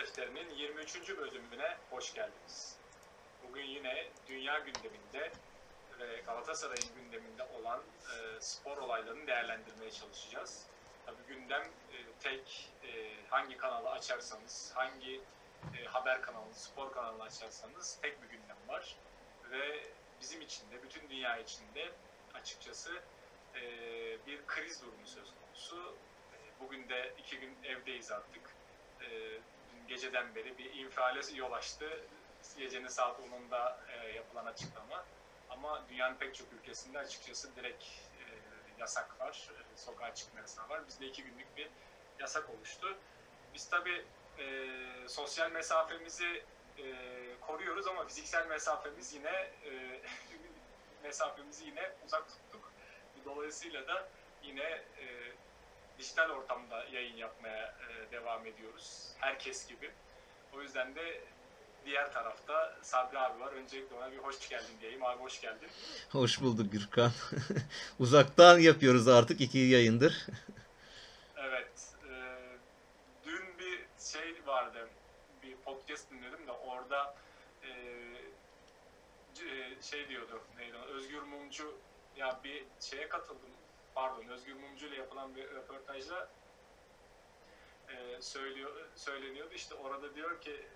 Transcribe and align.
Defteri'nin 0.00 0.50
23. 0.50 1.08
bölümüne 1.18 1.76
hoş 1.90 2.14
geldiniz. 2.14 2.76
Bugün 3.48 3.64
yine 3.64 4.08
dünya 4.28 4.58
gündeminde 4.58 5.32
ve 5.98 6.20
Galatasaray'ın 6.26 6.94
gündeminde 6.94 7.42
olan 7.42 7.80
e, 7.80 8.40
spor 8.40 8.76
olaylarını 8.76 9.26
değerlendirmeye 9.26 9.90
çalışacağız. 9.90 10.66
Tabii 11.06 11.22
gündem 11.28 11.62
e, 11.62 11.96
tek 12.20 12.70
e, 12.84 13.14
hangi 13.30 13.56
kanalı 13.56 13.90
açarsanız, 13.90 14.72
hangi 14.74 15.20
e, 15.80 15.84
haber 15.84 16.22
kanalı, 16.22 16.54
spor 16.54 16.92
kanalını 16.92 17.22
açarsanız 17.22 17.98
tek 18.02 18.22
bir 18.22 18.28
gündem 18.28 18.68
var. 18.68 18.96
Ve 19.50 19.86
bizim 20.20 20.40
için 20.40 20.70
de, 20.70 20.82
bütün 20.82 21.10
dünya 21.10 21.38
için 21.38 21.74
de 21.74 21.92
açıkçası 22.34 23.02
e, 23.54 23.60
bir 24.26 24.46
kriz 24.46 24.82
durumu 24.82 25.06
söz 25.06 25.28
konusu. 25.40 25.94
E, 26.32 26.36
Bugün 26.60 26.88
de 26.88 27.14
iki 27.18 27.40
gün 27.40 27.56
evdeyiz 27.64 28.12
artık. 28.12 28.42
E, 29.00 29.38
geceden 29.90 30.34
beri 30.34 30.58
bir 30.58 30.74
infiale 30.74 31.20
yol 31.34 31.52
açtı. 31.52 32.00
Gecenin 32.58 32.88
saat 32.88 33.20
10'unda 33.20 33.76
e, 33.88 34.12
yapılan 34.12 34.46
açıklama. 34.46 35.04
Ama 35.50 35.82
dünyanın 35.88 36.14
pek 36.14 36.34
çok 36.34 36.52
ülkesinde 36.52 36.98
açıkçası 36.98 37.56
direkt 37.56 37.84
e, 37.84 38.22
yasak 38.78 39.20
var. 39.20 39.48
E, 39.50 39.76
sokağa 39.76 40.14
çıkma 40.14 40.40
yasağı 40.40 40.68
var. 40.68 40.86
Bizde 40.88 41.06
iki 41.06 41.22
günlük 41.22 41.56
bir 41.56 41.68
yasak 42.18 42.50
oluştu. 42.50 42.98
Biz 43.54 43.68
tabii 43.68 44.04
e, 44.38 44.44
sosyal 45.08 45.50
mesafemizi 45.50 46.44
e, 46.78 46.84
koruyoruz 47.40 47.86
ama 47.86 48.06
fiziksel 48.06 48.46
mesafemiz 48.46 49.14
yine 49.14 49.50
e, 49.64 50.00
mesafemizi 51.02 51.64
yine 51.64 51.92
uzak 52.06 52.28
tuttuk. 52.28 52.72
Dolayısıyla 53.24 53.88
da 53.88 54.08
yine 54.42 54.62
e, 54.98 55.32
dijital 56.00 56.30
ortamda 56.30 56.84
yayın 56.92 57.16
yapmaya 57.16 57.74
e, 57.88 58.12
devam 58.12 58.46
ediyoruz. 58.46 59.08
Herkes 59.18 59.68
gibi. 59.68 59.90
O 60.52 60.62
yüzden 60.62 60.94
de 60.94 61.20
diğer 61.86 62.12
tarafta 62.12 62.76
Sabri 62.82 63.18
abi 63.18 63.40
var. 63.40 63.52
Öncelikle 63.52 63.96
ona 63.96 64.12
bir 64.12 64.18
hoş 64.18 64.48
geldin 64.48 64.74
diyeyim. 64.80 65.04
Abi 65.04 65.20
hoş 65.22 65.40
geldin. 65.40 65.68
Hoş 66.12 66.40
bulduk 66.40 66.72
Gürkan. 66.72 67.10
Uzaktan 67.98 68.58
yapıyoruz 68.58 69.08
artık 69.08 69.40
iki 69.40 69.58
yayındır. 69.58 70.26
Evet. 71.36 71.94
e, 72.10 72.12
dün 73.24 73.58
bir 73.58 73.84
şey 74.12 74.46
vardı. 74.46 74.88
Bir 75.42 75.56
podcast 75.56 76.10
dinledim 76.10 76.46
de 76.46 76.52
orada 76.52 77.14
e, 77.62 77.68
c- 79.34 79.78
şey 79.82 80.08
diyordu. 80.08 80.42
Neydi? 80.58 80.76
Özgür 80.76 81.22
Mumcu 81.22 81.78
ya 82.16 82.40
bir 82.44 82.64
şeye 82.80 83.08
katıldım. 83.08 83.50
Pardon. 83.94 84.28
Özgür 84.28 84.54
Mumcu 84.54 84.86
ile 84.86 84.96
yapılan 84.96 85.36
bir 85.36 85.50
röportajda 85.50 86.28
e, 87.88 88.22
söylüyor 88.22 88.88
söyleniyordu. 88.94 89.54
İşte 89.54 89.74
orada 89.74 90.14
diyor 90.14 90.40
ki 90.40 90.66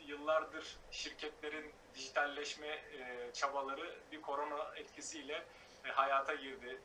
yıllardır 0.00 0.78
şirketlerin 0.90 1.72
dijitalleşme 1.94 2.66
e, 2.66 3.30
çabaları 3.32 3.98
bir 4.12 4.22
korona 4.22 4.74
etkisiyle 4.76 5.44
e, 5.84 5.88
hayata 5.88 6.34
girdi. 6.34 6.80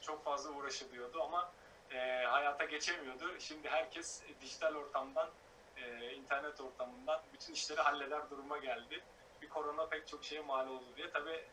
Çok 0.00 0.24
fazla 0.24 0.50
uğraşılıyordu 0.50 1.22
ama 1.22 1.52
e, 1.90 1.98
hayata 2.24 2.64
geçemiyordu. 2.64 3.40
Şimdi 3.40 3.68
herkes 3.68 4.22
dijital 4.40 4.74
ortamdan, 4.74 5.30
e, 5.76 6.12
internet 6.12 6.60
ortamından 6.60 7.22
bütün 7.32 7.52
işleri 7.52 7.80
halleder 7.80 8.30
duruma 8.30 8.58
geldi. 8.58 9.04
Bir 9.42 9.48
korona 9.48 9.86
pek 9.86 10.08
çok 10.08 10.24
şeye 10.24 10.40
mal 10.40 10.68
oldu 10.68 10.86
diye. 10.96 11.10
Tabii 11.10 11.44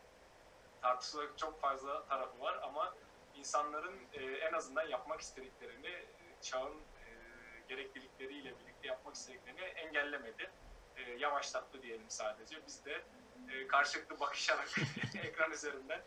tartışılacak 0.82 1.38
çok 1.38 1.60
fazla 1.60 2.04
tarafı 2.04 2.40
var 2.40 2.58
ama 2.62 2.94
insanların 3.38 3.96
e, 4.12 4.22
en 4.24 4.52
azından 4.52 4.88
yapmak 4.88 5.20
istediklerini 5.20 6.04
çağın 6.42 6.74
e, 6.74 7.08
gereklilikleriyle 7.68 8.58
birlikte 8.58 8.88
yapmak 8.88 9.14
istediklerini 9.14 9.60
engellemedi. 9.60 10.50
E, 10.96 11.02
yavaşlattı 11.02 11.82
diyelim 11.82 12.10
sadece. 12.10 12.66
Biz 12.66 12.84
de 12.84 13.02
e, 13.52 13.66
karşılıklı 13.66 14.20
bakışarak 14.20 14.68
ekran 15.22 15.52
üzerinden 15.52 16.02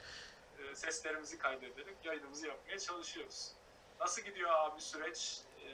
e, 0.59 0.75
seslerimizi 0.75 1.37
kaydederek 1.37 2.05
yayınımızı 2.05 2.47
yapmaya 2.47 2.79
çalışıyoruz. 2.79 3.51
Nasıl 3.99 4.21
gidiyor 4.21 4.49
abi 4.51 4.81
süreç? 4.81 5.41
E, 5.65 5.69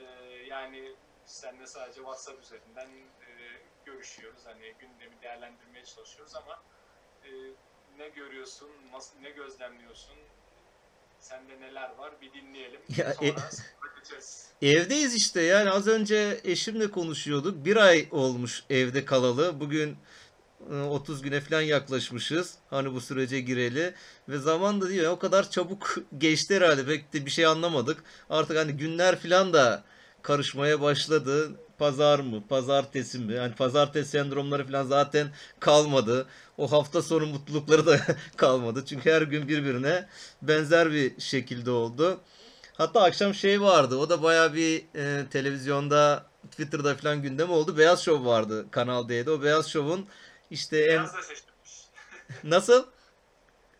yani 0.46 0.94
seninle 1.24 1.66
sadece 1.66 1.96
WhatsApp 1.96 2.42
üzerinden 2.42 2.88
e, 2.88 3.60
görüşüyoruz. 3.84 4.46
Hani 4.46 4.74
gündemi 4.78 5.22
değerlendirmeye 5.22 5.84
çalışıyoruz 5.84 6.34
ama 6.36 6.62
e, 7.24 7.28
ne 7.98 8.08
görüyorsun, 8.08 8.70
nasıl, 8.92 9.20
ne 9.20 9.30
gözlemliyorsun? 9.30 10.18
Sende 11.20 11.60
neler 11.60 11.90
var 11.98 12.12
bir 12.22 12.32
dinleyelim. 12.32 12.80
Ya, 12.96 13.14
Sonra 13.14 13.28
e-. 13.28 13.34
Evdeyiz 14.62 15.14
işte 15.14 15.42
yani 15.42 15.70
az 15.70 15.86
önce 15.86 16.40
eşimle 16.44 16.90
konuşuyorduk. 16.90 17.64
Bir 17.64 17.76
ay 17.76 18.08
olmuş 18.10 18.62
evde 18.70 19.04
kalalı. 19.04 19.60
Bugün 19.60 19.96
e, 20.70 20.74
30 20.74 21.22
güne 21.22 21.40
falan 21.40 21.60
yaklaşmışız. 21.60 22.54
Hani 22.70 22.94
bu 22.94 23.00
sürece 23.00 23.40
gireli. 23.40 23.94
Ve 24.28 24.38
zaman 24.38 24.80
da 24.80 24.88
diyor 24.88 25.12
o 25.12 25.18
kadar 25.18 25.50
çabuk 25.50 25.98
geçti 26.18 26.56
herhalde. 26.56 26.86
Pek 26.86 27.12
de 27.12 27.26
bir 27.26 27.30
şey 27.30 27.46
anlamadık. 27.46 28.04
Artık 28.30 28.56
hani 28.56 28.72
günler 28.72 29.18
falan 29.20 29.52
da 29.52 29.84
karışmaya 30.22 30.80
başladı. 30.80 31.52
Pazar 31.78 32.18
mı, 32.20 32.42
pazartesi 32.48 33.18
mi? 33.18 33.32
Yani 33.32 33.54
pazartesi 33.54 34.10
sendromları 34.10 34.66
falan 34.66 34.84
zaten 34.86 35.28
kalmadı. 35.60 36.26
O 36.58 36.72
hafta 36.72 37.02
sonu 37.02 37.26
mutlulukları 37.26 37.86
da 37.86 38.00
kalmadı. 38.36 38.84
Çünkü 38.86 39.10
her 39.10 39.22
gün 39.22 39.48
birbirine 39.48 40.08
benzer 40.42 40.92
bir 40.92 41.20
şekilde 41.20 41.70
oldu. 41.70 42.20
Hatta 42.76 43.02
akşam 43.02 43.34
şey 43.34 43.60
vardı. 43.62 43.96
O 43.96 44.08
da 44.10 44.22
baya 44.22 44.54
bir 44.54 44.84
e, 44.94 45.26
televizyonda, 45.30 46.26
Twitter'da 46.50 46.94
falan 46.96 47.22
gündem 47.22 47.50
oldu. 47.50 47.78
Beyaz 47.78 48.02
Şov 48.04 48.24
vardı 48.26 48.66
Kanal 48.70 49.08
D'de. 49.08 49.30
O 49.30 49.42
Beyaz 49.42 49.68
Şov'un 49.68 50.06
işte 50.50 50.78
en 50.78 50.88
Beyaz 50.88 51.14
da 51.14 51.22
şaşırmış. 51.22 51.44
nasıl? 52.44 52.84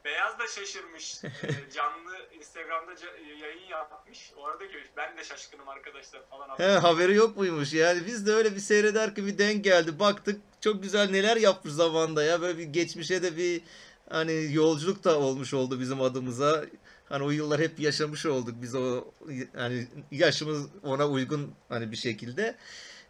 Beyaz 0.08 0.38
da 0.38 0.46
şaşırmış. 0.46 1.20
Ee, 1.24 1.72
Canlı 1.74 2.16
Instagram'da 2.38 2.92
ca- 2.92 3.40
yayın 3.42 3.68
yapmış. 3.70 4.32
Orada 4.36 4.64
görüş. 4.64 4.88
Ben 4.96 5.16
de 5.16 5.24
şaşkınım 5.24 5.68
arkadaşlar 5.68 6.22
falan. 6.30 6.58
He, 6.58 6.78
haberi 6.78 7.14
yok 7.14 7.36
muymuş? 7.36 7.72
Yani 7.72 8.06
biz 8.06 8.26
de 8.26 8.32
öyle 8.32 8.54
bir 8.54 8.60
seyrederken 8.60 9.26
bir 9.26 9.38
denk 9.38 9.64
geldi. 9.64 9.98
Baktık 9.98 10.40
çok 10.60 10.82
güzel 10.82 11.10
neler 11.10 11.36
yapmış 11.36 11.74
zamanda 11.74 12.24
ya. 12.24 12.40
Böyle 12.40 12.58
bir 12.58 12.64
geçmişe 12.64 13.22
de 13.22 13.36
bir 13.36 13.62
hani 14.10 14.48
yolculuk 14.52 15.04
da 15.04 15.18
olmuş 15.18 15.54
oldu 15.54 15.80
bizim 15.80 16.00
adımıza. 16.02 16.64
Hani 17.08 17.24
o 17.24 17.30
yıllar 17.30 17.60
hep 17.60 17.80
yaşamış 17.80 18.26
olduk 18.26 18.54
biz 18.62 18.74
o 18.74 19.04
hani 19.56 19.88
yaşımız 20.10 20.66
ona 20.82 21.08
uygun 21.08 21.54
hani 21.68 21.92
bir 21.92 21.96
şekilde. 21.96 22.56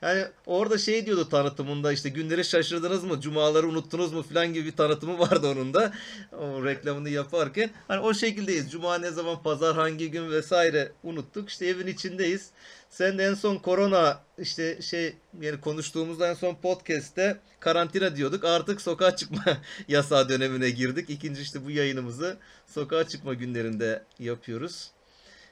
Yani 0.03 0.25
orada 0.47 0.79
şey 0.79 1.06
diyordu 1.06 1.29
tanıtımında 1.29 1.93
işte 1.93 2.09
günleri 2.09 2.45
şaşırdınız 2.45 3.05
mı, 3.05 3.21
cumaları 3.21 3.69
unuttunuz 3.69 4.12
mu 4.12 4.23
falan 4.23 4.53
gibi 4.53 4.67
bir 4.67 4.77
tanıtımı 4.77 5.19
vardı 5.31 5.49
onun 5.49 5.75
da. 5.75 5.93
O 6.33 6.65
reklamını 6.65 7.09
yaparken. 7.09 7.71
Hani 7.89 8.00
o 8.00 8.15
şekildeyiz. 8.15 8.71
Cuma 8.71 8.99
ne 8.99 9.11
zaman, 9.11 9.43
pazar 9.43 9.77
hangi 9.77 10.11
gün 10.11 10.31
vesaire 10.31 10.93
unuttuk. 11.03 11.49
İşte 11.49 11.67
evin 11.67 11.87
içindeyiz. 11.87 12.50
Sen 12.91 13.19
de 13.19 13.25
en 13.25 13.35
son 13.35 13.56
korona 13.56 14.23
işte 14.39 14.83
şey 14.83 15.17
yani 15.41 15.61
konuştuğumuzda 15.61 16.29
en 16.29 16.35
son 16.35 16.55
podcast'te 16.55 17.41
karantina 17.61 18.17
diyorduk. 18.17 18.45
Artık 18.45 18.81
sokağa 18.81 19.17
çıkma 19.17 19.45
yasağı 19.89 20.29
dönemine 20.29 20.71
girdik. 20.71 21.11
İkinci 21.11 21.43
işte 21.43 21.65
bu 21.65 21.71
yayınımızı 21.71 22.37
sokağa 22.67 23.09
çıkma 23.09 23.35
günlerinde 23.35 24.05
yapıyoruz. 24.19 24.91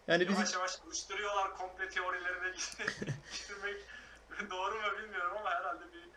Yani 0.08 0.24
Yavaş 0.24 0.54
yavaş 0.54 0.70
oluşturuyorlar 0.86 1.56
komple 1.56 1.88
teorilerine 1.88 2.54
girmek 3.48 3.85
doğru 4.50 4.74
mu 4.74 4.98
bilmiyorum 5.02 5.36
ama 5.40 5.50
herhalde 5.50 5.84
bir 5.92 6.08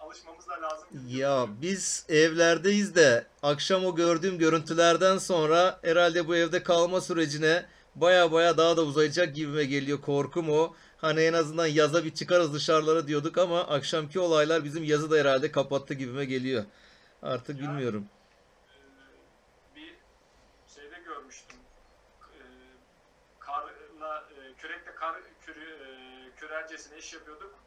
alışmamız 0.00 0.48
da 0.48 0.62
lazım. 0.62 0.88
Ya 1.06 1.46
biz 1.62 2.06
evlerdeyiz 2.08 2.94
de 2.94 3.26
akşam 3.42 3.84
o 3.86 3.94
gördüğüm 3.94 4.38
görüntülerden 4.38 5.18
sonra 5.18 5.80
herhalde 5.82 6.28
bu 6.28 6.36
evde 6.36 6.62
kalma 6.62 7.00
sürecine 7.00 7.66
baya 7.94 8.32
baya 8.32 8.56
daha 8.56 8.76
da 8.76 8.82
uzayacak 8.82 9.34
gibime 9.34 9.64
geliyor 9.64 10.00
korkum 10.00 10.50
o. 10.50 10.74
Hani 10.96 11.20
en 11.20 11.32
azından 11.32 11.66
yaza 11.66 12.04
bir 12.04 12.14
çıkarız 12.14 12.54
dışarılara 12.54 13.06
diyorduk 13.08 13.38
ama 13.38 13.60
akşamki 13.60 14.20
olaylar 14.20 14.64
bizim 14.64 14.84
yazı 14.84 15.10
da 15.10 15.16
herhalde 15.16 15.52
kapattı 15.52 15.94
gibime 15.94 16.24
geliyor. 16.24 16.64
Artık 17.22 17.56
Ya. 17.56 17.62
bilmiyorum. 17.62 18.06
Ee, 18.68 19.76
bir 19.76 19.94
şeyde 20.74 20.98
görmüştüm. 21.06 21.56
Ee, 22.22 22.38
karla 23.38 24.24
e, 24.30 24.54
kürekle 24.58 24.94
kar 24.94 25.16
kürü, 25.46 25.64
e, 25.64 25.90
kürercesine 26.36 26.98
iş 26.98 27.12
yapıyorduk. 27.12 27.57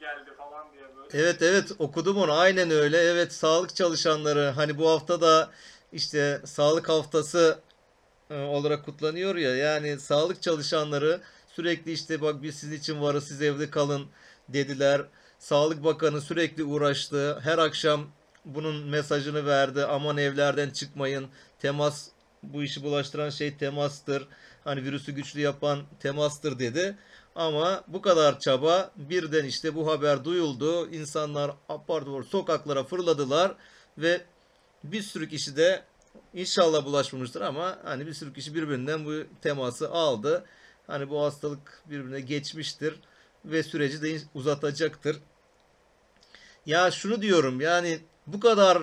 Geldi 0.00 0.30
falan 0.38 0.72
diye 0.72 0.82
böyle. 0.96 1.22
Evet 1.22 1.42
evet 1.42 1.72
okudum 1.78 2.16
onu 2.16 2.32
aynen 2.32 2.70
öyle. 2.70 2.98
Evet 2.98 3.32
sağlık 3.32 3.74
çalışanları 3.76 4.52
hani 4.56 4.78
bu 4.78 4.88
hafta 4.90 5.20
da 5.20 5.50
işte 5.92 6.40
sağlık 6.44 6.88
haftası 6.88 7.60
e, 8.30 8.40
olarak 8.40 8.84
kutlanıyor 8.84 9.36
ya. 9.36 9.56
Yani 9.56 10.00
sağlık 10.00 10.42
çalışanları 10.42 11.20
sürekli 11.48 11.92
işte 11.92 12.20
bak 12.20 12.42
biz 12.42 12.54
sizin 12.54 12.76
için 12.76 13.02
varız 13.02 13.28
siz 13.28 13.42
evde 13.42 13.70
kalın 13.70 14.06
dediler. 14.48 15.02
Sağlık 15.38 15.84
Bakanı 15.84 16.20
sürekli 16.20 16.64
uğraştı. 16.64 17.40
Her 17.40 17.58
akşam 17.58 18.06
bunun 18.44 18.88
mesajını 18.88 19.46
verdi. 19.46 19.84
Aman 19.84 20.18
evlerden 20.18 20.70
çıkmayın. 20.70 21.28
Temas 21.58 22.08
bu 22.42 22.62
işi 22.62 22.82
bulaştıran 22.82 23.30
şey 23.30 23.56
temastır. 23.56 24.28
Hani 24.64 24.84
virüsü 24.84 25.12
güçlü 25.12 25.40
yapan 25.40 25.82
temastır 26.00 26.58
dedi. 26.58 26.96
Ama 27.38 27.84
bu 27.88 28.02
kadar 28.02 28.40
çaba 28.40 28.90
birden 28.96 29.44
işte 29.44 29.74
bu 29.74 29.92
haber 29.92 30.24
duyuldu. 30.24 30.90
İnsanlar 30.90 31.50
apar 31.68 32.02
sokaklara 32.30 32.84
fırladılar 32.84 33.54
ve 33.98 34.20
bir 34.84 35.02
sürü 35.02 35.28
kişi 35.28 35.56
de 35.56 35.84
inşallah 36.34 36.84
bulaşmamıştır 36.84 37.40
ama 37.40 37.78
hani 37.84 38.06
bir 38.06 38.14
sürü 38.14 38.32
kişi 38.32 38.54
birbirinden 38.54 39.04
bu 39.04 39.40
teması 39.42 39.90
aldı. 39.90 40.44
Hani 40.86 41.10
bu 41.10 41.22
hastalık 41.22 41.82
birbirine 41.90 42.20
geçmiştir 42.20 42.94
ve 43.44 43.62
süreci 43.62 44.02
de 44.02 44.20
uzatacaktır. 44.34 45.16
Ya 46.66 46.90
şunu 46.90 47.22
diyorum 47.22 47.60
yani 47.60 47.98
bu 48.26 48.40
kadar 48.40 48.82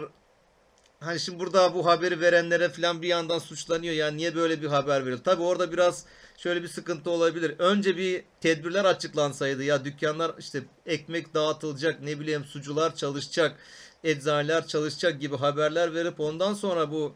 hani 1.00 1.19
şimdi 1.19 1.40
burada 1.40 1.74
bu 1.74 1.86
haberi 1.86 2.22
verenlere 2.22 2.69
falan 2.69 3.02
bir 3.02 3.07
yandan 3.07 3.40
suçlanıyor. 3.40 3.94
Yani 3.94 4.18
niye 4.18 4.36
böyle 4.36 4.62
bir 4.62 4.68
haber 4.68 5.02
veriyor? 5.06 5.19
Tabii 5.24 5.44
orada 5.44 5.72
biraz 5.72 6.06
şöyle 6.37 6.63
bir 6.63 6.67
sıkıntı 6.67 7.09
olabilir. 7.11 7.55
Önce 7.59 7.97
bir 7.97 8.23
tedbirler 8.41 8.85
açıklansaydı 8.85 9.63
ya 9.63 9.85
dükkanlar 9.85 10.31
işte 10.39 10.63
ekmek 10.85 11.33
dağıtılacak 11.33 12.01
ne 12.01 12.19
bileyim 12.19 12.45
sucular 12.45 12.95
çalışacak 12.95 13.55
eczaneler 14.03 14.67
çalışacak 14.67 15.21
gibi 15.21 15.37
haberler 15.37 15.93
verip 15.93 16.19
ondan 16.19 16.53
sonra 16.53 16.91
bu 16.91 17.15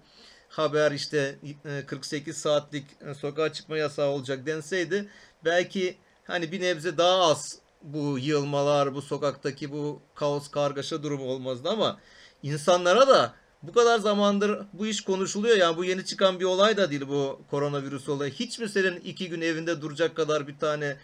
haber 0.49 0.91
işte 0.91 1.39
e, 1.65 1.85
48 1.85 2.37
saatlik 2.37 2.85
e, 3.01 3.13
sokağa 3.13 3.53
çıkma 3.53 3.77
yasağı 3.77 4.09
olacak 4.09 4.45
denseydi 4.45 5.09
belki 5.45 5.97
hani 6.23 6.51
bir 6.51 6.61
nebze 6.61 6.97
daha 6.97 7.17
az 7.31 7.59
bu 7.81 8.19
yığılmalar, 8.19 8.95
bu 8.95 9.01
sokaktaki 9.01 9.71
bu 9.71 10.01
kaos 10.15 10.51
kargaşa 10.51 11.03
durumu 11.03 11.25
olmazdı 11.25 11.69
ama 11.69 11.99
insanlara 12.43 13.07
da 13.07 13.33
bu 13.63 13.73
kadar 13.73 13.99
zamandır 13.99 14.65
bu 14.73 14.87
iş 14.87 15.01
konuşuluyor 15.01 15.57
yani 15.57 15.77
bu 15.77 15.85
yeni 15.85 16.05
çıkan 16.05 16.39
bir 16.39 16.45
olay 16.45 16.77
da 16.77 16.91
değil 16.91 17.07
bu 17.07 17.41
koronavirüs 17.51 18.09
olayı. 18.09 18.31
Hiç 18.31 18.59
mi 18.59 18.69
senin 18.69 18.95
iki 18.95 19.29
gün 19.29 19.41
evinde 19.41 19.81
duracak 19.81 20.15
kadar 20.15 20.47
bir 20.47 20.59
tane 20.59 20.97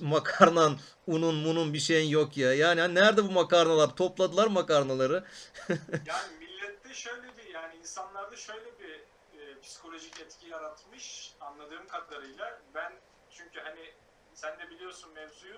makarnan, 0.00 0.78
unun, 1.06 1.34
munun 1.34 1.74
bir 1.74 1.78
şeyin 1.78 2.10
yok 2.10 2.36
ya. 2.36 2.54
Yani 2.54 2.80
hani 2.80 2.94
nerede 2.94 3.24
bu 3.24 3.30
makarnalar? 3.30 3.96
Topladılar 3.96 4.46
makarnaları. 4.46 5.24
Yani 6.06 6.36
millette 6.40 6.94
şöyle 6.94 7.36
bir 7.36 7.54
yani 7.54 7.76
insanlarda 7.76 8.36
şöyle 8.36 8.78
bir 8.78 8.94
e, 9.38 9.60
psikolojik 9.60 10.20
etki 10.20 10.46
yaratmış 10.46 11.32
anladığım 11.40 11.86
kadarıyla. 11.86 12.60
Ben 12.74 12.92
çünkü 13.30 13.60
hani 13.60 13.90
sen 14.34 14.58
de 14.58 14.70
biliyorsun 14.70 15.12
mevzuyu. 15.14 15.56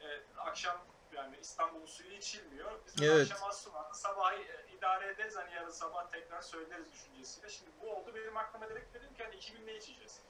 E, 0.00 0.06
akşam 0.38 0.76
yani 1.20 1.36
İstanbul 1.40 1.86
suyu 1.86 2.12
içilmiyor. 2.12 2.86
Bizim 2.86 3.10
Evet. 3.10 3.32
akşam 3.32 3.48
az. 3.48 3.68
Sabah 3.92 4.32
e, 4.32 4.66
idare 4.68 5.06
ederiz 5.08 5.36
hani 5.36 5.54
yarın 5.54 5.70
sabah 5.70 6.08
tekrar 6.08 6.42
söyleriz 6.42 6.92
düşüncesiyle. 6.92 7.48
Şimdi 7.48 7.70
bu 7.80 7.90
oldu 7.90 8.14
benim 8.14 8.36
aklıma 8.36 8.68
direkt 8.70 8.94
dedim 8.94 9.14
ki 9.14 9.22
hani 9.24 9.34
iki 9.34 9.52
gün 9.52 9.66
ne 9.66 9.74
içeceğiz? 9.74 10.20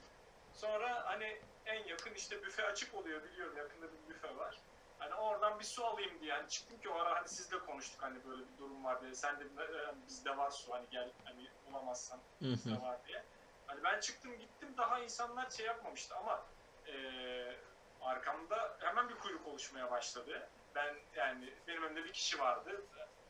Sonra 0.52 1.04
hani 1.06 1.42
en 1.64 1.84
yakın 1.84 2.14
işte 2.14 2.42
büfe 2.42 2.66
açık 2.66 2.94
oluyor 2.94 3.24
biliyorum 3.24 3.56
yakında 3.56 3.92
bir 3.92 4.08
büfe 4.08 4.36
var. 4.36 4.60
Hani 4.98 5.14
oradan 5.14 5.58
bir 5.60 5.64
su 5.64 5.84
alayım 5.84 6.20
diye 6.20 6.32
hani 6.32 6.48
çıktım 6.48 6.80
ki 6.80 6.88
o 6.88 6.94
ara 6.94 7.16
hani 7.16 7.28
sizle 7.28 7.58
konuştuk 7.58 8.02
hani 8.02 8.24
böyle 8.24 8.48
bir 8.48 8.58
durum 8.58 8.84
var 8.84 9.02
diye. 9.02 9.14
Sen 9.14 9.40
de 9.40 9.44
hani 9.86 10.06
bizde 10.06 10.36
var 10.36 10.50
su 10.50 10.72
hani 10.72 10.88
gel 10.90 11.12
hani 11.24 11.50
bulamazsan 11.66 12.20
bizde 12.40 12.80
var 12.80 13.06
diye. 13.06 13.26
Hani 13.66 13.84
ben 13.84 14.00
çıktım 14.00 14.38
gittim 14.38 14.74
daha 14.76 15.00
insanlar 15.00 15.50
şey 15.50 15.66
yapmamıştı 15.66 16.14
ama 16.16 16.46
eee 16.86 17.60
arkamda 18.00 18.76
hemen 18.80 19.08
bir 19.08 19.14
kuyruk 19.14 19.46
oluşmaya 19.46 19.90
başladı. 19.90 20.50
Ben 20.74 20.96
yani 21.16 21.54
benim 21.68 21.82
önümde 21.82 22.04
bir 22.04 22.12
kişi 22.12 22.38
vardı. 22.38 22.82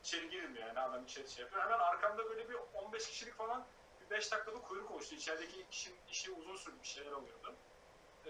İçeri 0.03 0.29
girilmiyor 0.29 0.67
yani 0.67 0.79
adam 0.79 1.03
içeri 1.03 1.31
şey 1.31 1.43
yapıyor. 1.43 1.63
Hemen 1.63 1.79
arkamda 1.79 2.29
böyle 2.29 2.49
bir 2.49 2.55
15 2.73 3.07
kişilik 3.07 3.33
falan 3.33 3.65
bir 4.01 4.09
5 4.09 4.31
dakikalık 4.31 4.63
kuyruk 4.65 4.91
oluştu. 4.91 5.15
İçerideki 5.15 5.69
kişinin 5.71 5.99
işi 6.09 6.31
uzun 6.31 6.55
sürdü 6.55 6.75
bir 6.83 6.87
şeyler 6.87 7.11
alıyordu. 7.11 7.55
Ee, 8.25 8.29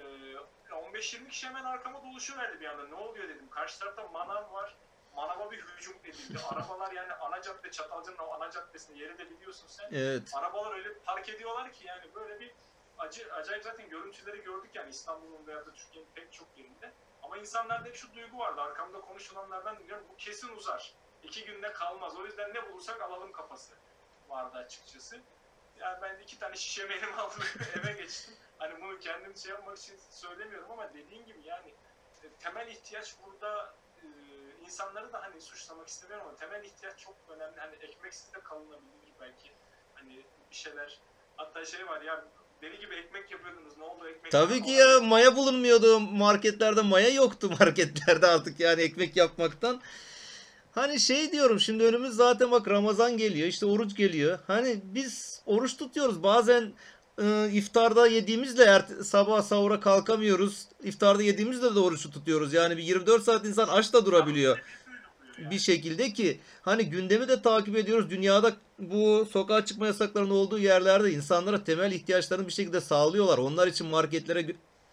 15-20 0.69 1.29
kişi 1.29 1.47
hemen 1.47 1.65
arkama 1.65 2.03
doluşuverdi 2.03 2.59
bir 2.59 2.65
anda. 2.65 2.87
Ne 2.87 2.95
oluyor 2.95 3.29
dedim. 3.29 3.49
Karşı 3.49 3.79
tarafta 3.79 4.07
manav 4.07 4.53
var. 4.53 4.75
Manava 5.15 5.51
bir 5.51 5.61
hücum 5.61 5.95
edildi. 6.03 6.39
Arabalar 6.49 6.91
yani 6.91 7.13
ana 7.13 7.41
cadde, 7.41 7.71
Çatalca'nın 7.71 8.17
o 8.17 8.33
ana 8.33 8.51
caddesinde 8.51 8.99
yeri 8.99 9.17
de 9.17 9.29
biliyorsun 9.29 9.67
sen. 9.67 9.89
Evet. 9.91 10.31
Arabalar 10.33 10.73
öyle 10.73 10.93
park 10.93 11.29
ediyorlar 11.29 11.73
ki 11.73 11.87
yani 11.87 12.15
böyle 12.15 12.39
bir 12.39 12.51
acı 12.97 13.33
acayip 13.33 13.63
zaten 13.63 13.89
görüntüleri 13.89 14.43
gördük 14.43 14.71
yani 14.73 14.89
İstanbul'un 14.89 15.47
veya 15.47 15.65
da 15.65 15.73
Türkiye'nin 15.73 16.09
pek 16.15 16.33
çok 16.33 16.47
yerinde. 16.57 16.91
Ama 17.31 17.39
insanlarda 17.39 17.88
hep 17.88 17.95
şu 17.95 18.13
duygu 18.13 18.38
vardı. 18.38 18.62
Arkamda 18.62 19.01
konuşulanlardan 19.01 19.80
dinliyorum. 19.80 20.06
Bu 20.10 20.16
kesin 20.18 20.56
uzar. 20.56 20.94
İki 21.24 21.45
günde 21.45 21.74
kalmaz. 21.74 22.18
O 22.18 22.25
yüzden 22.25 22.54
ne 22.54 22.69
bulursak 22.69 23.01
alalım 23.01 23.31
kafası 23.31 23.74
vardı 24.30 24.57
açıkçası. 24.57 25.22
Yani 25.78 26.01
ben 26.01 26.19
iki 26.19 26.39
tane 26.39 26.56
şişe 26.56 26.89
benim 26.89 27.19
aldım 27.19 27.44
eve 27.75 27.94
geçtim. 27.94 28.33
Hani 28.57 28.81
bunu 28.81 29.00
kendim 29.00 29.38
şey 29.38 29.51
yapmak 29.51 29.78
için 29.78 29.98
söylemiyorum 30.10 30.72
ama 30.72 30.94
dediğin 30.94 31.25
gibi 31.25 31.42
yani 31.44 31.75
e, 32.24 32.30
temel 32.39 32.68
ihtiyaç 32.68 33.16
burada 33.25 33.75
e, 34.04 34.07
insanları 34.62 35.13
da 35.13 35.22
hani 35.22 35.42
suçlamak 35.42 35.88
istemiyorum 35.88 36.28
ama 36.28 36.38
temel 36.38 36.63
ihtiyaç 36.63 37.00
çok 37.00 37.16
önemli. 37.30 37.60
Hani 37.60 37.75
ekmeksiz 37.75 38.33
de 38.33 38.39
kalınabilir 38.39 39.13
belki. 39.19 39.51
Hani 39.94 40.25
bir 40.50 40.56
şeyler 40.56 41.00
hatta 41.38 41.66
şey 41.66 41.88
var 41.88 42.01
ya 42.01 42.25
deli 42.61 42.79
gibi 42.79 42.95
ekmek 42.95 43.31
yapıyordunuz 43.31 43.77
ne 43.77 43.83
oldu 43.83 44.07
ekmek 44.07 44.31
Tabii 44.31 44.63
ki 44.63 44.71
ya 44.71 44.99
maya 44.99 45.35
bulunmuyordu 45.35 45.99
marketlerde 45.99 46.81
maya 46.81 47.09
yoktu 47.09 47.51
marketlerde 47.59 48.27
artık 48.27 48.59
yani 48.59 48.81
ekmek 48.81 49.15
yapmaktan. 49.15 49.81
Hani 50.71 50.99
şey 50.99 51.31
diyorum 51.31 51.59
şimdi 51.59 51.83
önümüz 51.83 52.13
zaten 52.15 52.51
bak 52.51 52.68
Ramazan 52.68 53.18
geliyor 53.18 53.47
işte 53.47 53.65
oruç 53.65 53.95
geliyor. 53.95 54.39
Hani 54.47 54.81
biz 54.83 55.41
oruç 55.45 55.77
tutuyoruz 55.77 56.23
bazen 56.23 56.73
e, 57.21 57.49
iftarda 57.51 58.07
yediğimizle 58.07 58.63
ert- 58.63 59.03
sabah 59.03 59.41
sahura 59.41 59.80
kalkamıyoruz. 59.80 60.65
İftarda 60.83 61.23
yediğimizle 61.23 61.75
de 61.75 61.80
oruçu 61.80 62.11
tutuyoruz. 62.11 62.53
Yani 62.53 62.77
bir 62.77 62.83
24 62.83 63.23
saat 63.23 63.45
insan 63.45 63.68
aç 63.68 63.94
da 63.94 64.06
durabiliyor 64.06 64.59
bir 65.49 65.59
şekilde 65.59 66.13
ki 66.13 66.39
hani 66.61 66.89
gündemi 66.89 67.27
de 67.27 67.41
takip 67.41 67.75
ediyoruz. 67.75 68.09
Dünyada 68.09 68.53
bu 68.81 69.28
sokağa 69.31 69.66
çıkma 69.66 69.88
yasaklarının 69.88 70.31
olduğu 70.31 70.59
yerlerde 70.59 71.11
insanlara 71.11 71.64
temel 71.64 71.92
ihtiyaçlarını 71.92 72.47
bir 72.47 72.54
şekilde 72.54 72.81
sağlıyorlar. 72.81 73.38
Onlar 73.38 73.68
için 73.68 73.88
marketlere 73.88 74.45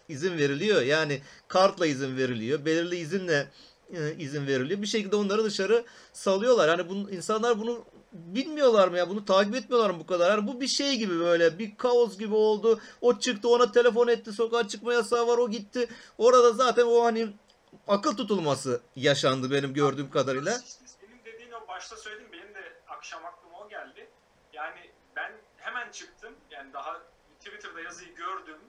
izin 0.09 0.37
veriliyor. 0.37 0.81
Yani 0.81 1.21
kartla 1.47 1.85
izin 1.85 2.17
veriliyor. 2.17 2.65
Belirli 2.65 2.95
izinle 2.95 3.47
e, 3.93 4.15
izin 4.15 4.47
veriliyor. 4.47 4.81
Bir 4.81 4.87
şekilde 4.87 5.15
onları 5.15 5.43
dışarı 5.43 5.85
salıyorlar. 6.13 6.69
Hani 6.69 6.89
bunu, 6.89 7.11
insanlar 7.11 7.59
bunu 7.59 7.85
bilmiyorlar 8.13 8.87
mı 8.87 8.97
ya? 8.97 9.09
Bunu 9.09 9.25
takip 9.25 9.55
etmiyorlar 9.55 9.89
mı 9.89 9.99
bu 9.99 10.05
kadar? 10.05 10.29
Yani 10.29 10.47
bu 10.47 10.61
bir 10.61 10.67
şey 10.67 10.95
gibi 10.95 11.19
böyle 11.19 11.59
bir 11.59 11.77
kaos 11.77 12.17
gibi 12.17 12.35
oldu. 12.35 12.79
O 13.01 13.19
çıktı 13.19 13.49
ona 13.49 13.71
telefon 13.71 14.07
etti. 14.07 14.33
Sokağa 14.33 14.67
çıkma 14.67 14.93
yasağı 14.93 15.27
var 15.27 15.37
o 15.37 15.49
gitti. 15.49 15.89
Orada 16.17 16.51
zaten 16.51 16.85
o 16.85 17.03
hani 17.03 17.29
akıl 17.87 18.17
tutulması 18.17 18.81
yaşandı 18.95 19.51
benim 19.51 19.73
gördüğüm 19.73 20.09
kadarıyla. 20.09 20.51
Senin 20.51 21.25
dediğin 21.25 21.51
o 21.51 21.67
başta 21.67 21.97
söyledim 21.97 22.27
benim 22.31 22.55
de 22.55 22.73
akşam 22.87 23.25
aklıma 23.25 23.59
o 23.65 23.69
geldi. 23.69 24.09
Yani 24.53 24.79
ben 25.15 25.31
hemen 25.57 25.91
çıktım 25.91 26.33
yani 26.51 26.68
daha 26.79 27.01
Twitter'da 27.39 27.81
yazıyı 27.81 28.15
gördüm. 28.15 28.59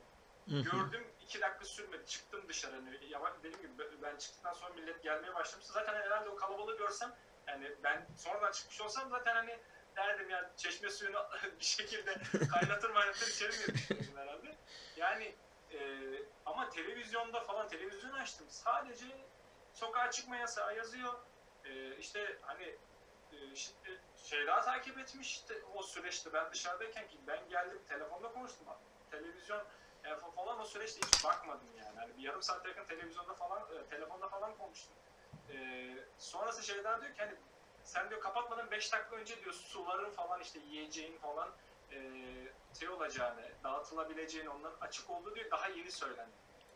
Gördüm 0.46 1.06
iki 1.20 1.40
dakika 1.40 1.64
sürmedi 1.64 2.06
çıktım 2.06 2.48
dışarı. 2.48 2.74
Hani 2.74 2.98
yavaş, 3.08 3.32
dediğim 3.38 3.58
gibi 3.62 4.02
ben 4.02 4.16
çıktıktan 4.16 4.52
sonra 4.52 4.74
millet 4.74 5.02
gelmeye 5.02 5.34
başlamıştı. 5.34 5.72
Zaten 5.72 5.94
herhalde 5.94 6.28
o 6.28 6.36
kalabalığı 6.36 6.76
görsem 6.76 7.16
yani 7.46 7.72
ben 7.84 8.06
sonradan 8.16 8.52
çıkmış 8.52 8.80
olsam 8.80 9.10
zaten 9.10 9.34
hani 9.34 9.58
derdim 9.96 10.30
ya 10.30 10.50
çeşme 10.56 10.90
suyunu 10.90 11.18
bir 11.60 11.64
şekilde 11.64 12.14
kaynatır 12.52 12.90
maynatır 12.90 13.26
içerim 13.26 13.54
diye 13.54 13.74
düşünürdüm 13.74 14.16
herhalde. 14.16 14.56
Yani 14.96 15.34
e, 15.72 15.78
ama 16.46 16.68
televizyonda 16.68 17.40
falan 17.40 17.68
televizyon 17.68 18.12
açtım. 18.12 18.46
Sadece 18.50 19.06
sokağa 19.72 20.10
çıkma 20.10 20.36
yasağı 20.36 20.76
yazıyor. 20.76 21.14
E, 21.64 21.96
işte 21.96 22.38
hani 22.42 22.76
e, 23.32 23.54
şimdi 23.54 24.00
şey 24.24 24.46
daha 24.46 24.60
takip 24.60 24.98
etmiş 24.98 25.34
işte 25.34 25.54
o 25.74 25.82
süreçte 25.82 26.32
ben 26.32 26.50
dışarıdayken 26.52 27.08
ki 27.08 27.18
ben 27.26 27.48
geldim 27.48 27.82
telefonda 27.88 28.32
konuştum. 28.32 28.66
Televizyon 29.10 29.62
e, 30.04 30.08
fa- 30.08 30.34
falan 30.34 30.60
o 30.60 30.64
süreçte 30.64 31.00
hiç 31.06 31.24
bakmadım 31.24 31.68
yani. 31.78 31.98
Hani 31.98 32.16
bir 32.16 32.22
yarım 32.22 32.42
saat 32.42 32.66
yakın 32.66 32.84
televizyonda 32.84 33.34
falan 33.34 33.62
e, 33.62 33.86
telefonda 33.90 34.28
falan 34.28 34.56
konuştum. 34.56 34.92
E, 35.50 35.56
sonrası 36.18 36.62
şeyler 36.62 37.00
diyor 37.00 37.14
ki 37.14 37.20
hani 37.20 37.34
sen 37.84 38.10
diyor 38.10 38.20
kapatmadan 38.20 38.70
5 38.70 38.92
dakika 38.92 39.16
önce 39.16 39.40
diyor 39.40 39.52
suların 39.52 40.10
falan 40.10 40.40
işte 40.40 40.58
yiyeceğin 40.58 41.18
falan 41.18 41.48
e, 41.92 41.98
şey 42.78 42.88
olacağını, 42.88 43.48
dağıtılabileceğini 43.64 44.48
onların 44.48 44.80
açık 44.80 45.10
olduğu 45.10 45.34
diyor 45.34 45.50
daha 45.50 45.68
yeni 45.68 45.92
söylendi. 45.92 46.30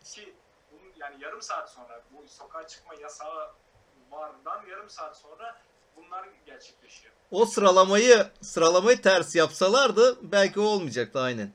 Ki 0.05 0.35
bunun 0.73 0.93
yani 0.97 1.25
yarım 1.25 1.43
saat 1.43 1.71
sonra 1.71 2.03
bu 2.11 2.29
sokağa 2.29 2.67
çıkma 2.67 2.95
yasağı 2.95 3.53
vardan 4.11 4.67
yarım 4.67 4.91
saat 4.91 5.17
sonra 5.17 5.61
bunlar 5.97 6.29
gerçekleşiyor. 6.47 7.15
O 7.31 7.47
sıralamayı 7.47 8.31
sıralamayı 8.41 9.03
ters 9.03 9.35
yapsalardı 9.37 10.19
belki 10.33 10.61
o 10.61 10.63
olmayacaktı 10.63 11.21
aynen. 11.21 11.53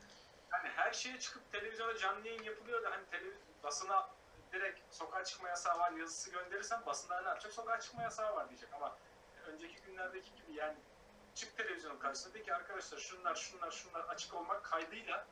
Hani 0.49 0.69
her 0.69 0.93
şeye 0.93 1.19
çıkıp 1.19 1.51
televizyona 1.51 1.97
canlı 1.97 2.27
yayın 2.27 2.43
yapılıyor 2.43 2.83
da 2.83 2.91
hani 2.91 3.03
televiz- 3.11 3.63
basına 3.63 4.09
direkt 4.53 4.79
sokağa 4.95 5.23
çıkma 5.23 5.49
yasağı 5.49 5.79
var 5.79 5.91
yazısı 5.91 6.31
gönderirsen 6.31 6.85
basında 6.85 7.21
ne 7.21 7.27
yapacak? 7.27 7.53
Sokağa 7.53 7.79
çıkma 7.79 8.03
yasağı 8.03 8.35
var 8.35 8.49
diyecek 8.49 8.69
ama 8.73 8.95
önceki 9.47 9.75
günlerdeki 9.87 10.29
gibi 10.35 10.57
yani 10.57 10.75
çık 11.35 11.57
televizyonun 11.57 11.99
karşısına 11.99 12.33
de 12.33 12.43
ki 12.43 12.53
arkadaşlar 12.53 12.97
şunlar 12.97 13.35
şunlar 13.35 13.71
şunlar 13.71 14.01
açık 14.01 14.33
olmak 14.33 14.63
kaydıyla 14.63 15.25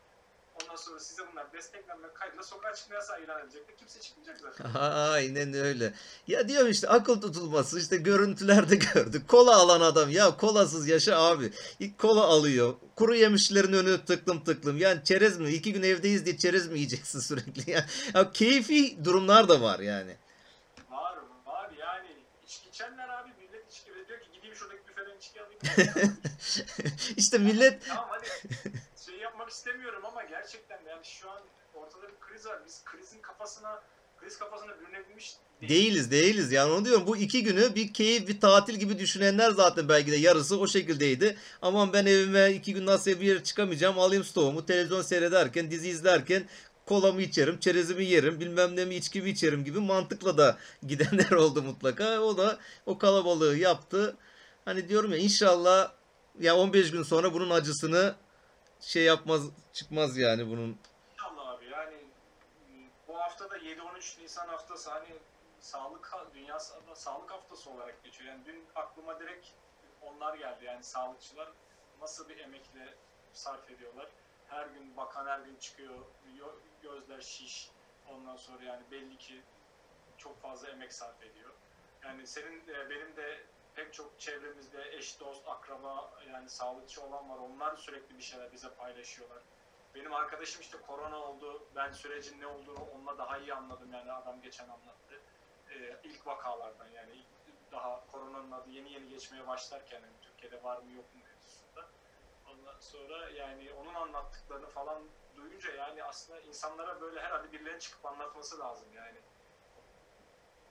ondan 0.64 0.76
sonra 0.76 1.00
size 1.00 1.22
bunlar 1.32 1.54
desteklenmek 1.54 2.16
kaydıyla 2.16 2.44
sokağa 2.44 2.74
çıkma 2.76 2.96
yasağı 2.96 3.24
ilan 3.24 3.42
edecekler. 3.44 3.78
Kimse 3.78 4.00
çıkmayacak 4.00 4.40
zaten. 4.42 4.72
Aynen 4.80 5.54
öyle. 5.54 5.94
Ya 6.28 6.48
diyorum 6.50 6.72
işte 6.72 6.88
akıl 6.90 7.22
tutulması 7.22 7.80
işte 7.80 7.98
görüntülerde 7.98 8.76
gördük. 8.94 9.28
Kola 9.28 9.56
alan 9.56 9.82
adam 9.82 10.10
ya 10.10 10.38
kolasız 10.38 10.88
yaşa 10.88 11.18
abi. 11.18 11.54
İlk 11.80 11.98
kola 11.98 12.24
alıyor. 12.24 12.74
Kuru 12.96 13.16
yemişlerin 13.16 13.74
önü 13.74 14.06
tıklım 14.06 14.44
tıklım. 14.44 14.78
Yani 14.78 15.04
çerez 15.04 15.40
mi? 15.40 15.52
İki 15.52 15.74
gün 15.74 15.84
evdeyiz 15.84 16.26
diye 16.26 16.38
çerez 16.38 16.68
mi 16.68 16.76
yiyeceksin 16.76 17.20
sürekli? 17.30 17.72
Ya, 17.72 17.86
ya 18.14 18.32
keyfi 18.32 19.06
durumlar 19.06 19.50
da 19.50 19.62
var 19.62 19.80
yani. 19.80 20.16
Var 20.92 21.18
var 21.46 21.72
yani 21.80 22.08
içki 22.44 22.70
içenler 22.70 23.10
abi 23.10 23.30
millet 23.42 23.72
içki 23.72 23.96
ve 23.96 24.08
diyor 24.08 24.20
ki 24.20 24.28
gideyim 24.34 24.56
şuradaki 24.56 24.88
büfeden 24.88 25.18
içki 25.18 25.42
alayım. 25.42 26.18
işte 27.18 27.38
millet 27.38 27.86
tamam 27.88 28.06
hadi 28.10 28.28
yapmak 29.28 29.50
istemiyorum 29.50 30.06
ama 30.06 30.24
gerçekten 30.24 30.80
yani 30.90 31.06
şu 31.06 31.30
an 31.30 31.42
ortada 31.76 32.08
bir 32.08 32.20
kriz 32.20 32.46
var. 32.46 32.60
Biz 32.66 32.84
krizin 32.86 33.22
kafasına 33.22 33.82
kriz 34.18 34.40
kafasına 34.40 34.80
bürünebilmiş 34.80 35.36
Değiliz 35.62 36.12
değiliz 36.12 36.52
yani 36.52 36.72
onu 36.72 36.86
diyorum 36.86 37.08
bu 37.08 37.18
iki 37.18 37.44
günü 37.44 37.76
bir 37.76 37.94
keyif 37.94 38.28
bir 38.28 38.42
tatil 38.42 38.74
gibi 38.74 39.00
düşünenler 39.00 39.52
zaten 39.52 39.90
belki 39.90 40.12
de 40.12 40.16
yarısı 40.16 40.60
o 40.60 40.68
şekildeydi. 40.68 41.38
Aman 41.62 41.94
ben 41.94 42.06
evime 42.06 42.52
iki 42.52 42.74
gün 42.74 42.86
nasıl 42.86 43.12
bir 43.12 43.22
yere 43.22 43.44
çıkamayacağım 43.44 44.00
alayım 44.00 44.24
stoğumu 44.24 44.66
televizyon 44.66 45.02
seyrederken 45.02 45.72
dizi 45.72 45.90
izlerken 45.90 46.44
kolamı 46.86 47.22
içerim 47.22 47.60
çerezimi 47.60 48.06
yerim 48.06 48.40
bilmem 48.40 48.76
ne 48.76 48.86
mi 48.86 48.96
içkimi 48.96 49.30
içerim 49.30 49.64
gibi 49.64 49.80
mantıkla 49.80 50.38
da 50.38 50.58
gidenler 50.88 51.32
oldu 51.32 51.64
mutlaka. 51.64 52.20
O 52.20 52.38
da 52.38 52.58
o 52.86 52.98
kalabalığı 52.98 53.58
yaptı. 53.58 54.18
Hani 54.66 54.90
diyorum 54.90 55.12
ya 55.12 55.18
inşallah 55.18 55.92
ya 56.40 56.56
15 56.56 56.92
gün 56.92 57.04
sonra 57.04 57.34
bunun 57.34 57.50
acısını 57.50 58.16
şey 58.82 59.04
yapmaz 59.04 59.42
çıkmaz 59.74 60.18
yani 60.18 60.50
bunun. 60.50 60.80
İnşallah 61.14 61.48
abi 61.48 61.66
yani 61.66 62.06
bu 63.08 63.18
hafta 63.20 63.50
da 63.50 63.58
7-13 63.58 64.22
Nisan 64.22 64.48
haftası 64.48 64.92
hani 64.92 65.16
sağlık 65.60 66.14
dünya 66.34 66.56
Sa- 66.56 66.96
sağlık 66.96 67.32
haftası 67.32 67.70
olarak 67.70 68.04
geçiyor. 68.04 68.30
Yani 68.34 68.46
dün 68.46 68.66
aklıma 68.76 69.20
direkt 69.20 69.48
onlar 70.02 70.34
geldi 70.36 70.66
yani 70.66 70.84
sağlıkçılar 70.84 71.50
nasıl 72.02 72.30
bir 72.30 72.38
emekle 72.38 72.96
sarf 73.34 73.72
ediyorlar. 73.72 74.08
Her 74.48 74.68
gün 74.68 74.98
bakan 74.98 75.28
her 75.28 75.40
gün 75.40 75.56
çıkıyor. 75.56 75.96
Yo- 76.38 76.60
Gözler 76.82 77.22
şiş. 77.22 77.70
Ondan 78.10 78.36
sonra 78.36 78.64
yani 78.64 78.84
belli 78.92 79.18
ki 79.18 79.42
çok 80.18 80.42
fazla 80.42 80.70
emek 80.70 80.94
sarf 80.94 81.24
ediyor. 81.24 81.50
Yani 82.04 82.28
senin 82.28 82.68
e, 82.68 82.90
benim 82.90 83.16
de 83.16 83.44
pek 83.78 83.94
çok 83.94 84.20
çevremizde 84.20 84.96
eş 84.98 85.20
dost, 85.20 85.48
akraba 85.48 86.14
yani 86.30 86.50
sağlıkçı 86.50 87.02
olan 87.02 87.30
var. 87.30 87.38
Onlar 87.38 87.76
sürekli 87.76 88.18
bir 88.18 88.24
şeyler 88.24 88.52
bize 88.52 88.70
paylaşıyorlar. 88.70 89.44
Benim 89.96 90.14
arkadaşım 90.14 90.62
işte 90.62 90.78
korona 90.88 91.18
oldu. 91.18 91.68
Ben 91.76 91.92
sürecin 91.92 92.42
ne 92.42 92.48
olduğunu 92.48 92.84
onunla 92.96 93.18
daha 93.18 93.38
iyi 93.38 93.54
anladım 93.54 93.94
yani 93.94 94.12
adam 94.12 94.42
geçen 94.42 94.70
anlattı. 94.70 95.22
Ee, 95.70 95.98
ilk 96.04 96.28
vakalardan 96.28 96.88
yani 96.88 97.24
daha 97.72 98.08
koronanın 98.12 98.52
adı 98.52 98.70
yeni 98.70 98.94
yeni 98.94 99.10
geçmeye 99.10 99.48
başlarken 99.48 100.02
hani 100.02 100.22
Türkiye'de 100.22 100.64
var 100.64 100.78
mı 100.78 100.92
yok 100.92 101.16
mu 101.16 101.22
mevzusunda. 101.26 101.90
Ondan 102.52 102.80
sonra 102.80 103.30
yani 103.30 103.74
onun 103.74 103.96
anlattıklarını 103.96 104.68
falan 104.68 105.04
duyunca 105.36 105.72
yani 105.72 106.04
aslında 106.04 106.40
insanlara 106.40 107.02
böyle 107.02 107.20
herhalde 107.20 107.52
birilerinin 107.52 107.80
çıkıp 107.80 108.06
anlatması 108.06 108.60
lazım 108.60 108.88
yani. 108.96 109.18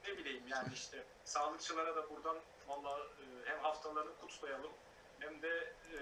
Ne 0.06 0.18
bileyim 0.18 0.48
yani 0.48 0.68
işte 0.74 1.06
sağlıkçılara 1.24 1.96
da 1.96 2.10
buradan 2.10 2.36
valla 2.68 2.98
e, 2.98 3.24
hem 3.44 3.58
haftalarını 3.58 4.10
kutlayalım 4.20 4.72
hem 5.18 5.42
de 5.42 5.48
e, 5.92 5.98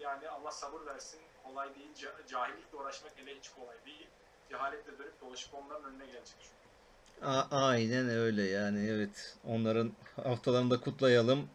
yani 0.00 0.28
Allah 0.28 0.50
sabır 0.50 0.86
versin 0.86 1.20
kolay 1.44 1.74
değil. 1.74 1.88
Ca- 1.96 2.26
cahillikle 2.30 2.78
uğraşmak 2.78 3.12
hele 3.16 3.36
hiç 3.38 3.48
kolay 3.48 3.76
değil. 3.86 4.06
Cehaletle 4.50 4.98
dönüp 4.98 5.20
dolaşıp 5.20 5.54
onların 5.54 5.84
önüne 5.84 6.06
gelecek 6.06 6.36
çünkü. 6.40 7.26
A- 7.26 7.46
aynen 7.66 8.08
öyle 8.08 8.42
yani 8.42 8.88
evet 8.88 9.36
onların 9.44 9.92
haftalarını 10.24 10.70
da 10.70 10.80
kutlayalım. 10.80 11.48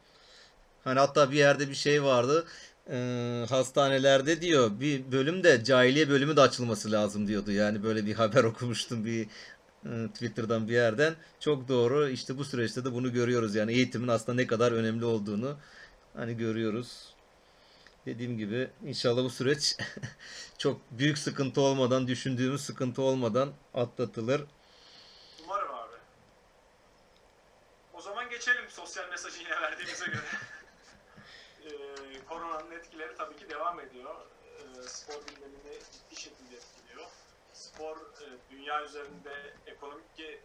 Hani 0.84 1.00
hatta 1.00 1.32
bir 1.32 1.38
yerde 1.38 1.70
bir 1.70 1.76
şey 1.76 2.04
vardı. 2.04 2.48
Ee, 2.90 3.46
hastanelerde 3.50 4.42
diyor 4.42 4.72
bir 4.80 5.12
bölümde 5.12 5.64
cahiliye 5.64 6.10
bölümü 6.10 6.36
de 6.36 6.42
açılması 6.42 6.92
lazım 6.92 7.28
diyordu. 7.28 7.52
Yani 7.52 7.84
böyle 7.84 8.06
bir 8.06 8.14
haber 8.16 8.44
okumuştum 8.44 9.06
bir 9.06 9.28
Twitter'dan 10.14 10.68
bir 10.68 10.74
yerden. 10.74 11.16
Çok 11.40 11.68
doğru. 11.68 12.10
İşte 12.10 12.38
bu 12.38 12.46
süreçte 12.46 12.86
de 12.86 12.94
bunu 12.94 13.14
görüyoruz. 13.14 13.56
Yani 13.56 13.74
eğitimin 13.74 14.08
aslında 14.08 14.36
ne 14.36 14.48
kadar 14.48 14.72
önemli 14.72 15.06
olduğunu 15.06 15.58
hani 16.14 16.38
görüyoruz. 16.38 17.14
Dediğim 18.06 18.38
gibi 18.38 18.70
inşallah 18.86 19.24
bu 19.24 19.30
süreç 19.30 19.78
çok 20.58 20.82
büyük 20.92 21.18
sıkıntı 21.18 21.62
olmadan, 21.62 22.08
düşündüğümüz 22.08 22.62
sıkıntı 22.62 23.02
olmadan 23.02 23.54
atlatılır. 23.74 24.42
Umarım 25.44 25.74
abi. 25.74 25.96
O 27.94 28.02
zaman 28.02 28.30
geçelim 28.30 28.70
sosyal 28.70 29.10
mesajı 29.10 29.40
yine 29.40 29.62
verdiğimize 29.62 30.06
göre. 30.06 30.18
Ee, 31.64 32.26
koronanın 32.30 32.72
etkileri 32.72 33.18
tabii 33.18 33.36
ki 33.36 33.50
devam 33.50 33.80
ediyor. 33.80 34.16
Ee, 34.16 34.82
spor 34.88 35.14
gündemini 35.14 35.80
ciddi 35.92 36.22
şekilde 36.22 36.56
etkiliyor. 36.56 37.08
Spor 37.54 37.98
e, 37.98 38.26
dünya 38.52 38.84
üzerinde 38.84 39.54
ekonomik 39.66 40.20
e, 40.20 40.40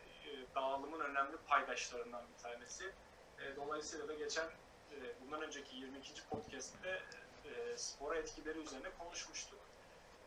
dağılımın 0.54 1.00
önemli 1.00 1.36
paydaşlarından 1.36 2.22
bir 2.36 2.42
tanesi. 2.42 2.92
E, 3.40 3.56
dolayısıyla 3.56 4.08
da 4.08 4.14
geçen 4.14 4.46
e, 4.92 4.96
bundan 5.20 5.42
önceki 5.42 5.76
22. 5.76 6.22
podcast'te 6.30 7.02
e, 7.44 7.76
spora 7.76 8.16
etkileri 8.16 8.58
üzerine 8.58 8.90
konuşmuştuk. 8.98 9.58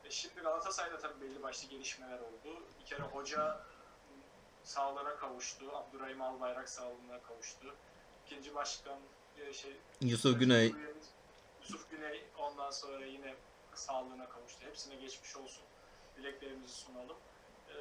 E, 0.05 0.11
şimdi 0.11 0.41
Galatasaray'da 0.41 0.97
tabii 0.97 1.21
belli 1.21 1.43
başlı 1.43 1.67
gelişmeler 1.67 2.19
oldu. 2.19 2.63
Bir 2.79 2.85
kere 2.85 3.01
hoca 3.01 3.65
sağlığına 4.63 5.15
kavuştu. 5.17 5.71
Abdurrahim 5.75 6.21
Albayrak 6.21 6.69
sağlığına 6.69 7.21
kavuştu. 7.21 7.75
İkinci 8.25 8.55
başkan 8.55 8.99
e, 9.37 9.53
şey 9.53 9.77
Yusuf 10.01 10.39
Güney 10.39 10.73
Yusuf 11.61 11.91
Güney 11.91 12.25
ondan 12.37 12.71
sonra 12.71 13.05
yine 13.05 13.35
sağlığına 13.75 14.29
kavuştu. 14.29 14.65
Hepsine 14.65 14.95
geçmiş 14.95 15.35
olsun. 15.37 15.63
Dileklerimizi 16.17 16.73
sunalım. 16.73 17.17
E, 17.69 17.75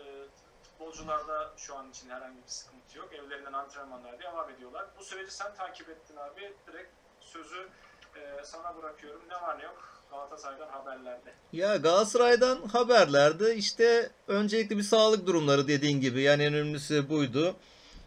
futbolcularda 0.63 1.53
şu 1.57 1.77
an 1.77 1.91
için 1.91 2.11
herhangi 2.11 2.37
bir 2.37 2.49
sıkıntı 2.49 2.99
yok. 2.99 3.13
Evlerinden 3.13 3.53
antrenmanlara 3.53 4.21
devam 4.21 4.51
ediyorlar. 4.51 4.87
Bu 4.99 5.05
süreci 5.05 5.31
sen 5.31 5.55
takip 5.55 5.89
ettin 5.89 6.17
abi. 6.17 6.53
Direkt 6.67 6.91
sözü 7.21 7.69
e, 8.17 8.45
sana 8.45 8.77
bırakıyorum. 8.77 9.23
Ne 9.29 9.35
var 9.35 9.59
ne 9.59 9.65
yok 9.65 10.01
Galatasaray'dan 10.11 10.69
haberlerde. 10.69 11.33
Ya 11.53 11.77
Galatasaray'dan 11.77 12.63
haberlerde 12.69 13.57
işte 13.57 14.11
öncelikle 14.29 14.77
bir 14.77 14.83
sağlık 14.83 15.27
durumları 15.27 15.69
dediğin 15.69 16.01
gibi 16.01 16.23
yani 16.23 16.43
en 16.43 16.55
önemlisi 16.55 17.11
buydu. 17.11 17.57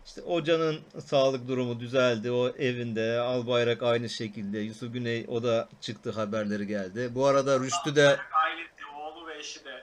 İşte 0.06 0.22
hocanın 0.22 0.80
sağlık 1.06 1.48
durumu 1.48 1.80
düzeldi. 1.80 2.32
O 2.32 2.50
evinde. 2.50 3.20
Albayrak 3.20 3.84
aynı 3.84 4.10
şekilde. 4.10 4.60
Yusuf 4.60 4.94
Güney 4.94 5.26
o 5.28 5.44
da 5.44 5.70
çıktı 5.82 6.12
haberleri 6.12 6.68
geldi. 6.68 7.10
Bu 7.16 7.26
arada 7.26 7.60
Rüştü 7.60 7.96
de 7.96 8.20
Ailesi, 8.34 8.86
oğlu 8.98 9.28
ve 9.28 9.38
eşi 9.38 9.66
de. 9.66 9.83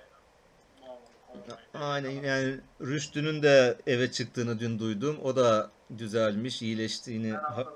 Aynen 1.75 2.11
yani 2.11 2.57
Rüştü'nün 2.81 3.43
de 3.43 3.79
eve 3.87 4.13
çıktığını 4.13 4.61
dün 4.61 4.79
duydum. 4.79 5.19
O 5.23 5.37
da 5.37 5.71
düzelmiş, 5.99 6.63
iyileştiğini 6.63 7.33
ha- 7.33 7.67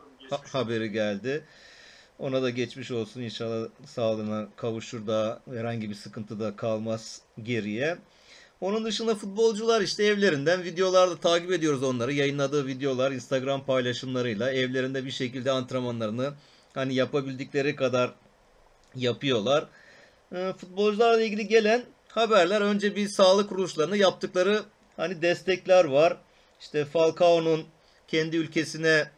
haberi 0.52 0.92
geldi. 0.92 1.44
Ona 2.18 2.42
da 2.42 2.50
geçmiş 2.50 2.90
olsun. 2.90 3.21
İnşallah 3.21 3.68
sağlığına 3.87 4.49
kavuşur 4.56 5.06
da 5.06 5.40
herhangi 5.54 5.90
bir 5.90 5.94
sıkıntı 5.94 6.40
da 6.40 6.56
kalmaz 6.56 7.21
geriye. 7.42 7.99
Onun 8.61 8.85
dışında 8.85 9.14
futbolcular 9.14 9.80
işte 9.80 10.04
evlerinden 10.04 10.64
videolarda 10.64 11.16
takip 11.16 11.52
ediyoruz 11.52 11.83
onları. 11.83 12.12
Yayınladığı 12.12 12.66
videolar 12.66 13.12
Instagram 13.12 13.66
paylaşımlarıyla 13.66 14.52
evlerinde 14.52 15.04
bir 15.04 15.11
şekilde 15.11 15.50
antrenmanlarını 15.50 16.33
hani 16.75 16.94
yapabildikleri 16.94 17.76
kadar 17.76 18.14
yapıyorlar. 18.94 19.64
Ee, 20.35 20.52
Futbolcularla 20.59 21.23
ilgili 21.23 21.49
gelen 21.49 21.85
haberler 22.16 22.61
önce 22.61 22.97
bir 22.97 23.09
sağlık 23.09 23.49
kuruluşlarına 23.49 23.97
yaptıkları 23.97 24.62
hani 24.97 25.23
destekler 25.23 25.85
var. 25.85 26.16
İşte 26.61 26.85
Falcao'nun 26.85 27.64
kendi 28.09 28.37
ülkesine 28.37 29.11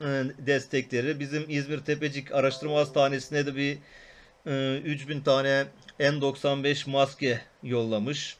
e, 0.00 0.06
destekleri. 0.38 1.20
Bizim 1.20 1.44
İzmir 1.48 1.78
Tepecik 1.78 2.32
Araştırma 2.32 2.76
Hastanesi'ne 2.76 3.46
de 3.46 3.56
bir 3.56 3.78
e, 4.46 4.78
3000 4.78 5.20
tane 5.20 5.64
N95 6.00 6.90
maske 6.90 7.40
yollamış. 7.62 8.36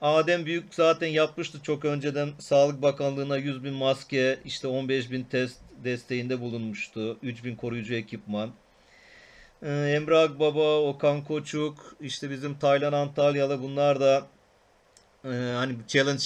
Adem 0.00 0.46
Büyük 0.46 0.74
zaten 0.74 1.08
yapmıştı 1.08 1.62
çok 1.62 1.84
önceden 1.84 2.30
Sağlık 2.38 2.82
Bakanlığı'na 2.82 3.36
100 3.36 3.64
bin 3.64 3.74
maske, 3.74 4.38
işte 4.44 4.68
15 4.68 5.10
bin 5.10 5.24
test 5.24 5.58
desteğinde 5.84 6.40
bulunmuştu. 6.40 7.18
3000 7.22 7.56
koruyucu 7.56 7.94
ekipman. 7.94 8.50
Ee, 9.62 9.92
Emre 9.96 10.18
Akbaba, 10.18 10.80
Okan 10.80 11.24
Koçuk, 11.24 11.96
işte 12.00 12.30
bizim 12.30 12.58
Taylan 12.58 12.92
Antalyalı 12.92 13.62
bunlar 13.62 14.00
da 14.00 14.26
e, 15.24 15.28
hani 15.28 15.76
challenge 15.88 16.24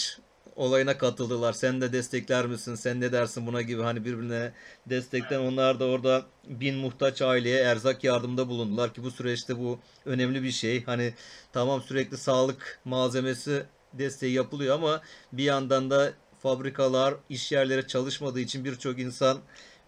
olayına 0.56 0.98
katıldılar. 0.98 1.52
Sen 1.52 1.80
de 1.80 1.92
destekler 1.92 2.46
misin? 2.46 2.74
Sen 2.74 3.00
ne 3.00 3.12
dersin 3.12 3.46
buna 3.46 3.62
gibi 3.62 3.82
hani 3.82 4.04
birbirine 4.04 4.52
destekten 4.86 5.40
onlar 5.40 5.80
da 5.80 5.84
orada 5.84 6.22
bin 6.48 6.76
muhtaç 6.76 7.22
aileye 7.22 7.62
erzak 7.62 8.04
yardımında 8.04 8.48
bulundular 8.48 8.94
ki 8.94 9.02
bu 9.02 9.10
süreçte 9.10 9.58
bu 9.58 9.78
önemli 10.04 10.42
bir 10.42 10.50
şey. 10.50 10.84
Hani 10.84 11.14
tamam 11.52 11.82
sürekli 11.82 12.16
sağlık 12.16 12.80
malzemesi 12.84 13.66
desteği 13.92 14.32
yapılıyor 14.32 14.74
ama 14.74 15.00
bir 15.32 15.44
yandan 15.44 15.90
da 15.90 16.12
fabrikalar, 16.42 17.14
iş 17.28 17.52
yerleri 17.52 17.86
çalışmadığı 17.86 18.40
için 18.40 18.64
birçok 18.64 18.98
insan 18.98 19.38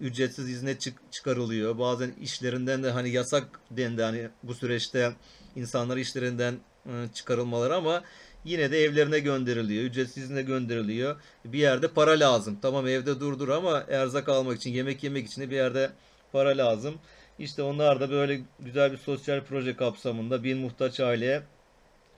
ücretsiz 0.00 0.48
izne 0.48 0.78
çık- 0.78 1.12
çıkarılıyor. 1.12 1.78
Bazen 1.78 2.12
işlerinden 2.20 2.82
de 2.82 2.90
hani 2.90 3.10
yasak 3.10 3.60
dendi 3.70 4.02
hani 4.02 4.28
bu 4.42 4.54
süreçte 4.54 5.12
insanlar 5.56 5.96
işlerinden 5.96 6.54
e, 6.86 6.92
çıkarılmaları 7.14 7.74
ama 7.74 8.02
yine 8.44 8.70
de 8.70 8.78
evlerine 8.78 9.18
gönderiliyor. 9.18 9.84
Ücretsiz 9.84 10.22
izne 10.22 10.42
gönderiliyor. 10.42 11.16
Bir 11.44 11.58
yerde 11.58 11.88
para 11.88 12.20
lazım. 12.20 12.58
Tamam 12.62 12.86
evde 12.88 13.20
durdur 13.20 13.48
ama 13.48 13.84
erzak 13.88 14.28
almak 14.28 14.56
için, 14.56 14.70
yemek 14.70 15.04
yemek 15.04 15.26
için 15.26 15.42
de 15.42 15.50
bir 15.50 15.56
yerde 15.56 15.90
para 16.32 16.48
lazım. 16.58 16.94
İşte 17.38 17.62
onlar 17.62 18.00
da 18.00 18.10
böyle 18.10 18.40
güzel 18.60 18.92
bir 18.92 18.98
sosyal 18.98 19.40
proje 19.40 19.76
kapsamında 19.76 20.44
bir 20.44 20.54
muhtaç 20.54 21.00
aileye 21.00 21.42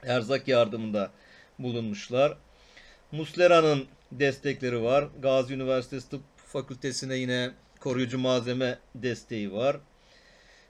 erzak 0.03 0.49
yardımında 0.49 1.11
bulunmuşlar. 1.59 2.37
Muslera'nın 3.13 3.87
destekleri 4.13 4.83
var. 4.83 5.09
Gazi 5.23 5.55
Üniversitesi 5.55 6.11
Tıp 6.11 6.21
Fakültesi'ne 6.37 7.17
yine 7.17 7.51
koruyucu 7.81 8.19
malzeme 8.19 8.79
desteği 8.95 9.53
var. 9.53 9.77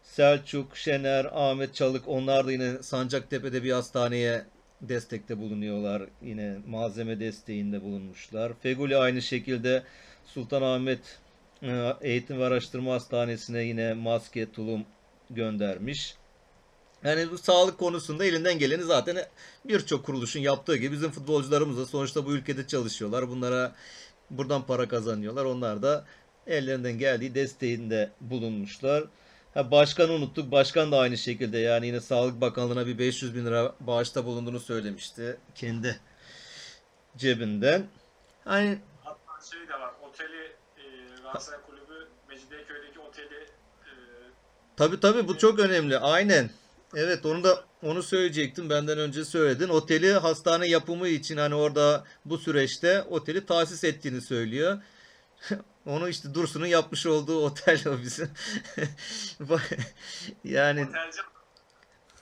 Selçuk, 0.03 0.77
Şener, 0.77 1.27
Ahmet 1.33 1.75
Çalık 1.75 2.09
onlar 2.09 2.47
da 2.47 2.53
yine 2.53 2.83
Sancaktepe'de 2.83 3.63
bir 3.63 3.73
hastaneye 3.73 4.45
destekte 4.81 5.39
bulunuyorlar. 5.39 6.03
Yine 6.23 6.57
malzeme 6.67 7.21
desteğinde 7.21 7.83
bulunmuşlar. 7.83 8.53
Feguli 8.63 8.97
aynı 8.97 9.23
şekilde 9.23 9.83
Sultanahmet 10.27 11.19
e, 11.63 11.93
Eğitim 12.01 12.39
ve 12.39 12.45
Araştırma 12.45 12.93
Hastanesi'ne 12.93 13.63
yine 13.63 13.95
maske, 13.95 14.53
tulum 14.53 14.85
göndermiş. 15.31 16.15
Yani 17.05 17.31
bu 17.31 17.39
sağlık 17.39 17.79
konusunda 17.79 18.25
elinden 18.25 18.59
geleni 18.59 18.83
zaten 18.83 19.17
birçok 19.65 20.05
kuruluşun 20.05 20.41
yaptığı 20.41 20.77
gibi 20.77 20.93
bizim 20.93 21.11
futbolcularımız 21.11 21.79
da 21.79 21.87
sonuçta 21.87 22.27
bu 22.27 22.33
ülkede 22.33 22.67
çalışıyorlar. 22.67 23.29
Bunlara 23.29 23.75
buradan 24.31 24.67
para 24.67 24.89
kazanıyorlar. 24.89 25.45
Onlar 25.45 25.83
da 25.83 26.05
ellerinden 26.49 26.99
geldiği 26.99 27.35
desteğinde 27.35 28.11
bulunmuşlar. 28.21 29.05
Ha, 29.55 29.71
başkanı 29.71 30.13
unuttuk. 30.13 30.53
Başkan 30.53 30.93
da 30.93 30.99
aynı 30.99 31.19
şekilde 31.19 31.59
yani 31.59 31.87
yine 31.87 32.01
Sağlık 32.01 32.41
Bakanlığı'na 32.41 32.87
bir 32.87 32.99
500 32.99 33.35
bin 33.35 33.47
lira 33.47 33.75
bağışta 33.81 34.25
bulunduğunu 34.25 34.61
söylemişti. 34.61 35.37
Kendi 35.55 36.01
cebinden. 37.17 37.87
Hani 38.45 38.79
Hatta 39.05 39.51
şey 39.51 39.69
de 39.69 39.81
var. 39.81 39.93
Oteli 40.03 40.43
e, 40.77 40.83
Galatasaray 41.23 41.61
Kulübü 41.67 42.09
Mecidiyeköy'deki 42.29 42.99
oteli 42.99 43.35
e, 43.35 43.91
Tabii 44.77 45.01
tabii 45.01 45.29
bu 45.29 45.39
çok 45.39 45.59
önemli. 45.59 45.99
Aynen. 45.99 46.51
Evet 46.95 47.27
onu 47.27 47.45
da 47.45 47.65
onu 47.83 48.03
söyleyecektim. 48.03 48.71
Benden 48.71 48.99
önce 48.99 49.25
söyledin. 49.25 49.69
Oteli 49.69 50.13
hastane 50.13 50.69
yapımı 50.69 51.09
için 51.09 51.37
hani 51.37 51.55
orada 51.55 52.05
bu 52.25 52.39
süreçte 52.39 53.03
oteli 53.03 53.47
tahsis 53.47 53.85
ettiğini 53.85 54.21
söylüyor. 54.21 54.83
Onu 55.89 56.09
işte 56.09 56.35
Dursun'un 56.35 56.67
yapmış 56.67 57.07
olduğu 57.07 57.45
otel 57.45 57.81
o 57.87 58.03
bizim. 58.03 58.31
yani 60.45 60.83
otelci 60.83 61.19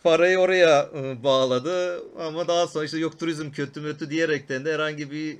parayı 0.06 0.38
oraya 0.38 0.90
e, 0.94 1.24
bağladı 1.24 2.02
ama 2.18 2.48
daha 2.48 2.66
sonra 2.66 2.84
işte 2.84 2.98
yok 2.98 3.18
turizm 3.18 3.50
kötü 3.50 3.80
mötü 3.80 4.10
diyerekten 4.10 4.64
de 4.64 4.74
herhangi 4.74 5.10
bir 5.10 5.38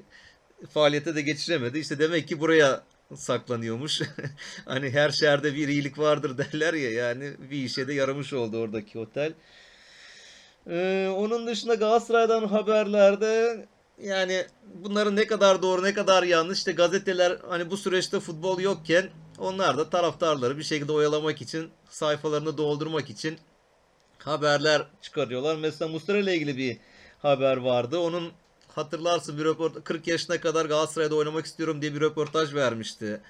faaliyete 0.71 1.15
de 1.15 1.23
geçiremedi. 1.23 1.79
İşte 1.79 1.99
demek 1.99 2.29
ki 2.29 2.41
buraya 2.41 2.83
saklanıyormuş. 3.15 4.03
Hani 4.65 4.91
her 4.91 5.11
şehirde 5.11 5.55
bir 5.55 5.69
iyilik 5.69 5.99
vardır 5.99 6.39
derler 6.39 6.75
ya 6.75 6.91
yani 6.91 7.33
bir 7.51 7.65
işe 7.65 7.89
de 7.89 7.95
yaramış 7.95 8.33
oldu 8.33 8.59
oradaki 8.59 8.99
otel. 8.99 9.33
Ee, 10.71 11.09
onun 11.17 11.47
dışında 11.47 11.75
Galatasaray'dan 11.75 12.47
haberlerde 12.47 13.67
yani 14.03 14.47
bunların 14.75 15.17
ne 15.17 15.27
kadar 15.27 15.63
doğru 15.63 15.83
ne 15.83 15.95
kadar 15.95 16.23
yanlış 16.23 16.59
işte 16.59 16.73
gazeteler 16.73 17.39
hani 17.49 17.71
bu 17.71 17.77
süreçte 17.77 18.21
futbol 18.21 18.61
yokken 18.61 19.11
onlar 19.39 19.79
da 19.79 19.91
taraftarları 19.91 20.59
bir 20.59 20.63
şekilde 20.63 20.93
oyalamak 20.93 21.43
için 21.43 21.71
sayfalarını 21.91 22.59
doldurmak 22.59 23.11
için 23.11 23.39
haberler 24.19 24.87
çıkarıyorlar. 25.03 25.57
Mesela 25.57 25.89
Muslera 25.91 26.19
ile 26.19 26.35
ilgili 26.35 26.57
bir 26.57 26.79
haber 27.19 27.57
vardı. 27.57 27.99
Onun 27.99 28.33
hatırlarsın 28.69 29.39
bir 29.39 29.45
röportaj 29.45 29.83
40 29.85 30.07
yaşına 30.07 30.41
kadar 30.41 30.67
Galatasaray'da 30.67 31.15
oynamak 31.15 31.47
istiyorum 31.47 31.83
diye 31.83 31.95
bir 31.95 32.01
röportaj 32.01 32.55
vermişti. 32.55 33.21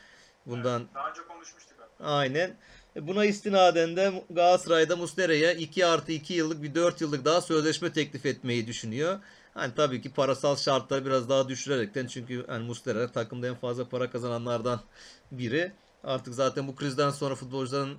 Bundan 0.47 0.89
daha 0.95 1.11
önce 1.11 1.21
konuşmuştuk. 1.29 1.77
hatta. 1.79 2.05
aynen. 2.05 2.57
E, 2.97 3.07
Buna 3.07 3.25
istinaden 3.25 3.97
de 3.97 4.25
Galatasaray'da 4.31 4.97
Muslera'ya 4.97 5.53
2 5.53 5.87
artı 5.87 6.13
2 6.13 6.35
yıllık 6.35 6.63
bir 6.63 6.75
4 6.75 7.01
yıllık 7.01 7.25
daha 7.25 7.41
sözleşme 7.41 7.93
teklif 7.93 8.27
etmeyi 8.27 8.67
düşünüyor. 8.67 9.19
Hani 9.57 9.75
tabii 9.75 10.01
ki 10.01 10.13
parasal 10.13 10.57
şartları 10.57 11.07
biraz 11.07 11.29
daha 11.29 11.49
düşürerekten 11.49 12.07
çünkü 12.07 12.47
hani 12.47 12.67
Muslera 12.67 13.13
takımda 13.13 13.47
en 13.47 13.55
fazla 13.55 13.89
para 13.89 14.11
kazananlardan 14.11 14.81
biri. 15.33 15.73
Artık 16.05 16.35
zaten 16.35 16.69
bu 16.69 16.77
krizden 16.77 17.11
sonra 17.11 17.35
futbolcuların 17.35 17.99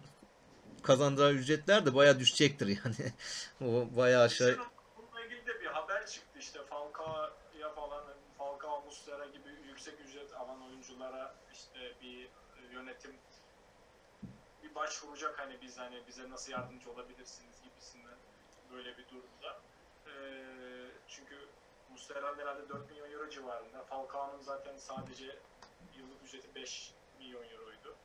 kazanacağı 0.83 1.33
ücretler 1.33 1.85
de 1.85 1.95
bayağı 1.95 2.19
düşecektir 2.19 2.67
yani. 2.67 3.13
O 3.61 3.97
bayağı 3.97 4.23
aşağı. 4.23 4.53
Şimdi 4.53 4.67
Bununla 4.97 5.25
ilgili 5.25 5.45
de 5.45 5.61
bir 5.61 5.65
haber 5.65 6.07
çıktı 6.07 6.39
işte 6.39 6.59
Falcao'ya 6.69 7.69
falan 7.75 8.03
Falcao, 8.37 8.85
Muslera 8.85 9.25
gibi 9.25 9.49
yüksek 9.67 9.99
ücret 9.99 10.33
alan 10.33 10.61
oyunculara 10.61 11.35
işte 11.53 11.79
bir 12.01 12.23
e, 12.25 12.73
yönetim 12.73 13.11
bir 14.63 14.75
başvuracak 14.75 15.39
hani 15.39 15.61
biz 15.61 15.77
hani 15.77 16.03
bize 16.07 16.29
nasıl 16.29 16.51
yardımcı 16.51 16.91
olabilirsiniz 16.91 17.61
gibisinden 17.63 18.17
böyle 18.71 18.97
bir 18.97 19.09
durumda. 19.09 19.66
Ee, 20.17 20.87
çünkü 21.07 21.35
Muslera'nın 21.91 22.39
herhalde 22.39 22.69
4 22.69 22.91
milyon 22.91 23.11
euro 23.11 23.29
civarında. 23.29 23.83
Falcao'nun 23.83 24.41
zaten 24.41 24.77
sadece 24.77 25.25
yıllık 25.97 26.23
ücreti 26.25 26.55
5 26.55 26.93
milyon 27.19 27.43
euroydu. 27.43 27.95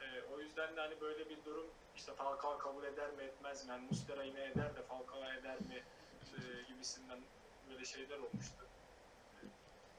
Ee, 0.00 0.22
o 0.34 0.40
yüzden 0.40 0.76
de 0.76 0.80
hani 0.80 1.00
böyle 1.00 1.30
bir 1.30 1.44
durum 1.44 1.66
işte 1.96 2.12
Falcao 2.12 2.58
kabul 2.58 2.84
eder 2.84 3.10
mi 3.10 3.22
etmez 3.22 3.64
mi? 3.64 3.70
Yani 3.70 3.86
Muslera 3.90 4.22
yine 4.22 4.44
eder 4.44 4.76
de 4.76 4.82
Falcao 4.82 5.32
eder 5.40 5.60
mi? 5.60 5.82
Ee, 6.36 6.62
gibisinden 6.68 7.18
böyle 7.70 7.84
şeyler 7.84 8.18
olmuştu. 8.18 8.64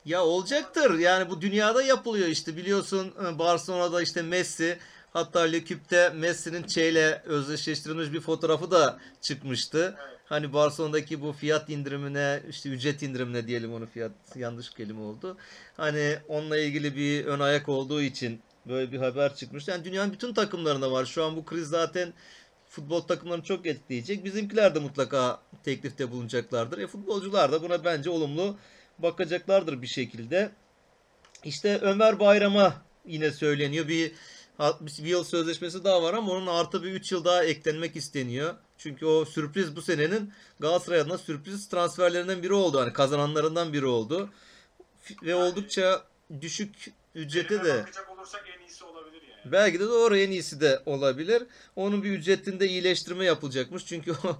Ya 0.05 0.25
olacaktır. 0.25 0.99
Yani 0.99 1.29
bu 1.29 1.41
dünyada 1.41 1.83
yapılıyor 1.83 2.27
işte. 2.27 2.57
Biliyorsun 2.57 3.15
e, 3.25 3.39
Barcelona'da 3.39 4.01
işte 4.01 4.21
Messi 4.21 4.79
hatta 5.13 5.39
Leküp'te 5.39 6.09
Messi'nin 6.09 6.63
Çe'yle 6.63 7.21
özdeşleştirilmiş 7.25 8.13
bir 8.13 8.21
fotoğrafı 8.21 8.71
da 8.71 8.99
çıkmıştı. 9.21 9.95
Evet. 9.99 10.19
Hani 10.25 10.53
Barcelona'daki 10.53 11.21
bu 11.21 11.33
fiyat 11.33 11.69
indirimine 11.69 12.41
işte 12.49 12.69
ücret 12.69 13.03
indirimine 13.03 13.47
diyelim 13.47 13.73
onu 13.73 13.85
fiyat 13.87 14.11
yanlış 14.35 14.69
kelime 14.69 15.01
oldu. 15.01 15.37
Hani 15.77 16.17
onunla 16.27 16.57
ilgili 16.57 16.95
bir 16.95 17.25
ön 17.25 17.39
ayak 17.39 17.69
olduğu 17.69 18.01
için 18.01 18.41
böyle 18.65 18.91
bir 18.91 18.97
haber 18.97 19.35
çıkmış. 19.35 19.67
Yani 19.67 19.85
dünyanın 19.85 20.13
bütün 20.13 20.33
takımlarında 20.33 20.91
var. 20.91 21.05
Şu 21.05 21.23
an 21.23 21.35
bu 21.35 21.45
kriz 21.45 21.67
zaten 21.67 22.13
futbol 22.69 23.01
takımlarını 23.01 23.43
çok 23.43 23.65
etkileyecek. 23.65 24.25
Bizimkiler 24.25 24.75
de 24.75 24.79
mutlaka 24.79 25.41
teklifte 25.63 26.11
bulunacaklardır. 26.11 26.77
E 26.77 26.87
futbolcular 26.87 27.51
da 27.51 27.63
buna 27.63 27.83
bence 27.83 28.09
olumlu 28.09 28.57
bakacaklardır 28.99 29.81
bir 29.81 29.87
şekilde. 29.87 30.51
İşte 31.43 31.79
Ömer 31.81 32.19
Bayram'a 32.19 32.73
yine 33.05 33.31
söyleniyor. 33.31 33.87
Bir 33.87 34.11
60 34.59 34.99
bir 34.99 35.09
yıl 35.09 35.23
sözleşmesi 35.23 35.83
daha 35.83 36.03
var 36.03 36.13
ama 36.13 36.31
onun 36.31 36.47
artı 36.47 36.83
bir 36.83 36.91
3 36.91 37.11
yıl 37.11 37.25
daha 37.25 37.43
eklenmek 37.43 37.95
isteniyor. 37.95 38.53
Çünkü 38.77 39.05
o 39.05 39.25
sürpriz 39.25 39.75
bu 39.75 39.81
senenin 39.81 40.33
Galatasaray 40.59 40.99
adına 40.99 41.17
sürpriz 41.17 41.67
transferlerinden 41.67 42.43
biri 42.43 42.53
oldu. 42.53 42.79
Hani 42.79 42.93
kazananlarından 42.93 43.73
biri 43.73 43.85
oldu. 43.85 44.29
Ve 45.23 45.35
oldukça 45.35 46.03
düşük 46.41 46.93
ücrete 47.15 47.63
de 47.63 47.79
bakacak 47.79 48.09
olursak 48.09 48.45
en 48.57 48.65
iyisi 48.65 48.85
olabilir 48.85 49.21
yani. 49.21 49.51
Belki 49.51 49.79
de 49.79 49.85
doğru 49.85 50.17
en 50.17 50.31
iyisi 50.31 50.61
de 50.61 50.81
olabilir. 50.85 51.43
Onun 51.75 52.03
bir 52.03 52.11
ücretinde 52.11 52.67
iyileştirme 52.67 53.25
yapılacakmış. 53.25 53.85
Çünkü 53.85 54.11
o 54.23 54.37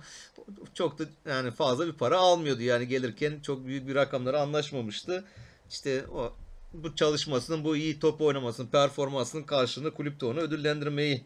çok 0.73 0.99
da 0.99 1.03
yani 1.25 1.51
fazla 1.51 1.87
bir 1.87 1.93
para 1.93 2.17
almıyordu. 2.17 2.61
Yani 2.61 2.87
gelirken 2.87 3.39
çok 3.39 3.65
büyük 3.65 3.87
bir 3.87 3.95
rakamlara 3.95 4.41
anlaşmamıştı. 4.41 5.25
İşte 5.69 6.07
o 6.07 6.33
bu 6.73 6.95
çalışmasının, 6.95 7.63
bu 7.63 7.75
iyi 7.75 7.99
top 7.99 8.21
oynamasının, 8.21 8.67
performansının 8.67 9.43
karşılığında 9.43 9.93
kulüp 9.93 10.21
de 10.21 10.25
onu 10.25 10.39
ödüllendirmeyi 10.39 11.25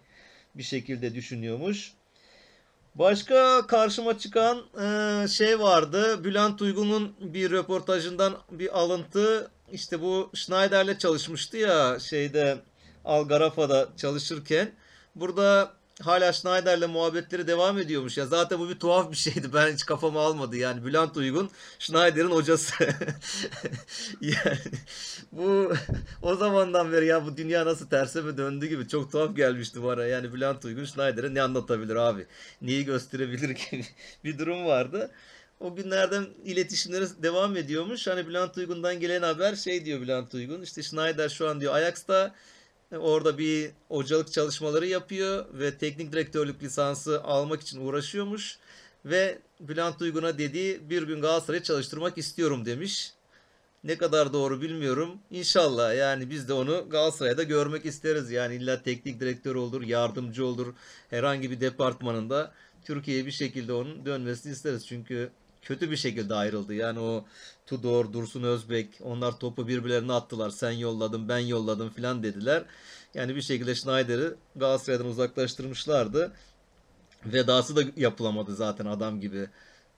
bir 0.56 0.64
şekilde 0.64 1.16
düşünüyormuş. 1.16 1.94
Başka 2.96 3.68
karşıma 3.68 4.18
çıkan 4.18 4.64
e, 4.82 5.28
şey 5.28 5.60
vardı. 5.60 6.24
Bülent 6.24 6.62
Uygun'un 6.62 7.16
bir 7.20 7.52
röportajından 7.52 8.38
bir 8.52 8.80
alıntı. 8.80 9.52
İşte 9.72 10.02
bu 10.02 10.32
Schneider'le 10.34 10.98
çalışmıştı 11.00 11.58
ya 11.58 12.00
şeyde 12.00 12.58
Algarafa'da 13.06 13.90
çalışırken. 13.98 14.72
Burada 15.16 15.74
hala 16.02 16.34
Schneider'le 16.34 16.88
muhabbetleri 16.88 17.48
devam 17.48 17.80
ediyormuş 17.80 18.18
ya. 18.18 18.26
Zaten 18.26 18.60
bu 18.60 18.70
bir 18.70 18.80
tuhaf 18.80 19.12
bir 19.12 19.16
şeydi. 19.16 19.54
Ben 19.54 19.74
hiç 19.74 19.86
kafama 19.86 20.22
almadı 20.22 20.58
yani. 20.58 20.86
Bülent 20.86 21.18
Uygun 21.18 21.50
Schneider'in 21.80 22.32
hocası. 22.32 22.74
yani 24.22 24.58
bu 25.32 25.74
o 26.22 26.36
zamandan 26.36 26.92
beri 26.92 27.06
ya 27.06 27.26
bu 27.26 27.38
dünya 27.38 27.66
nasıl 27.66 27.90
terse 27.90 28.22
mi 28.22 28.38
döndü 28.38 28.68
gibi 28.68 28.88
çok 28.88 29.12
tuhaf 29.12 29.36
gelmişti 29.36 29.84
bana. 29.84 30.06
Yani 30.06 30.34
Bülent 30.34 30.66
Uygun 30.66 30.86
Schneider'e 30.86 31.34
ne 31.34 31.42
anlatabilir 31.42 31.96
abi? 31.96 32.26
Neyi 32.62 32.86
gösterebilir 32.86 33.50
gibi 33.72 33.86
bir 34.24 34.40
durum 34.40 34.66
vardı. 34.66 35.12
O 35.60 35.76
günlerden 35.76 36.26
iletişimleri 36.46 37.06
devam 37.24 37.58
ediyormuş. 37.58 38.08
Hani 38.08 38.28
Bülent 38.28 38.58
Uygun'dan 38.58 39.00
gelen 39.00 39.22
haber 39.22 39.56
şey 39.56 39.86
diyor 39.86 40.02
Bülent 40.02 40.34
Uygun. 40.34 40.62
İşte 40.62 40.84
Schneider 40.84 41.30
şu 41.30 41.50
an 41.50 41.62
diyor 41.62 41.76
Ajax'ta 41.76 42.36
orada 42.98 43.38
bir 43.38 43.72
hocalık 43.88 44.34
çalışmaları 44.34 44.88
yapıyor 44.88 45.46
ve 45.54 45.78
teknik 45.78 46.12
direktörlük 46.12 46.64
lisansı 46.64 47.24
almak 47.24 47.62
için 47.62 47.86
uğraşıyormuş. 47.86 48.58
Ve 49.06 49.40
Bülent 49.60 50.02
Uygun'a 50.02 50.38
dediği 50.38 50.90
bir 50.90 51.04
gün 51.04 51.22
Galatasaray'ı 51.22 51.64
çalıştırmak 51.64 52.18
istiyorum 52.18 52.66
demiş. 52.66 53.14
Ne 53.84 53.98
kadar 53.98 54.34
doğru 54.34 54.62
bilmiyorum. 54.62 55.18
İnşallah 55.32 55.98
yani 55.98 56.30
biz 56.30 56.48
de 56.48 56.54
onu 56.54 56.90
Galatasaray'da 56.90 57.44
görmek 57.44 57.86
isteriz. 57.86 58.32
Yani 58.32 58.56
illa 58.56 58.84
teknik 58.84 59.20
direktör 59.20 59.56
olur, 59.56 59.82
yardımcı 59.82 60.46
olur. 60.46 60.74
Herhangi 61.10 61.52
bir 61.52 61.62
departmanında 61.62 62.52
Türkiye'ye 62.86 63.26
bir 63.26 63.32
şekilde 63.32 63.74
onun 63.74 64.06
dönmesini 64.06 64.52
isteriz. 64.54 64.88
Çünkü 64.88 65.30
kötü 65.62 65.92
bir 65.92 65.98
şekilde 65.98 66.34
ayrıldı. 66.34 66.74
Yani 66.74 67.00
o 67.00 67.26
Tudor, 67.66 68.14
Dursun 68.14 68.44
Özbek 68.44 68.88
onlar 69.04 69.40
topu 69.40 69.68
birbirlerine 69.68 70.14
attılar. 70.14 70.50
Sen 70.50 70.72
yolladın, 70.72 71.30
ben 71.30 71.38
yolladım 71.38 71.90
filan 71.90 72.24
dediler. 72.24 72.64
Yani 73.14 73.36
bir 73.36 73.42
şekilde 73.42 73.76
Schneider'i 73.76 74.34
Galatasaray'dan 74.56 75.08
uzaklaştırmışlardı. 75.08 76.32
Vedası 77.26 77.76
da 77.76 77.82
yapılamadı 77.96 78.56
zaten 78.56 78.86
adam 78.86 79.22
gibi. 79.22 79.48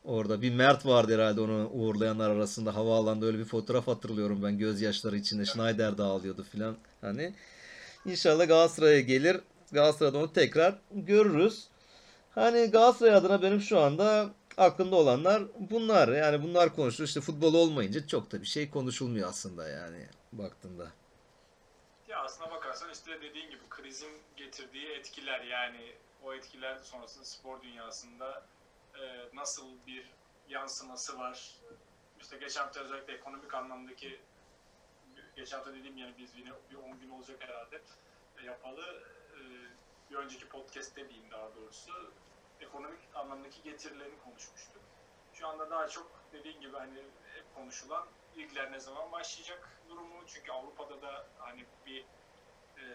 Orada 0.04 0.42
bir 0.42 0.54
Mert 0.54 0.86
vardı 0.86 1.14
herhalde 1.14 1.42
onu 1.42 1.70
uğurlayanlar 1.74 2.30
arasında. 2.30 2.76
Havaalanında 2.76 3.26
öyle 3.26 3.40
bir 3.40 3.46
fotoğraf 3.46 3.88
hatırlıyorum 3.88 4.44
ben. 4.44 4.58
Gözyaşları 4.58 5.18
içinde 5.18 5.46
Schneider 5.46 5.98
de 5.98 6.04
ağlıyordu 6.04 6.46
filan. 6.52 6.76
Hani 7.02 7.34
inşallah 8.06 8.48
Galatasaray'a 8.48 9.00
gelir. 9.00 9.38
Galatasaray'da 9.72 10.18
onu 10.18 10.34
tekrar 10.34 10.80
görürüz. 10.92 11.68
Hani 12.36 12.66
Galatasaray 12.66 13.16
adına 13.16 13.42
benim 13.42 13.62
şu 13.62 13.80
anda 13.80 14.30
aklımda 14.58 14.96
olanlar 14.96 15.44
bunlar. 15.60 16.08
Yani 16.08 16.44
bunlar 16.44 16.76
konuşuluyor. 16.76 17.08
İşte 17.08 17.22
futbol 17.22 17.54
olmayınca 17.54 18.08
çok 18.08 18.32
da 18.32 18.42
bir 18.42 18.48
şey 18.48 18.70
konuşulmuyor 18.70 19.30
aslında 19.30 19.70
yani 19.70 20.08
baktığında. 20.32 20.92
Ya 22.08 22.20
aslına 22.24 22.52
bakarsan 22.52 22.92
işte 22.92 23.22
dediğin 23.22 23.50
gibi 23.50 23.62
krizin 23.70 24.12
getirdiği 24.38 24.88
etkiler 24.88 25.42
yani 25.42 25.94
o 26.24 26.34
etkiler 26.34 26.78
sonrasında 26.78 27.26
spor 27.26 27.62
dünyasında 27.62 28.44
e, 28.96 29.02
nasıl 29.34 29.68
bir 29.88 30.12
yansıması 30.50 31.20
var. 31.20 31.52
İşte 32.22 32.38
geçen 32.38 32.62
hafta 32.62 32.80
özellikle 32.80 33.14
ekonomik 33.14 33.54
anlamdaki 33.54 34.20
geçen 35.36 35.58
hafta 35.58 35.74
dediğim 35.74 35.98
yani 35.98 36.14
biz 36.18 36.36
yine 36.36 36.50
bir 36.72 36.76
10 36.76 37.00
gün 37.00 37.10
olacak 37.10 37.38
herhalde 37.40 37.82
e, 38.38 38.46
yapalı. 38.46 39.04
E, 39.34 39.40
bir 40.12 40.16
önceki 40.16 40.48
podcast'te 40.48 41.10
diyeyim 41.10 41.32
daha 41.32 41.56
doğrusu 41.56 42.12
ekonomik 42.66 43.00
anlamdaki 43.16 43.64
getirilerini 43.64 44.20
konuşmuştuk. 44.24 44.82
Şu 45.34 45.48
anda 45.48 45.70
daha 45.70 45.88
çok 45.88 46.12
dediğin 46.34 46.62
gibi 46.62 46.78
hani 46.78 46.98
hep 47.34 47.56
konuşulan 47.56 48.06
ligler 48.38 48.72
ne 48.72 48.80
zaman 48.80 49.12
başlayacak 49.12 49.70
durumu. 49.90 50.28
Çünkü 50.28 50.52
Avrupa'da 50.52 51.02
da 51.02 51.28
hani 51.38 51.66
bir 51.86 52.06
e, 52.78 52.86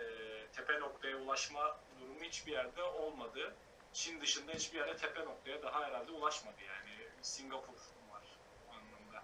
tepe 0.52 0.80
noktaya 0.80 1.16
ulaşma 1.16 1.76
durumu 2.00 2.20
hiçbir 2.20 2.52
yerde 2.52 2.83
olmadı. 2.83 3.54
Çin 3.92 4.20
dışında 4.20 4.52
hiçbir 4.52 4.78
yerde 4.78 4.96
tepe 4.96 5.24
noktaya 5.24 5.62
daha 5.62 5.83
herhalde 5.83 6.12
ulaşmadı 6.12 6.56
yani. 6.66 7.09
Singapur 7.22 7.74
var 8.11 8.22
anlamda. 8.68 9.22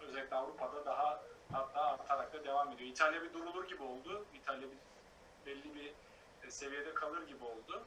Özellikle 0.00 0.36
Avrupa'da 0.36 0.84
daha 0.84 1.22
hatta 1.52 1.80
artarak 1.80 2.32
da 2.32 2.44
devam 2.44 2.72
ediyor. 2.72 2.90
İtalya 2.90 3.22
bir 3.22 3.32
durulur 3.32 3.68
gibi 3.68 3.82
oldu. 3.82 4.26
İtalya 4.34 4.68
bir, 4.70 4.78
belli 5.46 5.74
bir 5.74 5.92
e, 6.46 6.50
seviyede 6.50 6.94
kalır 6.94 7.28
gibi 7.28 7.44
oldu. 7.44 7.84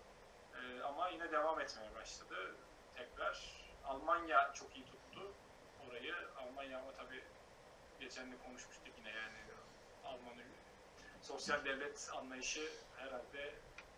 E, 0.63 0.83
ama 0.83 1.09
yine 1.09 1.31
devam 1.31 1.59
etmeye 1.59 1.95
başladı. 1.95 2.55
Tekrar 2.95 3.63
Almanya 3.85 4.53
çok 4.53 4.75
iyi 4.75 4.85
tuttu 4.85 5.31
orayı. 5.89 6.15
Almanya 6.37 6.77
ama 6.79 6.91
tabii 6.91 7.23
geçen 7.99 8.31
de 8.31 8.35
konuşmuştuk 8.37 8.93
yine 8.97 9.09
yani 9.09 9.37
Alman 10.05 10.33
sosyal 11.21 11.65
devlet 11.65 12.09
anlayışı 12.17 12.69
herhalde 12.97 13.53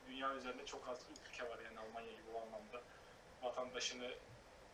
dünya 0.07 0.35
üzerinde 0.35 0.65
çok 0.65 0.89
az 0.89 0.99
ülke 1.11 1.49
var 1.49 1.59
yani 1.65 1.79
Almanya 1.79 2.11
gibi 2.11 2.29
o 2.35 2.37
anlamda 2.41 2.81
vatandaşını 3.41 4.11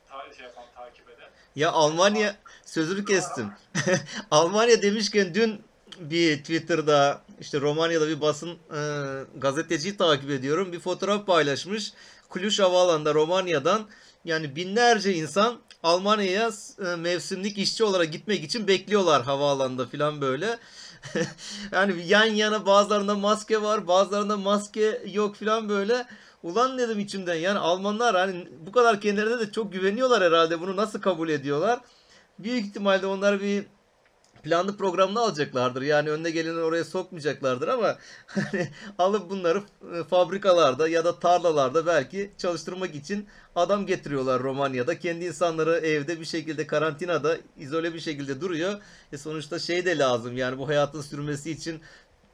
ta- 0.10 0.34
şey 0.34 0.46
yapan, 0.46 0.66
takip 0.76 1.10
eden. 1.10 1.30
Ya 1.56 1.72
Almanya 1.72 2.36
sözünü 2.66 3.06
kestim. 3.06 3.54
Almanya 4.32 4.82
demişken 4.82 5.34
dün 5.34 5.66
bir 6.00 6.38
Twitter'da 6.38 7.22
işte 7.40 7.62
Romanya'da 7.62 8.08
bir 8.08 8.22
basın 8.22 8.50
e, 8.50 8.82
gazeteciyi 9.38 9.98
takip 9.98 10.30
ediyorum. 10.30 10.72
Bir 10.72 10.80
fotoğraf 10.80 11.28
paylaşmış. 11.28 11.94
Cluj 12.34 12.60
Havaalanı'nda 12.60 13.14
Romanya'dan 13.14 13.82
yani 14.26 14.56
binlerce 14.56 15.14
insan 15.14 15.60
Almanya'ya 15.84 16.52
e, 16.86 16.96
mevsimlik 16.96 17.58
işçi 17.58 17.84
olarak 17.84 18.12
gitmek 18.12 18.44
için 18.44 18.68
bekliyorlar 18.68 19.24
havaalanında 19.24 19.86
falan 19.86 20.22
böyle. 20.22 20.58
yani 21.72 22.08
yan 22.08 22.26
yana 22.26 22.66
bazılarında 22.66 23.16
maske 23.16 23.62
var, 23.62 23.88
bazılarında 23.88 24.38
maske 24.38 25.02
yok 25.14 25.36
falan 25.36 25.70
böyle. 25.70 26.06
Ulan 26.44 26.78
dedim 26.78 27.00
içimden 27.00 27.36
yani 27.36 27.60
Almanlar 27.60 28.16
hani 28.16 28.48
bu 28.68 28.72
kadar 28.72 29.02
kendilerine 29.02 29.40
de 29.40 29.52
çok 29.52 29.74
güveniyorlar 29.74 30.24
herhalde. 30.24 30.62
Bunu 30.62 30.76
nasıl 30.76 31.02
kabul 31.02 31.30
ediyorlar? 31.30 31.80
Büyük 32.40 32.66
ihtimalle 32.66 33.06
onlar 33.06 33.42
bir 33.42 33.66
planlı 34.44 34.78
programını 34.78 35.20
alacaklardır. 35.20 35.82
Yani 35.82 36.10
önüne 36.10 36.32
geleni 36.32 36.60
oraya 36.60 36.84
sokmayacaklardır 36.84 37.68
ama 37.68 37.98
hani 38.28 38.70
alıp 38.98 39.30
bunları 39.30 39.64
e, 39.96 40.04
fabrikalarda 40.04 40.88
ya 40.88 41.06
da 41.06 41.20
tarlalarda 41.20 41.86
belki 41.86 42.32
çalıştırmak 42.38 42.96
için 42.96 43.28
adam 43.56 43.86
getiriyorlar 43.86 44.44
Romanya'da. 44.44 45.00
Kendi 45.00 45.26
insanları 45.26 45.78
evde 45.78 46.20
bir 46.20 46.26
şekilde 46.26 46.68
karantinada 46.68 47.38
izole 47.58 47.94
bir 47.94 48.00
şekilde 48.00 48.42
duruyor. 48.42 48.82
E 49.12 49.18
sonuçta 49.18 49.60
şey 49.60 49.86
de 49.86 49.98
lazım 49.98 50.38
yani 50.38 50.58
bu 50.58 50.68
hayatın 50.68 51.02
sürmesi 51.02 51.52
için 51.52 51.82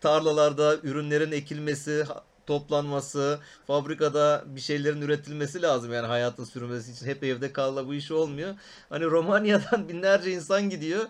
tarlalarda 0.02 0.76
ürünlerin 0.84 1.32
ekilmesi, 1.32 2.06
toplanması, 2.48 3.39
fabrikada 3.67 4.43
bir 4.46 4.62
şeylerin 4.62 5.02
üretilmesi 5.02 5.62
lazım 5.62 5.93
yani 5.93 6.08
hayatın 6.08 6.43
sürmesi 6.43 6.91
için. 6.91 7.06
Hep 7.06 7.24
evde 7.24 7.54
kalla 7.54 7.88
bu 7.88 7.93
iş 7.93 8.12
olmuyor. 8.12 8.56
Hani 8.89 9.06
Romanya'dan 9.06 9.89
binlerce 9.89 10.32
insan 10.32 10.70
gidiyor 10.70 11.06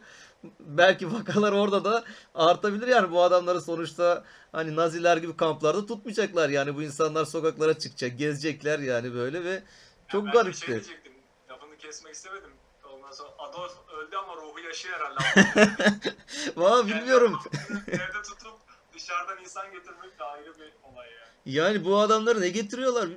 belki 0.60 1.14
vakalar 1.14 1.52
orada 1.52 1.84
da 1.86 2.04
artabilir 2.36 2.88
yani 2.88 3.12
bu 3.12 3.24
adamları 3.24 3.62
sonuçta 3.62 4.24
hani 4.52 4.76
Naziler 4.76 5.18
gibi 5.18 5.38
kamplarda 5.38 5.86
tutmayacaklar 5.86 6.50
yani 6.50 6.76
bu 6.76 6.84
insanlar 6.84 7.26
sokaklara 7.26 7.80
çıkacak 7.80 8.20
gezecekler 8.20 8.80
yani 8.80 9.14
böyle 9.14 9.44
ve 9.44 9.64
çok 10.08 10.26
ben 10.26 10.32
de 10.34 10.34
Şey 10.34 10.44
garipti. 10.44 10.68
diyecektim, 10.68 11.14
lafını 11.50 11.78
kesmek 11.78 12.14
istemedim. 12.16 12.52
Ondan 12.94 13.12
sonra 13.12 13.30
Adolf 13.40 13.72
öldü 13.98 14.16
ama 14.16 14.36
ruhu 14.36 14.60
yaşıyor 14.60 14.96
herhalde. 15.00 15.72
Valla 16.58 16.88
bilmiyorum. 16.88 17.40
Evde 17.88 18.22
tutup 18.24 18.54
dışarıdan 18.94 19.38
insan 19.44 19.72
getirmek 19.72 20.20
de 20.20 20.24
ayrı 20.24 20.54
bir 20.60 20.74
olay 20.84 21.08
yani. 21.12 21.27
Yani 21.48 21.86
bu 21.86 21.98
adamları 21.98 22.42
ne 22.42 22.50
getiriyorlar? 22.50 23.10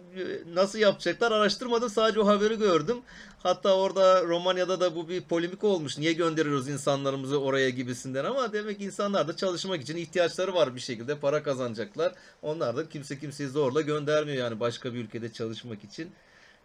Nasıl 0.55 0.79
yapacaklar? 0.79 1.33
Araştırmadım. 1.33 1.89
Sadece 1.91 2.21
o 2.21 2.27
haberi 2.27 2.59
gördüm. 2.59 2.97
Hatta 3.39 3.77
orada 3.77 4.25
Romanya'da 4.25 4.81
da 4.81 4.95
bu 4.97 5.09
bir 5.09 5.23
polemik 5.23 5.65
olmuş. 5.65 5.99
Niye 5.99 6.13
gönderiyoruz 6.13 6.69
insanlarımızı 6.69 7.41
oraya 7.41 7.71
gibisinden 7.71 8.25
ama 8.25 8.53
demek 8.53 8.79
ki 8.79 8.85
insanlar 8.85 9.29
da 9.29 9.37
çalışmak 9.37 9.81
için 9.83 9.97
ihtiyaçları 9.97 10.55
var 10.55 10.75
bir 10.75 10.81
şekilde. 10.81 11.19
Para 11.19 11.43
kazanacaklar. 11.43 12.15
Onlar 12.43 12.77
da 12.77 12.89
kimse 12.89 13.19
kimseyi 13.19 13.49
zorla 13.49 13.81
göndermiyor 13.81 14.39
yani 14.39 14.61
başka 14.61 14.95
bir 14.95 14.99
ülkede 14.99 15.33
çalışmak 15.33 15.85
için. 15.85 16.11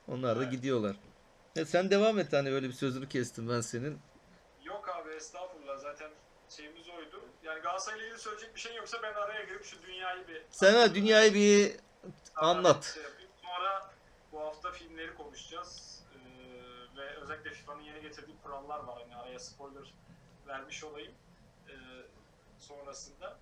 Onlar 0.07 0.39
da 0.39 0.43
Evet. 0.43 0.51
gidiyorlar. 0.51 0.95
E 1.55 1.65
sen 1.65 1.89
devam 1.89 2.19
et 2.19 2.33
hani 2.33 2.51
öyle 2.51 2.67
bir 2.67 2.73
sözünü 2.73 3.07
kestim 3.09 3.49
ben 3.49 3.61
senin. 3.61 3.97
Yok 4.65 4.89
abi 4.89 5.09
estağfurullah. 5.15 5.54
Yani 7.45 7.61
Galatasaray'la 7.61 8.05
ilgili 8.05 8.19
söyleyecek 8.19 8.55
bir 8.55 8.59
şey 8.59 8.75
yoksa 8.75 8.97
ben 9.03 9.13
araya 9.13 9.43
girip 9.43 9.65
şu 9.65 9.83
dünyayı 9.83 10.27
bir... 10.27 10.41
Sen 10.49 10.73
ha 10.73 10.95
dünyayı 10.95 11.33
bir 11.33 11.75
Sana 12.35 12.49
anlat. 12.49 12.97
Sonra 13.43 13.91
bu 14.31 14.39
hafta 14.39 14.71
filmleri 14.71 15.15
konuşacağız. 15.15 16.01
Ee, 16.13 16.97
ve 16.97 17.15
özellikle 17.15 17.49
FIFA'nın 17.49 17.81
yeni 17.81 18.01
getirdiği 18.01 18.35
kurallar 18.43 18.79
var. 18.79 18.99
Hani 19.01 19.15
araya 19.15 19.39
spoiler 19.39 19.93
vermiş 20.47 20.83
olayım. 20.83 21.13
Ee, 21.69 21.73
sonrasında. 22.59 23.37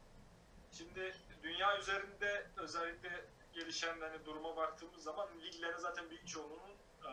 Şimdi 0.71 1.15
dünya 1.43 1.77
üzerinde 1.77 2.47
özellikle 2.57 3.25
gelişen 3.53 4.01
hani 4.01 4.25
duruma 4.25 4.55
baktığımız 4.55 5.03
zaman 5.03 5.27
liglerin 5.41 5.77
zaten 5.77 6.09
büyük 6.09 6.27
çoğunluğunun 6.27 6.75
e, 7.05 7.11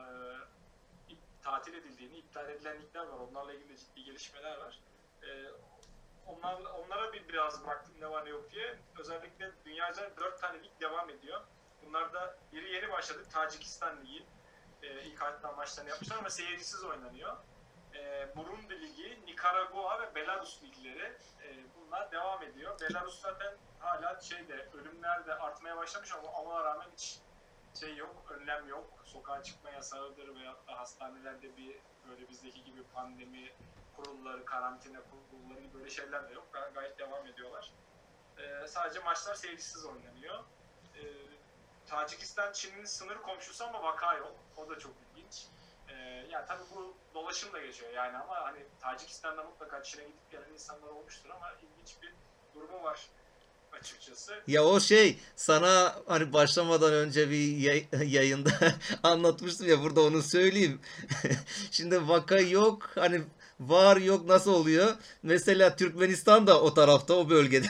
tatil 1.42 1.74
edildiğini, 1.74 2.18
iptal 2.18 2.48
edilen 2.48 2.82
ligler 2.82 3.06
var. 3.06 3.18
Onlarla 3.18 3.54
ilgili 3.54 3.78
ciddi 3.78 4.04
gelişmeler 4.04 4.58
var. 4.58 4.78
Ee, 5.22 5.44
onlar, 6.30 6.54
onlara 6.54 7.12
bir 7.12 7.28
biraz 7.28 7.66
baktım 7.66 7.94
ne 8.00 8.10
var 8.10 8.24
ne 8.24 8.28
yok 8.28 8.50
diye. 8.50 8.78
Özellikle 8.98 9.52
dünya 9.64 9.90
üzerinde 9.90 10.16
4 10.16 10.40
tane 10.40 10.62
lig 10.62 10.80
devam 10.80 11.10
ediyor. 11.10 11.40
Bunlar 11.86 12.12
da 12.12 12.36
biri 12.52 12.72
yeni 12.72 12.90
başladı. 12.92 13.24
Tacikistan 13.32 14.00
Ligi. 14.00 14.26
E, 14.82 15.02
ilk 15.02 15.22
hatta 15.22 15.52
maçlarını 15.52 15.90
yapmışlar 15.90 16.18
ama 16.18 16.30
seyircisiz 16.30 16.84
oynanıyor. 16.84 17.36
E, 17.94 18.28
Burundi 18.36 18.80
Ligi, 18.80 19.18
Nikaragua 19.26 20.00
ve 20.00 20.14
Belarus 20.14 20.62
ligleri 20.62 21.18
e, 21.42 21.64
bunlar 21.76 22.12
devam 22.12 22.42
ediyor. 22.42 22.80
Belarus 22.80 23.20
zaten 23.20 23.54
hala 23.78 24.20
şeyde 24.20 24.68
ölümler 24.74 25.26
de 25.26 25.34
artmaya 25.34 25.76
başlamış 25.76 26.12
ama 26.12 26.28
ona 26.30 26.64
rağmen 26.64 26.86
hiç 26.96 27.18
şey 27.80 27.96
yok, 27.96 28.24
önlem 28.30 28.68
yok. 28.68 28.86
Sokağa 29.04 29.42
çıkma 29.42 29.70
yasağıdır 29.70 30.34
veyahut 30.34 30.68
da 30.68 30.78
hastanelerde 30.78 31.56
bir 31.56 31.76
böyle 32.10 32.28
bizdeki 32.28 32.64
gibi 32.64 32.82
pandemi 32.94 33.52
kurulları, 33.96 34.44
karantina 34.44 34.98
kurulları 35.30 35.60
gibi 35.60 35.74
böyle 35.74 35.90
şeyler 35.90 36.28
de 36.28 36.34
yok. 36.34 36.48
Gay- 36.52 36.72
Gayet 36.72 36.98
devam 36.98 37.26
ediyorlar. 37.26 37.72
Ee, 38.38 38.66
sadece 38.68 39.00
maçlar 39.00 39.34
seyircisiz 39.34 39.84
oynanıyor. 39.84 40.44
Ee, 40.96 41.02
Tacikistan 41.86 42.52
Çin'in 42.52 42.84
sınır 42.84 43.16
komşusu 43.22 43.64
ama 43.64 43.82
vaka 43.82 44.14
yok. 44.16 44.34
O 44.56 44.68
da 44.70 44.78
çok 44.78 44.92
ilginç. 45.16 45.46
Ee, 45.88 45.94
yani 46.30 46.46
tabii 46.48 46.62
bu 46.74 46.94
dolaşımla 47.14 47.60
geçiyor 47.60 47.90
yani 47.92 48.16
ama 48.18 48.36
hani 48.36 48.66
Tacikistan'da 48.80 49.44
mutlaka 49.44 49.82
Çin'e 49.82 50.04
gidip 50.04 50.30
gelen 50.30 50.48
insanlar 50.52 50.88
olmuştur 50.88 51.30
ama 51.30 51.52
ilginç 51.52 52.02
bir 52.02 52.14
durumu 52.54 52.82
var 52.82 53.08
açıkçası. 53.72 54.32
Ya 54.46 54.64
o 54.64 54.80
şey 54.80 55.18
sana 55.36 55.96
hani 56.06 56.32
başlamadan 56.32 56.92
önce 56.92 57.30
bir 57.30 57.56
yay- 57.56 57.86
yayında 58.06 58.50
anlatmıştım 59.02 59.68
ya 59.68 59.82
burada 59.82 60.00
onu 60.00 60.22
söyleyeyim. 60.22 60.80
Şimdi 61.70 62.08
vaka 62.08 62.38
yok 62.38 62.90
hani 62.94 63.22
var 63.60 63.96
yok 63.96 64.26
nasıl 64.26 64.52
oluyor? 64.52 64.94
Mesela 65.22 65.76
Türkmenistan 65.76 66.46
da 66.46 66.60
o 66.60 66.74
tarafta 66.74 67.14
o 67.14 67.30
bölgede. 67.30 67.66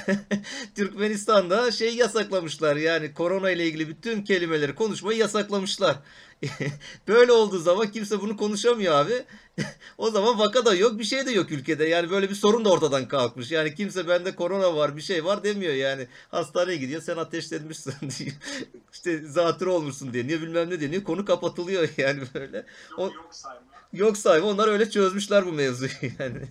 Türkmenistan'da 0.75 1.73
şey 1.73 1.95
yasaklamışlar 1.97 2.77
yani 2.77 3.15
korona 3.15 3.51
ile 3.51 3.67
ilgili 3.67 3.89
bütün 3.89 4.23
kelimeleri 4.23 4.75
konuşmayı 4.75 5.19
yasaklamışlar. 5.19 5.97
Böyle 7.09 7.33
olduğu 7.33 7.59
zaman 7.59 7.91
kimse 7.91 8.21
bunu 8.21 8.37
konuşamıyor 8.37 8.95
abi. 8.95 9.25
O 9.99 10.11
zaman 10.11 10.39
vaka 10.39 10.65
da 10.65 10.75
yok, 10.75 10.99
bir 10.99 11.05
şey 11.05 11.27
de 11.27 11.31
yok 11.31 11.51
ülkede. 11.51 11.85
Yani 11.85 12.11
böyle 12.11 12.31
bir 12.31 12.35
sorun 12.35 12.65
da 12.65 12.71
ortadan 12.71 13.09
kalkmış. 13.09 13.51
Yani 13.51 13.75
kimse 13.75 14.09
bende 14.09 14.35
korona 14.35 14.77
var, 14.77 14.97
bir 14.97 15.01
şey 15.03 15.25
var 15.25 15.45
demiyor 15.45 15.75
yani. 15.75 16.07
Hastaneye 16.31 16.77
gidiyor, 16.77 17.03
sen 17.03 17.17
ateşlenmişsin 17.17 17.93
diyor. 18.19 18.33
İşte 18.93 19.19
zatürre 19.19 19.71
olmuşsun 19.71 20.15
deniyor, 20.15 20.41
bilmem 20.41 20.71
ne 20.71 20.81
deniyor. 20.81 21.05
Konu 21.05 21.25
kapatılıyor 21.25 21.89
yani 21.97 22.23
böyle. 22.35 22.57
Yok 22.91 22.99
O- 22.99 23.05
yok 23.15 23.29
sayma. 23.31 23.61
Yok 23.93 24.17
sahibi 24.17 24.47
onlar 24.47 24.69
öyle 24.69 24.91
çözmüşler 24.91 25.47
bu 25.47 25.53
mevzuyu 25.53 25.91
yani. 26.19 26.43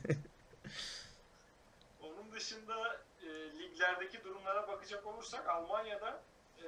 Onun 2.01 2.31
dışında 2.35 2.97
e, 3.23 3.27
liglerdeki 3.59 4.23
durumlara 4.23 4.67
bakacak 4.67 5.07
olursak 5.07 5.47
Almanya'da 5.49 6.21
e, 6.63 6.67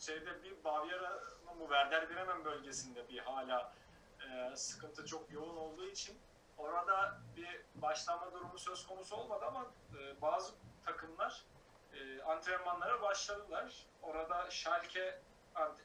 şeyde 0.00 0.42
bir 0.42 0.64
Bavyera'nın 0.64 1.60
bu 1.60 1.62
Werder 1.62 2.10
Bremen 2.10 2.44
bölgesinde 2.44 3.08
bir 3.08 3.18
hala 3.18 3.72
e, 4.20 4.56
sıkıntı 4.56 5.06
çok 5.06 5.32
yoğun 5.32 5.56
olduğu 5.56 5.86
için 5.86 6.18
orada 6.58 7.20
bir 7.36 7.64
başlama 7.74 8.32
durumu 8.32 8.58
söz 8.58 8.86
konusu 8.86 9.16
olmadı 9.16 9.44
ama 9.48 9.66
e, 9.98 10.22
bazı 10.22 10.52
takımlar 10.84 11.44
e, 11.92 12.22
antrenmanlara 12.22 13.02
başladılar. 13.02 13.86
Orada 14.02 14.50
Schalke 14.50 15.20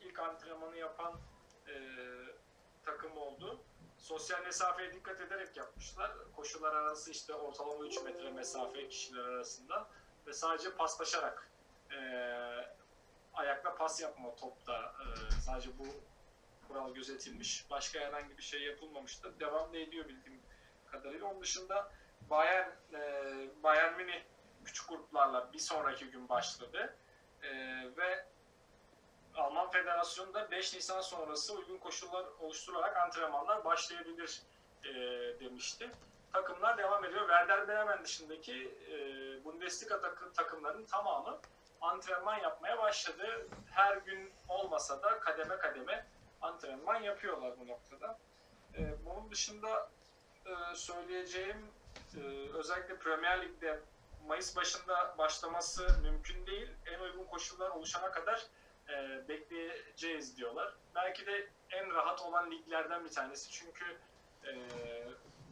ilk 0.01 0.19
antrenmanı 0.19 0.78
yapan 0.78 1.13
e, 1.67 1.73
takım 2.84 3.17
oldu 3.17 3.60
sosyal 3.97 4.41
mesafeye 4.41 4.93
dikkat 4.93 5.21
ederek 5.21 5.58
yapmışlar. 5.58 6.12
Koşular 6.36 6.75
arası 6.75 7.12
işte 7.12 7.34
ortalama 7.34 7.86
3 7.86 8.04
metre 8.04 8.32
mesafe 8.32 8.88
kişiler 8.88 9.23
arasında 9.23 9.88
ve 10.28 10.34
sadece 10.34 10.75
paslaşarak 10.75 11.49
e, 11.91 11.97
ayakla 13.36 13.76
pas 13.76 14.02
yapma 14.02 14.36
topta 14.36 14.74
e, 14.76 15.32
sadece 15.41 15.69
bu 15.80 15.86
kural 16.67 16.93
gözetilmiş. 16.93 17.65
Başka 17.69 18.00
herhangi 18.00 18.38
bir 18.38 18.43
şey 18.43 18.62
yapılmamıştı. 18.63 19.39
Devam 19.39 19.74
da 19.74 19.78
ediyor 19.78 20.08
bildiğim 20.08 20.41
kadarıyla. 20.86 21.28
Onun 21.28 21.41
dışında 21.41 21.91
Bayern 22.30 22.69
e, 22.93 23.00
Bayern 23.63 23.93
Münih 23.93 24.24
küçük 24.65 24.89
gruplarla 24.89 25.54
bir 25.54 25.60
sonraki 25.60 26.06
gün 26.06 26.30
başladı. 26.30 26.95
E, 27.41 27.50
ve 27.98 28.26
Alman 29.36 29.71
Federasyonu 29.71 30.34
da 30.34 30.52
5 30.52 30.74
Nisan 30.74 31.02
sonrası 31.02 31.54
uygun 31.56 31.78
koşullar 31.78 32.26
oluşturularak 32.39 32.98
antrenmanlar 32.98 33.65
başlayabilir 33.65 34.41
e, 34.84 34.93
demişti. 35.39 35.91
Takımlar 36.34 36.78
devam 36.78 37.06
ediyor. 37.06 37.21
Werder 37.28 37.67
Bremen 37.67 38.04
dışındaki 38.04 38.78
e, 38.91 38.95
Bundesliga 39.45 40.02
takı- 40.02 40.34
takımlarının 40.34 40.86
tamamı 40.86 41.39
antrenman 41.86 42.39
yapmaya 42.39 42.78
başladı. 42.78 43.48
Her 43.71 43.98
gün 43.98 44.34
olmasa 44.48 45.02
da 45.02 45.19
kademe 45.19 45.58
kademe 45.58 46.06
antrenman 46.41 47.02
yapıyorlar 47.02 47.60
bu 47.60 47.67
noktada. 47.67 48.17
E, 48.78 49.06
bunun 49.06 49.32
dışında 49.32 49.89
e, 50.45 50.76
söyleyeceğim 50.76 51.71
e, 52.17 52.19
özellikle 52.54 52.98
Premier 52.98 53.41
Lig'de 53.41 53.80
Mayıs 54.28 54.56
başında 54.56 55.15
başlaması 55.17 56.00
mümkün 56.02 56.48
değil. 56.48 56.69
En 56.86 57.00
uygun 57.00 57.26
koşullar 57.26 57.69
oluşana 57.69 58.12
kadar 58.12 58.45
e, 58.89 59.28
bekleyeceğiz 59.28 60.38
diyorlar. 60.38 60.74
Belki 60.95 61.26
de 61.26 61.48
en 61.71 61.93
rahat 61.93 62.21
olan 62.21 62.52
liglerden 62.52 63.06
bir 63.06 63.12
tanesi 63.12 63.52
çünkü 63.52 63.98
e, 64.43 64.54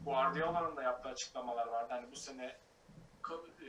Guardiola'nın 0.05 0.75
da 0.75 0.83
yaptığı 0.83 1.09
açıklamalar 1.09 1.67
vardı. 1.67 1.87
Hani 1.89 2.11
bu 2.11 2.15
sene 2.15 2.45
e, 2.45 3.67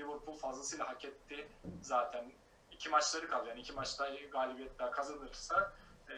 Liverpool 0.00 0.36
fazlasıyla 0.36 0.88
hak 0.88 1.04
etti 1.04 1.48
zaten. 1.82 2.32
iki 2.72 2.88
maçları 2.88 3.28
kaldı. 3.28 3.48
Yani 3.48 3.60
iki 3.60 3.72
maçta 3.72 4.10
galibiyet 4.32 4.78
daha 4.78 4.90
kazanırsa 4.90 5.72
e, 6.08 6.14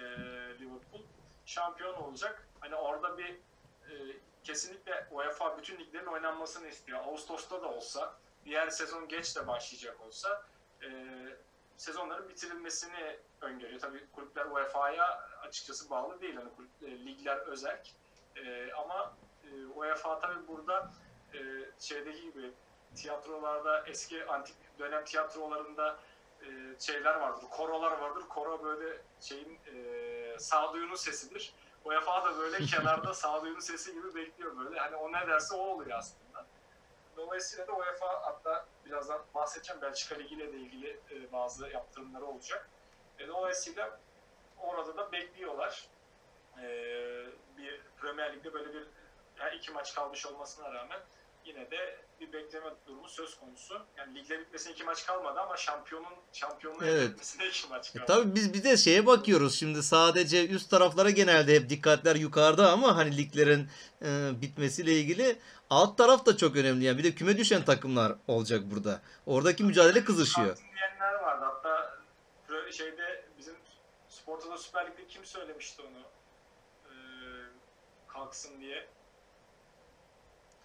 Liverpool 0.61 1.03
şampiyon 1.47 1.95
olacak. 1.95 2.49
Hani 2.61 2.75
orada 2.75 3.19
bir 3.19 3.31
e, 3.91 4.17
kesinlikle 4.45 5.07
UEFA 5.11 5.59
bütün 5.59 5.79
liglerin 5.79 6.07
oynanmasını 6.07 6.69
istiyor. 6.69 6.99
Ağustos'ta 7.05 7.63
da 7.63 7.69
olsa, 7.69 8.15
diğer 8.45 8.71
sezon 8.71 9.09
geç 9.09 9.37
de 9.37 9.47
başlayacak 9.47 10.01
olsa 10.01 10.43
e, 10.83 10.89
sezonların 11.77 12.29
bitirilmesini 12.29 13.17
öngörüyor. 13.41 13.81
Tabii 13.81 14.07
kulüpler 14.13 14.47
UEFA'ya 14.47 15.29
açıkçası 15.43 15.91
bağlı 15.91 16.21
değil. 16.21 16.37
Hani 16.37 16.55
kulüp, 16.57 16.71
e, 16.83 17.05
ligler 17.07 17.37
özerk. 17.37 17.91
E, 18.37 18.73
ama 18.73 19.15
e, 19.45 19.67
UEFA 19.67 20.19
tabii 20.19 20.49
burada 20.49 20.91
e, 21.35 21.39
şeydeki 21.79 22.23
gibi 22.23 22.53
tiyatrolarda 22.95 23.85
eski 23.87 24.27
antik 24.27 24.57
dönem 24.79 25.05
tiyatrolarında 25.05 25.99
e, 26.43 26.47
şeyler 26.79 27.15
vardır. 27.15 27.45
Korolar 27.51 27.99
vardır. 27.99 28.23
Koro 28.29 28.65
böyle 28.65 29.03
şeyin 29.21 29.61
e, 29.75 30.39
sağduyunun 30.39 30.95
sesidir. 30.95 31.55
UEFA 31.85 32.25
da 32.25 32.39
böyle 32.39 32.65
kenarda 32.67 33.15
sağduyunun 33.15 33.61
sesi 33.61 33.93
gibi 33.93 34.15
bekliyor 34.15 34.59
böyle. 34.59 34.81
Hani 34.81 34.97
o 34.97 35.13
ne 35.13 35.27
derse 35.27 35.55
o 35.55 35.59
oluyor 35.59 35.99
aslında. 35.99 36.47
Dolayısıyla 37.17 37.67
da 37.67 37.73
UEFA 37.73 38.27
hatta 38.27 38.67
birazdan 38.87 39.23
bahsedeceğim 39.35 39.83
Belçika 39.83 40.15
Ligi 40.15 40.35
ile 40.35 40.53
de 40.53 40.57
ilgili 40.57 41.01
e, 41.11 41.33
bazı 41.33 41.69
yaptırımları 41.69 42.25
olacak. 42.25 42.69
E, 43.19 43.29
dolayısıyla 43.29 44.01
orada 44.59 44.97
da 44.97 45.13
bekliyorlar. 45.13 45.89
E, 46.59 46.67
bir 47.59 47.81
Premier 48.01 48.37
Lig'de 48.37 48.53
böyle 48.53 48.75
bir 48.75 48.87
yani 49.39 49.57
iki 49.57 49.73
maç 49.73 49.95
kalmış 49.95 50.27
olmasına 50.27 50.75
rağmen 50.75 51.01
yine 51.45 51.71
de 51.71 51.99
bir 52.23 52.33
bekleme 52.33 52.67
durumu 52.87 53.09
söz 53.09 53.39
konusu. 53.41 53.83
Yani 53.99 54.19
ligler 54.19 54.41
bitmesine 54.41 54.73
iki 54.73 54.85
maç 54.85 55.07
kalmadı 55.07 55.41
ama 55.41 55.57
şampiyonun 55.57 56.13
şampiyonluğu 56.33 56.85
Evet. 56.85 57.11
bitmesine 57.11 57.47
iki 57.49 57.69
maç 57.69 57.91
E 57.95 57.99
kaldı. 57.99 58.07
tabii 58.07 58.35
biz 58.35 58.55
bir 58.55 58.65
de 58.65 58.77
şeye 58.77 59.07
bakıyoruz 59.07 59.55
şimdi 59.59 59.83
sadece 59.83 60.49
üst 60.49 60.71
taraflara 60.71 61.11
genelde 61.11 61.55
hep 61.55 61.69
dikkatler 61.69 62.17
yukarıda 62.17 62.71
ama 62.73 62.97
hani 62.97 63.17
liglerin 63.17 63.69
e, 64.05 64.31
bitmesiyle 64.43 64.93
ilgili 64.93 65.37
alt 65.71 65.99
taraf 65.99 66.27
da 66.27 66.37
çok 66.37 66.57
önemli 66.57 66.85
yani 66.85 66.99
bir 66.99 67.05
de 67.05 67.15
küme 67.15 67.37
düşen 67.37 67.65
takımlar 67.65 68.13
olacak 68.29 68.61
burada. 68.65 69.01
Oradaki 69.27 69.65
mücadele 69.65 70.05
kızışıyor. 70.05 70.57
Diyenler 70.57 71.15
vardı. 71.15 71.45
Hatta 71.45 71.99
şeyde 72.73 73.25
bizim 73.39 73.55
Sporto'da 74.09 74.59
Süper 74.59 74.87
Lig'de 74.87 75.07
kim 75.07 75.25
söylemişti 75.25 75.83
onu? 75.83 75.99
Ee, 76.87 76.93
kalksın 78.09 78.61
diye. 78.61 78.87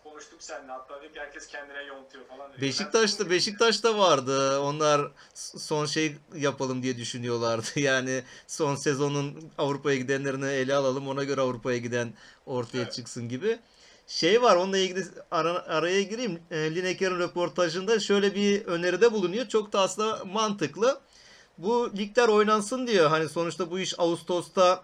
Konuştuk 0.10 0.44
seninle 0.44 0.72
hatta 0.72 1.02
dedik 1.02 1.16
herkes 1.18 1.48
kendine 1.48 1.84
yontuyor 1.84 2.26
falan. 2.26 2.54
dedi. 2.54 2.62
Beşiktaş'ta 2.62 3.30
Beşiktaş'ta 3.30 3.98
vardı. 3.98 4.60
Onlar 4.60 5.12
son 5.58 5.86
şey 5.86 6.16
yapalım 6.36 6.84
diye 6.84 6.98
düşünüyorlardı. 6.98 7.68
Yani 7.80 8.24
son 8.48 8.76
sezonun 8.76 9.52
Avrupa'ya 9.58 9.98
gidenlerini 9.98 10.46
ele 10.46 10.76
alalım. 10.76 11.08
Ona 11.08 11.24
göre 11.24 11.42
Avrupa'ya 11.42 11.78
giden 11.78 12.14
ortaya 12.46 12.82
Evet. 12.82 12.94
çıksın 12.94 13.30
gibi. 13.30 13.60
Şey 14.08 14.42
var 14.42 14.56
onunla 14.56 14.78
ilgili 14.78 15.04
ara- 15.32 15.66
araya 15.68 16.02
gireyim. 16.02 16.40
E, 16.52 16.76
Lineker'in 16.76 17.20
röportajında 17.20 18.00
şöyle 18.00 18.36
bir 18.36 18.66
öneride 18.66 19.12
bulunuyor. 19.14 19.48
Çok 19.48 19.74
da 19.74 19.80
aslında 19.82 20.26
mantıklı. 20.26 21.00
Bu 21.58 21.92
ligler 21.98 22.28
oynansın 22.28 22.88
diyor. 22.88 23.10
Hani 23.10 23.30
sonuçta 23.30 23.72
bu 23.72 23.80
iş 23.80 23.94
Ağustos'ta 24.00 24.84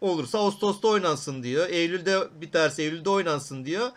olursa 0.00 0.38
Ağustos'ta 0.38 0.88
oynansın 0.88 1.42
diyor. 1.42 1.68
Eylül'de 1.68 2.40
biterse 2.40 2.82
Eylül'de 2.82 3.10
oynansın 3.10 3.64
diyor. 3.64 3.90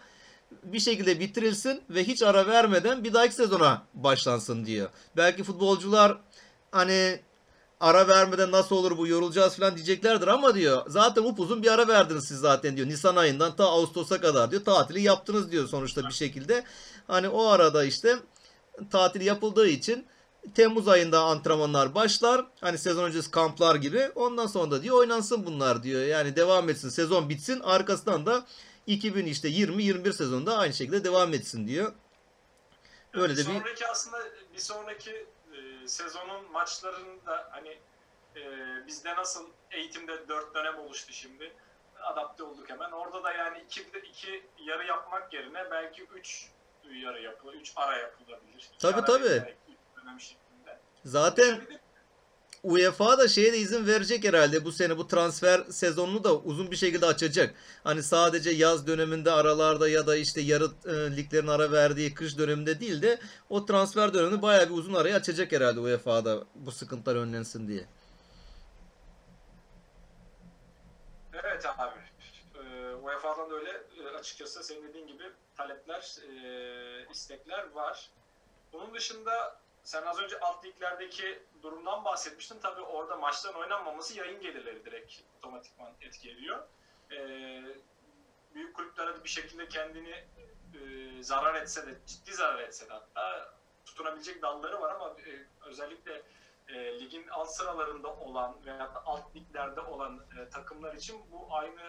Bir 0.63 0.79
şekilde 0.79 1.19
bitirilsin 1.19 1.81
ve 1.89 2.03
hiç 2.03 2.21
ara 2.21 2.47
vermeden 2.47 3.03
bir 3.03 3.13
dahaki 3.13 3.35
sezona 3.35 3.83
başlansın 3.93 4.65
diyor. 4.65 4.89
Belki 5.17 5.43
futbolcular 5.43 6.17
hani 6.71 7.19
ara 7.79 8.07
vermeden 8.07 8.51
nasıl 8.51 8.75
olur 8.75 8.97
bu 8.97 9.07
yorulacağız 9.07 9.55
falan 9.55 9.75
diyeceklerdir 9.75 10.27
ama 10.27 10.55
diyor 10.55 10.83
zaten 10.87 11.23
upuzun 11.23 11.63
bir 11.63 11.71
ara 11.71 11.87
verdiniz 11.87 12.25
siz 12.25 12.39
zaten 12.39 12.77
diyor. 12.77 12.87
Nisan 12.87 13.15
ayından 13.15 13.55
ta 13.55 13.65
Ağustos'a 13.65 14.21
kadar 14.21 14.51
diyor 14.51 14.65
tatili 14.65 15.01
yaptınız 15.01 15.51
diyor 15.51 15.67
sonuçta 15.67 16.07
bir 16.07 16.13
şekilde. 16.13 16.63
Hani 17.07 17.29
o 17.29 17.45
arada 17.45 17.83
işte 17.83 18.15
tatil 18.91 19.21
yapıldığı 19.21 19.67
için 19.67 20.05
Temmuz 20.55 20.87
ayında 20.87 21.19
antrenmanlar 21.19 21.95
başlar. 21.95 22.45
Hani 22.61 22.77
sezon 22.77 23.03
öncesi 23.03 23.31
kamplar 23.31 23.75
gibi. 23.75 24.11
Ondan 24.15 24.47
sonra 24.47 24.71
da 24.71 24.83
diyor 24.83 24.97
oynansın 24.97 25.45
bunlar 25.45 25.83
diyor. 25.83 26.05
Yani 26.05 26.35
devam 26.35 26.69
etsin. 26.69 26.89
Sezon 26.89 27.29
bitsin. 27.29 27.59
Arkasından 27.59 28.25
da 28.25 28.45
2000 28.87 29.25
işte 29.25 29.49
20-21 29.49 30.13
sezonda 30.13 30.57
aynı 30.57 30.73
şekilde 30.73 31.03
devam 31.03 31.33
etsin 31.33 31.67
diyor. 31.67 31.93
Öyle 33.13 33.33
de 33.33 33.39
bir 33.39 33.43
sonraki 33.43 33.87
aslında 33.87 34.17
bir 34.53 34.59
sonraki 34.59 35.25
e, 35.53 35.87
sezonun 35.87 36.51
maçlarında 36.51 37.49
hani 37.51 37.77
e, 38.35 38.41
bizde 38.87 39.15
nasıl 39.15 39.49
eğitimde 39.71 40.27
dört 40.27 40.55
dönem 40.55 40.79
oluştu 40.79 41.13
şimdi 41.13 41.53
adapte 42.03 42.43
olduk 42.43 42.69
hemen. 42.69 42.91
Orada 42.91 43.23
da 43.23 43.31
yani 43.31 43.63
iki, 43.65 43.81
iki 43.81 44.43
yarı 44.65 44.85
yapmak 44.85 45.33
yerine 45.33 45.71
belki 45.71 46.03
üç 46.15 46.49
yarı 46.91 47.21
yapılır, 47.21 47.53
üç 47.53 47.73
ara 47.75 47.97
yapılabilir. 47.97 48.69
Tabii, 48.79 48.95
ara 48.95 49.05
tabii. 49.05 49.55
dönem 49.97 50.19
şeklinde. 50.19 50.79
zaten 51.05 51.61
de 51.61 51.79
UEFA 52.63 53.17
da 53.17 53.27
şeye 53.27 53.53
de 53.53 53.57
izin 53.57 53.87
verecek 53.87 54.23
herhalde 54.23 54.65
bu 54.65 54.71
sene 54.71 54.97
bu 54.97 55.07
transfer 55.07 55.61
sezonunu 55.69 56.23
da 56.23 56.35
uzun 56.35 56.71
bir 56.71 56.75
şekilde 56.75 57.05
açacak. 57.05 57.55
Hani 57.83 58.03
sadece 58.03 58.49
yaz 58.49 58.87
döneminde 58.87 59.31
aralarda 59.31 59.89
ya 59.89 60.07
da 60.07 60.15
işte 60.15 60.41
yarı 60.41 60.65
e, 60.85 61.17
liglerin 61.17 61.47
ara 61.47 61.71
verdiği 61.71 62.13
kış 62.13 62.37
döneminde 62.37 62.79
değil 62.79 63.01
de 63.01 63.19
o 63.49 63.65
transfer 63.65 64.13
dönemini 64.13 64.41
bayağı 64.41 64.69
bir 64.69 64.73
uzun 64.73 64.93
arayı 64.93 65.15
açacak 65.15 65.51
herhalde 65.51 65.79
UEFA'da 65.79 66.43
bu 66.55 66.71
sıkıntılar 66.71 67.15
önlensin 67.15 67.67
diye. 67.67 67.85
Evet 71.33 71.65
abi. 71.77 71.99
Ee, 72.55 72.95
UEFA'dan 72.95 73.49
da 73.49 73.55
öyle 73.55 73.71
e, 73.71 74.17
açıkçası 74.19 74.63
senin 74.63 74.87
dediğin 74.87 75.07
gibi 75.07 75.23
talepler, 75.57 76.17
e, 76.29 77.11
istekler 77.11 77.71
var. 77.71 78.09
Bunun 78.73 78.93
dışında 78.93 79.62
sen 79.83 80.03
az 80.03 80.19
önce 80.19 80.39
alt 80.39 80.65
liglerdeki 80.65 81.43
durumdan 81.61 82.05
bahsetmiştin. 82.05 82.59
Tabii 82.59 82.81
orada 82.81 83.15
maçların 83.15 83.59
oynanmaması 83.59 84.17
yayın 84.17 84.41
gelirleri 84.41 84.85
direkt 84.85 85.13
otomatikman 85.37 85.93
etki 86.01 86.31
ediyor. 86.31 86.63
Ee, 87.11 87.63
büyük 88.53 88.75
kulüpler 88.75 89.23
bir 89.23 89.29
şekilde 89.29 89.67
kendini 89.67 90.25
e, 90.73 91.23
zarar 91.23 91.55
etse 91.55 91.87
de, 91.87 91.97
ciddi 92.07 92.33
zarar 92.33 92.59
etse 92.59 92.89
de 92.89 92.93
hatta 92.93 93.53
tutunabilecek 93.85 94.41
dalları 94.41 94.81
var 94.81 94.95
ama 94.95 95.15
e, 95.19 95.45
özellikle 95.65 96.21
e, 96.67 96.99
ligin 96.99 97.27
alt 97.27 97.51
sıralarında 97.51 98.15
olan 98.15 98.65
veya 98.65 98.93
da 98.93 99.05
alt 99.05 99.35
liglerde 99.35 99.81
olan 99.81 100.25
e, 100.39 100.49
takımlar 100.49 100.93
için 100.93 101.31
bu 101.31 101.47
aynı 101.55 101.81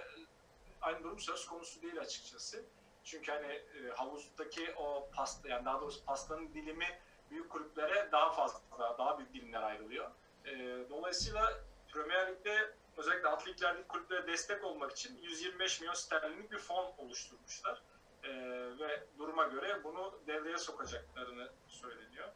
aynı 0.82 1.04
durum 1.04 1.20
söz 1.20 1.46
konusu 1.46 1.82
değil 1.82 2.00
açıkçası. 2.00 2.64
Çünkü 3.04 3.32
hani 3.32 3.52
e, 3.52 3.90
havuzdaki 3.94 4.74
o 4.76 5.08
pasta 5.14 5.48
yani 5.48 5.64
daha 5.64 5.80
doğrusu 5.80 6.04
pastanın 6.04 6.54
dilimi 6.54 7.00
büyük 7.30 7.50
kulüplere 7.50 8.08
daha 8.12 8.30
fazla 8.30 8.60
daha 8.98 9.18
büyük 9.18 9.34
dilimler 9.34 9.62
ayrılıyor. 9.62 10.10
E, 10.44 10.52
dolayısıyla 10.90 11.52
Premier 11.92 12.28
Lig'de 12.28 12.74
özellikle 12.96 13.28
alt 13.28 13.48
liglerdeki 13.48 13.88
kulüplere 13.88 14.26
destek 14.26 14.64
olmak 14.64 14.92
için 14.92 15.18
125 15.22 15.80
milyon 15.80 15.94
sterlinlik 15.94 16.52
bir 16.52 16.58
fon 16.58 16.92
oluşturmuşlar. 16.98 17.82
E, 18.22 18.30
ve 18.78 19.06
duruma 19.18 19.44
göre 19.44 19.84
bunu 19.84 20.20
devreye 20.26 20.58
sokacaklarını 20.58 21.48
söyleniyor. 21.68 22.28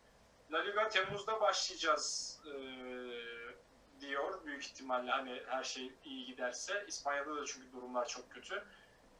La 0.53 0.59
Liga 0.59 0.88
Temmuz'da 0.88 1.40
başlayacağız 1.40 2.38
e, 2.46 2.53
diyor 4.01 4.44
büyük 4.44 4.64
ihtimalle 4.64 5.11
hani 5.11 5.42
her 5.46 5.64
şey 5.64 5.92
iyi 6.05 6.27
giderse. 6.27 6.85
İspanya'da 6.88 7.37
da 7.37 7.44
çünkü 7.46 7.72
durumlar 7.72 8.07
çok 8.07 8.31
kötü. 8.31 8.64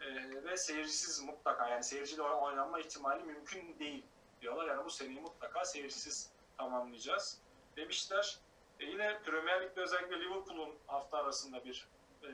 E, 0.01 0.07
ve 0.45 0.57
seyircisiz 0.57 1.23
mutlaka 1.23 1.69
yani 1.69 1.85
seyirciyle 1.85 2.23
oynanma 2.23 2.81
ihtimali 2.81 3.25
mümkün 3.25 3.79
değil 3.79 4.05
diyorlar. 4.41 4.69
Yani 4.69 4.85
bu 4.85 4.91
seneyi 4.91 5.21
mutlaka 5.21 5.65
seyircisiz 5.65 6.31
tamamlayacağız 6.59 7.41
demişler. 7.77 8.39
E, 8.81 8.87
yine 8.87 9.23
Premier 9.23 9.63
Lig'de 9.63 9.81
özellikle 9.81 10.21
Liverpool'un 10.21 10.75
hafta 10.87 11.19
arasında 11.19 11.65
bir 11.65 11.89
e, 12.23 12.31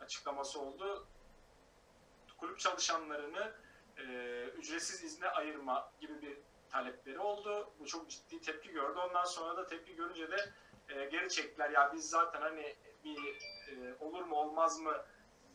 açıklaması 0.00 0.60
oldu. 0.60 1.06
Kulüp 2.38 2.58
çalışanlarını 2.58 3.52
e, 3.96 4.02
ücretsiz 4.44 5.04
izne 5.04 5.28
ayırma 5.28 5.92
gibi 6.00 6.22
bir 6.22 6.38
talepleri 6.70 7.18
oldu. 7.18 7.70
Bu 7.78 7.86
çok 7.86 8.10
ciddi 8.10 8.40
tepki 8.40 8.72
gördü. 8.72 8.98
Ondan 8.98 9.24
sonra 9.24 9.56
da 9.56 9.66
tepki 9.66 9.96
görünce 9.96 10.30
de 10.30 10.36
e, 10.88 11.04
geri 11.04 11.28
çektiler. 11.28 11.70
Ya 11.70 11.92
biz 11.94 12.10
zaten 12.10 12.40
hani 12.40 12.76
bir 13.04 13.18
e, 13.68 13.94
olur 14.00 14.24
mu 14.24 14.36
olmaz 14.36 14.80
mı 14.80 15.04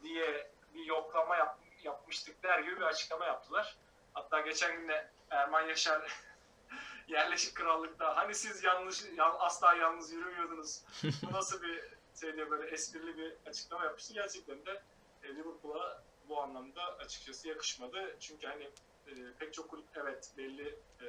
diye 0.04 0.52
bir 0.74 0.86
yoklama 0.86 1.36
yap, 1.36 1.60
yapmıştık 1.84 2.44
der 2.44 2.60
gibi 2.60 2.76
bir 2.76 2.82
açıklama 2.82 3.26
yaptılar. 3.26 3.78
Hatta 4.14 4.40
geçen 4.40 4.78
gün 4.78 4.88
de 4.88 5.12
Erman 5.34 5.62
Yaşar 5.62 6.12
yerleşik 7.08 7.56
krallıkta 7.56 8.18
hani 8.18 8.36
siz 8.36 8.64
yanlış 8.64 9.04
yan, 9.18 9.36
asla 9.40 9.74
yalnız 9.74 10.12
yürümüyordunuz. 10.12 10.82
Bu 11.04 11.32
nasıl 11.34 11.62
bir 11.62 11.84
şey 12.22 12.36
diye 12.36 12.52
böyle 12.52 12.72
esprili 12.72 13.18
bir 13.18 13.34
açıklama 13.46 13.86
yapmıştı. 13.86 14.14
Gerçekten 14.14 14.66
de 14.66 14.84
e, 15.24 15.36
Liverpool'a 15.36 16.04
bu 16.30 16.42
anlamda 16.42 16.98
açıkçası 16.98 17.48
yakışmadı. 17.48 18.16
Çünkü 18.20 18.48
hani 18.48 18.64
e, 19.08 19.34
pek 19.40 19.54
çok 19.54 19.70
kulüp 19.70 19.86
evet 19.96 20.32
belli 20.38 20.80
e, 21.02 21.08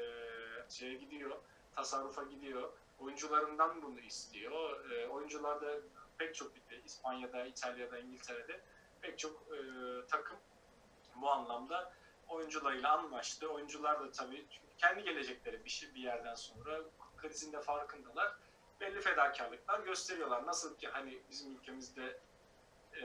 şeye 0.70 0.94
gidiyor, 0.94 1.36
tasarrufa 1.74 2.22
gidiyor. 2.22 2.72
Oyuncularından 2.98 3.82
bunu 3.82 4.00
istiyor. 4.00 4.90
E, 4.90 5.08
oyuncular 5.08 5.60
da 5.60 5.80
pek 6.18 6.34
çok 6.34 6.52
İspanya'da, 6.84 7.46
İtalya'da, 7.46 7.98
İngiltere'de 7.98 8.60
pek 9.00 9.18
çok 9.18 9.32
e, 9.32 9.58
takım 10.06 10.36
bu 11.16 11.30
anlamda 11.30 11.92
oyuncularıyla 12.28 12.98
anlaştı. 12.98 13.48
Oyuncular 13.48 14.00
da 14.00 14.10
tabii 14.10 14.46
çünkü 14.50 14.76
kendi 14.78 15.04
gelecekleri 15.04 15.64
bir 15.64 15.70
şey 15.70 15.94
bir 15.94 16.00
yerden 16.00 16.34
sonra 16.34 16.80
krizin 17.16 17.52
de 17.52 17.60
farkındalar. 17.60 18.34
Belli 18.80 19.00
fedakarlıklar 19.00 19.80
gösteriyorlar. 19.80 20.46
Nasıl 20.46 20.76
ki 20.76 20.88
hani 20.88 21.18
bizim 21.30 21.56
ülkemizde 21.56 22.20
e, 23.02 23.04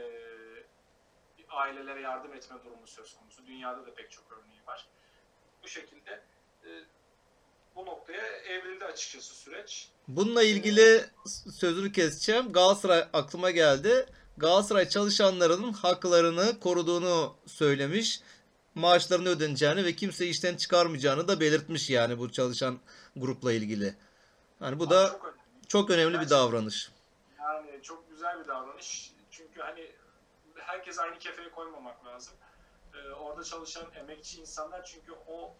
ailelere 1.50 2.02
yardım 2.02 2.34
etme 2.34 2.58
durumu 2.66 2.88
söz 2.88 3.18
konusu. 3.18 3.48
Dünyada 3.48 3.86
da 3.86 3.94
pek 3.94 4.12
çok 4.12 4.24
örneği 4.32 4.66
var. 4.68 4.88
Bu 5.64 5.68
şekilde 5.68 6.24
e, 6.66 6.70
bu 7.76 7.86
noktaya 7.86 8.28
evrildi 8.28 8.86
açıkçası 8.86 9.36
süreç. 9.36 9.90
Bununla 10.08 10.44
ilgili 10.44 11.06
sözünü 11.56 11.92
keseceğim. 11.92 12.54
Galatasaray 12.54 13.08
aklıma 13.14 13.52
geldi. 13.52 14.06
Galatasaray 14.38 14.90
çalışanlarının 14.90 15.74
haklarını 15.74 16.60
koruduğunu 16.60 17.36
söylemiş. 17.46 18.22
Maaşlarını 18.76 19.30
ödeneceğini 19.30 19.86
ve 19.86 19.96
kimse 19.96 20.28
işten 20.28 20.58
çıkarmayacağını 20.58 21.28
da 21.28 21.40
belirtmiş 21.40 21.90
yani 21.90 22.20
bu 22.20 22.32
çalışan 22.32 22.80
grupla 23.16 23.54
ilgili. 23.54 23.96
Hani 24.60 24.80
bu 24.80 24.90
da 24.90 25.08
çok 25.08 25.26
önemli. 25.26 25.68
çok 25.68 25.90
önemli 25.90 26.22
bir 26.22 26.30
davranış. 26.30 26.92
Yani 27.40 27.82
çok 27.84 28.10
güzel 28.10 28.40
bir 28.40 28.48
davranış. 28.48 29.14
Çünkü 29.32 29.62
hani 29.62 29.92
herkes 30.56 31.00
aynı 31.00 31.20
kefeye 31.20 31.52
koymamak 31.52 32.06
lazım. 32.06 32.34
Ee, 32.94 33.10
orada 33.10 33.44
çalışan 33.44 33.86
emekçi 33.96 34.42
insanlar 34.42 34.86
çünkü 34.86 35.12
o 35.28 35.56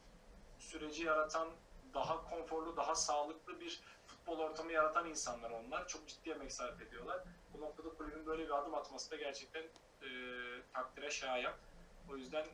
süreci 0.60 1.04
yaratan 1.04 1.50
daha 1.94 2.30
konforlu, 2.30 2.78
daha 2.78 2.96
sağlıklı 2.96 3.60
bir 3.60 3.82
futbol 4.08 4.40
ortamı 4.40 4.72
yaratan 4.72 5.10
insanlar 5.10 5.52
onlar. 5.52 5.88
Çok 5.88 6.08
ciddi 6.08 6.30
emek 6.30 6.52
sarf 6.52 6.82
ediyorlar. 6.82 7.24
Bu 7.54 7.62
noktada 7.62 7.90
kulübün 7.90 8.26
böyle 8.26 8.44
bir 8.44 8.58
adım 8.58 8.76
atması 8.76 9.12
da 9.12 9.16
gerçekten 9.16 9.64
e, 10.02 10.10
takdire 10.74 11.12
şayan. 11.12 11.54
O 12.12 12.18
yüzden 12.18 12.46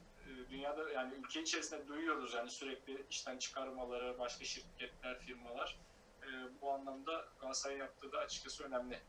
dünyada 0.49 0.89
yani 0.89 1.13
ülke 1.13 1.41
içerisinde 1.41 1.88
duyuyoruz 1.88 2.34
yani 2.34 2.49
sürekli 2.49 3.05
işten 3.09 3.38
çıkarmaları, 3.38 4.19
başka 4.19 4.45
şirketler, 4.45 5.19
firmalar. 5.19 5.78
E, 6.23 6.28
bu 6.61 6.71
anlamda 6.71 7.26
Galatasaray'ın 7.39 7.80
yaptığı 7.80 8.11
da 8.11 8.17
açıkçası 8.19 8.63
önemli. 8.63 9.01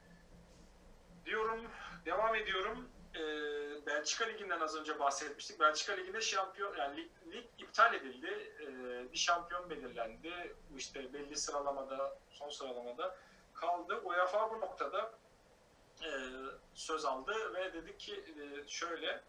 Diyorum, 1.25 1.71
devam 2.05 2.35
ediyorum. 2.35 2.89
E, 3.15 3.21
Belçika 3.87 4.25
Ligi'nden 4.25 4.61
az 4.61 4.77
önce 4.77 4.99
bahsetmiştik. 4.99 5.61
Belçika 5.61 5.93
Ligi'nde 5.93 6.21
şampiyon, 6.21 6.77
yani 6.77 6.97
lig, 6.97 7.11
lig 7.33 7.45
iptal 7.59 7.95
edildi. 7.95 8.53
E, 8.61 8.67
bir 9.13 9.19
şampiyon 9.19 9.71
belirlendi. 9.71 10.55
İşte 10.77 11.13
belli 11.13 11.37
sıralamada, 11.37 12.19
son 12.31 12.49
sıralamada 12.49 13.17
kaldı. 13.55 14.01
UEFA 14.05 14.51
bu 14.51 14.61
noktada 14.61 15.13
e, 16.03 16.11
söz 16.75 17.05
aldı 17.05 17.55
ve 17.55 17.73
dedi 17.73 17.99
ki 17.99 18.15
e, 18.15 18.69
şöyle 18.69 19.23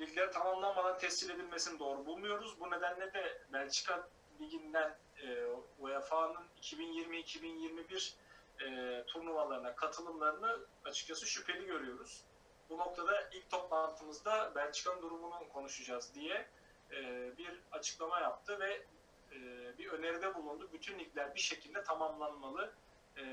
ligler 0.00 0.32
tamamlanmadan 0.32 0.98
tescil 0.98 1.30
edilmesini 1.30 1.78
doğru 1.78 2.06
bulmuyoruz. 2.06 2.60
Bu 2.60 2.70
nedenle 2.70 3.14
de 3.14 3.42
Belçika 3.52 4.08
Ligi'nden 4.40 4.96
e, 5.22 5.44
UEFA'nın 5.78 6.46
2020-2021 6.62 8.14
e, 8.60 9.04
turnuvalarına 9.06 9.74
katılımlarını 9.74 10.58
açıkçası 10.84 11.26
şüpheli 11.26 11.66
görüyoruz. 11.66 12.24
Bu 12.70 12.78
noktada 12.78 13.28
ilk 13.32 13.50
toplantımızda 13.50 14.54
Belçika'nın 14.54 15.02
durumunu 15.02 15.48
konuşacağız 15.52 16.14
diye 16.14 16.48
e, 16.90 17.30
bir 17.38 17.60
açıklama 17.72 18.20
yaptı 18.20 18.60
ve 18.60 18.82
e, 19.32 19.38
bir 19.78 19.88
öneride 19.88 20.34
bulundu. 20.34 20.68
Bütün 20.72 20.98
ligler 20.98 21.34
bir 21.34 21.40
şekilde 21.40 21.82
tamamlanmalı 21.82 22.72
e, 23.16 23.24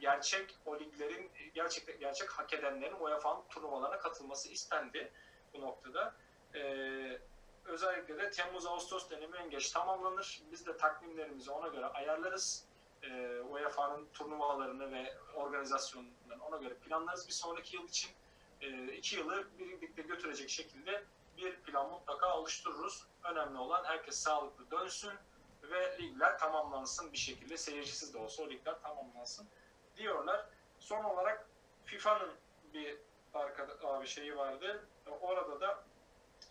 gerçek 0.00 0.56
o 0.66 0.78
liglerin 0.78 1.30
gerçek 1.54 2.00
gerçek 2.00 2.30
hak 2.30 2.54
edenlerin 2.54 3.00
UEFA'nın 3.00 3.42
turnuvalarına 3.48 3.98
katılması 3.98 4.48
istendi 4.48 5.12
bu 5.58 5.66
noktada. 5.66 6.14
E, 6.54 6.60
özellikle 7.64 8.18
de 8.18 8.30
Temmuz-Ağustos 8.30 9.10
dönemi 9.10 9.36
en 9.36 9.50
geç 9.50 9.70
tamamlanır. 9.70 10.42
Biz 10.52 10.66
de 10.66 10.76
takvimlerimizi 10.76 11.50
ona 11.50 11.68
göre 11.68 11.86
ayarlarız. 11.86 12.64
E, 13.02 13.40
UEFA'nın 13.40 14.08
turnuvalarını 14.12 14.92
ve 14.92 15.14
organizasyonlarını 15.34 16.44
ona 16.48 16.56
göre 16.56 16.74
planlarız. 16.74 17.28
Bir 17.28 17.32
sonraki 17.32 17.76
yıl 17.76 17.88
için 17.88 18.10
e, 18.60 18.92
iki 18.92 19.16
yılı 19.16 19.46
birlikte 19.58 20.02
götürecek 20.02 20.50
şekilde 20.50 21.04
bir 21.36 21.56
plan 21.56 21.90
mutlaka 21.90 22.38
oluştururuz. 22.38 23.06
Önemli 23.24 23.58
olan 23.58 23.84
herkes 23.84 24.16
sağlıklı 24.18 24.70
dönsün 24.70 25.12
ve 25.62 25.98
ligler 25.98 26.38
tamamlansın 26.38 27.12
bir 27.12 27.18
şekilde. 27.18 27.56
Seyircisiz 27.56 28.14
de 28.14 28.18
olsa 28.18 28.42
o 28.42 28.50
ligler 28.50 28.82
tamamlansın 28.82 29.46
diyorlar. 29.96 30.46
Son 30.78 31.04
olarak 31.04 31.48
FIFA'nın 31.84 32.30
bir 32.74 32.98
arkada 33.34 33.88
abi 33.88 34.06
şeyi 34.06 34.36
vardı. 34.36 34.84
Orada 35.20 35.60
da 35.60 35.84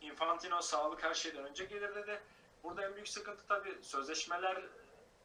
Infantino 0.01 0.61
sağlık 0.61 1.03
her 1.03 1.13
şeyden 1.13 1.43
önce 1.43 1.65
gelir 1.65 1.95
dedi. 1.95 2.21
Burada 2.63 2.85
en 2.85 2.93
büyük 2.93 3.09
sıkıntı 3.09 3.47
tabii 3.47 3.77
sözleşmeler 3.81 4.63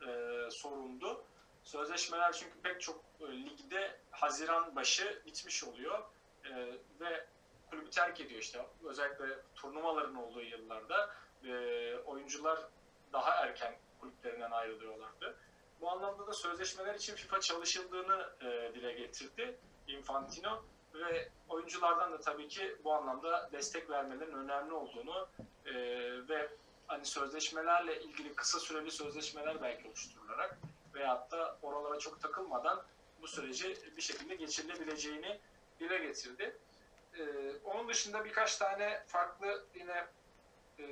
e, 0.06 0.50
sorundu. 0.50 1.24
Sözleşmeler 1.62 2.32
çünkü 2.32 2.60
pek 2.62 2.80
çok 2.80 3.04
e, 3.20 3.26
ligde 3.26 3.96
Haziran 4.10 4.76
başı 4.76 5.22
bitmiş 5.26 5.64
oluyor. 5.64 6.02
E, 6.44 6.50
ve 7.00 7.26
kulübü 7.70 7.90
terk 7.90 8.20
ediyor 8.20 8.40
işte. 8.40 8.66
Özellikle 8.84 9.26
turnuvaların 9.54 10.14
olduğu 10.14 10.42
yıllarda 10.42 11.14
e, 11.44 11.96
oyuncular 11.96 12.58
daha 13.12 13.34
erken 13.34 13.78
kulüplerinden 14.00 14.50
ayrılıyorlardı. 14.50 15.36
Bu 15.80 15.90
anlamda 15.90 16.26
da 16.26 16.32
sözleşmeler 16.32 16.94
için 16.94 17.14
FIFA 17.14 17.40
çalışıldığını 17.40 18.30
e, 18.40 18.74
dile 18.74 18.92
getirdi 18.92 19.58
Infantino 19.86 20.64
ve 20.94 21.28
oyunculardan 21.48 22.12
da 22.12 22.20
tabii 22.20 22.48
ki 22.48 22.76
bu 22.84 22.92
anlamda 22.92 23.50
destek 23.52 23.90
vermelerin 23.90 24.32
önemli 24.32 24.72
olduğunu 24.72 25.28
e, 25.66 25.74
ve 26.28 26.48
hani 26.86 27.04
sözleşmelerle 27.04 28.00
ilgili 28.00 28.34
kısa 28.34 28.58
süreli 28.58 28.90
sözleşmeler 28.90 29.62
belki 29.62 29.88
oluşturularak 29.88 30.58
veyahut 30.94 31.30
da 31.30 31.58
oralara 31.62 31.98
çok 31.98 32.20
takılmadan 32.22 32.82
bu 33.22 33.28
süreci 33.28 33.76
bir 33.96 34.02
şekilde 34.02 34.34
geçirilebileceğini 34.34 35.40
dile 35.80 35.98
getirdi. 35.98 36.56
E, 37.18 37.22
onun 37.64 37.88
dışında 37.88 38.24
birkaç 38.24 38.56
tane 38.56 39.04
farklı 39.06 39.64
yine 39.74 40.06
e, 40.78 40.84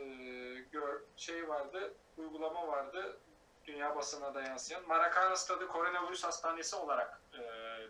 gör, 0.72 1.00
şey 1.16 1.48
vardı, 1.48 1.94
uygulama 2.16 2.68
vardı 2.68 3.20
dünya 3.66 3.96
basınına 3.96 4.34
da 4.34 4.42
yansıyan. 4.42 4.86
Maracana 4.88 5.36
Stadı 5.36 5.68
Koronavirüs 5.68 6.24
Hastanesi 6.24 6.76
olarak 6.76 7.20
e, 7.34 7.40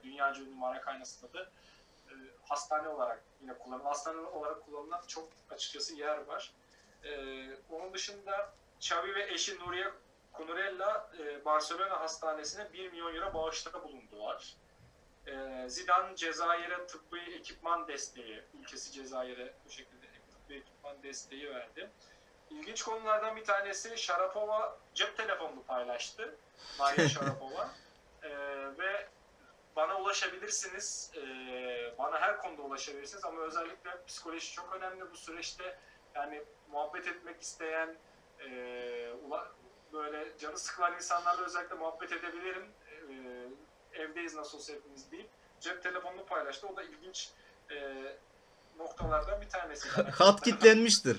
dünyaca 0.03 0.43
ünlü 0.43 0.55
Maracana 0.55 1.05
Stadı 1.05 1.51
hastane 2.51 2.89
olarak 2.89 3.23
yine 3.41 3.59
kullanılan, 3.59 3.85
hastane 3.85 4.21
olarak 4.21 4.67
kullanılan 4.67 5.01
çok 5.07 5.29
açıkçası 5.51 5.95
yer 5.95 6.19
var. 6.19 6.53
E, 7.05 7.11
onun 7.71 7.95
dışında 7.95 8.53
Xavi 8.81 9.15
ve 9.15 9.33
eşi 9.33 9.59
Nuria 9.59 9.91
Cunurella 10.37 11.11
e, 11.19 11.45
Barcelona 11.45 12.01
Hastanesi'ne 12.01 12.73
1 12.73 12.91
milyon 12.91 13.15
euro 13.15 13.35
bağışta 13.35 13.85
bulundular. 13.85 14.55
E, 15.27 15.65
Zidane 15.69 16.17
Cezayir'e 16.17 16.87
tıbbi 16.87 17.21
ekipman 17.21 17.89
desteği, 17.89 18.43
ülkesi 18.61 18.93
Cezayir'e 18.93 19.55
bu 19.67 19.71
şekilde 19.71 20.07
tıbbi 20.07 20.55
ekipman 20.55 21.03
desteği 21.03 21.51
verdi. 21.51 21.91
İlginç 22.51 22.83
konulardan 22.83 23.37
bir 23.37 23.45
tanesi 23.45 23.99
Sharapova 23.99 24.79
cep 24.95 25.17
telefonunu 25.17 25.63
paylaştı. 25.63 26.37
Maria 26.79 27.09
Sharapova. 27.09 27.71
Ee, 28.23 28.29
ve 28.79 29.09
bana 29.77 29.97
ulaşabilirsiniz. 30.01 31.11
Ee, 31.17 31.95
bana 31.99 32.21
her 32.21 32.39
konuda 32.39 32.63
ulaşabilirsiniz 32.63 33.25
ama 33.25 33.41
özellikle 33.43 33.91
psikoloji 34.07 34.53
çok 34.53 34.75
önemli 34.77 35.11
bu 35.13 35.17
süreçte. 35.17 35.79
Yani 36.15 36.43
muhabbet 36.71 37.07
etmek 37.07 37.43
isteyen, 37.43 37.97
e, 38.41 38.47
ula- 39.29 39.49
böyle 39.93 40.39
canı 40.39 40.59
sıkılan 40.59 40.95
insanlarla 40.95 41.45
özellikle 41.45 41.75
muhabbet 41.75 42.13
edebilirim. 42.13 42.67
Ee, 43.11 44.01
evdeyiz 44.03 44.35
nasıl 44.35 44.59
olsa 44.59 44.73
hepimiz 44.73 45.11
deyip 45.13 45.29
cep 45.61 45.83
telefonunu 45.83 46.27
paylaştı. 46.27 46.67
O 46.67 46.77
da 46.77 46.83
ilginç 46.83 47.31
e, 47.71 48.03
noktalardan 48.79 49.41
bir 49.41 49.49
tanesi. 49.49 49.89
Hat 50.11 50.41
kitlenmiştir. 50.43 51.17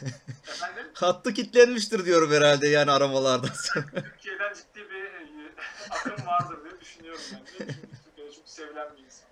Efendim? 0.48 0.90
Hattı 0.94 1.34
kitlenmiştir 1.34 2.04
diyorum 2.04 2.32
herhalde 2.32 2.68
yani 2.68 2.90
aramalardan 2.90 3.48
sonra. 3.54 3.86
Türkiye'den 4.02 4.54
ciddi 4.54 4.90
bir 4.90 5.04
e, 5.04 5.52
akım 5.90 6.26
vardır 6.26 6.64
düşünüyorum 6.88 7.22
ben. 7.32 7.44
Çünkü 7.46 7.74
Türkiye'de 8.04 8.32
çok 8.32 8.48
sevilen 8.48 8.96
bir 8.96 9.02
insan 9.02 9.28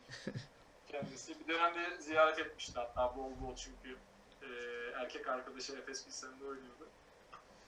kendisi. 0.88 1.40
Bir 1.40 1.54
dönemde 1.54 2.00
ziyaret 2.00 2.38
etmişti 2.38 2.72
hatta 2.74 3.16
bol 3.16 3.30
bol 3.42 3.56
çünkü 3.56 3.96
e, 4.42 4.46
erkek 4.94 5.28
arkadaşı 5.28 5.72
Efes 5.72 6.04
Pilsen'de 6.04 6.44
oynuyordu. 6.44 6.88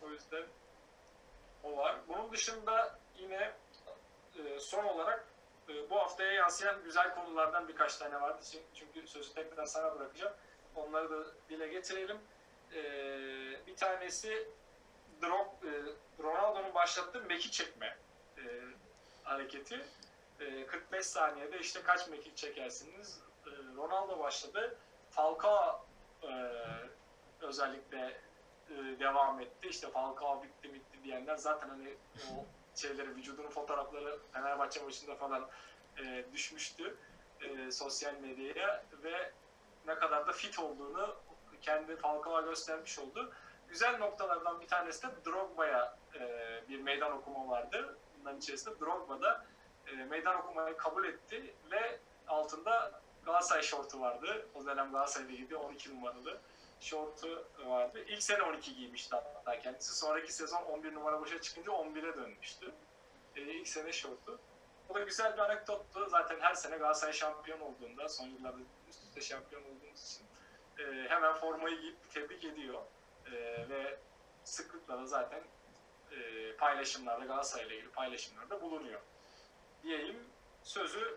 O 0.02 0.10
yüzden 0.10 0.44
o 1.64 1.76
var. 1.76 1.96
Bunun 2.08 2.32
dışında 2.32 2.98
yine 3.18 3.52
e, 4.38 4.60
son 4.60 4.84
olarak 4.84 5.24
e, 5.68 5.90
bu 5.90 5.96
haftaya 5.96 6.32
yansıyan 6.32 6.84
güzel 6.84 7.14
konulardan 7.14 7.68
birkaç 7.68 7.96
tane 7.96 8.20
vardı. 8.20 8.42
Çünkü 8.74 9.08
sözü 9.08 9.34
tekrar 9.34 9.66
sana 9.66 9.98
bırakacağım. 9.98 10.32
Onları 10.74 11.10
da 11.10 11.26
dile 11.48 11.68
getirelim. 11.68 12.18
E, 12.74 12.80
bir 13.66 13.76
tanesi 13.76 14.48
Drog, 15.22 15.46
e, 15.64 15.70
Ronaldo'nun 16.22 16.74
başlattığı 16.74 17.20
mekik 17.22 17.52
çekme 17.52 17.96
e, 18.38 18.42
hareketi. 19.28 19.84
E, 20.40 20.66
45 20.66 21.06
saniyede 21.06 21.58
işte 21.58 21.82
kaç 21.82 22.08
mekik 22.08 22.36
çekersiniz? 22.36 23.20
E, 23.46 23.50
Ronaldo 23.76 24.18
başladı. 24.18 24.76
Falcao 25.10 25.86
e, 26.22 26.52
özellikle 27.40 28.20
e, 28.70 28.74
devam 29.00 29.40
etti. 29.40 29.68
İşte 29.68 29.90
Falcao 29.90 30.42
bitti 30.42 30.74
bitti 30.74 31.04
diyenler 31.04 31.36
zaten 31.36 31.68
hani 31.68 31.94
o 32.30 32.44
şeyleri 32.74 33.16
vücudunun 33.16 33.50
fotoğrafları 33.50 34.18
Fenerbahçe 34.32 34.82
maçında 34.82 35.14
falan 35.14 35.48
e, 35.98 36.24
düşmüştü 36.32 36.96
e, 37.40 37.70
sosyal 37.70 38.14
medyaya 38.14 38.84
ve 39.02 39.32
ne 39.86 39.94
kadar 39.94 40.26
da 40.26 40.32
fit 40.32 40.58
olduğunu 40.58 41.16
kendi 41.60 41.96
Falcao 41.96 42.44
göstermiş 42.44 42.98
oldu 42.98 43.32
güzel 43.68 43.98
noktalardan 43.98 44.60
bir 44.60 44.68
tanesi 44.68 45.02
de 45.02 45.10
Drogba'ya 45.24 45.96
e, 46.14 46.20
bir 46.68 46.80
meydan 46.80 47.12
okuma 47.12 47.48
vardı. 47.48 47.96
Bunların 48.20 48.38
içerisinde 48.38 48.80
Drogba 48.80 49.20
da 49.22 49.46
e, 49.86 49.92
meydan 49.92 50.36
okumayı 50.40 50.76
kabul 50.76 51.04
etti 51.04 51.54
ve 51.70 51.98
altında 52.28 53.00
Galatasaray 53.24 53.62
şortu 53.62 54.00
vardı. 54.00 54.46
O 54.54 54.66
dönem 54.66 54.92
Galatasaray'da 54.92 55.32
gidiyor 55.32 55.60
12 55.60 55.96
numaralı 55.96 56.40
şortu 56.80 57.44
vardı. 57.66 58.04
İlk 58.08 58.22
sene 58.22 58.42
12 58.42 58.74
giymişti 58.74 59.16
hatta 59.16 59.58
kendisi. 59.60 59.98
Sonraki 59.98 60.32
sezon 60.32 60.62
11 60.62 60.94
numara 60.94 61.20
boşa 61.20 61.40
çıkınca 61.40 61.72
11'e 61.72 62.16
dönmüştü. 62.16 62.72
E, 63.36 63.40
ilk 63.40 63.68
sene 63.68 63.92
şortu. 63.92 64.38
Bu 64.88 64.94
da 64.94 65.00
güzel 65.00 65.32
bir 65.32 65.38
anekdottu. 65.38 66.08
Zaten 66.08 66.40
her 66.40 66.54
sene 66.54 66.76
Galatasaray 66.76 67.12
şampiyon 67.12 67.60
olduğunda, 67.60 68.08
son 68.08 68.26
yıllarda 68.26 68.58
üst 68.88 69.02
üste 69.02 69.20
şampiyon 69.20 69.62
olduğumuz 69.62 70.04
için 70.04 70.26
e, 70.78 71.08
hemen 71.08 71.34
formayı 71.34 71.80
giyip 71.80 72.10
tebrik 72.10 72.44
ediyor. 72.44 72.82
Ee, 73.32 73.68
ve 73.68 73.98
sıklıkla 74.44 74.98
da 74.98 75.06
zaten 75.06 75.40
e, 76.12 76.52
paylaşımlarda 76.56 77.24
Galatasaray'la 77.24 77.74
ilgili 77.74 77.90
paylaşımlarda 77.90 78.62
bulunuyor. 78.62 79.00
Diyeyim 79.82 80.16
sözü 80.62 81.16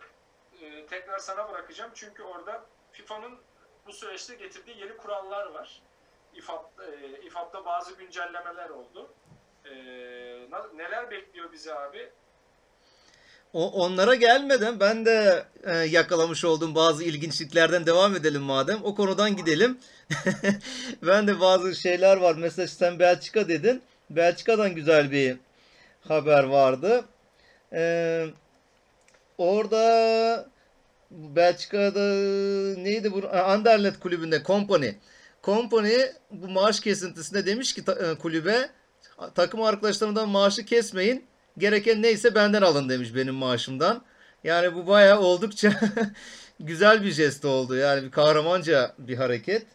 e, 0.61 0.85
tekrar 0.85 1.19
sana 1.19 1.49
bırakacağım 1.49 1.91
çünkü 1.95 2.23
orada 2.23 2.65
FIFA'nın 2.91 3.39
bu 3.87 3.93
süreçte 3.93 4.35
getirdiği 4.35 4.77
yeni 4.79 4.97
kurallar 4.97 5.45
var. 5.45 5.81
İFAB, 6.35 6.63
e, 6.79 7.21
İFAB'da 7.25 7.65
bazı 7.65 7.93
güncellemeler 7.93 8.69
oldu. 8.69 9.13
E, 9.65 9.73
neler 10.77 11.11
bekliyor 11.11 11.51
bizi 11.51 11.73
abi? 11.73 12.11
O, 13.53 13.71
onlara 13.71 14.15
gelmeden 14.15 14.79
ben 14.79 15.05
de 15.05 15.45
e, 15.63 15.77
yakalamış 15.77 16.45
olduğum 16.45 16.75
bazı 16.75 17.03
ilginçliklerden 17.03 17.85
devam 17.85 18.15
edelim 18.15 18.41
madem. 18.41 18.79
O 18.83 18.95
konudan 18.95 19.35
gidelim. 19.35 19.79
ben 21.01 21.27
de 21.27 21.39
bazı 21.39 21.75
şeyler 21.75 22.17
var. 22.17 22.35
Mesela 22.37 22.67
sen 22.67 22.99
Belçika 22.99 23.47
dedin. 23.47 23.83
Belçika'dan 24.15 24.75
güzel 24.75 25.11
bir 25.11 25.37
haber 26.07 26.43
vardı. 26.43 27.05
Ee, 27.73 28.25
orada 29.37 30.49
Belçika'da 31.11 31.99
neydi 32.79 33.11
bu? 33.11 33.23
Ha, 33.23 33.43
Anderlecht 33.43 33.99
kulübünde 33.99 34.43
Company. 34.43 34.89
Company 35.43 36.01
bu 36.31 36.47
maaş 36.47 36.79
kesintisinde 36.79 37.45
demiş 37.45 37.73
ki 37.73 37.83
e, 37.99 38.17
kulübe 38.17 38.69
takım 39.35 39.61
arkadaşlarımdan 39.61 40.29
maaşı 40.29 40.65
kesmeyin. 40.65 41.25
Gereken 41.57 42.01
neyse 42.01 42.35
benden 42.35 42.61
alın 42.61 42.89
demiş 42.89 43.15
benim 43.15 43.35
maaşımdan. 43.35 44.03
Yani 44.43 44.75
bu 44.75 44.87
bayağı 44.87 45.19
oldukça 45.19 45.71
güzel 46.59 47.03
bir 47.03 47.11
jest 47.11 47.45
oldu. 47.45 47.75
Yani 47.75 48.03
bir 48.03 48.11
kahramanca 48.11 48.95
bir 48.97 49.17
hareket. 49.17 49.67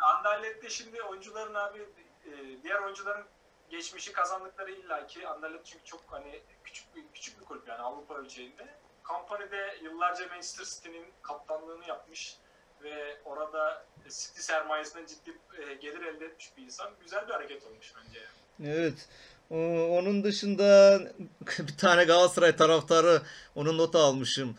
Anderlet'te 0.00 0.70
şimdi 0.70 1.02
oyuncuların 1.02 1.54
abi 1.54 1.78
e, 1.78 2.62
diğer 2.62 2.78
oyuncuların 2.78 3.24
geçmişi 3.70 4.12
kazandıkları 4.12 4.70
illaki 4.70 5.28
Anderlecht 5.28 5.64
çünkü 5.66 5.84
çok 5.84 6.00
hani 6.06 6.40
küçük 6.64 6.96
bir 6.96 7.04
küçük 7.14 7.40
bir 7.40 7.44
kulüp 7.44 7.68
yani 7.68 7.80
Avrupa 7.82 8.14
ölçeğinde. 8.14 8.66
Company'de 9.04 9.78
yıllarca 9.82 10.28
Manchester 10.28 10.64
City'nin 10.64 11.06
kaptanlığını 11.22 11.88
yapmış 11.88 12.36
ve 12.82 13.16
orada 13.24 13.84
City 14.02 14.40
sermayesinden 14.40 15.06
ciddi 15.06 15.38
e, 15.58 15.74
gelir 15.74 16.02
elde 16.02 16.26
etmiş 16.26 16.56
bir 16.56 16.62
insan. 16.62 16.90
Güzel 17.00 17.28
bir 17.28 17.32
hareket 17.32 17.64
olmuş 17.64 17.92
bence. 17.96 18.18
yani. 18.18 18.76
Evet. 18.76 19.08
Onun 19.50 20.24
dışında 20.24 21.00
bir 21.58 21.76
tane 21.76 22.04
Galatasaray 22.04 22.56
taraftarı 22.56 23.22
onun 23.54 23.78
notu 23.78 23.98
almışım. 23.98 24.56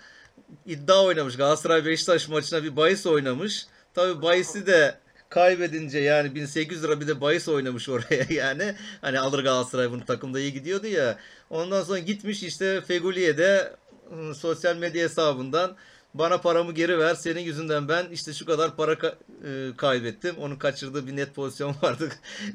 İddia 0.66 1.04
oynamış. 1.04 1.38
Galatasaray 1.38 1.86
Beşiktaş 1.86 2.28
maçına 2.28 2.64
bir 2.64 2.76
bahis 2.76 3.06
oynamış. 3.06 3.68
Tabii 3.94 4.22
bahisi 4.22 4.68
de 4.68 5.00
kaybedince 5.30 6.00
yani 6.00 6.36
1800 6.36 6.84
lira 6.84 7.02
bir 7.02 7.08
de 7.08 7.22
bahis 7.22 7.48
oynamış 7.48 7.90
oraya 7.90 8.26
yani. 8.30 8.76
Hani 9.02 9.20
alır 9.20 9.44
Galatasaray 9.44 9.92
bunu 9.92 10.06
takımda 10.06 10.40
iyi 10.40 10.54
gidiyordu 10.54 10.88
ya. 10.88 11.20
Ondan 11.50 11.84
sonra 11.84 12.00
gitmiş 12.00 12.44
işte 12.44 12.82
Feguli'ye 12.82 13.36
ıı, 14.12 14.36
sosyal 14.36 14.76
medya 14.78 15.04
hesabından 15.04 15.76
bana 16.14 16.38
paramı 16.42 16.74
geri 16.74 17.00
ver. 17.00 17.16
Senin 17.16 17.42
yüzünden 17.42 17.88
ben 17.88 18.06
işte 18.12 18.34
şu 18.34 18.46
kadar 18.46 18.76
para 18.76 18.94
ka- 18.94 19.16
e, 19.72 19.76
kaybettim. 19.78 20.36
Onun 20.38 20.56
kaçırdığı 20.56 21.08
bir 21.08 21.16
net 21.16 21.36
pozisyon 21.36 21.76
vardı. 21.82 22.10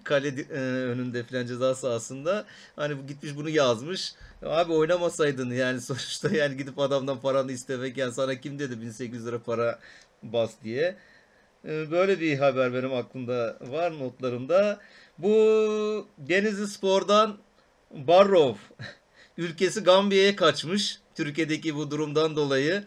Kale 0.05 0.29
e, 0.29 0.59
önünde 0.61 1.25
filan 1.25 1.47
ceza 1.47 1.75
sahasında. 1.75 2.45
Hani 2.77 3.07
gitmiş 3.07 3.37
bunu 3.37 3.49
yazmış. 3.49 4.15
Abi 4.43 4.73
oynamasaydın 4.73 5.51
yani 5.51 5.81
sonuçta 5.81 6.29
yani 6.37 6.57
gidip 6.57 6.79
adamdan 6.79 7.21
paranı 7.21 7.53
istemek 7.53 7.97
yani 7.97 8.13
sana 8.13 8.41
kim 8.41 8.59
dedi 8.59 8.81
1800 8.81 9.27
lira 9.27 9.43
para 9.43 9.79
bas 10.23 10.51
diye. 10.65 10.97
E, 11.65 11.91
Böyle 11.91 12.21
bir 12.21 12.39
haber 12.39 12.75
benim 12.75 12.93
aklımda 12.95 13.57
var 13.61 13.99
notlarımda. 13.99 14.81
Bu 15.19 16.09
Denizli 16.19 16.67
Spor'dan 16.67 17.37
Barrow 17.91 18.61
ülkesi 19.39 19.81
Gambiya'ya 19.85 20.37
kaçmış. 20.37 20.99
Türkiye'deki 21.15 21.75
bu 21.75 21.91
durumdan 21.91 22.37
dolayı. 22.37 22.85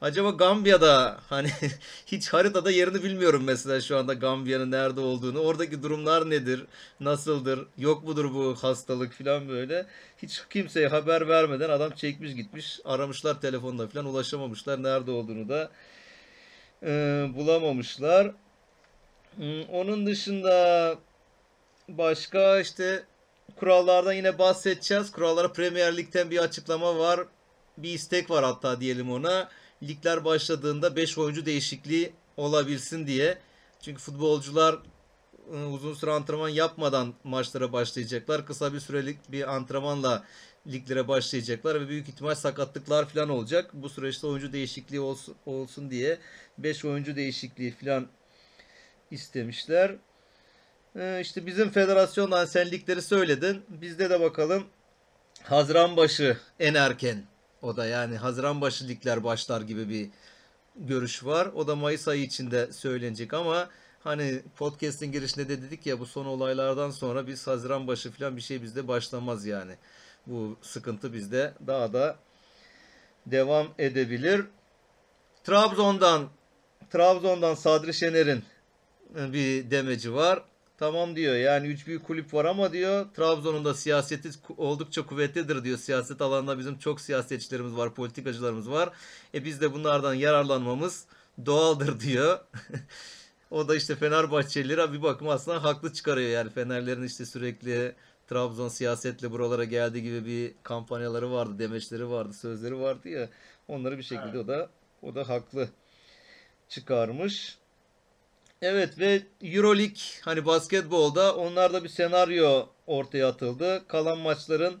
Acaba 0.00 0.30
Gambiya'da 0.30 1.20
hani 1.28 1.48
hiç 2.06 2.28
haritada 2.28 2.70
yerini 2.70 3.02
bilmiyorum 3.02 3.42
mesela 3.46 3.80
şu 3.80 3.98
anda 3.98 4.14
Gambiya'nın 4.14 4.70
nerede 4.70 5.00
olduğunu. 5.00 5.38
Oradaki 5.40 5.82
durumlar 5.82 6.30
nedir? 6.30 6.66
Nasıldır? 7.00 7.66
Yok 7.78 8.04
mudur 8.04 8.34
bu 8.34 8.56
hastalık 8.60 9.12
falan 9.12 9.48
böyle. 9.48 9.86
Hiç 10.22 10.42
kimseye 10.50 10.88
haber 10.88 11.28
vermeden 11.28 11.70
adam 11.70 11.90
çekmiş 11.90 12.34
gitmiş. 12.34 12.80
Aramışlar 12.84 13.40
telefonla 13.40 13.88
falan 13.88 14.06
ulaşamamışlar. 14.06 14.82
Nerede 14.82 15.10
olduğunu 15.10 15.48
da 15.48 15.70
e, 16.82 16.88
bulamamışlar. 17.36 18.32
Hmm, 19.36 19.62
Onun 19.62 20.06
dışında 20.06 20.98
başka 21.88 22.60
işte 22.60 23.04
kurallardan 23.56 24.12
yine 24.12 24.38
bahsedeceğiz. 24.38 25.12
Kurallara 25.12 25.52
Premier 25.52 25.96
Lig'den 25.96 26.30
bir 26.30 26.38
açıklama 26.38 26.98
var. 26.98 27.20
Bir 27.78 27.90
istek 27.94 28.30
var 28.30 28.44
hatta 28.44 28.80
diyelim 28.80 29.12
ona. 29.12 29.48
Ligler 29.82 30.24
başladığında 30.24 30.96
5 30.96 31.18
oyuncu 31.18 31.46
değişikliği 31.46 32.12
olabilsin 32.36 33.06
diye. 33.06 33.38
Çünkü 33.82 34.02
futbolcular 34.02 34.78
e, 35.54 35.56
uzun 35.64 35.94
süre 35.94 36.10
antrenman 36.10 36.48
yapmadan 36.48 37.14
maçlara 37.24 37.72
başlayacaklar. 37.72 38.46
Kısa 38.46 38.72
bir 38.74 38.80
sürelik 38.80 39.32
bir 39.32 39.54
antrenmanla 39.54 40.24
liglere 40.72 41.08
başlayacaklar 41.08 41.80
ve 41.80 41.88
büyük 41.88 42.08
ihtimal 42.08 42.34
sakatlıklar 42.34 43.08
falan 43.08 43.28
olacak. 43.28 43.70
Bu 43.72 43.88
süreçte 43.88 44.26
oyuncu 44.26 44.52
değişikliği 44.52 45.00
olsun, 45.00 45.34
olsun 45.46 45.90
diye 45.90 46.18
5 46.58 46.84
oyuncu 46.84 47.16
değişikliği 47.16 47.70
falan 47.70 48.08
istemişler. 49.10 49.96
Ee, 50.96 51.20
işte 51.22 51.46
bizim 51.46 51.70
federasyondan 51.70 52.44
sen 52.44 52.70
ligleri 52.70 53.02
söyledin. 53.02 53.64
Bizde 53.68 54.10
de 54.10 54.20
bakalım 54.20 54.66
Haziran 55.42 55.96
başı 55.96 56.36
en 56.60 56.74
erken. 56.74 57.24
O 57.62 57.76
da 57.76 57.86
yani 57.86 58.16
Haziran 58.16 58.60
başı 58.60 58.88
ligler 58.88 59.24
başlar 59.24 59.60
gibi 59.60 59.88
bir 59.88 60.10
görüş 60.76 61.24
var. 61.24 61.46
O 61.54 61.66
da 61.66 61.76
Mayıs 61.76 62.08
ayı 62.08 62.22
içinde 62.22 62.72
söylenecek 62.72 63.34
ama 63.34 63.68
hani 64.00 64.42
podcast'in 64.56 65.12
girişinde 65.12 65.48
de 65.48 65.62
dedik 65.62 65.86
ya 65.86 66.00
bu 66.00 66.06
son 66.06 66.26
olaylardan 66.26 66.90
sonra 66.90 67.26
biz 67.26 67.46
Haziran 67.46 67.86
başı 67.86 68.10
falan 68.10 68.36
bir 68.36 68.42
şey 68.42 68.62
bizde 68.62 68.88
başlamaz 68.88 69.46
yani. 69.46 69.76
Bu 70.26 70.56
sıkıntı 70.62 71.12
bizde 71.12 71.54
daha 71.66 71.92
da 71.92 72.16
devam 73.26 73.68
edebilir. 73.78 74.44
Trabzon'dan 75.44 76.28
Trabzon'dan 76.90 77.54
Sadri 77.54 77.94
Şener'in 77.94 78.44
e, 79.18 79.32
bir 79.32 79.70
demeci 79.70 80.14
var. 80.14 80.42
Tamam 80.78 81.16
diyor 81.16 81.34
yani 81.34 81.66
üç 81.66 81.86
büyük 81.86 82.04
kulüp 82.04 82.34
var 82.34 82.44
ama 82.44 82.72
diyor 82.72 83.06
Trabzon'un 83.14 83.64
da 83.64 83.74
siyaseti 83.74 84.30
oldukça 84.56 85.06
kuvvetlidir 85.06 85.64
diyor. 85.64 85.78
Siyaset 85.78 86.20
alanında 86.20 86.58
bizim 86.58 86.78
çok 86.78 87.00
siyasetçilerimiz 87.00 87.76
var, 87.76 87.94
politikacılarımız 87.94 88.70
var. 88.70 88.90
E 89.34 89.44
biz 89.44 89.60
de 89.60 89.72
bunlardan 89.72 90.14
yararlanmamız 90.14 91.04
doğaldır 91.46 92.00
diyor. 92.00 92.38
o 93.50 93.68
da 93.68 93.76
işte 93.76 93.96
Fenerbahçeliler 93.96 94.92
bir 94.92 95.02
bakıma 95.02 95.32
aslında 95.32 95.64
haklı 95.64 95.92
çıkarıyor 95.92 96.30
yani 96.30 96.50
Fenerlerin 96.50 97.02
işte 97.02 97.26
sürekli 97.26 97.94
Trabzon 98.26 98.68
siyasetle 98.68 99.30
buralara 99.30 99.64
geldiği 99.64 100.02
gibi 100.02 100.26
bir 100.26 100.54
kampanyaları 100.62 101.32
vardı, 101.32 101.58
demeçleri 101.58 102.10
vardı, 102.10 102.32
sözleri 102.32 102.80
vardı 102.80 103.08
ya. 103.08 103.28
Onları 103.68 103.98
bir 103.98 104.02
şekilde 104.02 104.36
Evet. 104.36 104.44
o 104.44 104.48
da 104.48 104.70
o 105.02 105.14
da 105.14 105.28
haklı 105.28 105.68
çıkarmış. 106.68 107.58
Evet 108.62 108.98
ve 108.98 109.22
Euroleague 109.42 110.02
hani 110.20 110.46
basketbolda 110.46 111.36
onlarda 111.36 111.84
bir 111.84 111.88
senaryo 111.88 112.66
ortaya 112.86 113.28
atıldı. 113.28 113.84
Kalan 113.88 114.18
maçların 114.18 114.80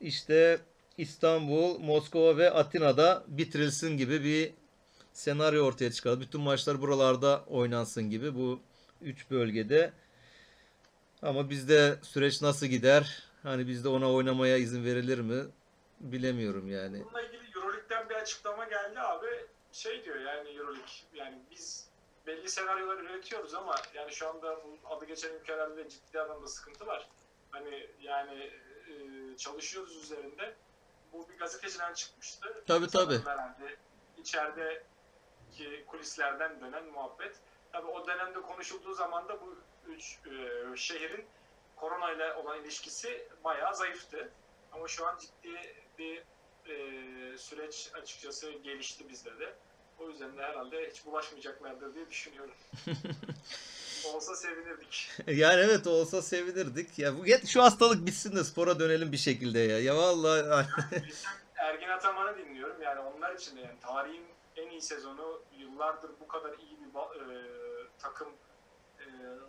işte 0.00 0.58
İstanbul, 0.98 1.78
Moskova 1.78 2.36
ve 2.36 2.50
Atina'da 2.50 3.24
bitirilsin 3.28 3.96
gibi 3.98 4.24
bir 4.24 4.52
senaryo 5.12 5.64
ortaya 5.64 5.92
çıkardı. 5.92 6.20
Bütün 6.20 6.40
maçlar 6.40 6.80
buralarda 6.80 7.44
oynansın 7.46 8.10
gibi 8.10 8.34
bu 8.34 8.60
üç 9.02 9.30
bölgede. 9.30 9.92
Ama 11.24 11.50
bizde 11.50 11.98
süreç 12.02 12.42
nasıl 12.42 12.66
gider? 12.66 13.22
Hani 13.42 13.68
bizde 13.68 13.88
ona 13.88 14.12
oynamaya 14.12 14.56
izin 14.56 14.84
verilir 14.84 15.18
mi? 15.18 15.44
Bilemiyorum 16.00 16.70
yani. 16.70 17.04
Bununla 17.04 17.22
ilgili 17.22 17.50
Euroleague'den 17.56 18.08
bir 18.08 18.14
açıklama 18.14 18.64
geldi 18.64 19.00
abi. 19.00 19.26
Şey 19.72 20.04
diyor 20.04 20.16
yani 20.16 20.48
Euroleague 20.48 20.92
yani 21.14 21.38
biz 21.50 21.88
belli 22.26 22.48
senaryolar 22.48 22.98
üretiyoruz 22.98 23.54
ama 23.54 23.74
yani 23.94 24.12
şu 24.12 24.28
anda 24.28 24.56
bu 24.64 24.88
adı 24.88 25.04
geçen 25.04 25.34
ülkelerde 25.34 25.88
ciddi 25.88 26.20
anlamda 26.20 26.46
sıkıntı 26.48 26.86
var. 26.86 27.08
Hani 27.50 27.86
yani 28.00 28.50
e, 28.88 28.94
çalışıyoruz 29.36 29.96
üzerinde. 29.96 30.54
Bu 31.12 31.28
bir 31.28 31.38
gazeteciden 31.38 31.94
çıkmıştı. 31.94 32.62
Tabii, 32.66 32.88
tabii. 32.88 33.18
Herhalde 33.24 33.76
içerideki 34.18 35.84
kulislerden 35.86 36.60
dönen 36.60 36.84
muhabbet. 36.84 37.36
Tabii 37.72 37.86
o 37.86 38.06
dönemde 38.06 38.40
konuşulduğu 38.40 38.94
zaman 38.94 39.28
da 39.28 39.40
bu 39.40 39.56
üç 39.88 40.18
e, 40.26 40.76
şehrin 40.76 41.24
koronayla 41.76 42.36
olan 42.36 42.60
ilişkisi 42.60 43.28
bayağı 43.44 43.76
zayıftı. 43.76 44.30
Ama 44.72 44.88
şu 44.88 45.06
an 45.06 45.18
ciddi 45.18 45.74
bir 45.98 46.22
e, 46.66 47.38
süreç 47.38 47.90
açıkçası 47.94 48.52
gelişti 48.52 49.08
bizde 49.08 49.38
de. 49.38 49.54
O 49.98 50.08
yüzden 50.08 50.38
de 50.38 50.42
herhalde 50.42 50.90
hiç 50.90 51.06
bulaşmayacaklardır 51.06 51.94
diye 51.94 52.10
düşünüyorum. 52.10 52.54
Olsa 54.14 54.36
sevinirdik. 54.36 55.10
Yani 55.26 55.60
evet 55.60 55.86
olsa 55.86 56.22
sevinirdik. 56.22 56.98
Ya 56.98 57.18
bu 57.18 57.46
şu 57.46 57.62
hastalık 57.62 58.06
bitsin 58.06 58.36
de 58.36 58.44
spora 58.44 58.80
dönelim 58.80 59.12
bir 59.12 59.16
şekilde 59.16 59.58
ya. 59.58 59.80
Ya 59.80 59.96
vallahi 59.96 60.66
Ergin 61.56 61.88
Ataman'ı 61.88 62.38
dinliyorum. 62.38 62.82
Yani 62.82 63.00
onlar 63.00 63.34
için 63.34 63.56
de 63.56 63.60
yani 63.60 63.80
tarihin 63.80 64.24
en 64.56 64.70
iyi 64.70 64.80
sezonu 64.80 65.42
yıllardır 65.58 66.10
bu 66.20 66.28
kadar 66.28 66.58
iyi 66.58 66.78
bir 66.80 67.34
e, 67.34 67.36
takım 67.98 68.28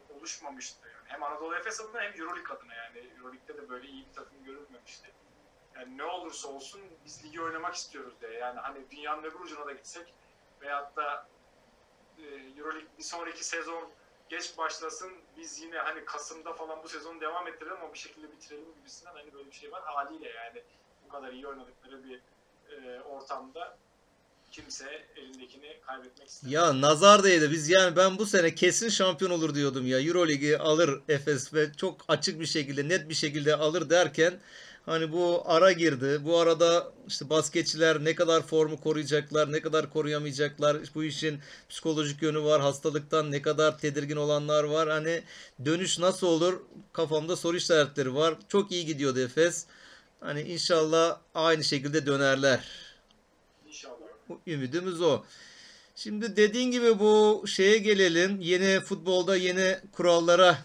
oluşmamıştı. 0.10 0.88
Yani 0.88 1.08
hem 1.08 1.24
Anadolu 1.24 1.56
Efes 1.56 1.82
adına 1.82 2.02
hem 2.02 2.22
Euroleague 2.22 2.56
adına 2.56 2.74
yani. 2.74 2.98
Euroleague'de 3.18 3.58
de 3.58 3.70
böyle 3.70 3.88
iyi 3.88 4.06
bir 4.10 4.14
takım 4.14 4.44
görülmemişti. 4.44 5.12
Yani 5.76 5.98
ne 5.98 6.04
olursa 6.04 6.48
olsun 6.48 6.82
biz 7.06 7.26
ligi 7.26 7.42
oynamak 7.42 7.76
istiyoruz 7.76 8.14
diye. 8.22 8.32
Yani 8.32 8.60
hani 8.60 8.92
dünyanın 8.92 9.24
öbür 9.24 9.40
ucuna 9.40 9.66
da 9.66 9.72
gitsek 9.72 10.14
veyahut 10.62 10.96
da 10.96 11.28
e, 12.18 12.24
Euroleague 12.58 12.98
bir 12.98 13.04
sonraki 13.04 13.44
sezon 13.44 13.90
geç 14.30 14.58
başlasın 14.58 15.14
biz 15.38 15.62
yine 15.62 15.78
hani 15.78 16.06
Kasım'da 16.06 16.54
falan 16.54 16.84
bu 16.84 16.90
sezonu 16.90 17.22
devam 17.22 17.48
ettirelim 17.48 17.78
ama 17.78 17.94
bir 17.94 18.00
şekilde 18.00 18.32
bitirelim 18.32 18.76
gibisinden 18.76 19.14
hani 19.14 19.34
böyle 19.34 19.48
bir 19.48 19.56
şey 19.56 19.72
var 19.72 19.84
haliyle 19.84 20.30
yani 20.30 20.64
bu 21.06 21.10
kadar 21.10 21.34
iyi 21.34 21.48
oynadıkları 21.48 22.04
bir 22.04 22.22
e, 22.72 23.02
ortamda 23.02 23.78
kimse 24.56 24.86
elindekini 25.16 25.78
kaybetmek 25.88 26.28
istemiyor. 26.28 26.64
ya 26.64 26.82
nazar 26.82 27.24
değdi. 27.24 27.52
Biz 27.52 27.70
yani 27.70 27.96
ben 27.96 28.18
bu 28.18 28.26
sene 28.26 28.56
kesin 28.56 28.90
şampiyon 28.90 29.32
olur 29.32 29.56
diyordum 29.56 29.88
ya. 29.88 30.00
Euroligi 30.02 30.58
alır 30.58 31.02
Efes 31.10 31.54
ve 31.54 31.74
çok 31.74 32.06
açık 32.08 32.40
bir 32.40 32.46
şekilde 32.46 32.90
net 32.90 33.10
bir 33.10 33.14
şekilde 33.14 33.56
alır 33.56 33.90
derken 33.90 34.40
Hani 34.86 35.12
bu 35.12 35.44
ara 35.46 35.72
girdi. 35.72 36.20
Bu 36.26 36.38
arada 36.38 36.92
işte 37.08 37.30
basketçiler 37.30 38.04
ne 38.04 38.16
kadar 38.16 38.42
formu 38.42 38.82
koruyacaklar, 38.82 39.52
ne 39.52 39.62
kadar 39.62 39.90
koruyamayacaklar. 39.90 40.78
Bu 40.96 41.04
işin 41.04 41.40
psikolojik 41.70 42.22
yönü 42.22 42.44
var. 42.44 42.62
Hastalıktan 42.62 43.32
ne 43.32 43.42
kadar 43.42 43.80
tedirgin 43.80 44.16
olanlar 44.16 44.64
var. 44.64 44.90
Hani 44.90 45.24
dönüş 45.66 46.00
nasıl 46.00 46.28
olur? 46.28 46.62
Kafamda 46.94 47.36
soru 47.36 47.58
işaretleri 47.58 48.16
var. 48.16 48.36
Çok 48.48 48.72
iyi 48.72 48.86
gidiyordu 48.86 49.20
Efes. 49.20 49.66
Hani 50.20 50.42
inşallah 50.42 51.20
aynı 51.36 51.64
şekilde 51.64 52.06
dönerler. 52.06 52.85
Ümidimiz 54.48 55.02
o. 55.02 55.24
Şimdi 55.96 56.36
dediğin 56.36 56.72
gibi 56.72 57.00
bu 57.00 57.44
şeye 57.48 57.78
gelelim. 57.78 58.42
Yeni 58.42 58.80
futbolda 58.80 59.36
yeni 59.36 59.78
kurallara 59.92 60.58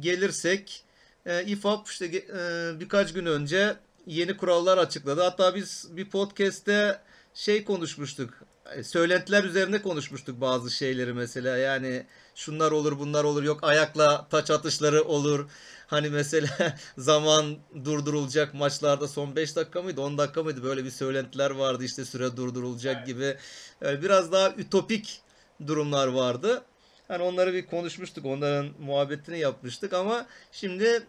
gelirsek 0.00 0.84
e, 1.26 1.44
İFAB 1.44 1.86
işte 1.86 2.06
e, 2.06 2.80
birkaç 2.80 3.12
gün 3.12 3.26
önce 3.26 3.76
yeni 4.06 4.36
kurallar 4.36 4.78
açıkladı. 4.78 5.22
Hatta 5.22 5.54
biz 5.54 5.86
bir 5.96 6.10
podcast'te 6.10 7.00
şey 7.34 7.64
konuşmuştuk. 7.64 8.34
E, 8.72 8.82
Söylentiler 8.82 9.44
üzerine 9.44 9.82
konuşmuştuk 9.82 10.40
bazı 10.40 10.70
şeyleri 10.70 11.12
mesela. 11.12 11.56
Yani 11.56 12.06
şunlar 12.34 12.72
olur, 12.72 12.98
bunlar 12.98 13.24
olur. 13.24 13.42
Yok 13.42 13.58
ayakla 13.64 14.28
taç 14.30 14.50
atışları 14.50 15.04
olur. 15.04 15.50
Hani 15.86 16.10
mesela 16.10 16.76
zaman 16.98 17.56
durdurulacak 17.84 18.54
maçlarda 18.54 19.08
son 19.08 19.36
5 19.36 19.56
dakika 19.56 19.82
mıydı 19.82 20.00
10 20.00 20.18
dakika 20.18 20.42
mıydı 20.42 20.62
böyle 20.62 20.84
bir 20.84 20.90
söylentiler 20.90 21.50
vardı 21.50 21.84
işte 21.84 22.04
süre 22.04 22.36
durdurulacak 22.36 22.96
Evet. 22.96 23.06
gibi. 23.06 23.36
Yani 23.80 24.02
biraz 24.02 24.32
daha 24.32 24.50
ütopik 24.50 25.20
durumlar 25.66 26.06
vardı. 26.08 26.62
Hani 27.08 27.22
onları 27.22 27.52
bir 27.54 27.66
konuşmuştuk. 27.66 28.26
Onların 28.26 28.66
muhabbetini 28.80 29.38
yapmıştık 29.38 29.92
ama 29.92 30.26
şimdi 30.52 31.06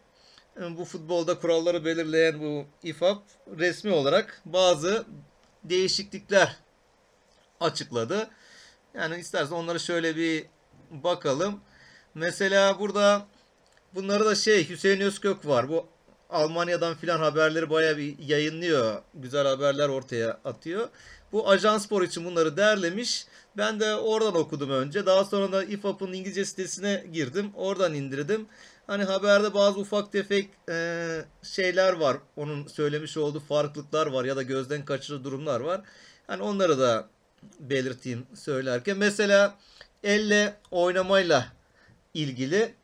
e, 0.61 0.77
bu 0.77 0.85
futbolda 0.85 1.39
kuralları 1.39 1.85
belirleyen 1.85 2.39
bu 2.39 2.65
İFAB 2.83 3.17
resmi 3.57 3.91
olarak 3.91 4.41
bazı 4.45 5.05
değişiklikler 5.63 6.64
açıkladı. 7.65 8.29
Yani 8.93 9.19
istersen 9.19 9.55
onları 9.55 9.79
şöyle 9.79 10.15
bir 10.15 10.45
bakalım. 10.91 11.59
Mesela 12.15 12.79
burada 12.79 13.25
bunları 13.95 14.25
da 14.25 14.35
şey 14.35 14.69
Hüseyin 14.69 15.01
Özkök 15.01 15.47
var. 15.47 15.69
Bu 15.69 15.87
Almanya'dan 16.29 16.95
filan 16.95 17.19
haberleri 17.19 17.69
bayağı 17.69 17.97
bir 17.97 18.19
yayınlıyor. 18.19 19.01
Güzel 19.13 19.47
haberler 19.47 19.89
ortaya 19.89 20.39
atıyor. 20.45 20.87
Bu 21.31 21.49
Ajanspor 21.49 22.01
için 22.01 22.25
bunları 22.25 22.57
derlemiş. 22.57 23.25
Ben 23.57 23.79
de 23.79 23.95
oradan 23.95 24.35
okudum 24.35 24.69
önce. 24.69 25.05
Daha 25.05 25.25
sonra 25.25 25.51
da 25.51 25.63
İFAB'ın 25.63 26.13
İngilizce 26.13 26.45
sitesine 26.45 27.05
girdim. 27.13 27.51
Oradan 27.55 27.93
indirdim. 27.93 28.47
Hani 28.87 29.03
haberde 29.03 29.53
bazı 29.53 29.79
ufak 29.79 30.11
tefek 30.11 30.49
e, 30.69 31.07
şeyler 31.43 31.93
var. 31.93 32.17
Onun 32.35 32.67
söylemiş 32.67 33.17
olduğu 33.17 33.39
farklılıklar 33.39 34.07
var 34.07 34.25
ya 34.25 34.35
da 34.35 34.43
gözden 34.43 34.85
kaçırı 34.85 35.23
durumlar 35.23 35.59
var. 35.59 35.81
Hani 36.27 36.43
onları 36.43 36.79
da 36.79 37.09
belirteyim 37.59 38.25
söylerken. 38.35 38.97
Mesela 38.97 39.57
elle 40.03 40.57
oynamayla 40.71 41.47
ilgili 42.13 42.75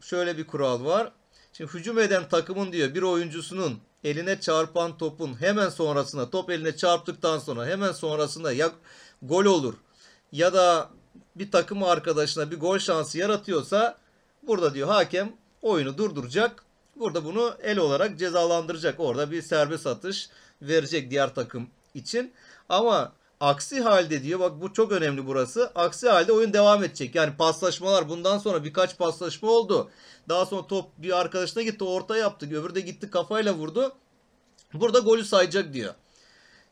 şöyle 0.00 0.38
bir 0.38 0.46
kural 0.46 0.84
var. 0.84 1.12
Şimdi 1.52 1.72
hücum 1.72 1.98
eden 1.98 2.28
takımın 2.28 2.72
diyor 2.72 2.94
bir 2.94 3.02
oyuncusunun 3.02 3.78
eline 4.04 4.40
çarpan 4.40 4.98
topun 4.98 5.40
hemen 5.40 5.68
sonrasında 5.68 6.30
top 6.30 6.50
eline 6.50 6.76
çarptıktan 6.76 7.38
sonra 7.38 7.66
hemen 7.66 7.92
sonrasında 7.92 8.52
ya 8.52 8.72
gol 9.22 9.44
olur 9.44 9.74
ya 10.32 10.52
da 10.52 10.90
bir 11.36 11.50
takım 11.50 11.82
arkadaşına 11.82 12.50
bir 12.50 12.60
gol 12.60 12.78
şansı 12.78 13.18
yaratıyorsa 13.18 13.98
burada 14.42 14.74
diyor 14.74 14.88
hakem 14.88 15.32
oyunu 15.62 15.98
durduracak. 15.98 16.64
Burada 16.96 17.24
bunu 17.24 17.54
el 17.62 17.78
olarak 17.78 18.18
cezalandıracak. 18.18 19.00
Orada 19.00 19.30
bir 19.30 19.42
serbest 19.42 19.86
atış 19.86 20.28
verecek 20.62 21.10
diğer 21.10 21.34
takım 21.34 21.68
için. 21.94 22.32
Ama 22.68 23.12
aksi 23.42 23.80
halde 23.80 24.22
diyor 24.22 24.40
bak 24.40 24.60
bu 24.60 24.72
çok 24.72 24.92
önemli 24.92 25.26
burası. 25.26 25.72
Aksi 25.74 26.08
halde 26.08 26.32
oyun 26.32 26.52
devam 26.52 26.84
edecek. 26.84 27.14
Yani 27.14 27.36
paslaşmalar 27.36 28.08
bundan 28.08 28.38
sonra 28.38 28.64
birkaç 28.64 28.98
paslaşma 28.98 29.50
oldu. 29.50 29.90
Daha 30.28 30.46
sonra 30.46 30.66
top 30.66 30.86
bir 30.98 31.20
arkadaşına 31.20 31.62
gitti 31.62 31.84
orta 31.84 32.16
yaptı. 32.16 32.46
Öbürü 32.46 32.74
de 32.74 32.80
gitti 32.80 33.10
kafayla 33.10 33.54
vurdu. 33.54 33.92
Burada 34.74 34.98
golü 34.98 35.24
sayacak 35.24 35.72
diyor. 35.72 35.94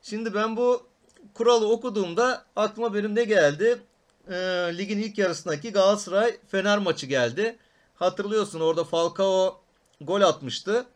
Şimdi 0.02 0.34
ben 0.34 0.56
bu 0.56 0.86
kuralı 1.34 1.68
okuduğumda 1.68 2.44
aklıma 2.56 2.94
benim 2.94 3.14
ne 3.14 3.24
geldi? 3.24 3.82
Ee, 4.28 4.34
ligin 4.78 4.98
ilk 4.98 5.18
yarısındaki 5.18 5.72
Galatasaray 5.72 6.36
Fener 6.48 6.78
maçı 6.78 7.06
geldi. 7.06 7.56
Hatırlıyorsun 7.94 8.60
orada 8.60 8.84
Falcao 8.84 9.60
gol 10.00 10.20
atmıştı. 10.20 10.86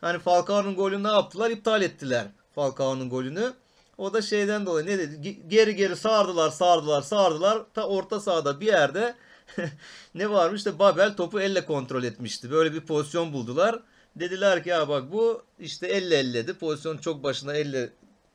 Hani 0.00 0.18
Falcao'nun 0.18 0.74
golünü 0.74 1.02
ne 1.02 1.08
yaptılar? 1.08 1.50
İptal 1.50 1.82
ettiler 1.82 2.26
Falcao'nun 2.54 3.10
golünü. 3.10 3.52
O 3.98 4.12
da 4.12 4.22
şeyden 4.22 4.66
dolayı 4.66 4.86
ne 4.86 4.98
dedi? 4.98 5.28
Ge- 5.28 5.48
Geri 5.48 5.76
geri 5.76 5.96
sardılar, 5.96 6.50
sardılar, 6.50 7.02
sardılar. 7.02 7.62
Ta 7.74 7.86
orta 7.86 8.20
sahada 8.20 8.60
bir 8.60 8.66
yerde 8.66 9.14
ne 10.14 10.30
varmış? 10.30 10.58
İşte 10.60 10.78
Babel 10.78 11.16
topu 11.16 11.40
elle 11.40 11.64
kontrol 11.64 12.04
etmişti. 12.04 12.50
Böyle 12.50 12.72
bir 12.74 12.80
pozisyon 12.80 13.32
buldular. 13.32 13.82
Dediler 14.16 14.62
ki 14.62 14.68
ya 14.68 14.88
bak 14.88 15.12
bu 15.12 15.42
işte 15.58 15.86
elle 15.86 16.16
elledi. 16.18 16.54
Pozisyon 16.54 16.98
çok 16.98 17.22
başına 17.22 17.54
elle 17.54 17.92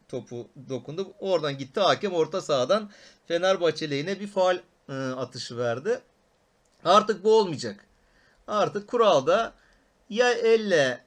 topu 0.10 0.48
dokundu. 0.70 1.14
Oradan 1.20 1.58
gitti 1.58 1.80
hakem 1.80 2.14
orta 2.14 2.42
sahadan 2.42 2.92
Fenerbahçe 3.28 3.90
lehine 3.92 4.20
bir 4.20 4.28
faal 4.28 4.58
e, 4.90 4.94
atışı 4.94 5.58
verdi. 5.58 6.02
Artık 6.86 7.24
bu 7.24 7.38
olmayacak. 7.38 7.86
Artık 8.48 8.88
kuralda 8.88 9.54
ya 10.10 10.32
elle 10.32 11.04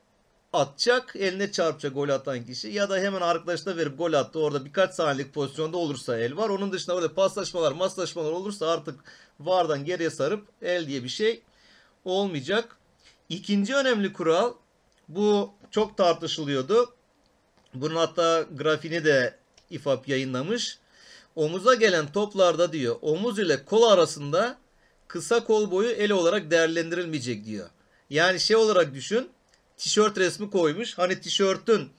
atacak, 0.52 1.16
eline 1.16 1.52
çarpacak 1.52 1.94
gol 1.94 2.08
atan 2.08 2.44
kişi 2.44 2.68
ya 2.68 2.90
da 2.90 2.98
hemen 2.98 3.20
arkadaşına 3.20 3.76
verip 3.76 3.98
gol 3.98 4.12
attı. 4.12 4.38
Orada 4.40 4.64
birkaç 4.64 4.94
saniyelik 4.94 5.34
pozisyonda 5.34 5.76
olursa 5.76 6.18
el 6.18 6.36
var. 6.36 6.48
Onun 6.48 6.72
dışında 6.72 6.96
öyle 6.96 7.08
paslaşmalar, 7.08 7.72
maslaşmalar 7.72 8.30
olursa 8.30 8.70
artık 8.70 9.00
vardan 9.40 9.84
geriye 9.84 10.10
sarıp 10.10 10.48
el 10.62 10.86
diye 10.86 11.04
bir 11.04 11.08
şey 11.08 11.42
olmayacak. 12.04 12.76
İkinci 13.28 13.74
önemli 13.74 14.12
kural 14.12 14.52
bu 15.08 15.52
çok 15.70 15.96
tartışılıyordu. 15.96 16.94
Bunun 17.74 17.96
hatta 17.96 18.46
grafiğini 18.56 19.04
de 19.04 19.38
İFAP 19.70 20.08
yayınlamış. 20.08 20.78
Omuza 21.36 21.74
gelen 21.74 22.12
toplarda 22.12 22.72
diyor 22.72 22.96
omuz 23.02 23.38
ile 23.38 23.64
kol 23.64 23.82
arasında 23.82 24.58
kısa 25.08 25.44
kol 25.44 25.70
boyu 25.70 25.90
el 25.90 26.12
olarak 26.12 26.50
değerlendirilmeyecek 26.50 27.44
diyor. 27.44 27.68
Yani 28.10 28.40
şey 28.40 28.56
olarak 28.56 28.94
düşün. 28.94 29.30
Tişört 29.76 30.18
resmi 30.18 30.50
koymuş. 30.50 30.98
Hani 30.98 31.20
tişörtün 31.20 31.90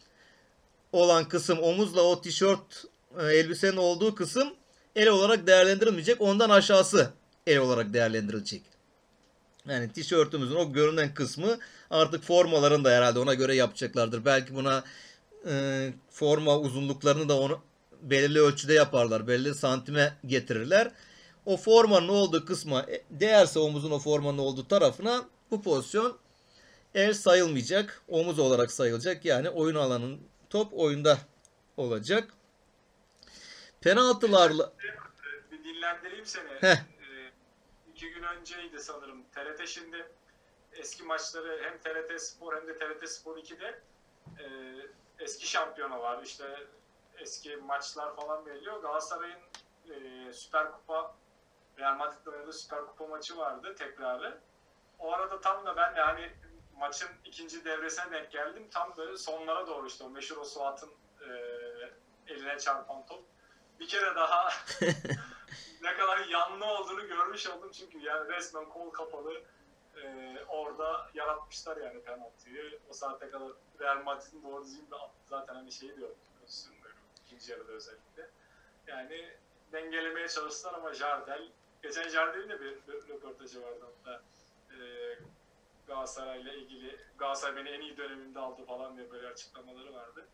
olan 0.92 1.28
kısım 1.28 1.60
omuzla 1.60 2.02
o 2.02 2.22
tişört 2.22 2.86
e, 3.20 3.26
elbisenin 3.26 3.78
olduğu 3.78 4.16
kısım 4.16 4.54
el 4.96 5.08
olarak 5.08 5.48
değerlendirilmeyecek. 5.48 6.22
Ondan 6.22 6.50
aşağısı 6.50 7.10
el 7.48 7.58
olarak 7.58 7.94
değerlendirilecek. 7.94 8.62
Yani 9.68 9.92
tişörtümüzün 9.92 10.56
o 10.56 10.74
görünen 10.74 11.14
kısmı 11.14 11.60
artık 11.90 12.24
formaların 12.24 12.84
da 12.84 12.92
herhalde 12.92 13.20
ona 13.20 13.34
göre 13.34 13.56
yapacaklardır. 13.56 14.26
Belki 14.26 14.56
buna 14.56 14.84
e, 15.48 15.94
forma 16.12 16.60
uzunluklarını 16.60 17.30
da 17.30 17.40
onu 17.40 17.60
belirli 18.02 18.42
ölçüde 18.42 18.74
yaparlar. 18.74 19.28
Belirli 19.28 19.56
santime 19.56 20.14
getirirler. 20.26 20.92
O 21.46 21.58
formanın 21.58 22.08
olduğu 22.08 22.46
kısma 22.46 22.82
e, 22.82 23.04
değerse 23.10 23.60
omuzun 23.60 23.92
o 23.92 24.00
formanın 24.00 24.38
olduğu 24.38 24.68
tarafına 24.68 25.26
bu 25.52 25.62
pozisyon 25.62 26.18
el 26.96 27.14
sayılmayacak. 27.14 28.02
Omuz 28.08 28.40
olarak 28.40 28.72
sayılacak. 28.72 29.26
Yani 29.26 29.50
oyun 29.50 29.76
alanın 29.76 30.28
top 30.50 30.74
oyunda 30.74 31.18
olacak. 31.78 32.34
Penaltılarla 33.82 34.74
Bir 35.52 35.64
dinlendireyim 35.64 36.26
seni. 36.26 36.50
Heh. 36.50 36.78
Ee, 36.78 37.32
iki 37.92 38.10
gün 38.10 38.24
önceydi 38.24 38.80
sanırım. 38.80 39.24
TRT 39.24 39.68
şimdi 39.68 40.08
eski 40.74 41.04
maçları 41.04 41.62
hem 41.64 41.78
TRT 41.78 42.22
Spor 42.22 42.56
hem 42.56 42.68
de 42.68 42.78
TRT 42.78 43.10
Spor 43.10 43.38
2'de 43.38 43.82
e, 44.40 44.46
eski 45.20 45.48
şampiyona 45.48 46.00
var. 46.00 46.24
İşte 46.24 46.46
eski 47.18 47.56
maçlar 47.56 48.16
falan 48.16 48.46
veriliyor. 48.46 48.82
Galatasaray'ın 48.82 49.40
e, 49.90 50.34
Süper 50.34 50.72
Kupa 50.72 51.16
Real 51.80 51.96
Madrid'le 51.96 52.28
oynadığı 52.28 52.54
Süper 52.54 52.86
Kupa 52.86 53.08
maçı 53.08 53.38
vardı 53.38 53.76
tekrarı. 53.78 54.38
O 55.00 55.14
arada 55.14 55.42
tam 55.42 55.66
da 55.66 55.76
ben 55.78 55.96
de 55.96 56.02
hani 56.02 56.32
maçın 56.84 57.10
ikinci 57.26 57.66
devresine 57.66 58.12
denk 58.12 58.32
geldim. 58.32 58.68
Tam 58.72 58.94
böyle 58.98 59.18
sonlara 59.18 59.68
doğru 59.68 59.88
işte 59.88 60.04
o 60.04 60.10
meşhur 60.10 60.38
o 60.38 60.46
Suat'ın 60.46 60.92
e, 61.22 61.30
eline 62.28 62.60
çarpan 62.60 63.06
top. 63.06 63.24
Bir 63.80 63.88
kere 63.88 64.16
daha 64.16 64.50
ne 65.82 65.94
kadar 65.94 66.26
yanlı 66.26 66.66
olduğunu 66.66 67.08
görmüş 67.08 67.48
oldum 67.48 67.72
çünkü 67.72 68.00
yani 68.00 68.30
resmen 68.30 68.70
kol 68.70 68.90
kapalı 68.90 69.42
e, 70.04 70.36
orada 70.48 71.10
yaratmışlar 71.14 71.78
yani 71.78 72.02
penaltıyı. 72.02 72.80
O 72.90 72.94
saate 72.94 73.30
kadar 73.30 73.52
Real 73.80 74.04
Madrid'in 74.04 74.44
doğru 74.44 74.64
düzgün 74.64 74.92
bir 74.92 74.96
attı 74.96 75.20
zaten 75.30 75.56
hani 75.56 75.72
şeyi 75.72 75.98
diyor 75.98 76.10
pozisyonları 76.42 76.94
ikinci 77.26 77.52
yarıda 77.52 77.72
özellikle. 77.72 78.30
Yani 78.88 79.34
dengelemeye 79.72 80.28
çalıştılar 80.28 80.74
ama 80.74 80.94
Jardel 80.94 81.52
geçen 81.84 82.10
Jardel'in 82.10 82.50
de 82.50 82.62
bir, 82.62 82.88
bir 82.88 83.10
röportajı 83.10 83.64
vardı 83.64 83.86
hatta. 83.86 84.22
E, 84.72 84.80
Galatasaray'la 85.88 86.54
ilgili 86.54 86.98
Galatasaray 87.18 87.56
beni 87.56 87.70
en 87.70 87.82
iyi 87.82 87.98
dönemimde 87.98 88.40
aldı 88.40 88.66
falan 88.68 88.98
diye 88.98 89.12
böyle 89.12 89.28
açıklamaları 89.28 89.94
vardı. 89.94 90.26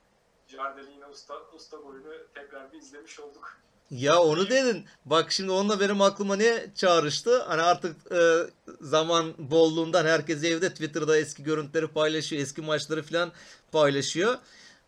Jardel'in 0.48 0.92
yine 0.92 1.06
usta, 1.06 1.34
usta 1.54 1.78
golünü 1.78 2.28
tekrar 2.36 2.72
bir 2.72 2.78
izlemiş 2.78 3.20
olduk. 3.20 3.58
Ya 3.92 4.22
onu 4.22 4.50
dedin. 4.50 4.86
Bak 5.06 5.32
şimdi 5.32 5.52
onunla 5.52 5.80
benim 5.80 6.02
aklıma 6.02 6.36
ne 6.36 6.66
çağrıştı? 6.76 7.44
Hani 7.44 7.62
artık 7.62 8.12
e, 8.12 8.38
zaman 8.82 9.34
bolluğundan 9.38 10.06
herkes 10.06 10.44
evde 10.44 10.70
Twitter'da 10.70 11.18
eski 11.18 11.44
görüntüleri 11.44 11.88
paylaşıyor, 11.88 12.42
eski 12.42 12.62
maçları 12.62 13.04
falan 13.04 13.32
paylaşıyor. 13.72 14.38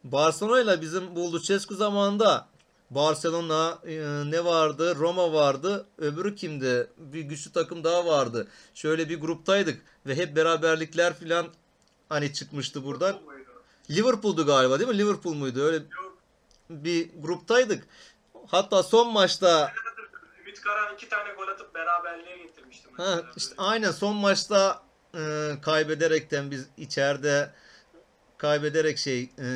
Barcelona 0.03 0.61
ile 0.61 0.81
bizim 0.81 1.15
bu 1.15 1.33
Lucescu 1.33 1.75
zamanında 1.75 2.47
Barcelona 2.91 3.79
e, 3.85 3.95
ne 4.31 4.45
vardı? 4.45 4.95
Roma 4.95 5.33
vardı. 5.33 5.85
Öbürü 5.97 6.35
kimdi? 6.35 6.87
Bir 6.97 7.21
güçlü 7.21 7.51
takım 7.51 7.83
daha 7.83 8.05
vardı. 8.05 8.47
Şöyle 8.73 9.09
bir 9.09 9.19
gruptaydık 9.21 9.81
ve 10.05 10.15
hep 10.15 10.35
beraberlikler 10.35 11.13
falan 11.13 11.47
hani 12.09 12.33
çıkmıştı 12.33 12.85
buradan. 12.85 13.19
Liverpool'du 13.89 14.45
galiba 14.45 14.79
değil 14.79 14.89
mi? 14.89 14.97
Liverpool 14.97 15.33
muydu? 15.33 15.63
Öyle 15.63 15.83
bir 16.69 17.09
gruptaydık. 17.17 17.87
Hatta 18.47 18.83
son 18.83 19.13
maçta 19.13 19.73
Ümit 20.41 20.61
Karan 20.61 20.93
iki 20.93 21.09
tane 21.09 21.33
gol 21.33 21.47
atıp 21.47 21.75
beraberliğe 21.75 22.37
getirmişti. 22.37 22.89
Ha, 22.97 23.21
işte 23.37 23.53
aynen 23.57 23.91
son 23.91 24.15
maçta 24.15 24.83
e, 25.15 25.51
kaybederekten 25.61 26.51
biz 26.51 26.67
içeride 26.77 27.51
kaybederek 28.37 28.97
şey 28.97 29.29
e, 29.39 29.47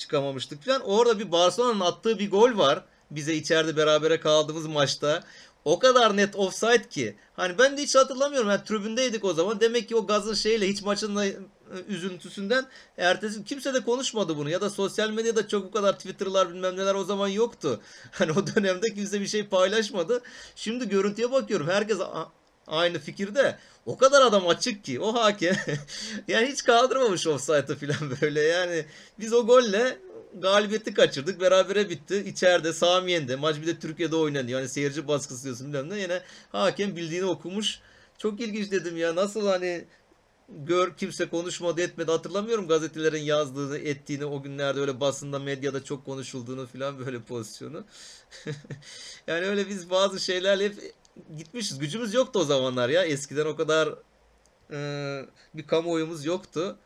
çıkamamıştık 0.00 0.62
falan. 0.64 0.80
Orada 0.80 1.18
bir 1.18 1.32
Barcelona'nın 1.32 1.80
attığı 1.80 2.18
bir 2.18 2.30
gol 2.30 2.58
var. 2.58 2.84
Bize 3.10 3.34
içeride 3.34 3.76
berabere 3.76 4.20
kaldığımız 4.20 4.66
maçta. 4.66 5.22
O 5.64 5.78
kadar 5.78 6.16
net 6.16 6.36
offside 6.36 6.88
ki. 6.88 7.16
Hani 7.32 7.58
ben 7.58 7.76
de 7.76 7.82
hiç 7.82 7.94
hatırlamıyorum. 7.94 8.50
Yani 8.50 8.64
tribündeydik 8.64 9.24
o 9.24 9.34
zaman. 9.34 9.60
Demek 9.60 9.88
ki 9.88 9.96
o 9.96 10.06
gazın 10.06 10.34
şeyle 10.34 10.68
hiç 10.68 10.82
maçın 10.82 11.16
e, 11.16 11.32
üzüntüsünden 11.88 12.66
ertesi 12.98 13.44
kimse 13.44 13.74
de 13.74 13.80
konuşmadı 13.80 14.36
bunu. 14.36 14.50
Ya 14.50 14.60
da 14.60 14.70
sosyal 14.70 15.10
medyada 15.10 15.48
çok 15.48 15.64
bu 15.64 15.70
kadar 15.70 15.92
Twitter'lar 15.92 16.54
bilmem 16.54 16.76
neler 16.76 16.94
o 16.94 17.04
zaman 17.04 17.28
yoktu. 17.28 17.80
Hani 18.10 18.32
o 18.32 18.46
dönemde 18.46 18.94
kimse 18.94 19.20
bir 19.20 19.26
şey 19.26 19.46
paylaşmadı. 19.46 20.22
Şimdi 20.56 20.88
görüntüye 20.88 21.32
bakıyorum. 21.32 21.68
Herkes 21.68 21.98
aynı 22.70 22.98
fikirde. 22.98 23.58
O 23.86 23.98
kadar 23.98 24.22
adam 24.22 24.48
açık 24.48 24.84
ki 24.84 25.00
o 25.00 25.14
hakem 25.14 25.56
yani 26.28 26.46
hiç 26.46 26.64
kaldırmamış 26.64 27.26
offside'ı 27.26 27.76
falan 27.76 28.16
böyle. 28.22 28.40
Yani 28.40 28.84
biz 29.18 29.32
o 29.32 29.46
golle 29.46 29.98
galibiyeti 30.34 30.94
kaçırdık 30.94 31.40
berabere 31.40 31.90
bitti. 31.90 32.24
İçeride 32.26 32.72
Samiyen'de 32.72 33.36
maç 33.36 33.56
bir 33.56 33.66
de 33.66 33.78
Türkiye'de 33.78 34.16
oynanıyor. 34.16 34.60
Yani 34.60 34.68
seyirci 34.68 35.08
baskısı 35.08 35.44
diyorsun 35.44 35.66
bilmem 35.72 35.90
ne. 35.90 36.00
Yine 36.00 36.22
hakem 36.52 36.96
bildiğini 36.96 37.24
okumuş. 37.24 37.80
Çok 38.18 38.40
ilginç 38.40 38.70
dedim 38.70 38.96
ya. 38.96 39.16
Nasıl 39.16 39.46
hani 39.46 39.84
gör 40.48 40.96
kimse 40.96 41.28
konuşmadı 41.28 41.82
etmedi 41.82 42.10
hatırlamıyorum 42.10 42.68
gazetelerin 42.68 43.22
yazdığını 43.22 43.78
ettiğini 43.78 44.24
o 44.24 44.42
günlerde 44.42 44.80
öyle 44.80 45.00
basında 45.00 45.38
medyada 45.38 45.84
çok 45.84 46.04
konuşulduğunu 46.04 46.66
falan 46.66 47.06
böyle 47.06 47.20
pozisyonu. 47.22 47.84
Yani 49.26 49.46
öyle 49.46 49.68
biz 49.68 49.90
bazı 49.90 50.20
şeylerle 50.20 50.64
hep 50.64 50.94
gitmişiz. 51.36 51.78
Gücümüz 51.78 52.14
yoktu 52.14 52.38
o 52.38 52.44
zamanlar 52.44 52.88
ya. 52.88 53.04
Eskiden 53.04 53.46
o 53.46 53.56
kadar 53.56 53.88
e, 54.70 54.78
bir 55.54 55.66
kamuoyumuz 55.66 56.24
yoktu. 56.24 56.78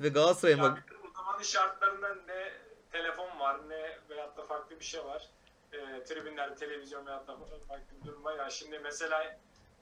Ve 0.00 0.08
Galatasaray'a 0.08 0.56
Ya 0.56 0.62
bak. 0.62 0.84
o 1.08 1.10
zamanın 1.16 1.42
şartlarında 1.42 2.14
ne 2.14 2.52
telefon 2.92 3.40
var 3.40 3.68
ne 3.68 3.98
veyahut 4.10 4.36
da 4.36 4.42
farklı 4.42 4.80
bir 4.80 4.84
şey 4.84 5.04
var. 5.04 5.28
E, 5.72 6.04
tribünlerde 6.04 6.54
televizyon 6.54 7.06
veyahut 7.06 7.28
da 7.28 7.36
farklı 7.68 7.96
bir 8.00 8.06
durum 8.06 8.24
var. 8.24 8.38
Ya 8.38 8.50
şimdi 8.50 8.78
mesela 8.78 9.38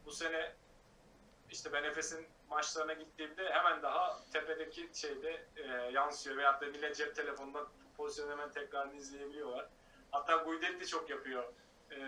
bu 0.07 0.11
sene 0.13 0.53
işte 1.51 1.73
ben 1.73 1.85
Efes'in 1.85 2.27
maçlarına 2.51 2.93
gittiğimde 2.93 3.51
hemen 3.51 3.83
daha 3.83 4.21
tepedeki 4.33 4.91
şeyde 4.95 5.47
e, 5.57 5.67
yansıyor 5.93 6.37
veyahut 6.37 6.63
da 6.63 6.67
millet 6.67 6.97
cep 6.97 7.17
telefonundan 7.17 7.67
pozisyonu 7.97 8.31
hemen 8.31 8.51
tekrarını 8.51 8.95
izleyebiliyorlar. 8.95 9.67
Hatta 10.11 10.47
de 10.81 10.87
çok 10.87 11.11
yapıyor. 11.11 11.45
E, 11.91 11.99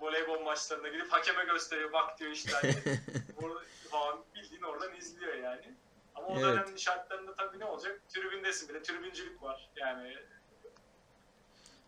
voleybol 0.00 0.40
maçlarına 0.40 0.88
gidip 0.88 1.12
hakeme 1.12 1.44
gösteriyor. 1.44 1.92
Bak 1.92 2.18
diyor 2.20 2.30
işte 2.30 2.52
hani, 2.52 2.74
falan 3.90 4.24
bildiğin 4.34 4.62
oradan 4.62 4.96
izliyor 4.96 5.34
yani. 5.34 5.74
Ama 6.14 6.26
o 6.26 6.32
Evet. 6.32 6.44
dönemin 6.44 6.76
şartlarında 6.76 7.34
tabii 7.36 7.58
ne 7.58 7.64
olacak? 7.64 8.00
Tribündesin 8.08 8.68
bir 8.68 8.74
de 8.74 8.82
tribüncülük 8.82 9.42
var. 9.42 9.70
Yani 9.76 10.16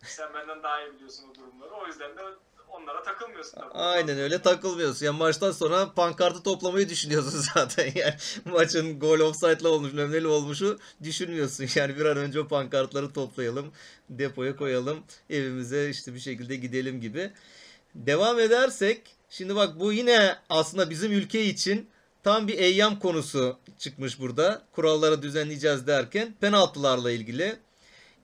sen 0.03 0.33
benden 0.33 0.63
daha 0.63 0.81
iyi 0.83 0.93
biliyorsun 0.93 1.29
o 1.31 1.35
durumları. 1.35 1.71
O 1.71 1.87
yüzden 1.87 2.17
de 2.17 2.21
onlara 2.69 3.03
takılmıyorsun 3.03 3.59
tabii. 3.59 3.73
Aynen 3.73 4.17
öyle 4.17 4.41
takılmıyorsun. 4.41 5.05
Yani 5.05 5.17
maçtan 5.17 5.51
sonra 5.51 5.93
pankartı 5.93 6.43
toplamayı 6.43 6.89
düşünüyorsun 6.89 7.43
zaten. 7.53 7.91
Yani 7.95 8.15
maçın 8.45 8.99
gol 8.99 9.19
offside'la 9.19 9.69
olmuş, 9.69 9.93
memneli 9.93 10.27
olmuşu 10.27 10.79
düşünmüyorsun. 11.03 11.65
Yani 11.75 11.97
bir 11.97 12.05
an 12.05 12.17
önce 12.17 12.39
o 12.39 12.47
pankartları 12.47 13.13
toplayalım, 13.13 13.73
depoya 14.09 14.55
koyalım, 14.55 15.03
evimize 15.29 15.89
işte 15.89 16.13
bir 16.13 16.19
şekilde 16.19 16.55
gidelim 16.55 17.01
gibi. 17.01 17.31
Devam 18.05 18.39
edersek, 18.39 19.01
şimdi 19.29 19.55
bak 19.55 19.79
bu 19.79 19.93
yine 19.93 20.35
aslında 20.49 20.89
bizim 20.89 21.11
ülke 21.11 21.45
için 21.45 21.89
tam 22.23 22.47
bir 22.47 22.57
eyyam 22.57 22.99
konusu 22.99 23.57
çıkmış 23.77 24.19
burada. 24.19 24.61
Kuralları 24.71 25.21
düzenleyeceğiz 25.21 25.87
derken 25.87 26.33
penaltılarla 26.41 27.11
ilgili. 27.11 27.55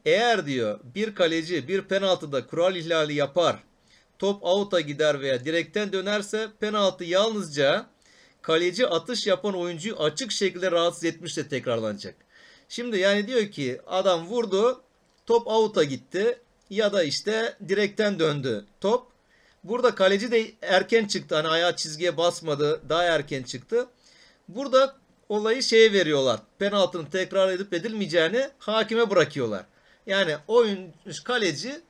Eğer 0.06 0.46
diyor 0.46 0.80
bir 0.96 1.16
kaleci 1.16 1.68
bir 1.68 1.82
penaltıda 1.82 2.48
kural 2.48 2.76
ihlali 2.76 3.14
yapar, 3.14 3.64
top 4.20 4.44
out'a 4.44 4.82
gider 4.82 5.22
veya 5.22 5.46
direkten 5.46 5.94
dönerse 5.94 6.48
penaltı 6.60 7.04
yalnızca 7.04 7.86
kaleci 8.42 8.88
atış 8.88 9.28
yapan 9.28 9.54
oyuncuyu 9.56 9.96
açık 9.96 10.32
şekilde 10.32 10.72
rahatsız 10.72 11.04
etmişse 11.04 11.48
tekrarlanacak. 11.48 12.16
Şimdi 12.70 12.98
yani 12.98 13.28
diyor 13.28 13.52
ki 13.52 13.82
adam 13.88 14.28
vurdu, 14.28 14.82
top 15.26 15.48
out'a 15.48 15.84
gitti 15.84 16.40
ya 16.70 16.94
da 16.94 17.04
işte 17.04 17.58
direkten 17.68 18.20
döndü 18.20 18.66
top. 18.82 19.13
Burada 19.64 19.96
kaleci 19.96 20.32
de 20.32 20.52
erken 20.62 21.06
çıktı. 21.06 21.36
Hani 21.36 21.48
ayağı 21.48 21.76
çizgiye 21.76 22.18
basmadı. 22.18 22.82
Daha 22.90 23.04
erken 23.04 23.44
çıktı. 23.44 23.88
Burada 24.48 24.96
olayı 25.30 25.64
şeye 25.64 25.94
veriyorlar. 25.94 26.40
Penaltının 26.60 27.06
tekrar 27.06 27.50
edip 27.50 27.74
edilmeyeceğini 27.74 28.50
hakime 28.60 29.10
bırakıyorlar. 29.10 29.66
Yani 30.06 30.36
oyun 30.48 30.94
kaleci 31.24 31.82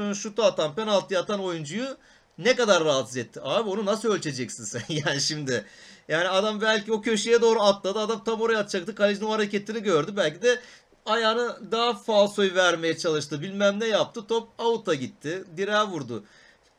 e, 0.00 0.14
şutu 0.14 0.42
atan, 0.42 0.74
penaltı 0.74 1.18
atan 1.18 1.40
oyuncuyu 1.40 1.96
ne 2.38 2.56
kadar 2.56 2.84
rahatsız 2.84 3.16
etti? 3.16 3.40
Abi 3.42 3.68
onu 3.68 3.86
nasıl 3.86 4.12
ölçeceksin 4.12 4.64
sen? 4.64 4.82
Yani 4.88 5.20
şimdi 5.20 5.64
yani 6.08 6.28
adam 6.28 6.60
belki 6.60 6.92
o 6.92 7.02
köşeye 7.02 7.40
doğru 7.42 7.62
atladı. 7.62 7.98
Adam 7.98 8.24
tam 8.24 8.40
oraya 8.40 8.58
atacaktı. 8.58 8.94
Kalecinin 8.94 9.26
o 9.26 9.32
hareketini 9.32 9.82
gördü. 9.82 10.12
Belki 10.16 10.42
de 10.42 10.60
ayağını 11.06 11.72
daha 11.72 11.94
falsoyu 11.94 12.54
vermeye 12.54 12.98
çalıştı. 12.98 13.42
Bilmem 13.42 13.80
ne 13.80 13.86
yaptı. 13.86 14.26
Top 14.26 14.48
out'a 14.58 14.94
gitti. 14.94 15.44
Direğe 15.56 15.82
vurdu. 15.82 16.24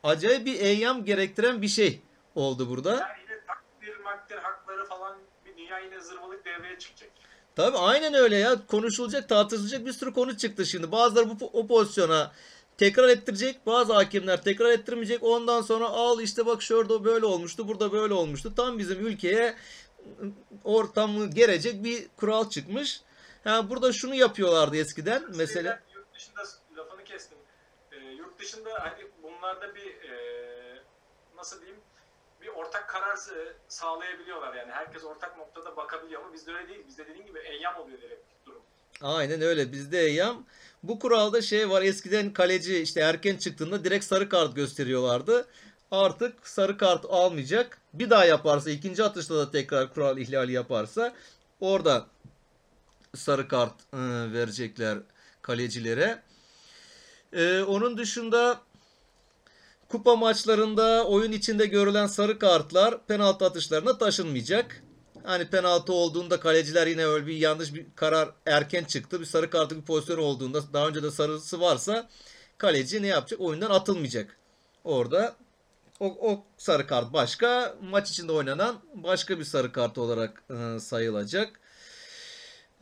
Acayip 0.06 0.46
bir 0.46 0.60
eyyam 0.60 1.04
gerektiren 1.04 1.62
bir 1.62 1.68
şey 1.68 2.00
oldu 2.34 2.70
burada. 2.70 2.90
Yani 2.90 3.02
yine 3.22 3.40
takdir 3.46 4.04
makdir 4.04 4.36
hakları 4.36 4.84
falan 4.84 5.16
bir 5.46 5.56
dünya 5.56 5.78
yine 5.78 6.00
zırvalık 6.00 6.44
devreye 6.44 6.78
çıkacak. 6.78 7.10
Tabii 7.56 7.78
aynen 7.78 8.14
öyle 8.14 8.36
ya. 8.36 8.66
Konuşulacak, 8.66 9.28
tartışılacak 9.28 9.86
bir 9.86 9.92
sürü 9.92 10.12
konu 10.12 10.36
çıktı 10.36 10.66
şimdi. 10.66 10.92
Bazıları 10.92 11.40
bu 11.40 11.50
o 11.52 11.66
pozisyona 11.66 12.32
tekrar 12.78 13.08
ettirecek. 13.08 13.66
Bazı 13.66 13.92
hakemler 13.92 14.42
tekrar 14.42 14.70
ettirmeyecek. 14.70 15.22
Ondan 15.22 15.62
sonra 15.62 15.88
al 15.88 16.20
işte 16.20 16.46
bak 16.46 16.62
şurada 16.62 17.04
böyle 17.04 17.26
olmuştu, 17.26 17.68
burada 17.68 17.92
böyle 17.92 18.14
olmuştu. 18.14 18.54
Tam 18.56 18.78
bizim 18.78 19.06
ülkeye 19.06 19.56
ortamı 20.64 21.30
gelecek 21.30 21.84
bir 21.84 22.06
kural 22.16 22.50
çıkmış. 22.50 23.00
Ha 23.44 23.70
burada 23.70 23.92
şunu 23.92 24.14
yapıyorlardı 24.14 24.76
eskiden. 24.76 25.22
Mesela 25.34 25.80
yurt 25.94 26.14
dışında 26.14 26.42
lafını 26.76 27.04
kestim. 27.04 27.38
Ee, 27.92 27.96
yurt 27.96 28.38
dışında 28.38 28.70
hani 28.80 29.06
bunlarda 29.46 29.74
bir 29.74 29.86
e, 29.86 30.16
nasıl 31.36 31.60
diyeyim 31.60 31.80
bir 32.42 32.48
ortak 32.48 32.88
karar 32.88 33.16
e, 33.16 33.52
sağlayabiliyorlar 33.68 34.54
yani. 34.54 34.72
Herkes 34.72 35.04
ortak 35.04 35.38
noktada 35.38 35.76
bakabiliyor 35.76 36.22
ama 36.22 36.32
bizde 36.32 36.54
öyle 36.54 36.68
değil. 36.68 36.80
Bizde 36.88 37.06
dediğin 37.06 37.26
gibi 37.26 37.38
eyyam 37.38 37.76
oluyor 37.76 37.98
direkt 38.00 38.22
durum. 38.46 38.62
Aynen 39.02 39.40
öyle 39.40 39.72
bizde 39.72 40.00
eyyam. 40.00 40.44
Bu 40.82 40.98
kuralda 40.98 41.42
şey 41.42 41.70
var 41.70 41.82
eskiden 41.82 42.32
kaleci 42.32 42.78
işte 42.78 43.00
erken 43.00 43.36
çıktığında 43.36 43.84
direkt 43.84 44.04
sarı 44.04 44.28
kart 44.28 44.56
gösteriyorlardı. 44.56 45.48
Artık 45.90 46.48
sarı 46.48 46.78
kart 46.78 47.04
almayacak. 47.04 47.78
Bir 47.94 48.10
daha 48.10 48.24
yaparsa 48.24 48.70
ikinci 48.70 49.04
atışta 49.04 49.34
da 49.36 49.50
tekrar 49.50 49.94
kural 49.94 50.18
ihlali 50.18 50.52
yaparsa 50.52 51.14
orada 51.60 52.06
sarı 53.14 53.48
kart 53.48 53.74
e, 53.92 53.98
verecekler 54.32 54.98
kalecilere. 55.42 56.22
E, 57.32 57.62
onun 57.62 57.98
dışında 57.98 58.60
kupa 59.88 60.16
maçlarında 60.16 61.06
oyun 61.06 61.32
içinde 61.32 61.66
görülen 61.66 62.06
sarı 62.06 62.38
kartlar 62.38 63.06
penaltı 63.06 63.44
atışlarına 63.44 63.98
taşınmayacak. 63.98 64.82
Hani 65.24 65.50
penaltı 65.50 65.92
olduğunda 65.92 66.40
kaleciler 66.40 66.86
yine 66.86 67.06
öyle 67.06 67.26
bir 67.26 67.36
yanlış 67.36 67.74
bir 67.74 67.86
karar 67.96 68.28
erken 68.46 68.84
çıktı. 68.84 69.20
Bir 69.20 69.26
sarı 69.26 69.50
kartlık 69.50 69.78
bir 69.80 69.84
pozisyon 69.84 70.18
olduğunda 70.18 70.72
daha 70.72 70.88
önce 70.88 71.02
de 71.02 71.10
sarısı 71.10 71.60
varsa 71.60 72.08
kaleci 72.58 73.02
ne 73.02 73.06
yapacak? 73.06 73.40
Oyundan 73.40 73.70
atılmayacak. 73.70 74.36
Orada 74.84 75.36
o, 76.00 76.06
o 76.06 76.44
sarı 76.58 76.86
kart 76.86 77.12
başka. 77.12 77.76
Maç 77.82 78.10
içinde 78.10 78.32
oynanan 78.32 78.76
başka 78.94 79.38
bir 79.38 79.44
sarı 79.44 79.72
kart 79.72 79.98
olarak 79.98 80.42
e, 80.50 80.80
sayılacak. 80.80 81.60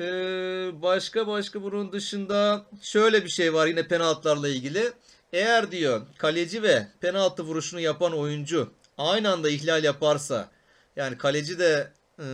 Ee, 0.01 0.71
başka 0.83 1.27
başka 1.27 1.63
bunun 1.63 1.93
dışında 1.93 2.67
şöyle 2.83 3.25
bir 3.25 3.29
şey 3.29 3.55
var 3.55 3.67
yine 3.67 3.89
penaltılarla 3.89 4.49
ilgili. 4.49 4.93
Eğer 5.35 5.71
diyor 5.71 6.03
kaleci 6.19 6.63
ve 6.63 6.87
penaltı 7.01 7.43
vuruşunu 7.43 7.81
yapan 7.81 8.13
oyuncu 8.13 8.71
aynı 8.99 9.33
anda 9.33 9.51
ihlal 9.51 9.85
yaparsa 9.85 10.49
yani 10.97 11.19
kaleci 11.19 11.59
de 11.59 11.93
e, 12.19 12.25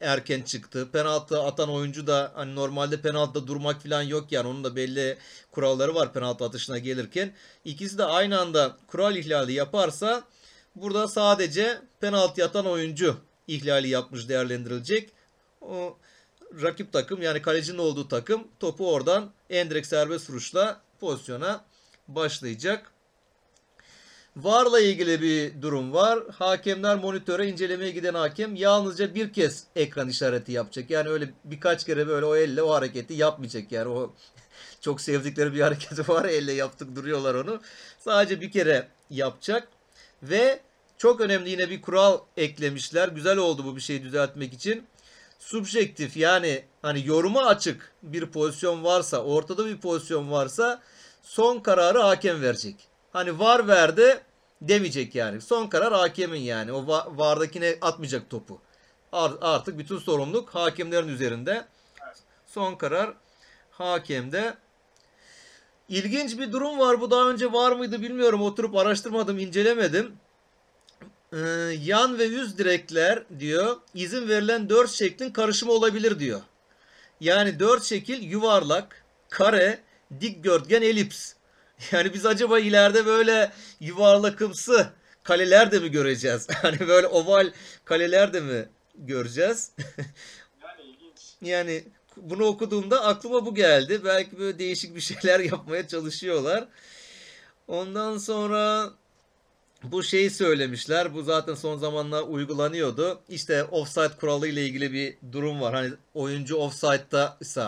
erken 0.00 0.42
çıktı. 0.42 0.88
Penaltı 0.92 1.42
atan 1.42 1.70
oyuncu 1.70 2.06
da 2.06 2.32
hani 2.34 2.54
normalde 2.54 3.00
penaltıda 3.00 3.46
durmak 3.46 3.82
falan 3.82 4.02
yok 4.02 4.32
yani 4.32 4.48
onun 4.48 4.64
da 4.64 4.76
belli 4.76 5.18
kuralları 5.52 5.94
var 5.94 6.12
penaltı 6.12 6.44
atışına 6.44 6.78
gelirken. 6.78 7.32
İkisi 7.64 7.98
de 7.98 8.04
aynı 8.04 8.40
anda 8.40 8.76
kural 8.86 9.16
ihlali 9.16 9.52
yaparsa 9.52 10.22
burada 10.74 11.08
sadece 11.08 11.78
penaltı 12.00 12.44
atan 12.44 12.66
oyuncu 12.66 13.16
ihlali 13.48 13.88
yapmış 13.88 14.28
değerlendirilecek. 14.28 15.10
O 15.60 15.96
rakip 16.62 16.92
takım 16.92 17.22
yani 17.22 17.42
kalecinin 17.42 17.78
olduğu 17.78 18.08
takım 18.08 18.48
topu 18.60 18.92
oradan 18.92 19.30
en 19.50 19.70
direkt 19.70 19.86
serbest 19.86 20.30
vuruşla 20.30 20.80
pozisyona 21.00 21.67
başlayacak. 22.08 22.92
VAR'la 24.36 24.80
ilgili 24.80 25.22
bir 25.22 25.62
durum 25.62 25.92
var. 25.92 26.18
Hakemler 26.38 26.96
monitöre 26.96 27.48
incelemeye 27.48 27.90
giden 27.90 28.14
hakem 28.14 28.54
yalnızca 28.54 29.14
bir 29.14 29.32
kez 29.32 29.64
ekran 29.76 30.08
işareti 30.08 30.52
yapacak. 30.52 30.90
Yani 30.90 31.08
öyle 31.08 31.30
birkaç 31.44 31.84
kere 31.84 32.08
böyle 32.08 32.26
o 32.26 32.36
elle 32.36 32.62
o 32.62 32.70
hareketi 32.70 33.14
yapmayacak. 33.14 33.72
Yani 33.72 33.88
o 33.88 34.14
çok 34.80 35.00
sevdikleri 35.00 35.54
bir 35.54 35.60
hareketi 35.60 36.08
var. 36.08 36.24
Elle 36.24 36.52
yaptık 36.52 36.96
duruyorlar 36.96 37.34
onu. 37.34 37.60
Sadece 37.98 38.40
bir 38.40 38.50
kere 38.50 38.88
yapacak. 39.10 39.68
Ve 40.22 40.60
çok 40.98 41.20
önemli 41.20 41.50
yine 41.50 41.70
bir 41.70 41.82
kural 41.82 42.18
eklemişler. 42.36 43.08
Güzel 43.08 43.36
oldu 43.36 43.64
bu 43.64 43.76
bir 43.76 43.80
şeyi 43.80 44.02
düzeltmek 44.02 44.52
için. 44.52 44.86
Subjektif 45.38 46.16
yani 46.16 46.64
hani 46.82 47.06
yoruma 47.06 47.46
açık 47.46 47.92
bir 48.02 48.26
pozisyon 48.26 48.84
varsa, 48.84 49.22
ortada 49.24 49.66
bir 49.66 49.78
pozisyon 49.78 50.30
varsa 50.30 50.82
son 51.28 51.60
kararı 51.60 51.98
hakem 51.98 52.42
verecek. 52.42 52.88
Hani 53.12 53.38
var 53.38 53.68
verdi 53.68 54.20
demeyecek 54.62 55.14
yani. 55.14 55.40
Son 55.40 55.66
karar 55.66 55.92
hakemin 55.92 56.40
yani. 56.40 56.72
O 56.72 56.82
va- 56.82 57.18
vardakine 57.18 57.78
atmayacak 57.80 58.30
topu. 58.30 58.60
Ar- 59.12 59.38
artık 59.40 59.78
bütün 59.78 59.98
sorumluluk 59.98 60.48
hakemlerin 60.54 61.08
üzerinde. 61.08 61.64
Son 62.46 62.74
karar 62.74 63.14
hakemde. 63.70 64.54
İlginç 65.88 66.38
bir 66.38 66.52
durum 66.52 66.78
var. 66.78 67.00
Bu 67.00 67.10
daha 67.10 67.30
önce 67.30 67.52
var 67.52 67.72
mıydı 67.72 68.02
bilmiyorum. 68.02 68.42
Oturup 68.42 68.76
araştırmadım, 68.76 69.38
incelemedim. 69.38 70.12
Ee, 71.32 71.38
yan 71.82 72.18
ve 72.18 72.24
yüz 72.24 72.58
direkler 72.58 73.22
diyor 73.38 73.76
izin 73.94 74.28
verilen 74.28 74.68
dört 74.68 74.90
şeklin 74.90 75.30
karışımı 75.30 75.72
olabilir 75.72 76.18
diyor. 76.18 76.40
Yani 77.20 77.60
dört 77.60 77.82
şekil 77.82 78.22
yuvarlak, 78.22 79.04
kare, 79.30 79.87
dikdörtgen, 80.20 80.82
elips. 80.82 81.32
Yani 81.92 82.14
biz 82.14 82.26
acaba 82.26 82.58
ileride 82.58 83.06
böyle 83.06 83.52
yuvarlakımsı 83.80 84.88
kaleler 85.22 85.72
de 85.72 85.78
mi 85.78 85.90
göreceğiz? 85.90 86.46
Hani 86.62 86.88
böyle 86.88 87.06
oval 87.06 87.50
kaleler 87.84 88.32
de 88.32 88.40
mi 88.40 88.68
göreceğiz? 88.94 89.72
Yani 90.62 90.82
ilginç. 90.82 91.18
Yani 91.42 91.84
bunu 92.16 92.44
okuduğumda 92.44 93.04
aklıma 93.04 93.46
bu 93.46 93.54
geldi. 93.54 94.00
Belki 94.04 94.38
böyle 94.38 94.58
değişik 94.58 94.96
bir 94.96 95.00
şeyler 95.00 95.40
yapmaya 95.40 95.88
çalışıyorlar. 95.88 96.68
Ondan 97.68 98.18
sonra 98.18 98.90
bu 99.82 100.02
şeyi 100.02 100.30
söylemişler. 100.30 101.14
Bu 101.14 101.22
zaten 101.22 101.54
son 101.54 101.78
zamanlar 101.78 102.22
uygulanıyordu. 102.22 103.20
İşte 103.28 103.64
offside 103.64 104.16
kuralı 104.20 104.48
ile 104.48 104.66
ilgili 104.66 104.92
bir 104.92 105.16
durum 105.32 105.60
var. 105.60 105.74
Hani 105.74 105.90
oyuncu 106.14 106.56
offside'da 106.56 107.36
ise 107.40 107.64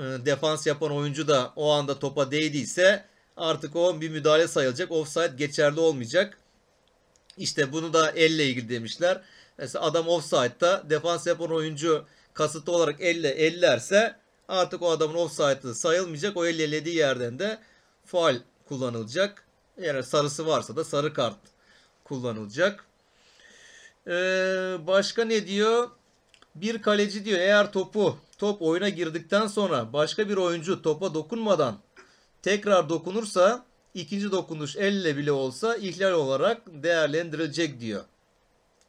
defans 0.00 0.66
yapan 0.66 0.92
oyuncu 0.92 1.28
da 1.28 1.52
o 1.56 1.70
anda 1.70 1.98
topa 1.98 2.30
değdiyse 2.30 3.04
artık 3.36 3.76
o 3.76 4.00
bir 4.00 4.10
müdahale 4.10 4.48
sayılacak. 4.48 4.90
Offside 4.90 5.32
geçerli 5.36 5.80
olmayacak. 5.80 6.38
İşte 7.36 7.72
bunu 7.72 7.92
da 7.92 8.10
elle 8.10 8.44
ilgili 8.44 8.68
demişler. 8.68 9.20
Mesela 9.58 9.84
adam 9.84 10.08
offside'da 10.08 10.90
defans 10.90 11.26
yapan 11.26 11.52
oyuncu 11.52 12.04
kasıtlı 12.34 12.72
olarak 12.72 13.00
elle 13.00 13.28
ellerse 13.28 14.16
artık 14.48 14.82
o 14.82 14.90
adamın 14.90 15.14
offside'ı 15.14 15.74
sayılmayacak. 15.74 16.36
O 16.36 16.46
elle 16.46 16.62
ellediği 16.62 16.96
yerden 16.96 17.38
de 17.38 17.58
faul 18.06 18.34
kullanılacak. 18.68 19.44
Eğer 19.78 20.02
sarısı 20.02 20.46
varsa 20.46 20.76
da 20.76 20.84
sarı 20.84 21.14
kart 21.14 21.38
kullanılacak. 22.04 22.84
Ee, 24.06 24.12
başka 24.86 25.24
ne 25.24 25.46
diyor? 25.46 25.90
Bir 26.54 26.82
kaleci 26.82 27.24
diyor 27.24 27.38
eğer 27.38 27.72
topu 27.72 28.18
top 28.40 28.62
oyuna 28.62 28.88
girdikten 28.88 29.46
sonra 29.46 29.92
başka 29.92 30.28
bir 30.28 30.36
oyuncu 30.36 30.82
topa 30.82 31.14
dokunmadan 31.14 31.78
tekrar 32.42 32.88
dokunursa 32.88 33.64
ikinci 33.94 34.30
dokunuş 34.30 34.76
elle 34.76 35.16
bile 35.16 35.32
olsa 35.32 35.76
ihlal 35.76 36.12
olarak 36.12 36.62
değerlendirilecek 36.66 37.80
diyor. 37.80 38.04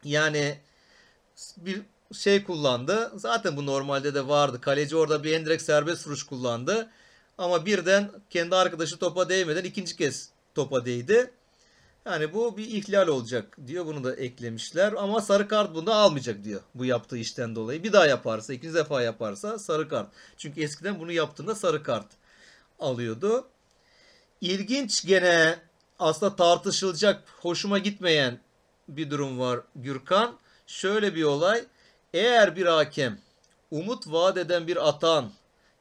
Yani 0.03 0.57
bir 1.57 1.81
şey 2.13 2.43
kullandı. 2.43 3.11
Zaten 3.15 3.57
bu 3.57 3.65
normalde 3.65 4.13
de 4.13 4.27
vardı. 4.27 4.61
Kaleci 4.61 4.95
orada 4.95 5.23
bir 5.23 5.33
endirekt 5.33 5.63
serbest 5.63 6.07
vuruş 6.07 6.23
kullandı. 6.23 6.89
Ama 7.37 7.65
birden 7.65 8.11
kendi 8.29 8.55
arkadaşı 8.55 8.97
topa 8.97 9.29
değmeden 9.29 9.63
ikinci 9.63 9.95
kez 9.97 10.29
topa 10.55 10.85
değdi. 10.85 11.31
Yani 12.05 12.33
bu 12.33 12.57
bir 12.57 12.67
ihlal 12.67 13.07
olacak 13.07 13.57
diyor. 13.67 13.85
Bunu 13.85 14.03
da 14.03 14.15
eklemişler. 14.15 14.93
Ama 14.93 15.21
sarı 15.21 15.47
kart 15.47 15.75
bunu 15.75 15.93
almayacak 15.93 16.43
diyor. 16.43 16.61
Bu 16.75 16.85
yaptığı 16.85 17.17
işten 17.17 17.55
dolayı. 17.55 17.83
Bir 17.83 17.93
daha 17.93 18.05
yaparsa, 18.07 18.53
ikinci 18.53 18.75
defa 18.75 19.01
yaparsa 19.01 19.59
sarı 19.59 19.89
kart. 19.89 20.07
Çünkü 20.37 20.61
eskiden 20.61 20.99
bunu 20.99 21.11
yaptığında 21.11 21.55
sarı 21.55 21.83
kart 21.83 22.07
alıyordu. 22.79 23.47
İlginç 24.41 25.05
gene 25.05 25.59
aslında 25.99 26.35
tartışılacak, 26.35 27.23
hoşuma 27.41 27.77
gitmeyen 27.77 28.39
bir 28.87 29.09
durum 29.09 29.39
var 29.39 29.59
Gürkan. 29.75 30.35
Şöyle 30.67 31.15
bir 31.15 31.23
olay. 31.23 31.63
Eğer 32.13 32.55
bir 32.55 32.65
hakem 32.65 33.19
umut 33.71 34.07
vaat 34.07 34.37
eden 34.37 34.67
bir 34.67 34.89
atan 34.89 35.31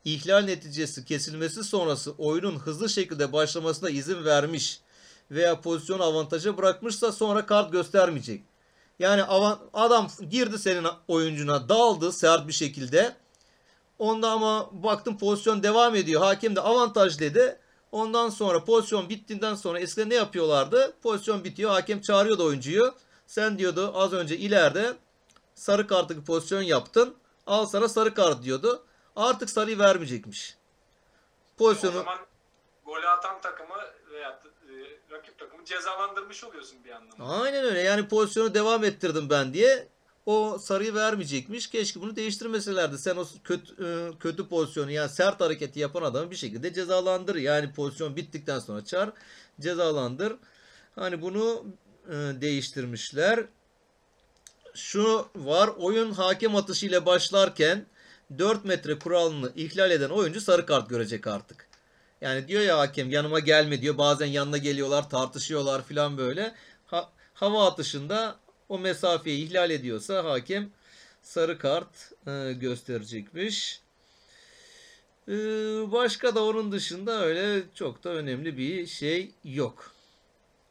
ihlal 0.04 0.44
neticesi 0.44 1.04
kesilmesi 1.04 1.64
sonrası 1.64 2.12
oyunun 2.18 2.58
hızlı 2.58 2.88
şekilde 2.88 3.32
başlamasına 3.32 3.90
izin 3.90 4.24
vermiş 4.24 4.80
veya 5.30 5.60
pozisyon 5.60 5.98
avantaja 5.98 6.56
bırakmışsa 6.56 7.12
sonra 7.12 7.46
kart 7.46 7.72
göstermeyecek. 7.72 8.44
Yani 8.98 9.22
adam 9.72 10.08
girdi 10.30 10.58
senin 10.58 10.86
oyuncuna 11.08 11.68
daldı 11.68 12.12
sert 12.12 12.48
bir 12.48 12.52
şekilde. 12.52 13.16
Onda 13.98 14.30
ama 14.30 14.70
baktım 14.72 15.18
pozisyon 15.18 15.62
devam 15.62 15.94
ediyor. 15.94 16.22
Hakem 16.22 16.56
de 16.56 16.60
avantaj 16.60 17.20
dedi. 17.20 17.58
Ondan 17.92 18.30
sonra 18.30 18.64
pozisyon 18.64 19.08
bittiğinden 19.08 19.54
sonra 19.54 19.80
eskiden 19.80 20.10
ne 20.10 20.14
yapıyorlardı? 20.14 20.92
Pozisyon 21.02 21.44
bitiyor. 21.44 21.70
Hakem 21.70 22.00
çağırıyordu 22.00 22.44
oyuncuyu. 22.44 22.94
Sen 23.26 23.58
diyordu 23.58 23.92
az 23.94 24.12
önce 24.12 24.38
ileride 24.38 24.92
sarı 25.54 25.86
kartlı 25.86 26.24
pozisyon 26.24 26.62
yaptın. 26.62 27.14
Al 27.46 27.66
sana 27.66 27.88
sarı 27.88 28.14
kart 28.14 28.42
diyordu. 28.42 28.84
Artık 29.16 29.50
sarıyı 29.50 29.78
vermeyecekmiş. 29.78 30.56
O 31.54 31.64
Pozisyonu 31.64 31.94
zaman 31.94 32.18
golü 32.90 33.08
atan 33.08 33.40
takımı 33.40 33.74
veya 34.12 34.42
e, 34.68 34.72
rakip 35.10 35.38
takımı 35.38 35.64
cezalandırmış 35.64 36.44
oluyorsun 36.44 36.84
bir 36.84 36.90
anlamda. 36.90 37.24
Aynen 37.24 37.64
öyle. 37.64 37.80
Yani 37.80 38.08
pozisyonu 38.08 38.54
devam 38.54 38.84
ettirdim 38.84 39.30
ben 39.30 39.54
diye 39.54 39.88
o 40.26 40.58
sarıyı 40.58 40.94
vermeyecekmiş. 40.94 41.66
Keşke 41.66 42.00
bunu 42.00 42.16
değiştirmeselerdi. 42.16 42.98
Sen 42.98 43.16
o 43.16 43.24
kötü, 43.44 43.84
e, 43.84 44.18
kötü 44.18 44.48
pozisyonu 44.48 44.90
yani 44.90 45.08
sert 45.08 45.40
hareketi 45.40 45.80
yapan 45.80 46.02
adamı 46.02 46.30
bir 46.30 46.36
şekilde 46.36 46.72
cezalandır. 46.72 47.34
Yani 47.34 47.72
pozisyon 47.72 48.16
bittikten 48.16 48.58
sonra 48.58 48.84
çağır 48.84 49.10
cezalandır. 49.60 50.36
Hani 50.94 51.22
bunu 51.22 51.64
e, 52.08 52.12
değiştirmişler. 52.14 53.44
Şu 54.74 55.28
var 55.36 55.70
oyun 55.78 56.12
hakem 56.12 56.56
atışı 56.56 56.86
ile 56.86 57.06
başlarken 57.06 57.86
4 58.38 58.64
metre 58.64 58.98
kuralını 58.98 59.52
ihlal 59.56 59.90
eden 59.90 60.10
oyuncu 60.10 60.40
sarı 60.40 60.66
kart 60.66 60.90
görecek 60.90 61.26
artık. 61.26 61.69
Yani 62.20 62.48
diyor 62.48 62.62
ya 62.62 62.78
hakem 62.78 63.10
yanıma 63.10 63.38
gelme 63.38 63.82
diyor. 63.82 63.98
Bazen 63.98 64.26
yanına 64.26 64.58
geliyorlar 64.58 65.10
tartışıyorlar 65.10 65.84
filan 65.84 66.18
böyle. 66.18 66.54
Ha- 66.86 67.12
hava 67.34 67.66
atışında 67.66 68.36
o 68.68 68.78
mesafeyi 68.78 69.46
ihlal 69.46 69.70
ediyorsa 69.70 70.24
hakem 70.24 70.70
sarı 71.22 71.58
kart 71.58 72.12
e, 72.26 72.52
gösterecekmiş. 72.52 73.80
E, 75.28 75.32
başka 75.92 76.34
da 76.34 76.44
onun 76.44 76.72
dışında 76.72 77.24
öyle 77.24 77.62
çok 77.74 78.04
da 78.04 78.10
önemli 78.10 78.56
bir 78.56 78.86
şey 78.86 79.30
yok. 79.44 79.92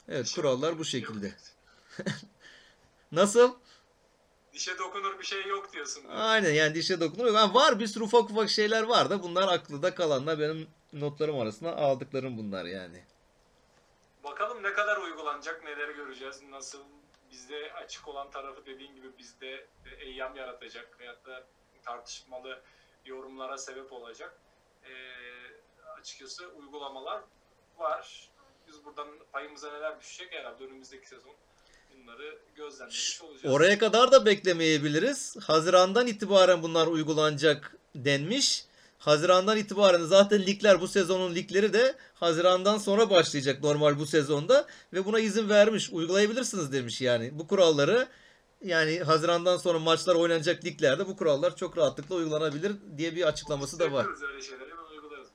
Evet 0.09 0.31
kurallar 0.35 0.79
bu 0.79 0.85
şekilde. 0.85 1.33
Nasıl? 3.11 3.53
Dişe 4.59 4.77
dokunur 4.77 5.19
bir 5.19 5.25
şey 5.25 5.45
yok 5.45 5.73
diyorsun. 5.73 6.05
Aynen 6.09 6.49
yani 6.49 6.75
dişe 6.75 6.99
dokunuyor. 6.99 7.35
Yani 7.35 7.53
var 7.53 7.79
bir 7.79 7.87
sürü 7.87 8.03
ufak 8.03 8.29
ufak 8.29 8.49
şeyler 8.49 8.83
var 8.83 9.09
da 9.09 9.23
bunlar 9.23 9.53
aklıda 9.53 9.95
kalanlar 9.95 10.39
benim 10.39 10.67
notlarım 10.93 11.39
arasında 11.39 11.77
aldıklarım 11.77 12.37
bunlar 12.37 12.65
yani. 12.65 13.03
Bakalım 14.23 14.63
ne 14.63 14.73
kadar 14.73 14.97
uygulanacak, 14.97 15.63
neleri 15.63 15.93
göreceğiz, 15.93 16.41
nasıl 16.49 16.79
bizde 17.31 17.73
açık 17.73 18.07
olan 18.07 18.31
tarafı 18.31 18.65
dediğin 18.65 18.95
gibi 18.95 19.17
bizde 19.17 19.67
eyyam 19.99 20.35
yaratacak 20.35 20.99
veyahut 20.99 21.25
da 21.25 21.43
tartışmalı 21.83 22.61
yorumlara 23.05 23.57
sebep 23.57 23.93
olacak. 23.93 24.39
E, 24.83 24.91
açıkçası 25.99 26.47
uygulamalar 26.47 27.21
var. 27.77 28.29
Biz 28.67 28.85
buradan 28.85 29.07
payımıza 29.31 29.71
neler 29.71 29.99
düşecek 29.99 30.33
herhalde 30.33 30.63
önümüzdeki 30.63 31.07
sezon 31.07 31.35
bunları 32.09 32.37
gözlemlemiş 32.55 33.21
olacağız. 33.21 33.55
Oraya 33.55 33.77
kadar 33.77 34.11
da 34.11 34.25
beklemeyebiliriz. 34.25 35.35
Hazirandan 35.41 36.07
itibaren 36.07 36.63
bunlar 36.63 36.87
uygulanacak 36.87 37.75
denmiş. 37.95 38.65
Hazirandan 38.97 39.57
itibaren 39.57 40.03
zaten 40.03 40.41
ligler 40.41 40.81
bu 40.81 40.87
sezonun 40.87 41.35
ligleri 41.35 41.73
de 41.73 41.95
Hazirandan 42.13 42.77
sonra 42.77 43.09
başlayacak 43.09 43.63
normal 43.63 43.99
bu 43.99 44.05
sezonda 44.05 44.67
ve 44.93 45.05
buna 45.05 45.19
izin 45.19 45.49
vermiş. 45.49 45.89
Uygulayabilirsiniz 45.91 46.71
demiş 46.71 47.01
yani. 47.01 47.39
Bu 47.39 47.47
kuralları 47.47 48.07
yani 48.63 48.99
Hazirandan 48.99 49.57
sonra 49.57 49.79
maçlar 49.79 50.15
oynanacak 50.15 50.65
liglerde 50.65 51.07
bu 51.07 51.17
kurallar 51.17 51.55
çok 51.55 51.77
rahatlıkla 51.77 52.15
uygulanabilir 52.15 52.75
diye 52.97 53.15
bir 53.15 53.27
açıklaması 53.27 53.79
da 53.79 53.91
var. 53.91 54.05
Öyle 54.05 54.41
şeyleri 54.41 54.69
hemen 54.69 54.83
uygularız. 54.91 55.29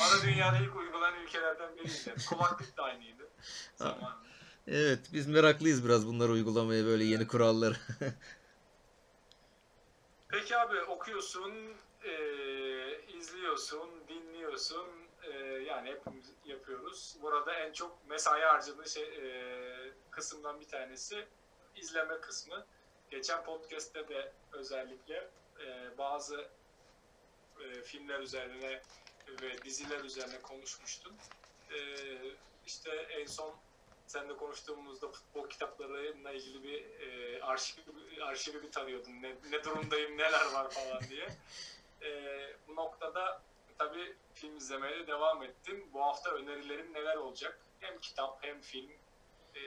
Bana 0.00 0.22
dünyada 0.26 0.58
ilk 0.58 0.76
uygulanan 0.76 1.22
ülkelerden 1.22 1.76
biriydi. 1.76 2.14
Kulaklık 2.28 2.76
da 2.76 2.82
aynıydı. 2.82 3.28
Zamanında. 3.76 4.25
Evet, 4.66 5.08
biz 5.12 5.26
meraklıyız 5.26 5.84
biraz 5.84 6.06
bunları 6.06 6.32
uygulamaya 6.32 6.84
böyle 6.84 7.04
yeni 7.04 7.26
kuralları. 7.26 7.76
Peki 10.28 10.56
abi 10.56 10.80
okuyorsun, 10.82 11.76
eee, 12.04 13.04
izliyorsun, 13.08 14.08
dinliyorsun. 14.08 14.88
Eee, 15.24 15.62
yani 15.66 15.88
hepimiz 15.90 16.34
yapıyoruz. 16.44 17.16
Burada 17.22 17.54
en 17.54 17.72
çok 17.72 18.04
mesai 18.04 18.40
harcadığı 18.42 18.88
şey, 18.88 19.02
eee, 19.04 19.94
kısımdan 20.10 20.60
bir 20.60 20.68
tanesi 20.68 21.28
izleme 21.74 22.20
kısmı. 22.20 22.66
Geçen 23.08 23.44
podcast'te 23.44 24.08
de 24.08 24.36
özellikle 24.52 25.32
eee, 25.60 25.94
bazı 25.98 26.50
eee, 27.60 27.82
filmler 27.82 28.20
üzerine 28.20 28.82
ve 29.28 29.64
diziler 29.64 30.04
üzerine 30.04 30.42
konuşmuştun. 30.42 31.22
Eee 31.70 32.38
işte 32.64 32.90
en 32.90 33.26
son 33.26 33.65
seninle 34.06 34.36
konuştuğumuzda 34.36 35.08
futbol 35.08 35.48
kitaplarıyla 35.48 36.32
ilgili 36.32 36.62
bir 36.62 36.84
e, 37.00 37.42
arşiv, 37.42 37.82
arşivi 38.22 38.62
bir 38.62 38.72
tarıyordun. 38.72 39.12
Ne, 39.12 39.34
ne 39.50 39.64
durumdayım, 39.64 40.18
neler 40.18 40.52
var 40.52 40.70
falan 40.70 41.02
diye. 41.10 41.28
E, 42.02 42.10
bu 42.68 42.76
noktada 42.76 43.42
tabii 43.78 44.14
film 44.34 44.56
izlemeye 44.56 44.98
de 44.98 45.06
devam 45.06 45.42
ettim. 45.42 45.84
Bu 45.92 46.02
hafta 46.02 46.30
önerilerim 46.30 46.94
neler 46.94 47.16
olacak? 47.16 47.58
Hem 47.80 47.98
kitap 47.98 48.38
hem 48.40 48.60
film. 48.60 48.90
E, 49.54 49.60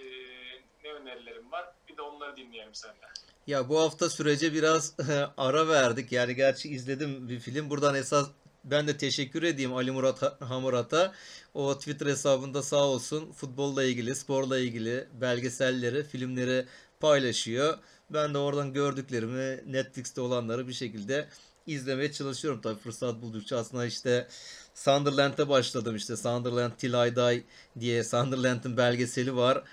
ne 0.84 0.94
önerilerim 0.94 1.52
var? 1.52 1.74
Bir 1.88 1.98
de 1.98 2.02
onları 2.02 2.38
dinleyelim 2.38 2.76
senden. 2.76 3.10
Ya 3.48 3.70
bu 3.70 3.80
hafta 3.80 4.10
sürece 4.10 4.54
biraz 4.54 4.96
ara 5.38 5.68
verdik. 5.68 6.12
Yani 6.12 6.36
gerçi 6.36 6.70
izledim 6.70 7.30
bir 7.30 7.40
film. 7.40 7.70
Buradan 7.70 7.96
esas 7.96 8.30
ben 8.64 8.88
de 8.88 8.98
teşekkür 8.98 9.44
edeyim 9.44 9.74
Ali 9.74 9.92
Murat 9.92 10.42
Hamurat'a. 10.42 11.14
O 11.54 11.78
Twitter 11.80 12.06
hesabında 12.06 12.64
sağ 12.64 12.84
olsun 12.84 13.32
futbolla 13.32 13.84
ilgili, 13.84 14.16
sporla 14.16 14.60
ilgili 14.60 15.08
belgeselleri, 15.22 16.04
filmleri 16.04 16.66
paylaşıyor. 17.00 17.78
Ben 18.10 18.34
de 18.34 18.38
oradan 18.38 18.74
gördüklerimi, 18.74 19.74
Netflix'te 19.74 20.22
olanları 20.22 20.68
bir 20.68 20.74
şekilde 20.74 21.28
izlemeye 21.68 22.12
çalışıyorum 22.12 22.62
tabii 22.62 22.80
fırsat 22.80 23.22
buldukça. 23.22 23.58
Aslında 23.58 23.86
işte 23.86 24.28
Sunderland'e 24.76 25.50
başladım 25.50 25.96
işte 25.96 26.18
Sunderland 26.18 26.72
Till 26.78 27.08
I 27.08 27.16
Die 27.16 27.44
diye 27.80 28.04
Sunderland'ın 28.04 28.78
belgeseli 28.78 29.36
var. 29.36 29.64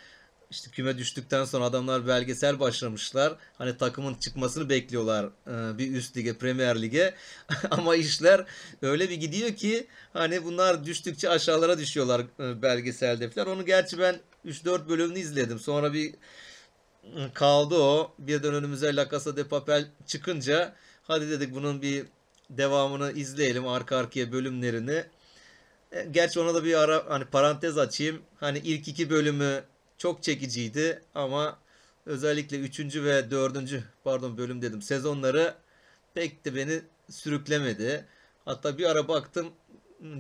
İşte 0.51 0.71
küme 0.71 0.99
düştükten 0.99 1.45
sonra 1.45 1.65
adamlar 1.65 2.07
belgesel 2.07 2.61
başlamışlar. 2.61 3.37
Hani 3.59 3.77
takımın 3.77 4.15
çıkmasını 4.15 4.69
bekliyorlar 4.69 5.25
e, 5.25 5.79
bir 5.79 5.95
üst 5.95 6.17
lige, 6.17 6.39
Premier 6.39 6.83
Lig'e. 6.83 7.15
Ama 7.71 7.97
işler 7.97 8.45
öyle 8.83 9.11
bir 9.11 9.15
gidiyor 9.15 9.57
ki 9.57 9.87
hani 10.13 10.45
bunlar 10.45 10.85
düştükçe 10.85 11.31
aşağılara 11.31 11.79
düşüyorlar 11.79 12.21
e, 12.41 12.63
belgeselde 12.63 13.31
falan. 13.31 13.49
Onu 13.49 13.67
gerçi 13.67 13.99
ben 13.99 14.21
3-4 14.47 14.89
bölümünü 14.89 15.19
izledim. 15.19 15.59
Sonra 15.59 15.93
bir 15.93 16.15
kaldı 17.35 17.75
o. 17.75 18.15
Birden 18.19 18.55
önümüze 18.55 18.97
La 18.97 19.09
Casa 19.11 19.37
de 19.37 19.45
Papel 19.45 19.87
çıkınca 20.07 20.75
hadi 21.03 21.31
dedik 21.31 21.55
bunun 21.55 21.83
bir 21.83 22.07
devamını 22.51 23.13
izleyelim 23.13 23.69
arka 23.69 23.97
arkaya 23.97 24.33
bölümlerini. 24.33 25.05
E, 25.93 26.05
Gerçi 26.11 26.41
ona 26.41 26.55
da 26.55 26.65
bir 26.65 26.75
ara 26.75 27.05
hani 27.09 27.25
parantez 27.25 27.79
açayım. 27.79 28.23
Hani 28.41 28.59
ilk 28.59 28.89
iki 28.89 29.11
bölümü 29.11 29.65
çok 29.99 30.23
çekiciydi 30.23 31.03
ama 31.15 31.59
özellikle 32.07 32.59
3. 32.59 32.81
ve 32.97 33.31
4. 33.31 33.57
pardon 34.05 34.39
bölüm 34.39 34.63
dedim 34.63 34.83
sezonları 34.83 35.55
pek 36.15 36.45
de 36.45 36.55
beni 36.55 36.81
sürüklemedi. 37.11 38.05
Hatta 38.45 38.79
bir 38.79 38.85
ara 38.85 39.09
baktım 39.09 39.53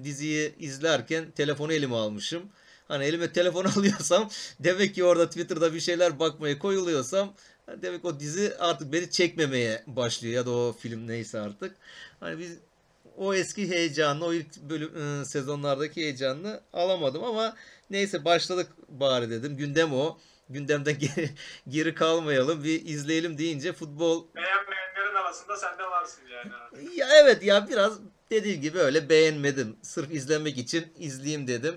diziyi 0.05 0.55
izlerken 0.59 1.31
telefonu 1.31 1.72
elime 1.72 1.95
almışım. 1.97 2.43
Hani 2.89 3.05
elime 3.05 3.33
telefon 3.33 3.64
alıyorsam 3.77 4.31
demek 4.61 4.95
ki 4.95 5.05
orada 5.05 5.29
Twitter'da 5.29 5.74
bir 5.74 5.81
şeyler 5.81 6.18
bakmaya 6.18 6.59
koyuluyorsam 6.59 7.35
demek 7.83 8.05
o 8.05 8.20
dizi 8.20 8.57
artık 8.59 8.93
beni 8.93 9.11
çekmemeye 9.11 9.85
başlıyor 9.87 10.35
ya 10.35 10.47
da 10.47 10.51
o 10.51 10.77
film 10.81 11.07
neyse 11.07 11.41
artık. 11.41 11.77
Hani 12.20 12.39
biz 12.39 12.59
o 13.17 13.35
eski 13.35 13.71
heyecanlı, 13.71 14.25
o 14.27 14.33
ilk 14.33 14.57
bölüm 14.57 14.97
ıı, 14.97 15.27
sezonlardaki 15.27 16.01
heyecanını 16.01 16.61
alamadım 16.73 17.25
ama 17.25 17.57
neyse 17.91 18.25
başladık 18.25 18.69
bari 18.89 19.31
dedim. 19.31 19.57
Gündem 19.57 19.95
o. 19.95 20.19
Gündemden 20.49 20.99
geri, 20.99 21.31
geri 21.69 21.95
kalmayalım. 21.95 22.64
Bir 22.64 22.85
izleyelim 22.87 23.39
deyince 23.39 23.73
futbol 23.73 24.25
Beğenmeyenlerin 24.35 25.14
arasında 25.14 25.57
sen 25.57 25.79
de 25.79 25.83
varsın 25.83 26.23
yani. 26.33 26.53
ya 26.99 27.09
evet 27.23 27.43
ya 27.43 27.69
biraz 27.69 27.99
dediğim 28.31 28.61
gibi 28.61 28.79
öyle 28.79 29.09
beğenmedim. 29.09 29.77
Sırf 29.83 30.12
izlemek 30.12 30.59
için 30.59 30.87
izleyeyim 30.99 31.47
dedim. 31.47 31.75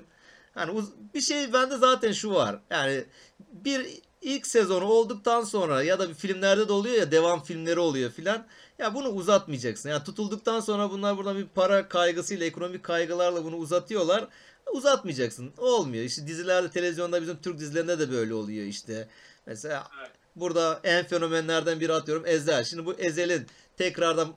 Hani 0.53 0.81
bir 1.13 1.21
şey 1.21 1.53
bende 1.53 1.77
zaten 1.77 2.11
şu 2.11 2.33
var. 2.33 2.59
Yani 2.69 3.03
bir 3.39 3.87
ilk 4.21 4.47
sezonu 4.47 4.85
olduktan 4.85 5.43
sonra 5.43 5.83
ya 5.83 5.99
da 5.99 6.13
filmlerde 6.13 6.67
de 6.67 6.73
oluyor 6.73 6.95
ya 6.95 7.11
devam 7.11 7.43
filmleri 7.43 7.79
oluyor 7.79 8.11
filan. 8.11 8.47
Ya 8.79 8.93
bunu 8.93 9.07
uzatmayacaksın. 9.09 9.89
Yani 9.89 10.03
tutulduktan 10.03 10.59
sonra 10.59 10.91
bunlar 10.91 11.17
buradan 11.17 11.37
bir 11.37 11.47
para 11.47 11.87
kaygısıyla, 11.87 12.45
ekonomik 12.45 12.83
kaygılarla 12.83 13.43
bunu 13.43 13.55
uzatıyorlar. 13.55 14.27
Uzatmayacaksın. 14.71 15.51
Olmuyor. 15.57 16.03
İşte 16.03 16.27
dizilerde, 16.27 16.69
televizyonda 16.69 17.21
bizim 17.21 17.41
Türk 17.41 17.59
dizilerinde 17.59 17.99
de 17.99 18.11
böyle 18.11 18.33
oluyor 18.33 18.65
işte. 18.65 19.07
Mesela 19.45 19.87
Evet. 19.99 20.11
burada 20.35 20.79
en 20.83 21.05
fenomenlerden 21.05 21.79
biri 21.79 21.93
atıyorum 21.93 22.25
Ezel. 22.25 22.63
Şimdi 22.63 22.85
bu 22.85 22.93
Ezel'in 22.93 23.47
tekrardan 23.77 24.33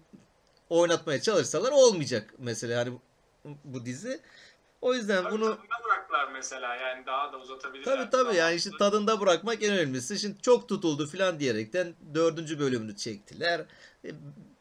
oynatmaya 0.70 1.20
çalışsalar 1.20 1.72
olmayacak 1.72 2.34
mesela 2.38 2.80
hani 2.80 2.92
bu, 2.92 3.00
bu 3.64 3.86
dizi. 3.86 4.20
O 4.82 4.94
yüzden 4.94 5.22
Tabii 5.22 5.34
bunu 5.34 5.44
tadında 5.44 5.84
bıraktılar 5.84 6.28
mesela 6.32 6.76
yani 6.76 7.06
daha 7.06 7.32
da 7.32 7.38
uzatabilirler. 7.38 7.96
tabii 7.96 8.10
tabii 8.10 8.36
yani 8.36 8.56
işte 8.56 8.70
tadında 8.78 9.20
bırakmak 9.20 9.62
en 9.62 9.72
önemlisi. 9.72 10.18
Şimdi 10.18 10.42
çok 10.42 10.68
tutuldu 10.68 11.06
filan 11.06 11.40
diyerekten 11.40 11.94
dördüncü 12.14 12.58
bölümünü 12.58 12.96
çektiler. 12.96 13.64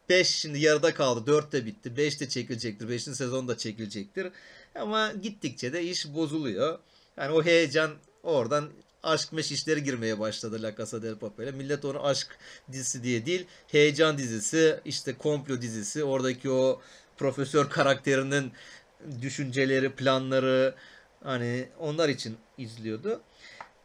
5 0.09 0.27
şimdi 0.27 0.59
yarıda 0.59 0.93
kaldı. 0.93 1.27
4 1.27 1.51
de 1.51 1.65
bitti. 1.65 1.97
5 1.97 2.19
de 2.19 2.29
çekilecektir. 2.29 2.89
5. 2.89 3.03
sezon 3.03 3.47
da 3.47 3.57
çekilecektir. 3.57 4.27
Ama 4.75 5.11
gittikçe 5.11 5.73
de 5.73 5.83
iş 5.83 6.13
bozuluyor. 6.13 6.79
Yani 7.17 7.33
o 7.33 7.43
heyecan 7.43 7.91
oradan 8.23 8.69
aşk 9.03 9.33
meş 9.33 9.51
işleri 9.51 9.83
girmeye 9.83 10.19
başladı 10.19 10.63
La 10.63 10.75
Casa 10.75 11.01
del 11.01 11.15
Papel'e. 11.15 11.51
Millet 11.51 11.85
onu 11.85 12.05
aşk 12.05 12.27
dizisi 12.71 13.03
diye 13.03 13.25
değil, 13.25 13.45
heyecan 13.67 14.17
dizisi, 14.17 14.79
işte 14.85 15.17
komplo 15.17 15.61
dizisi, 15.61 16.03
oradaki 16.03 16.49
o 16.49 16.81
profesör 17.17 17.69
karakterinin 17.69 18.51
düşünceleri, 19.21 19.91
planları 19.91 20.75
hani 21.23 21.65
onlar 21.79 22.09
için 22.09 22.37
izliyordu. 22.57 23.21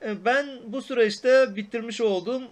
E, 0.03 0.25
Ben 0.25 0.47
bu 0.67 0.83
süreçte 0.83 1.57
bitirmiş 1.57 2.01
olduğum 2.01 2.43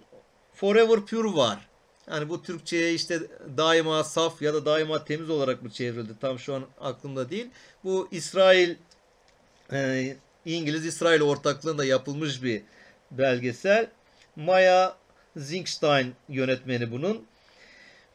Forever 0.53 1.05
Pure 1.05 1.37
var. 1.37 1.67
Yani 2.11 2.29
bu 2.29 2.43
Türkçe'ye 2.43 2.93
işte 2.93 3.19
daima 3.57 4.03
saf 4.03 4.41
ya 4.41 4.53
da 4.53 4.65
daima 4.65 5.05
temiz 5.05 5.29
olarak 5.29 5.63
mı 5.63 5.69
çevrildi? 5.69 6.11
Tam 6.21 6.39
şu 6.39 6.53
an 6.55 6.63
aklımda 6.81 7.29
değil. 7.29 7.47
Bu 7.83 8.07
İsrail 8.11 8.75
e, 9.71 10.15
İngiliz-İsrail 10.45 11.21
ortaklığında 11.21 11.85
yapılmış 11.85 12.43
bir 12.43 12.61
belgesel. 13.11 13.87
Maya 14.35 14.95
Zinkstein 15.37 16.13
yönetmeni 16.29 16.91
bunun. 16.91 17.25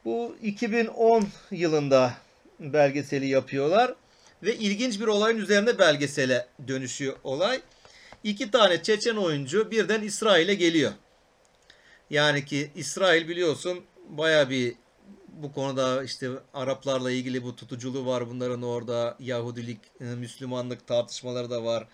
Bu 0.04 0.36
2010 0.42 1.28
yılında 1.50 2.14
belgeseli 2.60 3.26
yapıyorlar 3.26 3.94
ve 4.42 4.56
ilginç 4.56 5.00
bir 5.00 5.06
olayın 5.06 5.38
üzerine 5.38 5.78
belgesele 5.78 6.46
dönüşüyor 6.68 7.16
olay. 7.24 7.60
İki 8.24 8.50
tane 8.50 8.82
Çeçen 8.82 9.16
oyuncu 9.16 9.70
birden 9.70 10.02
İsrail'e 10.02 10.54
geliyor. 10.54 10.92
Yani 12.10 12.44
ki 12.44 12.70
İsrail 12.74 13.28
biliyorsun 13.28 13.84
baya 14.08 14.50
bir 14.50 14.74
bu 15.28 15.52
konuda 15.52 16.04
işte 16.04 16.30
Araplarla 16.54 17.10
ilgili 17.10 17.42
bu 17.42 17.56
tutuculuğu 17.56 18.06
var 18.06 18.30
bunların 18.30 18.62
orada 18.62 19.16
Yahudilik, 19.20 19.78
e, 20.00 20.04
Müslümanlık 20.04 20.86
tartışmaları 20.86 21.50
da 21.50 21.64
var. 21.64 21.88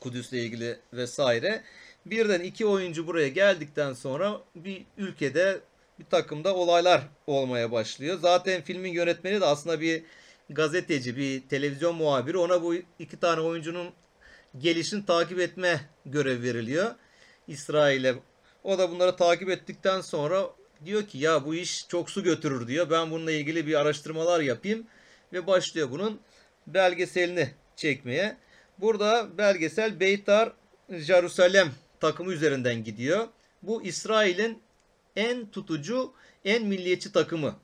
Kudüs'le 0.00 0.32
ilgili 0.32 0.78
vesaire. 0.92 1.62
Birden 2.06 2.40
iki 2.40 2.66
oyuncu 2.66 3.06
buraya 3.06 3.28
geldikten 3.28 3.92
sonra 3.92 4.40
bir 4.54 4.84
ülkede 4.98 5.60
bir 5.98 6.04
takımda 6.04 6.54
olaylar 6.54 7.02
olmaya 7.26 7.72
başlıyor. 7.72 8.18
Zaten 8.22 8.62
filmin 8.62 8.92
yönetmeni 8.92 9.40
de 9.40 9.44
aslında 9.44 9.80
bir 9.80 10.02
gazeteci, 10.54 11.16
bir 11.16 11.48
televizyon 11.48 11.94
muhabiri. 11.94 12.38
Ona 12.38 12.62
bu 12.62 12.74
iki 12.98 13.20
tane 13.20 13.40
oyuncunun 13.40 13.90
gelişini 14.58 15.06
takip 15.06 15.40
etme 15.40 15.80
görev 16.06 16.42
veriliyor. 16.42 16.94
İsrail'e. 17.48 18.14
O 18.64 18.78
da 18.78 18.90
bunları 18.90 19.16
takip 19.16 19.50
ettikten 19.50 20.00
sonra 20.00 20.50
diyor 20.84 21.06
ki 21.06 21.18
ya 21.18 21.44
bu 21.44 21.54
iş 21.54 21.88
çok 21.88 22.10
su 22.10 22.22
götürür 22.22 22.68
diyor. 22.68 22.90
Ben 22.90 23.10
bununla 23.10 23.32
ilgili 23.32 23.66
bir 23.66 23.80
araştırmalar 23.80 24.40
yapayım 24.40 24.86
ve 25.32 25.46
başlıyor 25.46 25.90
bunun 25.90 26.20
belgeselini 26.66 27.50
çekmeye. 27.76 28.36
Burada 28.78 29.38
belgesel 29.38 30.00
Beytar 30.00 30.52
Jerusalem 30.90 31.72
takımı 32.00 32.32
üzerinden 32.32 32.84
gidiyor. 32.84 33.28
Bu 33.62 33.82
İsrail'in 33.82 34.62
en 35.16 35.46
tutucu, 35.46 36.12
en 36.44 36.66
milliyetçi 36.66 37.12
takımı. 37.12 37.63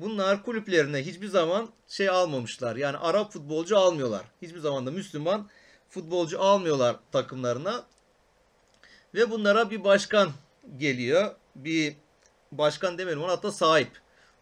Bunlar 0.00 0.42
kulüplerine 0.42 0.98
hiçbir 0.98 1.26
zaman 1.26 1.68
şey 1.88 2.08
almamışlar. 2.08 2.76
Yani 2.76 2.96
Arap 2.96 3.32
futbolcu 3.32 3.78
almıyorlar. 3.78 4.24
Hiçbir 4.42 4.58
zaman 4.58 4.86
da 4.86 4.90
Müslüman 4.90 5.48
futbolcu 5.88 6.42
almıyorlar 6.42 6.96
takımlarına. 7.12 7.84
Ve 9.14 9.30
bunlara 9.30 9.70
bir 9.70 9.84
başkan 9.84 10.30
geliyor. 10.76 11.34
Bir 11.54 11.96
başkan 12.52 12.98
demeyelim 12.98 13.22
ona 13.22 13.32
hatta 13.32 13.52
sahip. 13.52 13.90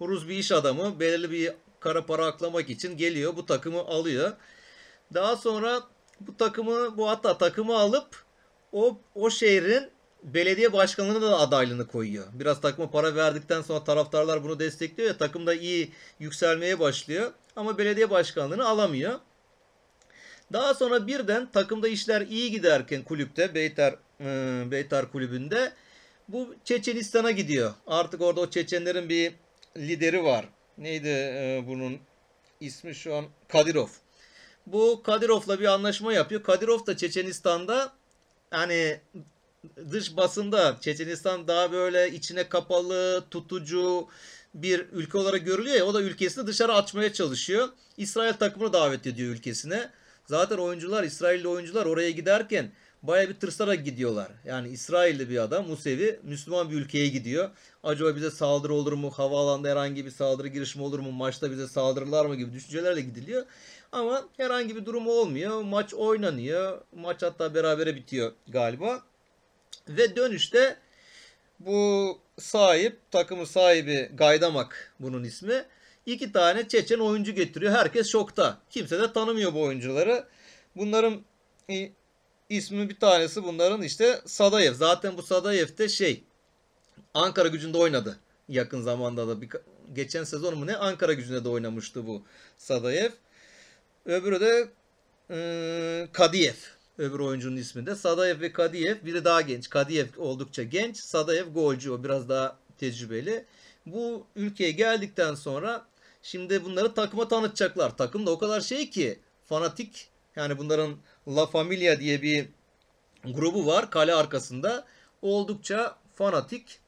Rus 0.01 0.29
bir 0.29 0.35
iş 0.35 0.53
adamı 0.53 1.01
belirli 1.01 1.31
bir 1.31 1.53
kara 1.81 2.07
para 2.07 2.27
aklamak 2.27 2.71
için 2.71 2.97
geliyor. 2.97 3.37
Bu 3.37 3.47
takımı 3.47 3.81
alıyor. 3.81 4.33
Daha 5.15 5.37
sonra 5.37 5.83
bu 6.21 6.37
takımı 6.37 6.97
bu 6.97 7.09
hatta 7.09 7.39
takımı 7.39 7.79
alıp 7.79 8.25
o 8.73 8.99
o 9.15 9.31
şehrin 9.31 9.91
belediye 10.27 10.73
başkanlığına 10.73 11.23
da 11.23 11.39
adaylığını 11.39 11.87
koyuyor. 11.87 12.25
Biraz 12.33 12.61
takıma 12.61 12.91
para 12.91 13.15
verdikten 13.15 13.63
sonra 13.63 13.85
taraftarlar 13.85 14.45
bunu 14.45 14.59
destekliyor 14.59 15.09
ya 15.09 15.17
takım 15.17 15.47
da 15.47 15.55
iyi 15.55 15.93
yükselmeye 16.21 16.81
başlıyor. 16.81 17.33
Ama 17.57 17.79
belediye 17.79 18.11
başkanlığını 18.11 18.69
alamıyor. 18.69 19.21
Daha 20.53 20.75
sonra 20.75 21.07
birden 21.07 21.51
takımda 21.53 21.89
işler 21.89 22.21
iyi 22.21 22.51
giderken 22.51 23.03
kulüpte 23.03 23.55
Beytar 23.55 23.95
e, 24.21 24.71
Beytar 24.71 25.13
kulübünde 25.13 25.73
bu 26.29 26.55
Çeçenistan'a 26.65 27.31
gidiyor. 27.31 27.75
Artık 27.87 28.21
orada 28.21 28.41
o 28.41 28.51
Çeçenlerin 28.51 29.09
bir 29.09 29.33
lideri 29.77 30.25
var. 30.25 30.49
Neydi 30.79 31.09
e, 31.09 31.65
bunun 31.67 31.99
ismi 32.61 32.95
şu 32.95 33.15
an 33.15 33.25
Kadirov. 33.49 33.89
Bu 34.67 35.03
Kadirov'la 35.03 35.61
bir 35.61 35.65
anlaşma 35.65 36.13
yapıyor. 36.13 36.43
Kadirov 36.43 36.87
da 36.87 36.97
Çeçenistan'da 36.97 37.93
hani 38.51 39.01
dış 39.91 40.17
basında 40.17 40.77
Çeçenistan 40.81 41.49
daha 41.49 41.73
böyle 41.73 42.11
içine 42.11 42.49
kapalı, 42.49 43.25
tutucu 43.31 44.09
bir 44.55 44.87
ülke 44.93 45.19
olarak 45.19 45.47
görülüyor 45.47 45.77
ya 45.77 45.85
o 45.85 45.95
da 45.95 46.03
ülkesini 46.03 46.47
dışarı 46.47 46.75
açmaya 46.75 47.13
çalışıyor. 47.13 47.69
İsrail 47.97 48.33
takımını 48.33 48.73
davet 48.73 49.07
ediyor 49.07 49.35
ülkesine. 49.35 49.91
Zaten 50.27 50.57
oyuncular, 50.57 51.05
İsrailli 51.05 51.49
oyuncular 51.49 51.87
oraya 51.87 52.11
giderken 52.11 52.71
baya 53.03 53.29
bir 53.29 53.35
tırsarak 53.35 53.85
gidiyorlar. 53.85 54.29
Yani 54.45 54.69
İsrailli 54.69 55.31
bir 55.31 55.39
adam 55.39 55.67
Musevi 55.69 56.21
Müslüman 56.23 56.71
bir 56.71 56.75
ülkeye 56.75 57.09
gidiyor. 57.09 57.51
Acaba 57.83 58.17
bize 58.17 58.31
saldırı 58.31 58.75
olur 58.75 58.93
mu? 58.93 59.11
Havaalanında 59.11 59.69
herhangi 59.69 60.07
bir 60.07 60.11
saldırı 60.11 60.49
girişimi 60.49 60.85
olur 60.85 60.99
mu? 60.99 61.13
Maçta 61.13 61.51
bize 61.51 61.69
saldırırlar 61.69 62.27
mı 62.27 62.37
gibi 62.37 62.53
düşüncelerle 62.53 63.01
gidiliyor. 63.01 63.45
Ama 63.93 64.25
herhangi 64.37 64.77
bir 64.77 64.85
durum 64.87 65.09
olmuyor. 65.09 65.63
Maç 65.63 65.95
oynanıyor. 65.95 66.81
Maç 66.97 67.23
hatta 67.23 67.55
berabere 67.55 67.97
bitiyor 67.97 68.33
galiba. 68.49 69.03
Ve 69.89 70.17
dönüşte 70.17 70.77
bu 71.61 72.19
sahip, 72.39 73.11
takımı 73.11 73.47
sahibi 73.47 74.11
Gaydamak 74.15 74.95
bunun 75.01 75.25
ismi. 75.25 75.65
iki 76.07 76.33
tane 76.33 76.69
Çeçen 76.69 76.99
oyuncu 76.99 77.33
getiriyor. 77.33 77.73
Herkes 77.73 78.09
şokta. 78.09 78.59
Kimse 78.71 78.99
de 78.99 79.13
tanımıyor 79.13 79.55
bu 79.55 79.63
oyuncuları. 79.63 80.25
Bunların 80.77 81.25
ismi 82.49 82.89
bir 82.89 83.01
tanesi 83.01 83.45
bunların 83.45 83.83
işte 83.83 84.21
Sadayev. 84.27 84.75
Zaten 84.75 85.17
bu 85.17 85.23
Sadayev 85.23 85.79
de 85.79 85.89
şey 85.89 86.25
Ankara 87.15 87.49
gücünde 87.49 87.79
oynadı. 87.79 88.19
Yakın 88.49 88.83
zamanda 88.83 89.29
da 89.29 89.41
bir, 89.43 89.51
geçen 89.95 90.25
sezon 90.25 90.59
mu 90.59 90.67
ne 90.67 90.77
Ankara 90.77 91.13
gücünde 91.13 91.45
de 91.45 91.49
oynamıştı 91.49 92.07
bu 92.07 92.23
Sadayev. 92.59 93.11
Öbürü 94.07 94.41
de 94.41 94.69
e, 95.31 96.09
Kadiyev. 96.13 96.76
Öbür 96.99 97.19
oyuncunun 97.19 97.57
ismi 97.57 97.87
de 97.87 97.95
Sadayev 97.95 98.41
ve 98.41 98.53
Kadiyev. 98.53 98.97
Biri 99.05 99.25
daha 99.25 99.41
genç. 99.41 99.71
Kadiyev 99.71 100.07
oldukça 100.17 100.63
genç. 100.63 100.97
Sadayev 100.97 101.47
golcü 101.47 101.91
o 101.91 102.05
biraz 102.05 102.29
daha 102.29 102.59
tecrübeli. 102.79 103.45
Bu 103.87 104.27
ülkeye 104.37 104.71
geldikten 104.71 105.35
sonra 105.35 105.87
şimdi 106.23 106.65
bunları 106.65 106.95
takıma 106.95 107.29
tanıtacaklar. 107.29 107.97
Takım 107.97 108.27
da 108.27 108.31
o 108.31 108.39
kadar 108.39 108.61
şey 108.61 108.91
ki 108.91 109.19
fanatik 109.45 110.09
yani 110.37 110.59
bunların 110.59 110.97
La 111.29 111.47
Familia 111.47 112.01
diye 112.01 112.23
bir 112.23 112.49
grubu 113.25 113.67
var 113.67 113.91
kale 113.91 114.15
arkasında. 114.15 114.85
Oldukça 115.23 115.97
fanatik. 116.15 116.79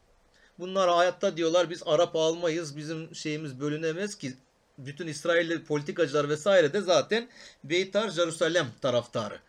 Bunlar 0.59 0.91
hayatta 0.91 1.37
diyorlar 1.37 1.71
biz 1.71 1.83
Arap 1.87 2.17
almayız. 2.17 2.77
Bizim 2.77 3.15
şeyimiz 3.15 3.61
bölünemez 3.61 4.15
ki. 4.15 4.35
Bütün 4.79 5.07
İsrailli 5.07 5.65
politikacılar 5.65 6.29
vesaire 6.29 6.73
de 6.73 6.81
zaten 6.81 7.29
Beytar 7.65 8.11
Jerusalem 8.11 8.67
taraftarı. 8.81 9.41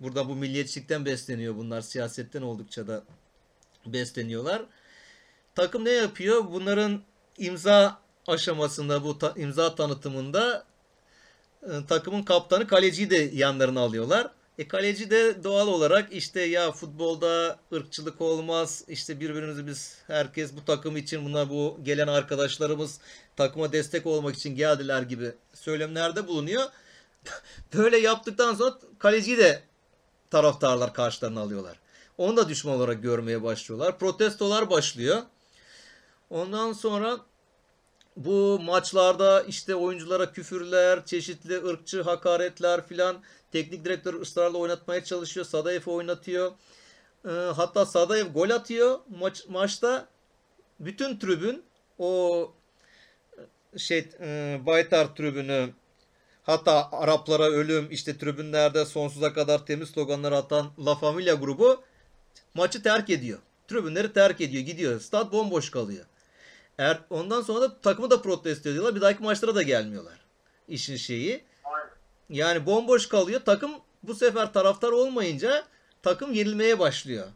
Burada 0.00 0.28
bu 0.28 0.36
milliyetçilikten 0.36 1.04
besleniyor 1.04 1.56
bunlar. 1.56 1.80
Siyasetten 1.80 2.42
oldukça 2.42 2.86
da 2.86 3.04
besleniyorlar. 3.86 4.62
Takım 5.54 5.84
ne 5.84 5.90
yapıyor? 5.90 6.44
Bunların 6.52 7.02
imza 7.38 8.00
aşamasında 8.26 9.04
bu 9.04 9.18
ta- 9.18 9.34
imza 9.36 9.74
tanıtımında 9.74 10.64
e, 11.62 11.86
takımın 11.88 12.22
kaptanı 12.22 12.66
kaleciyi 12.66 13.10
de 13.10 13.16
yanlarına 13.16 13.80
alıyorlar. 13.80 14.30
E 14.58 14.68
kaleci 14.68 15.10
de 15.10 15.44
doğal 15.44 15.68
olarak 15.68 16.12
işte 16.12 16.40
ya 16.40 16.72
futbolda 16.72 17.58
ırkçılık 17.72 18.20
olmaz. 18.20 18.84
işte 18.88 19.20
birbirimizi 19.20 19.66
biz 19.66 19.98
herkes 20.06 20.56
bu 20.56 20.64
takım 20.64 20.96
için 20.96 21.24
buna 21.24 21.50
bu 21.50 21.78
gelen 21.82 22.06
arkadaşlarımız 22.06 23.00
takıma 23.36 23.72
destek 23.72 24.06
olmak 24.06 24.36
için 24.36 24.56
geldiler 24.56 25.02
gibi 25.02 25.32
söylemlerde 25.54 26.28
bulunuyor. 26.28 26.62
Böyle 27.74 27.98
yaptıktan 27.98 28.54
sonra 28.54 28.78
kaleciyi 28.98 29.38
de 29.38 29.62
taraftarlar 30.30 30.94
karşılarına 30.94 31.40
alıyorlar. 31.40 31.78
Onu 32.18 32.36
da 32.36 32.48
düşman 32.48 32.74
olarak 32.74 33.02
görmeye 33.02 33.42
başlıyorlar. 33.42 33.98
Protestolar 33.98 34.70
başlıyor. 34.70 35.22
Ondan 36.30 36.72
sonra 36.72 37.20
bu 38.16 38.60
maçlarda 38.60 39.42
işte 39.42 39.74
oyunculara 39.74 40.32
küfürler, 40.32 41.06
çeşitli 41.06 41.64
ırkçı 41.64 42.02
hakaretler 42.02 42.86
filan 42.86 43.22
teknik 43.52 43.84
direktör 43.84 44.14
ısrarla 44.14 44.58
oynatmaya 44.58 45.04
çalışıyor. 45.04 45.46
Sadayev 45.46 45.82
oynatıyor. 45.86 46.52
Ee, 47.24 47.30
hatta 47.30 47.86
Sadayev 47.86 48.26
gol 48.26 48.50
atıyor 48.50 48.98
maç, 49.20 49.46
maçta. 49.48 50.08
Bütün 50.80 51.18
tribün 51.18 51.62
o 51.98 52.52
şey 53.76 54.08
e, 54.20 54.60
Baytar 54.66 55.14
tribünü 55.16 55.70
hatta 56.44 56.88
Araplara 56.92 57.44
ölüm 57.44 57.88
işte 57.90 58.18
tribünlerde 58.18 58.84
sonsuza 58.84 59.32
kadar 59.32 59.66
temiz 59.66 59.88
sloganları 59.88 60.36
atan 60.36 60.70
La 60.86 60.94
Familia 60.94 61.34
grubu 61.34 61.82
maçı 62.54 62.82
terk 62.82 63.10
ediyor. 63.10 63.38
Tribünleri 63.68 64.12
terk 64.12 64.40
ediyor, 64.40 64.62
gidiyor. 64.62 65.00
Stat 65.00 65.32
bomboş 65.32 65.70
kalıyor. 65.70 66.04
Er, 66.78 67.00
ondan 67.10 67.42
sonra 67.42 67.60
da 67.60 67.80
takımı 67.80 68.10
da 68.10 68.22
protesto 68.22 68.68
ediyorlar. 68.68 68.94
Bir 68.94 69.00
dahaki 69.00 69.22
maçlara 69.22 69.54
da 69.54 69.62
gelmiyorlar. 69.62 70.18
İşin 70.68 70.96
şeyi. 70.96 71.44
Yani 72.30 72.66
bomboş 72.66 73.08
kalıyor. 73.08 73.40
Takım 73.44 73.72
bu 74.02 74.14
sefer 74.14 74.52
taraftar 74.52 74.92
olmayınca 74.92 75.64
takım 76.02 76.32
yenilmeye 76.32 76.78
başlıyor. 76.78 77.26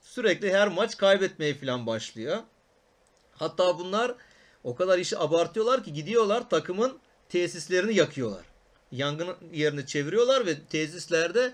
Sürekli 0.00 0.52
her 0.52 0.68
maç 0.68 0.96
kaybetmeye 0.96 1.54
falan 1.54 1.86
başlıyor. 1.86 2.38
Hatta 3.32 3.78
bunlar 3.78 4.14
o 4.64 4.74
kadar 4.74 4.98
işi 4.98 5.18
abartıyorlar 5.18 5.84
ki 5.84 5.92
gidiyorlar 5.92 6.50
takımın 6.50 6.98
tesislerini 7.28 7.94
yakıyorlar. 7.94 8.55
Yangın 8.92 9.36
yerini 9.52 9.86
çeviriyorlar 9.86 10.46
ve 10.46 10.64
tesislerde 10.70 11.52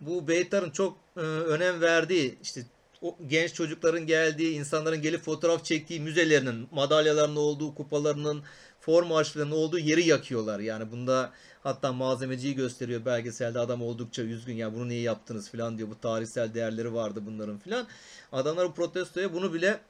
bu 0.00 0.28
Beytar'ın 0.28 0.70
çok 0.70 0.98
e, 1.16 1.20
önem 1.20 1.80
verdiği 1.80 2.38
işte 2.42 2.62
o 3.02 3.16
genç 3.26 3.54
çocukların 3.54 4.06
geldiği, 4.06 4.54
insanların 4.54 5.02
gelip 5.02 5.22
fotoğraf 5.22 5.64
çektiği 5.64 6.00
müzelerinin, 6.00 6.68
madalyalarının 6.70 7.36
olduğu, 7.36 7.74
kupalarının, 7.74 8.42
forma 8.80 9.16
harçlarının 9.16 9.56
olduğu 9.56 9.78
yeri 9.78 10.06
yakıyorlar. 10.06 10.60
Yani 10.60 10.92
bunda 10.92 11.32
hatta 11.62 11.92
malzemeciyi 11.92 12.54
gösteriyor 12.54 13.04
belgeselde 13.04 13.58
adam 13.58 13.82
oldukça 13.82 14.22
üzgün 14.22 14.54
ya 14.54 14.74
bunu 14.74 14.88
niye 14.88 15.00
yaptınız 15.00 15.50
falan 15.50 15.78
diyor. 15.78 15.90
Bu 15.90 16.00
tarihsel 16.00 16.54
değerleri 16.54 16.94
vardı 16.94 17.22
bunların 17.26 17.58
filan. 17.58 17.86
Adamlar 18.32 18.68
bu 18.68 18.74
protestoya 18.74 19.32
bunu 19.34 19.54
bile 19.54 19.80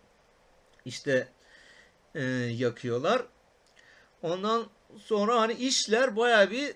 işte 0.85 1.29
e, 2.15 2.23
yakıyorlar. 2.25 3.23
Ondan 4.23 4.67
sonra 4.97 5.41
hani 5.41 5.53
işler 5.53 6.17
bayağı 6.17 6.51
bir 6.51 6.75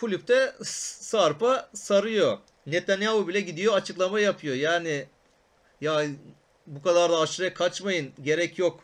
kulüpte 0.00 0.54
sarpa 0.64 1.70
sarıyor. 1.74 2.38
Netanyahu 2.66 3.28
bile 3.28 3.40
gidiyor 3.40 3.74
açıklama 3.74 4.20
yapıyor. 4.20 4.54
Yani 4.54 5.06
ya 5.80 6.06
bu 6.66 6.82
kadar 6.82 7.12
da 7.12 7.20
aşırıya 7.20 7.54
kaçmayın 7.54 8.12
gerek 8.22 8.58
yok 8.58 8.80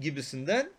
gibisinden. 0.00 0.72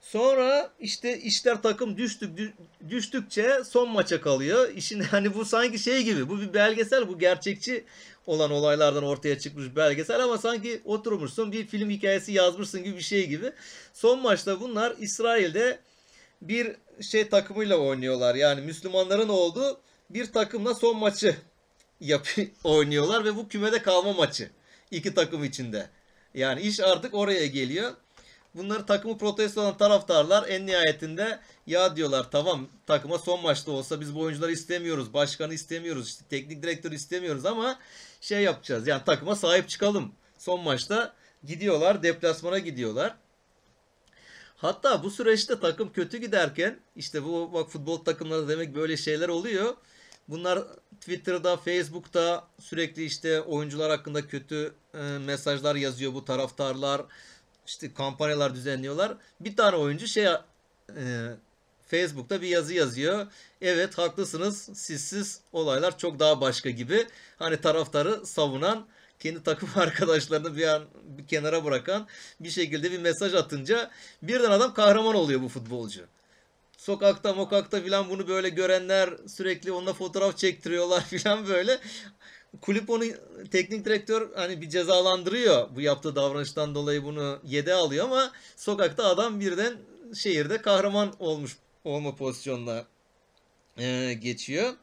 Sonra 0.00 0.70
işte 0.80 1.18
işler 1.18 1.62
takım 1.62 1.96
düştük 1.96 2.38
dü- 2.38 2.52
düştükçe 2.88 3.64
son 3.64 3.90
maça 3.90 4.20
kalıyor. 4.20 4.68
İşin 4.74 5.00
hani 5.10 5.34
bu 5.34 5.44
sanki 5.44 5.78
şey 5.78 6.02
gibi. 6.02 6.28
Bu 6.28 6.40
bir 6.40 6.54
belgesel, 6.54 7.08
bu 7.08 7.18
gerçekçi 7.18 7.84
olan 8.26 8.50
olaylardan 8.50 9.02
ortaya 9.04 9.38
çıkmış 9.38 9.76
belgesel 9.76 10.24
ama 10.24 10.38
sanki 10.38 10.80
oturmuşsun 10.84 11.52
bir 11.52 11.66
film 11.66 11.90
hikayesi 11.90 12.32
yazmışsın 12.32 12.84
gibi 12.84 12.96
bir 12.96 13.02
şey 13.02 13.26
gibi. 13.26 13.52
Son 13.92 14.22
maçta 14.22 14.60
bunlar 14.60 14.94
İsrail'de 14.98 15.78
bir 16.42 16.76
şey 17.00 17.28
takımıyla 17.28 17.76
oynuyorlar. 17.76 18.34
Yani 18.34 18.60
Müslümanların 18.60 19.28
olduğu 19.28 19.80
bir 20.10 20.32
takımla 20.32 20.74
son 20.74 20.96
maçı 20.96 21.36
yap 22.00 22.28
oynuyorlar 22.64 23.24
ve 23.24 23.36
bu 23.36 23.48
kümede 23.48 23.82
kalma 23.82 24.12
maçı 24.12 24.50
iki 24.90 25.14
takım 25.14 25.44
içinde. 25.44 25.88
Yani 26.34 26.60
iş 26.60 26.80
artık 26.80 27.14
oraya 27.14 27.46
geliyor. 27.46 27.92
Bunları 28.54 28.86
takımı 28.86 29.18
protesto 29.18 29.60
olan 29.60 29.76
taraftarlar 29.76 30.48
en 30.48 30.66
nihayetinde 30.66 31.38
ya 31.66 31.96
diyorlar 31.96 32.30
tamam 32.30 32.68
takıma 32.86 33.18
son 33.18 33.42
maçta 33.42 33.70
olsa 33.70 34.00
biz 34.00 34.14
bu 34.14 34.20
oyuncuları 34.20 34.52
istemiyoruz. 34.52 35.14
Başkanı 35.14 35.54
istemiyoruz. 35.54 36.08
işte 36.08 36.24
teknik 36.30 36.62
direktörü 36.62 36.94
istemiyoruz 36.94 37.46
ama 37.46 37.78
şey 38.20 38.42
yapacağız. 38.42 38.86
Yani 38.86 39.04
takıma 39.04 39.36
sahip 39.36 39.68
çıkalım. 39.68 40.12
Son 40.38 40.60
maçta 40.60 41.14
gidiyorlar. 41.44 42.02
Deplasmana 42.02 42.58
gidiyorlar. 42.58 43.16
Hatta 44.56 45.02
bu 45.02 45.10
süreçte 45.10 45.60
takım 45.60 45.92
kötü 45.92 46.18
giderken 46.18 46.78
işte 46.96 47.24
bu 47.24 47.50
bak 47.52 47.70
futbol 47.70 48.04
takımları 48.04 48.48
demek 48.48 48.74
böyle 48.74 48.96
şeyler 48.96 49.28
oluyor. 49.28 49.76
Bunlar 50.28 50.62
Twitter'da, 51.00 51.56
Facebook'ta 51.56 52.48
sürekli 52.60 53.04
işte 53.04 53.40
oyuncular 53.40 53.90
hakkında 53.90 54.26
kötü 54.26 54.74
e, 54.94 54.98
mesajlar 54.98 55.74
yazıyor 55.74 56.14
bu 56.14 56.24
taraftarlar. 56.24 57.02
İşte 57.66 57.94
kampanyalar 57.94 58.54
düzenliyorlar. 58.54 59.16
Bir 59.40 59.56
tane 59.56 59.76
oyuncu 59.76 60.06
şey 60.06 60.24
e, 60.24 60.34
Facebook'ta 61.86 62.42
bir 62.42 62.48
yazı 62.48 62.74
yazıyor. 62.74 63.26
Evet 63.60 63.98
haklısınız. 63.98 64.68
Sizsiz 64.74 65.40
olaylar 65.52 65.98
çok 65.98 66.18
daha 66.18 66.40
başka 66.40 66.70
gibi. 66.70 67.06
Hani 67.38 67.60
taraftarı 67.60 68.26
savunan 68.26 68.86
kendi 69.18 69.42
takım 69.42 69.68
arkadaşlarını 69.76 70.56
bir 70.56 70.66
an 70.66 70.84
bir 71.04 71.26
kenara 71.26 71.64
bırakan 71.64 72.06
bir 72.40 72.50
şekilde 72.50 72.92
bir 72.92 72.98
mesaj 72.98 73.34
atınca 73.34 73.90
birden 74.22 74.50
adam 74.50 74.74
kahraman 74.74 75.14
oluyor 75.14 75.42
bu 75.42 75.48
futbolcu. 75.48 76.06
Sokakta 76.76 77.34
mokakta 77.34 77.80
filan 77.80 78.10
bunu 78.10 78.28
böyle 78.28 78.48
görenler 78.48 79.10
sürekli 79.28 79.72
onunla 79.72 79.92
fotoğraf 79.92 80.38
çektiriyorlar 80.38 81.04
filan 81.06 81.48
böyle. 81.48 81.78
Kulüp 82.60 82.90
onu 82.90 83.04
teknik 83.50 83.84
direktör 83.84 84.30
hani 84.34 84.60
bir 84.60 84.70
cezalandırıyor. 84.70 85.68
Bu 85.76 85.80
yaptığı 85.80 86.16
davranıştan 86.16 86.74
dolayı 86.74 87.04
bunu 87.04 87.38
yede 87.44 87.74
alıyor 87.74 88.04
ama 88.04 88.32
sokakta 88.56 89.04
adam 89.04 89.40
birden 89.40 89.76
şehirde 90.14 90.62
kahraman 90.62 91.12
olmuş 91.18 91.56
olma 91.84 92.16
pozisyonuna 92.16 92.84
e, 93.78 94.14
geçiyor. 94.20 94.74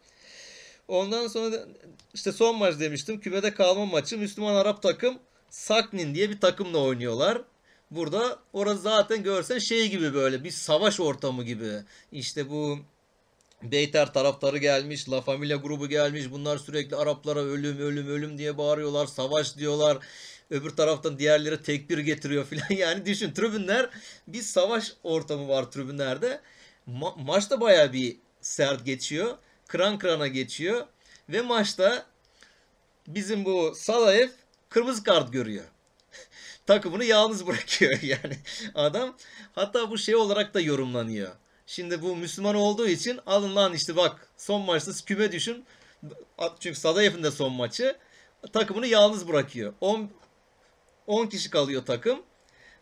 Ondan 0.88 1.28
sonra 1.28 1.65
işte 2.14 2.32
son 2.32 2.57
maç 2.57 2.80
demiştim. 2.80 3.20
Kümede 3.20 3.53
kalma 3.53 3.86
maçı 3.86 4.18
Müslüman 4.18 4.56
Arap 4.56 4.82
takım 4.84 5.20
Saknin 5.49 6.15
diye 6.15 6.30
bir 6.30 6.40
takımla 6.40 6.78
oynuyorlar. 6.78 7.41
Burada 7.91 8.40
orası 8.53 8.82
zaten 8.82 9.24
görsen 9.24 9.57
şey 9.60 9.90
gibi 9.90 10.14
böyle 10.14 10.44
bir 10.44 10.52
savaş 10.52 10.99
ortamı 10.99 11.44
gibi. 11.44 11.72
İşte 12.11 12.49
bu 12.49 12.80
Beyter 13.64 14.14
taraftarı 14.14 14.57
gelmiş, 14.57 15.10
La 15.10 15.22
Familia 15.22 15.57
grubu 15.57 15.90
gelmiş. 15.90 16.32
Bunlar 16.32 16.57
sürekli 16.57 16.95
Araplara 16.95 17.40
ölüm 17.40 17.80
ölüm 17.80 18.07
ölüm 18.07 18.38
diye 18.38 18.57
bağırıyorlar. 18.57 19.06
Savaş 19.06 19.57
diyorlar. 19.57 19.98
Öbür 20.49 20.70
taraftan 20.70 21.20
diğerleri 21.20 21.64
tekbir 21.64 21.98
getiriyor 21.98 22.45
filan. 22.49 22.68
Yani 22.70 23.06
düşün 23.06 23.34
tribünler 23.34 23.90
bir 24.28 24.41
savaş 24.41 24.94
ortamı 25.03 25.48
var 25.48 25.72
tribünlerde. 25.72 26.41
Ma- 26.88 27.24
maç 27.26 27.49
da 27.49 27.61
bayağı 27.61 27.94
bir 27.94 28.18
sert 28.44 28.86
geçiyor. 28.86 29.38
Kıran 29.68 29.98
kırana 29.98 30.28
geçiyor. 30.28 30.88
Ve 31.30 31.41
maçta 31.41 32.06
bizim 33.07 33.45
bu 33.45 33.74
Salaev 33.76 34.30
kırmızı 34.70 35.03
kart 35.03 35.34
görüyor. 35.34 35.65
Takımını 36.65 37.06
yalnız 37.06 37.48
bırakıyor 37.48 37.99
yani 38.02 38.38
adam. 38.76 39.18
Hatta 39.56 39.91
bu 39.91 39.98
şey 39.98 40.15
olarak 40.15 40.53
da 40.53 40.61
yorumlanıyor. 40.61 41.32
Şimdi 41.68 42.02
bu 42.02 42.15
Müslüman 42.15 42.56
olduğu 42.56 42.88
için 42.88 43.20
alın 43.26 43.56
lan 43.56 43.74
işte 43.74 43.95
bak 43.95 44.28
son 44.38 44.61
maçta 44.61 44.91
küme 45.06 45.32
düşün. 45.32 45.65
Çünkü 46.60 46.80
Sadayev'in 46.80 47.24
de 47.24 47.32
son 47.32 47.53
maçı. 47.53 47.98
Takımını 48.53 48.88
yalnız 48.88 49.28
bırakıyor. 49.28 49.74
10 49.82 50.10
10 51.07 51.28
kişi 51.28 51.49
kalıyor 51.49 51.86
takım. 51.86 52.22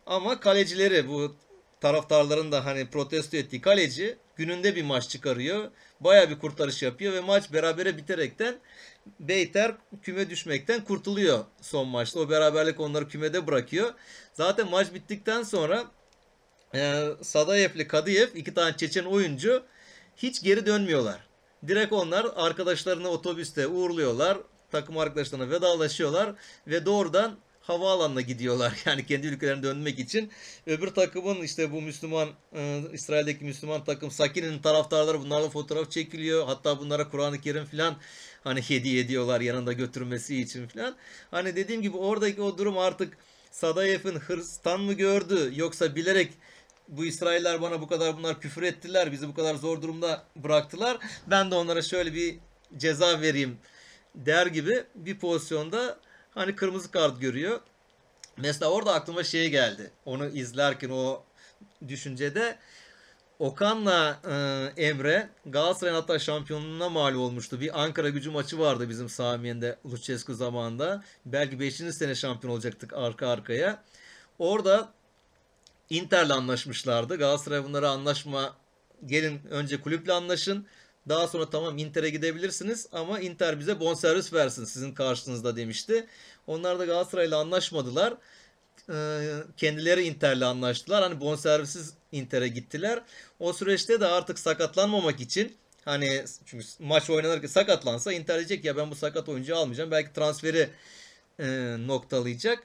Ama 0.06 0.40
kalecileri 0.40 1.08
bu 1.08 1.36
taraftarların 1.82 2.52
da 2.52 2.66
hani 2.66 2.90
protesto 2.90 3.38
ettiği 3.38 3.62
kaleci 3.62 4.18
gününde 4.42 4.76
bir 4.76 4.84
maç 4.84 5.10
çıkarıyor. 5.10 5.72
Baya 6.00 6.30
bir 6.30 6.40
kurtarış 6.40 6.84
yapıyor 6.84 7.14
ve 7.14 7.22
maç 7.22 7.54
berabere 7.54 7.98
biterekten 7.98 8.56
Beyter 9.20 9.72
küme 10.02 10.30
düşmekten 10.30 10.84
kurtuluyor 10.84 11.46
son 11.62 11.88
maçta. 11.88 12.20
O 12.20 12.30
beraberlik 12.30 12.80
onları 12.80 13.08
kümede 13.08 13.48
bırakıyor. 13.48 13.94
Zaten 14.34 14.70
maç 14.70 14.94
bittikten 14.94 15.44
sonra 15.44 15.86
e, 16.76 17.08
Sadayev'le 17.22 17.88
Kadıyev 17.88 18.28
iki 18.36 18.54
tane 18.54 18.78
Çeçen 18.78 19.06
oyuncu 19.06 19.64
hiç 20.18 20.44
geri 20.44 20.66
dönmüyorlar. 20.66 21.20
Direkt 21.68 21.94
onlar 21.94 22.28
arkadaşlarını 22.36 23.10
otobüste 23.10 23.68
uğurluyorlar. 23.68 24.38
Takım 24.72 24.98
arkadaşlarına 24.98 25.50
vedalaşıyorlar 25.50 26.34
ve 26.68 26.86
doğrudan 26.86 27.38
havaalanına 27.62 28.22
gidiyorlar. 28.22 28.74
Yani 28.86 29.06
kendi 29.06 29.28
ülkelerine 29.28 29.64
dönmek 29.64 30.00
için. 30.00 30.32
Öbür 30.66 30.88
takımın 30.88 31.42
işte 31.42 31.72
bu 31.72 31.82
Müslüman 31.82 32.30
e, 32.56 32.82
İsrail'deki 32.94 33.46
Müslüman 33.46 33.84
takım 33.84 34.12
Sakin'in 34.12 34.60
taraftarları 34.60 35.20
bunlarla 35.20 35.50
fotoğraf 35.50 35.92
çekiliyor. 35.92 36.46
Hatta 36.46 36.80
bunlara 36.80 37.10
Kur'an-ı 37.10 37.42
Kerim 37.42 37.66
falan 37.66 37.96
hani 38.44 38.62
hediye 38.62 39.02
ediyorlar 39.02 39.42
yanında 39.42 39.74
götürmesi 39.74 40.42
için 40.42 40.68
falan. 40.68 40.96
Hani 41.32 41.56
dediğim 41.56 41.82
gibi 41.82 41.98
oradaki 41.98 42.42
o 42.42 42.58
durum 42.58 42.78
artık 42.78 43.18
Sadayev'in 43.52 44.20
hırstan 44.20 44.82
mı 44.82 44.94
gördü 44.94 45.52
yoksa 45.56 45.96
bilerek 45.96 46.34
bu 46.88 47.06
İsrailler 47.06 47.62
bana 47.62 47.82
bu 47.82 47.88
kadar 47.88 48.18
bunlar 48.18 48.42
küfür 48.42 48.64
ettiler, 48.64 49.12
bizi 49.12 49.28
bu 49.28 49.34
kadar 49.34 49.56
zor 49.56 49.82
durumda 49.82 50.24
bıraktılar. 50.36 50.98
Ben 51.28 51.52
de 51.52 51.56
onlara 51.56 51.82
şöyle 51.82 52.14
bir 52.14 52.36
ceza 52.78 53.22
vereyim 53.22 53.58
der 54.16 54.48
gibi 54.48 54.84
bir 54.96 55.20
pozisyonda 55.20 56.00
hani 56.32 56.56
kırmızı 56.56 56.92
kart 56.92 57.22
görüyor. 57.22 57.60
Mesela 58.38 58.72
orada 58.72 58.94
aklıma 58.94 59.24
şey 59.24 59.50
geldi. 59.50 59.92
Onu 60.06 60.28
izlerken 60.28 60.90
o 60.90 61.24
düşüncede 61.88 62.58
Okan'la 63.40 64.20
e, 64.30 64.34
Emre 64.84 65.30
Galatasaray'ın 65.46 65.96
hatta 65.96 66.20
şampiyonluğuna 66.20 66.90
mal 66.90 67.14
olmuştu. 67.14 67.60
Bir 67.60 67.82
Ankara 67.84 68.10
gücü 68.10 68.32
maçı 68.32 68.60
vardı 68.60 68.90
bizim 68.90 69.10
Samiyen'de 69.10 69.78
Lucescu 69.86 70.34
zamanında. 70.34 71.04
Belki 71.26 71.60
5. 71.60 71.76
sene 71.76 72.16
şampiyon 72.16 72.54
olacaktık 72.54 72.94
arka 72.94 73.28
arkaya. 73.28 73.84
Orada 74.40 74.94
Inter'le 75.90 76.30
anlaşmışlardı. 76.30 77.18
Galatasaray 77.18 77.64
bunlara 77.64 77.90
anlaşma 77.90 78.56
gelin 79.06 79.42
önce 79.50 79.82
kulüple 79.82 80.14
anlaşın. 80.14 80.68
Daha 81.10 81.28
sonra 81.28 81.50
tamam 81.50 81.78
Inter'e 81.78 82.10
gidebilirsiniz 82.10 82.88
ama 82.92 83.20
Inter 83.20 83.60
bize 83.60 83.80
bonservis 83.80 84.34
versin 84.34 84.66
sizin 84.66 84.94
karşınızda 84.94 85.56
demişti. 85.56 86.08
Onlar 86.48 86.80
da 86.80 86.86
Galatasaray'la 86.86 87.40
anlaşmadılar. 87.40 88.14
Ee, 88.90 89.34
kendileri 89.58 90.04
Inter'le 90.04 90.42
anlaştılar. 90.42 91.04
Hani 91.04 91.22
bonservisiz 91.22 91.94
Inter'e 92.12 92.48
gittiler. 92.48 93.04
O 93.40 93.54
süreçte 93.54 94.00
de 94.00 94.06
artık 94.06 94.40
sakatlanmamak 94.40 95.20
için 95.20 95.58
hani 95.86 96.26
çünkü 96.46 96.66
maç 96.80 97.10
oynanırken 97.10 97.48
sakatlansa 97.48 98.14
Inter 98.14 98.38
diyecek 98.38 98.66
ya 98.66 98.78
ben 98.78 98.92
bu 98.92 98.96
sakat 98.96 99.30
oyuncuyu 99.30 99.58
almayacağım. 99.58 99.92
Belki 99.92 100.14
transferi 100.14 100.70
e, 101.40 101.76
noktalayacak. 101.88 102.64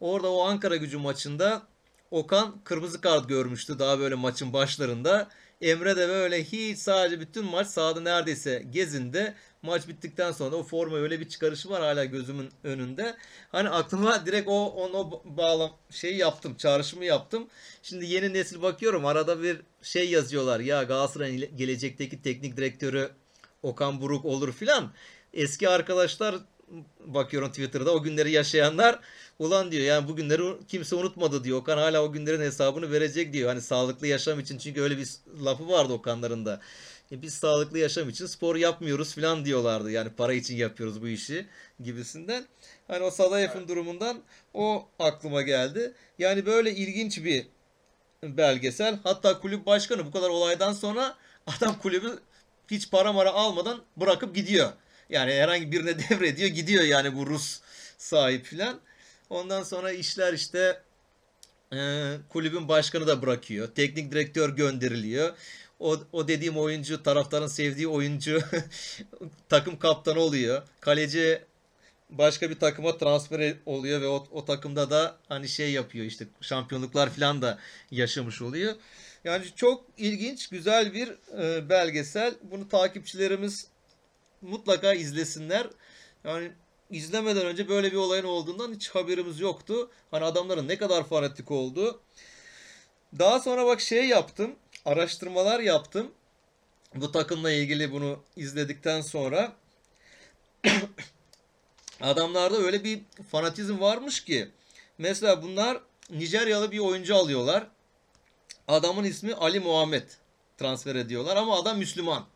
Orada 0.00 0.30
o 0.32 0.42
Ankara 0.42 0.76
gücü 0.76 0.98
maçında 0.98 1.62
Okan 2.10 2.60
kırmızı 2.64 3.00
kart 3.00 3.28
görmüştü 3.28 3.78
daha 3.78 3.98
böyle 3.98 4.14
maçın 4.14 4.52
başlarında. 4.52 5.28
Emre 5.60 5.96
de 5.96 6.08
böyle 6.08 6.44
hiç 6.44 6.78
sadece 6.78 7.20
bütün 7.20 7.44
maç 7.44 7.66
sahada 7.66 8.00
neredeyse 8.00 8.64
gezinde. 8.70 9.34
Maç 9.62 9.88
bittikten 9.88 10.32
sonra 10.32 10.56
o 10.56 10.62
forma 10.62 10.96
öyle 10.96 11.20
bir 11.20 11.28
çıkarışı 11.28 11.70
var 11.70 11.82
hala 11.82 12.04
gözümün 12.04 12.48
önünde. 12.64 13.16
Hani 13.52 13.68
aklıma 13.68 14.26
direkt 14.26 14.48
o 14.48 14.66
onu 14.66 15.22
bağlam 15.24 15.76
şey 15.90 16.16
yaptım, 16.16 16.54
çağrışımı 16.54 17.04
yaptım. 17.04 17.48
Şimdi 17.82 18.06
yeni 18.06 18.32
nesil 18.32 18.62
bakıyorum 18.62 19.06
arada 19.06 19.42
bir 19.42 19.60
şey 19.82 20.10
yazıyorlar. 20.10 20.60
Ya 20.60 20.82
Galatasaray'ın 20.82 21.56
gelecekteki 21.56 22.22
teknik 22.22 22.56
direktörü 22.56 23.10
Okan 23.62 24.00
Buruk 24.00 24.24
olur 24.24 24.52
filan. 24.52 24.92
Eski 25.34 25.68
arkadaşlar 25.68 26.34
bakıyorum 27.00 27.48
Twitter'da 27.48 27.94
o 27.94 28.02
günleri 28.02 28.30
yaşayanlar 28.30 28.98
ulan 29.38 29.72
diyor 29.72 29.82
yani 29.84 30.08
bu 30.08 30.16
günleri 30.16 30.66
kimse 30.68 30.96
unutmadı 30.96 31.44
diyor. 31.44 31.58
Okan 31.58 31.78
hala 31.78 32.02
o 32.04 32.12
günlerin 32.12 32.40
hesabını 32.40 32.92
verecek 32.92 33.32
diyor. 33.32 33.48
Hani 33.48 33.60
sağlıklı 33.62 34.06
yaşam 34.06 34.40
için 34.40 34.58
çünkü 34.58 34.82
öyle 34.82 34.98
bir 34.98 35.08
lafı 35.44 35.68
vardı 35.68 35.92
Okanların 35.92 36.46
da. 36.46 36.60
E, 37.12 37.22
biz 37.22 37.34
sağlıklı 37.34 37.78
yaşam 37.78 38.08
için 38.08 38.26
spor 38.26 38.56
yapmıyoruz 38.56 39.14
falan 39.14 39.44
diyorlardı. 39.44 39.90
Yani 39.90 40.10
para 40.16 40.32
için 40.32 40.56
yapıyoruz 40.56 41.02
bu 41.02 41.08
işi 41.08 41.46
gibisinden. 41.80 42.44
Hani 42.88 43.04
o 43.04 43.10
Sadayev'in 43.10 43.58
Evet. 43.58 43.68
durumundan 43.68 44.22
o 44.54 44.88
aklıma 44.98 45.42
geldi. 45.42 45.94
Yani 46.18 46.46
böyle 46.46 46.70
ilginç 46.74 47.24
bir 47.24 47.46
belgesel. 48.22 48.98
Hatta 49.04 49.40
kulüp 49.40 49.66
başkanı 49.66 50.06
bu 50.06 50.10
kadar 50.12 50.28
olaydan 50.28 50.72
sonra 50.72 51.16
adam 51.46 51.78
kulübü 51.78 52.18
hiç 52.70 52.90
para 52.90 53.12
mara 53.12 53.30
almadan 53.32 53.82
bırakıp 53.96 54.34
gidiyor. 54.34 54.72
Yani 55.10 55.32
herhangi 55.32 55.72
birine 55.72 55.98
devrediyor 56.10 56.48
gidiyor 56.50 56.84
yani 56.84 57.16
bu 57.16 57.26
Rus 57.26 57.60
sahip 57.98 58.44
filan. 58.46 58.80
Ondan 59.30 59.62
sonra 59.62 59.92
işler 59.92 60.32
işte 60.32 60.82
e, 61.72 61.78
kulübün 62.28 62.68
başkanı 62.68 63.06
da 63.06 63.22
bırakıyor. 63.22 63.68
Teknik 63.74 64.12
direktör 64.12 64.56
gönderiliyor. 64.56 65.36
O, 65.80 66.00
o 66.12 66.28
dediğim 66.28 66.58
oyuncu 66.58 67.02
taraftarın 67.02 67.46
sevdiği 67.46 67.88
oyuncu 67.88 68.40
takım 69.48 69.78
kaptanı 69.78 70.20
oluyor. 70.20 70.62
Kaleci 70.80 71.42
başka 72.10 72.50
bir 72.50 72.58
takıma 72.58 72.98
transfer 72.98 73.56
oluyor 73.66 74.00
ve 74.00 74.08
o, 74.08 74.26
o 74.30 74.44
takımda 74.44 74.90
da 74.90 75.16
hani 75.28 75.48
şey 75.48 75.72
yapıyor 75.72 76.04
işte 76.04 76.26
şampiyonluklar 76.40 77.10
falan 77.10 77.42
da 77.42 77.58
yaşamış 77.90 78.42
oluyor. 78.42 78.74
Yani 79.24 79.44
çok 79.56 79.84
ilginç, 79.96 80.48
güzel 80.48 80.94
bir 80.94 81.08
e, 81.38 81.68
belgesel. 81.68 82.34
Bunu 82.42 82.68
takipçilerimiz 82.68 83.66
mutlaka 84.42 84.94
izlesinler. 84.94 85.66
Yani 86.24 86.52
izlemeden 86.90 87.46
önce 87.46 87.68
böyle 87.68 87.92
bir 87.92 87.96
olayın 87.96 88.24
olduğundan 88.24 88.74
hiç 88.74 88.88
haberimiz 88.88 89.40
yoktu. 89.40 89.90
Hani 90.10 90.24
adamların 90.24 90.68
ne 90.68 90.78
kadar 90.78 91.04
fanatik 91.04 91.50
olduğu. 91.50 92.00
Daha 93.18 93.40
sonra 93.40 93.66
bak 93.66 93.80
şey 93.80 94.08
yaptım. 94.08 94.54
Araştırmalar 94.84 95.60
yaptım. 95.60 96.10
Bu 96.94 97.12
takımla 97.12 97.52
ilgili 97.52 97.92
bunu 97.92 98.22
izledikten 98.36 99.00
sonra 99.00 99.52
adamlarda 102.00 102.56
öyle 102.56 102.84
bir 102.84 103.00
fanatizm 103.30 103.80
varmış 103.80 104.24
ki. 104.24 104.48
Mesela 104.98 105.42
bunlar 105.42 105.80
Nijeryalı 106.10 106.72
bir 106.72 106.78
oyuncu 106.78 107.16
alıyorlar. 107.16 107.66
Adamın 108.68 109.04
ismi 109.04 109.34
Ali 109.34 109.60
Muhammed 109.60 110.08
transfer 110.58 110.94
ediyorlar 110.94 111.36
ama 111.36 111.58
adam 111.58 111.78
Müslüman. 111.78 112.26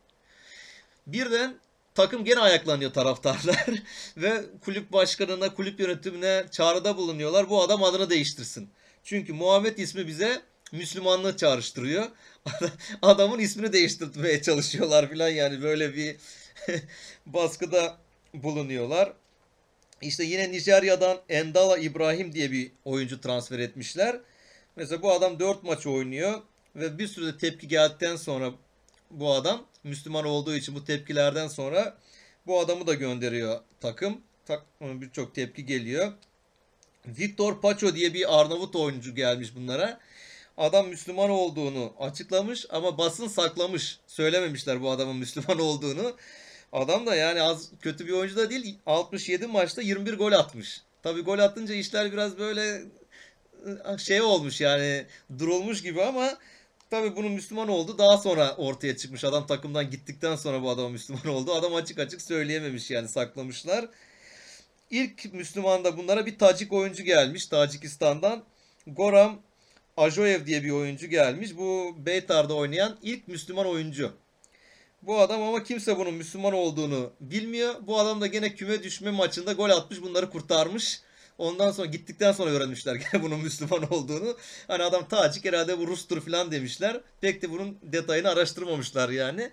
Birden 1.07 1.61
takım 1.95 2.25
gene 2.25 2.41
ayaklanıyor 2.41 2.93
taraftarlar 2.93 3.67
ve 4.17 4.43
kulüp 4.65 4.93
başkanına, 4.93 5.55
kulüp 5.55 5.81
yönetimine 5.81 6.45
çağrıda 6.51 6.97
bulunuyorlar. 6.97 7.51
Bu 7.51 7.63
adam 7.63 7.83
adını 7.83 8.11
değiştirsin. 8.11 8.71
Çünkü 9.05 9.33
Muhammed 9.33 9.79
ismi 9.79 10.07
bize 10.07 10.43
Müslümanlığı 10.73 11.37
çağrıştırıyor. 11.37 12.07
Adamın 13.03 13.39
ismini 13.39 13.73
değiştirmeye 13.73 14.43
çalışıyorlar 14.43 15.11
filan 15.11 15.29
yani 15.29 15.63
böyle 15.63 15.95
bir 15.97 16.17
baskıda 17.27 17.97
bulunuyorlar. 18.35 19.13
İşte 20.03 20.25
yine 20.25 20.53
Nijerya'dan 20.53 21.21
Endala 21.29 21.79
İbrahim 21.79 22.33
diye 22.33 22.53
bir 22.53 22.73
oyuncu 22.85 23.21
transfer 23.21 23.59
etmişler. 23.59 24.21
Mesela 24.77 25.03
bu 25.03 25.13
adam 25.13 25.41
4 25.41 25.63
maç 25.63 25.87
oynuyor 25.87 26.43
ve 26.77 26.99
bir 26.99 27.07
sürü 27.07 27.27
de 27.27 27.39
tepki 27.39 27.69
geldikten 27.69 28.17
sonra 28.17 28.53
bu 29.13 29.33
adam 29.33 29.67
Müslüman 29.85 30.25
olduğu 30.25 30.55
için 30.55 30.75
bu 30.75 30.85
tepkilerden 30.85 31.49
sonra 31.49 31.97
bu 32.47 32.61
adamı 32.61 32.87
da 32.87 32.95
gönderiyor 32.95 33.61
takım. 33.81 34.21
Tak, 34.47 34.63
birçok 34.81 35.35
tepki 35.35 35.67
geliyor. 35.67 36.13
Victor 37.07 37.61
Pacho 37.61 37.95
diye 37.95 38.15
bir 38.15 38.41
Arnavut 38.41 38.77
oyuncu 38.77 39.15
gelmiş 39.15 39.57
bunlara. 39.57 40.01
Adam 40.57 40.89
Müslüman 40.89 41.31
olduğunu 41.31 41.95
açıklamış 41.99 42.67
ama 42.71 42.99
basın 42.99 43.29
saklamış. 43.29 43.99
Söylememişler 44.07 44.83
bu 44.83 44.91
adamın 44.91 45.17
Müslüman 45.23 45.59
olduğunu. 45.59 46.17
Adam 46.73 47.07
da 47.07 47.15
yani 47.15 47.43
az 47.43 47.71
kötü 47.81 48.07
bir 48.07 48.13
oyuncu 48.13 48.37
da 48.37 48.51
değil. 48.51 48.79
67 48.87 49.47
maçta 49.47 49.83
21 49.83 50.15
gol 50.15 50.33
atmış. 50.33 50.81
Tabii 51.03 51.21
gol 51.21 51.39
atınca 51.39 51.75
işler 51.75 52.13
biraz 52.13 52.39
böyle 52.39 52.83
şey 53.99 54.23
olmuş 54.23 54.61
yani 54.61 55.07
durulmuş 55.39 55.83
gibi 55.83 56.03
ama 56.03 56.39
tabii 56.93 57.17
bunun 57.17 57.33
Müslüman 57.33 57.69
oldu 57.69 57.99
daha 57.99 58.19
sonra 58.19 58.57
ortaya 58.57 58.97
çıkmış. 58.97 59.25
Adam 59.25 59.47
takımdan 59.47 59.91
gittikten 59.91 60.37
sonra 60.37 60.63
bu 60.63 60.71
adam 60.71 60.93
Müslüman 60.93 61.27
oldu. 61.27 61.55
Adam 61.55 61.75
açık 61.75 61.99
açık 61.99 62.23
söyleyememiş 62.23 62.91
yani 62.91 63.09
saklamışlar. 63.09 63.89
İlk 64.91 65.33
Müslüman 65.33 65.85
da 65.85 65.97
bunlara 65.97 66.27
bir 66.27 66.39
Tacik 66.39 66.73
oyuncu 66.73 67.03
gelmiş 67.03 67.47
Tacikistan'dan. 67.47 68.45
Goram 68.87 69.43
Ajoyev 69.97 70.47
diye 70.47 70.65
bir 70.65 70.71
oyuncu 70.71 71.07
gelmiş. 71.07 71.57
Bu 71.57 71.95
Beytar'da 71.99 72.55
oynayan 72.55 72.99
ilk 73.03 73.29
Müslüman 73.29 73.67
oyuncu. 73.67 74.13
Bu 75.03 75.21
adam 75.21 75.43
ama 75.43 75.65
kimse 75.65 75.99
bunun 75.99 76.15
Müslüman 76.15 76.53
olduğunu 76.53 77.13
bilmiyor. 77.21 77.75
Bu 77.81 77.99
adam 77.99 78.21
da 78.21 78.27
gene 78.27 78.55
küme 78.55 78.83
düşme 78.83 79.11
maçında 79.11 79.53
gol 79.53 79.71
atmış 79.71 80.03
bunları 80.03 80.31
kurtarmış. 80.31 81.01
Ondan 81.39 81.71
sonra 81.71 81.87
gittikten 81.87 82.33
sonra 82.33 82.51
öğrenmişler 82.51 82.95
gene 82.95 83.23
bunun 83.23 83.41
Müslüman 83.41 83.93
olduğunu. 83.93 84.37
Hani 84.69 84.83
adam 84.83 85.09
Tacik 85.09 85.45
herhalde 85.45 85.79
bu 85.79 85.87
Rus'tur 85.87 86.21
falan 86.21 86.53
demişler. 86.53 87.01
Pek 87.21 87.43
de 87.43 87.51
bunun 87.51 87.79
detayını 87.83 88.29
araştırmamışlar 88.29 89.09
yani. 89.09 89.51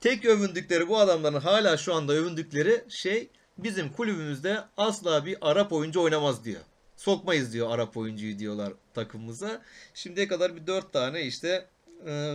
Tek 0.00 0.24
övündükleri 0.24 0.88
bu 0.88 0.98
adamların 0.98 1.40
hala 1.40 1.76
şu 1.76 1.94
anda 1.94 2.12
övündükleri 2.12 2.84
şey 2.88 3.28
bizim 3.58 3.92
kulübümüzde 3.92 4.64
asla 4.76 5.26
bir 5.26 5.36
Arap 5.40 5.72
oyuncu 5.72 6.02
oynamaz 6.02 6.44
diyor. 6.44 6.60
Sokmayız 6.96 7.52
diyor 7.52 7.70
Arap 7.70 7.96
oyuncuyu 7.96 8.38
diyorlar 8.38 8.72
takımımıza. 8.94 9.62
Şimdiye 9.94 10.28
kadar 10.28 10.56
bir 10.56 10.66
dört 10.66 10.92
tane 10.92 11.22
işte 11.22 11.66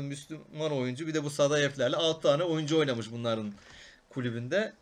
Müslüman 0.02 0.72
oyuncu 0.72 1.08
bir 1.08 1.14
de 1.14 1.24
bu 1.24 1.30
Sadayevlerle 1.30 1.96
6 1.96 2.22
tane 2.22 2.44
oyuncu 2.44 2.80
oynamış 2.80 3.12
bunların 3.12 3.54
kulübünde. 4.10 4.74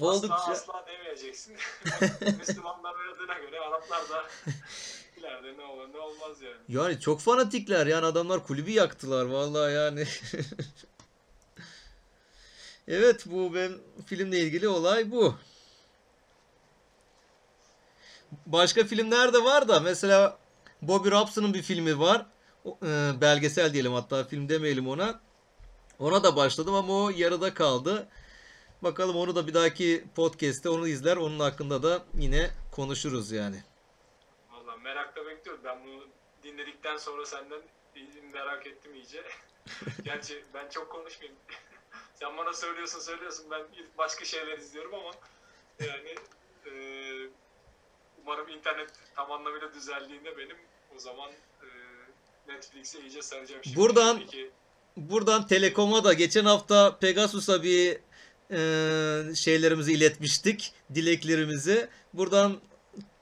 Oldukça 0.00 0.34
Asla 0.34 0.52
asla 0.52 0.84
demeyeceksin. 0.86 1.56
Müslümanlar 2.38 2.94
oynadığına 2.94 3.38
göre 3.38 3.60
Araplar 3.60 4.08
da 4.08 4.24
ileride 5.16 5.58
ne 5.58 5.64
olur 5.64 5.92
ne 5.92 5.98
olmaz 5.98 6.42
yani. 6.42 6.56
yani 6.68 7.00
çok 7.00 7.20
fanatikler 7.20 7.86
yani 7.86 8.06
adamlar 8.06 8.46
kulübü 8.46 8.70
yaktılar 8.70 9.24
vallahi 9.24 9.72
yani. 9.72 10.04
Evet 12.88 13.26
bu 13.26 13.54
benim 13.54 13.82
filmle 14.06 14.40
ilgili 14.40 14.68
olay 14.68 15.10
bu. 15.10 15.34
Başka 18.46 18.84
filmler 18.84 19.32
de 19.32 19.44
var 19.44 19.68
da 19.68 19.80
mesela 19.80 20.38
Bobby 20.82 21.10
Robson'ın 21.10 21.54
bir 21.54 21.62
filmi 21.62 21.98
var. 21.98 22.26
E, 22.66 23.20
belgesel 23.20 23.72
diyelim 23.72 23.92
hatta 23.92 24.24
film 24.24 24.48
demeyelim 24.48 24.88
ona. 24.88 25.20
Ona 25.98 26.22
da 26.24 26.36
başladım 26.36 26.74
ama 26.74 26.92
o 26.92 27.10
yarıda 27.10 27.54
kaldı. 27.54 28.08
Bakalım 28.82 29.16
onu 29.16 29.36
da 29.36 29.46
bir 29.46 29.54
dahaki 29.54 30.04
podcast'te 30.16 30.68
onu 30.68 30.88
izler. 30.88 31.16
Onun 31.16 31.38
hakkında 31.40 31.82
da 31.82 32.04
yine 32.14 32.50
konuşuruz 32.72 33.32
yani. 33.32 33.62
Valla 34.50 34.76
merakla 34.76 35.26
bekliyorum. 35.26 35.64
Ben 35.64 35.86
bunu 35.86 36.04
dinledikten 36.42 36.96
sonra 36.96 37.26
senden 37.26 37.60
merak 38.32 38.66
ettim 38.66 38.94
iyice. 38.94 39.22
Gerçi 40.04 40.44
ben 40.54 40.68
çok 40.68 40.92
konuşmayayım. 40.92 41.38
Sen 42.14 42.36
bana 42.36 42.52
söylüyorsun 42.52 43.00
söylüyorsun 43.00 43.46
ben 43.50 43.62
başka 43.98 44.24
şeyler 44.24 44.58
izliyorum 44.58 44.94
ama 44.94 45.10
yani 45.80 46.14
e, 46.66 46.72
umarım 48.22 48.48
internet 48.48 48.90
tam 49.16 49.32
anlamıyla 49.32 49.74
düzeldiğinde 49.74 50.36
benim 50.38 50.56
o 50.96 50.98
zaman 50.98 51.30
e, 51.62 51.66
Netflix'e 52.48 53.00
iyice 53.00 53.22
saracağım. 53.22 53.64
Şimdi 53.64 53.76
Buradan- 53.76 54.18
Peki, 54.18 54.50
Buradan 54.96 55.46
Telekom'a 55.46 56.04
da 56.04 56.12
geçen 56.12 56.44
hafta 56.44 56.98
Pegasus'a 56.98 57.62
bir 57.62 57.98
şeylerimizi 59.34 59.92
iletmiştik. 59.92 60.72
Dileklerimizi. 60.94 61.88
Buradan 62.12 62.60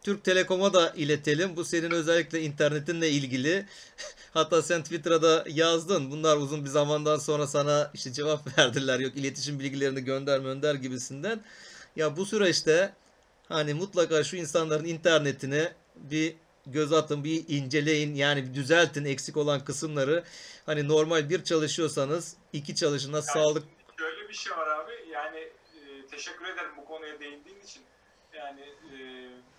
Türk 0.04 0.24
Telekom'a 0.24 0.72
da 0.72 0.90
iletelim. 0.96 1.56
Bu 1.56 1.64
senin 1.64 1.90
özellikle 1.90 2.42
internetinle 2.42 3.10
ilgili. 3.10 3.66
Hatta 4.34 4.62
sen 4.62 4.82
Twitter'a 4.82 5.22
da 5.22 5.44
yazdın. 5.48 6.10
Bunlar 6.10 6.36
uzun 6.36 6.64
bir 6.64 6.70
zamandan 6.70 7.18
sonra 7.18 7.46
sana 7.46 7.90
işte 7.94 8.12
cevap 8.12 8.58
verdiler. 8.58 9.00
Yok 9.00 9.16
iletişim 9.16 9.60
bilgilerini 9.60 10.00
gönder 10.00 10.38
gönder 10.38 10.74
gibisinden. 10.74 11.40
Ya 11.96 12.16
bu 12.16 12.26
süreçte 12.26 12.92
hani 13.48 13.74
mutlaka 13.74 14.24
şu 14.24 14.36
insanların 14.36 14.84
internetine 14.84 15.72
bir 15.96 16.34
göz 16.66 16.92
atın, 16.92 17.24
bir 17.24 17.44
inceleyin. 17.48 18.14
Yani 18.14 18.48
bir 18.48 18.54
düzeltin 18.54 19.04
eksik 19.04 19.36
olan 19.36 19.64
kısımları. 19.64 20.24
Hani 20.66 20.88
normal 20.88 21.30
bir 21.30 21.44
çalışıyorsanız 21.44 22.36
iki 22.52 22.74
çalışına 22.74 23.16
Yani 23.16 23.24
sağlık 23.24 23.64
Şöyle 23.98 24.28
bir 24.28 24.34
şey 24.34 24.52
var 24.52 24.66
abi. 24.66 24.92
Teşekkür 26.14 26.46
ederim 26.46 26.76
bu 26.76 26.84
konuya 26.84 27.20
değindiğin 27.20 27.60
için. 27.60 27.84
Yani 28.32 28.60
e, 28.60 28.96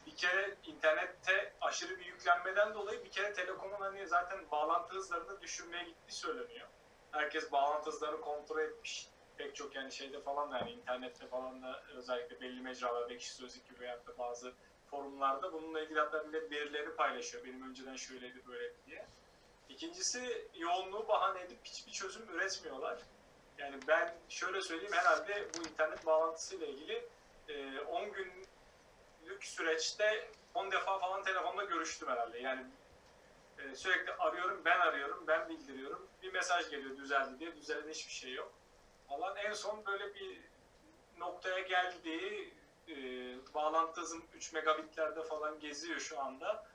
bir 0.05 0.15
kere 0.15 0.55
internette 0.65 1.53
aşırı 1.61 1.99
bir 1.99 2.05
yüklenmeden 2.05 2.73
dolayı 2.73 3.03
bir 3.03 3.11
kere 3.11 3.33
Telekom'un 3.33 3.81
hani 3.81 4.07
zaten 4.07 4.51
bağlantı 4.51 4.95
hızlarını 4.95 5.41
düşürmeye 5.41 5.83
gittiği 5.83 6.15
söyleniyor. 6.15 6.67
Herkes 7.11 7.51
bağlantı 7.51 7.89
hızlarını 7.89 8.21
kontrol 8.21 8.59
etmiş. 8.59 9.07
Pek 9.37 9.55
çok 9.55 9.75
yani 9.75 9.91
şeyde 9.91 10.21
falan 10.21 10.51
da 10.51 10.57
yani 10.57 10.71
internette 10.71 11.27
falan 11.27 11.61
da 11.61 11.83
özellikle 11.95 12.41
belli 12.41 12.61
mecralarda 12.61 13.13
ekşi 13.13 13.33
sözlük 13.33 13.69
gibi 13.69 13.79
veyahut 13.79 14.07
da 14.07 14.17
bazı 14.17 14.53
forumlarda 14.91 15.53
bununla 15.53 15.81
ilgili 15.81 15.99
hatta 15.99 16.23
millet 16.23 16.51
verileri 16.51 16.95
paylaşıyor. 16.95 17.43
Benim 17.43 17.69
önceden 17.69 17.95
şöyleydi 17.95 18.47
böyleydi 18.47 18.77
diye. 18.85 19.05
İkincisi 19.69 20.47
yoğunluğu 20.53 21.07
bahane 21.07 21.41
edip 21.41 21.59
hiçbir 21.63 21.91
çözüm 21.91 22.29
üretmiyorlar. 22.29 22.99
Yani 23.57 23.79
ben 23.87 24.13
şöyle 24.29 24.61
söyleyeyim 24.61 24.93
herhalde 24.93 25.47
bu 25.57 25.67
internet 25.67 26.05
bağlantısıyla 26.05 26.67
ilgili 26.67 27.07
e, 27.47 27.79
10 27.79 28.11
günlük 28.11 29.43
süreçte 29.43 30.29
10 30.53 30.71
defa 30.71 30.97
falan 30.97 31.23
telefonda 31.23 31.63
görüştüm 31.63 32.07
herhalde. 32.07 32.39
Yani 32.39 32.65
e, 33.59 33.75
sürekli 33.75 34.13
arıyorum, 34.13 34.61
ben 34.65 34.79
arıyorum, 34.79 35.23
ben 35.27 35.49
bildiriyorum. 35.49 36.07
Bir 36.23 36.33
mesaj 36.33 36.69
geliyor 36.69 36.97
düzeldi 36.97 37.39
diye. 37.39 37.55
Düzelen 37.55 37.89
hiçbir 37.89 38.13
şey 38.13 38.33
yok. 38.33 38.51
Falan 39.09 39.35
en 39.35 39.53
son 39.53 39.85
böyle 39.85 40.15
bir 40.15 40.41
noktaya 41.17 41.59
geldiği 41.59 42.53
e, 42.87 42.95
bağlantı 43.53 44.01
hızım 44.01 44.25
3 44.33 44.53
megabitlerde 44.53 45.23
falan 45.23 45.59
geziyor 45.59 45.99
şu 45.99 46.19
anda. 46.19 46.65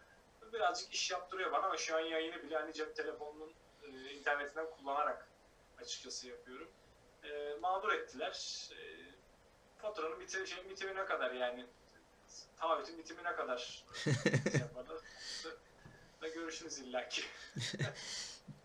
Birazcık 0.52 0.94
iş 0.94 1.10
yaptırıyor 1.10 1.52
bana 1.52 1.66
ama 1.66 1.76
şu 1.76 1.96
an 1.96 2.00
yayını 2.00 2.42
bile 2.42 2.56
hani 2.56 2.72
cep 2.72 2.96
telefonunun 2.96 3.52
e, 3.82 4.10
internetinden 4.10 4.66
kullanarak 4.70 5.28
açıkçası 5.80 6.28
yapıyorum. 6.28 6.68
E, 7.24 7.56
mağdur 7.60 7.92
ettiler. 7.92 8.68
E, 8.72 8.78
faturanın 9.78 10.20
bitim, 10.20 10.46
şey, 10.46 10.70
bitimine 10.70 11.04
kadar 11.04 11.32
yani 11.32 11.66
taahhütün 12.56 12.98
bitimine 12.98 13.32
kadar 13.34 13.84
şey 14.04 14.12
yaparlar. 14.60 14.96
Da 16.22 16.28
görüşürüz 16.28 16.78
illaki. 16.78 17.22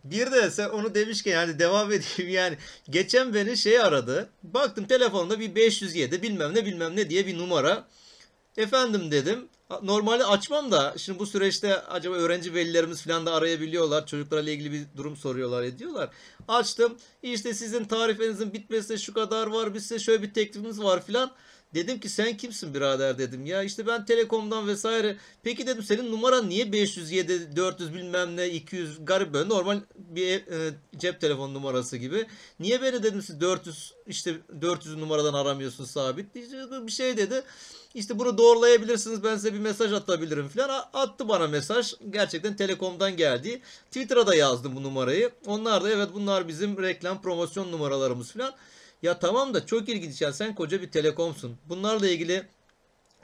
Bir 0.03 0.31
de 0.31 0.51
sen 0.51 0.69
onu 0.69 0.95
demişken 0.95 1.31
yani 1.31 1.59
devam 1.59 1.91
edeyim 1.91 2.31
yani 2.31 2.57
geçen 2.89 3.33
beni 3.33 3.57
şey 3.57 3.79
aradı. 3.79 4.29
Baktım 4.43 4.87
telefonda 4.87 5.39
bir 5.39 5.55
507 5.55 6.21
bilmem 6.21 6.55
ne 6.55 6.65
bilmem 6.65 6.95
ne 6.95 7.09
diye 7.09 7.27
bir 7.27 7.37
numara. 7.37 7.87
Efendim 8.57 9.11
dedim. 9.11 9.49
Normalde 9.69 10.25
açmam 10.25 10.71
da 10.71 10.93
şimdi 10.97 11.19
bu 11.19 11.25
süreçte 11.25 11.81
acaba 11.81 12.15
öğrenci 12.15 12.53
velilerimiz 12.53 13.01
falan 13.01 13.25
da 13.25 13.33
arayabiliyorlar. 13.33 14.07
Çocuklarla 14.07 14.49
ilgili 14.49 14.71
bir 14.71 14.85
durum 14.97 15.17
soruyorlar 15.17 15.63
ediyorlar. 15.63 16.09
Açtım. 16.47 16.97
İşte 17.23 17.53
sizin 17.53 17.85
tarifenizin 17.85 18.53
bitmesine 18.53 18.97
şu 18.97 19.13
kadar 19.13 19.47
var. 19.47 19.73
Biz 19.73 19.83
size 19.83 19.99
şöyle 19.99 20.23
bir 20.23 20.33
teklifimiz 20.33 20.83
var 20.83 21.05
filan. 21.05 21.31
Dedim 21.75 21.99
ki 21.99 22.09
sen 22.09 22.37
kimsin 22.37 22.73
birader 22.73 23.17
dedim. 23.17 23.45
Ya 23.45 23.63
işte 23.63 23.87
ben 23.87 24.05
Telekom'dan 24.05 24.67
vesaire. 24.67 25.17
Peki 25.43 25.67
dedim 25.67 25.83
senin 25.83 26.11
numaran 26.11 26.49
niye 26.49 26.71
507, 26.71 27.55
400 27.55 27.93
bilmem 27.93 28.37
ne, 28.37 28.49
200 28.49 29.05
garip 29.05 29.33
böyle 29.33 29.49
normal 29.49 29.79
bir 29.97 30.47
e, 30.47 30.73
cep 30.97 31.21
telefon 31.21 31.53
numarası 31.53 31.97
gibi. 31.97 32.25
Niye 32.59 32.81
beni 32.81 33.03
dedim 33.03 33.21
siz 33.21 33.41
400 33.41 33.93
işte 34.07 34.35
400 34.61 34.95
numaradan 34.95 35.33
aramıyorsun 35.33 35.85
sabit. 35.85 36.35
Bir 36.85 36.91
şey 36.91 37.17
dedi. 37.17 37.43
İşte 37.95 38.19
bunu 38.19 38.37
doğrulayabilirsiniz 38.37 39.23
ben 39.23 39.35
size 39.35 39.53
bir 39.53 39.59
mesaj 39.59 39.93
atabilirim 39.93 40.47
falan. 40.47 40.85
Attı 40.93 41.27
bana 41.27 41.47
mesaj. 41.47 41.93
Gerçekten 42.09 42.55
Telekom'dan 42.55 43.17
geldi. 43.17 43.61
Twitter'a 43.87 44.27
da 44.27 44.35
yazdım 44.35 44.75
bu 44.75 44.83
numarayı. 44.83 45.31
Onlar 45.45 45.83
da 45.83 45.89
evet 45.89 46.09
bunlar 46.13 46.47
bizim 46.47 46.83
reklam 46.83 47.21
promosyon 47.21 47.71
numaralarımız 47.71 48.31
falan. 48.31 48.53
Ya 49.05 49.19
tamam 49.19 49.53
da 49.53 49.65
çok 49.65 49.89
ilginç 49.89 50.21
ya 50.21 50.33
sen 50.33 50.55
koca 50.55 50.81
bir 50.81 50.91
telekomsun. 50.91 51.57
Bunlarla 51.65 52.07
ilgili 52.07 52.47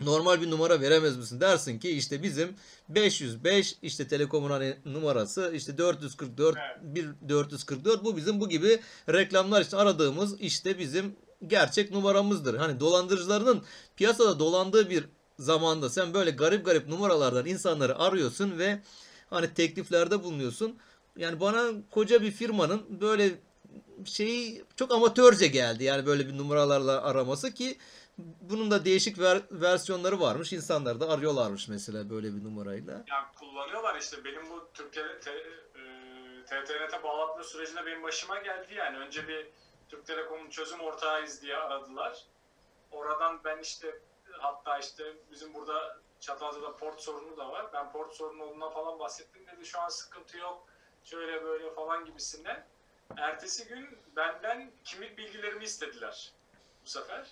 normal 0.02 0.42
bir 0.42 0.52
numara 0.52 0.82
veremez 0.82 1.18
misin? 1.18 1.42
Dersin 1.42 1.80
ki 1.80 1.90
işte 1.90 2.24
bizim 2.24 2.56
505 2.90 3.76
işte 3.82 4.08
telekomun 4.08 4.50
hani 4.50 4.76
numarası 4.86 5.52
işte 5.56 5.78
444 5.78 6.58
bir 6.82 7.10
444 7.30 8.04
bu 8.04 8.18
bizim 8.18 8.40
bu 8.40 8.50
gibi 8.50 8.80
reklamlar 9.10 9.62
için 9.62 9.78
aradığımız 9.78 10.42
işte 10.42 10.80
bizim 10.80 11.16
gerçek 11.48 11.92
numaramızdır. 11.92 12.58
Hani 12.58 12.80
dolandırıcılarının 12.80 13.64
piyasada 13.96 14.40
dolandığı 14.40 14.90
bir 14.90 15.06
zamanda 15.40 15.90
sen 15.90 16.14
böyle 16.14 16.32
garip 16.32 16.66
garip 16.66 16.88
numaralardan 16.88 17.46
insanları 17.46 18.00
arıyorsun 18.00 18.60
ve 18.60 18.80
hani 19.30 19.54
tekliflerde 19.54 20.24
bulunuyorsun. 20.24 20.76
Yani 21.18 21.40
bana 21.40 21.72
koca 21.92 22.22
bir 22.22 22.32
firmanın 22.32 23.02
böyle 23.02 23.32
şeyi 24.06 24.66
çok 24.76 24.92
amatörce 24.92 25.48
geldi. 25.48 25.84
Yani 25.84 26.06
böyle 26.06 26.28
bir 26.28 26.38
numaralarla 26.38 27.04
araması 27.04 27.54
ki 27.54 27.78
bunun 28.42 28.72
da 28.72 28.86
değişik 28.86 29.20
ver, 29.20 29.42
versiyonları 29.52 30.20
varmış. 30.20 30.54
İnsanlar 30.54 31.00
da 31.00 31.10
arıyorlarmış 31.10 31.68
mesela 31.68 32.10
böyle 32.10 32.36
bir 32.36 32.44
numarayla. 32.44 32.94
Ya 32.94 33.32
kullanıyorlar 33.40 34.00
işte. 34.00 34.24
Benim 34.24 34.50
bu 34.50 34.68
Türkiye 34.74 35.20
te, 35.20 35.32
e, 35.32 35.84
TTNet'e 36.46 37.04
bağlatma 37.04 37.44
sürecinde 37.44 37.86
benim 37.86 38.04
başıma 38.04 38.38
geldi 38.38 38.74
yani. 38.78 38.98
Önce 38.98 39.28
bir 39.28 39.48
Türk 39.90 40.06
Telekom'un 40.06 40.50
çözüm 40.50 40.80
ortağıyız 40.80 41.42
diye 41.42 41.58
aradılar. 41.58 42.26
Oradan 42.92 43.40
ben 43.44 43.60
işte 43.60 44.00
hatta 44.32 44.80
işte 44.80 45.14
bizim 45.32 45.54
burada 45.54 45.98
Çatalca'da 46.20 46.76
port 46.76 47.02
sorunu 47.02 47.38
da 47.38 47.50
var. 47.50 47.74
Ben 47.74 47.92
port 47.92 48.14
sorunu 48.14 48.44
olduğuna 48.44 48.70
falan 48.70 49.00
bahsettim 49.00 49.42
dedi. 49.48 49.66
Şu 49.66 49.80
an 49.80 49.90
sıkıntı 49.90 50.38
yok. 50.38 50.68
Şöyle 51.04 51.44
böyle 51.44 51.74
falan 51.74 52.06
gibisinden. 52.06 52.68
Ertesi 53.18 53.68
gün 53.68 53.98
benden 54.16 54.72
kimlik 54.84 55.18
bilgilerimi 55.18 55.64
istediler 55.64 56.32
bu 56.86 56.90
sefer. 56.90 57.28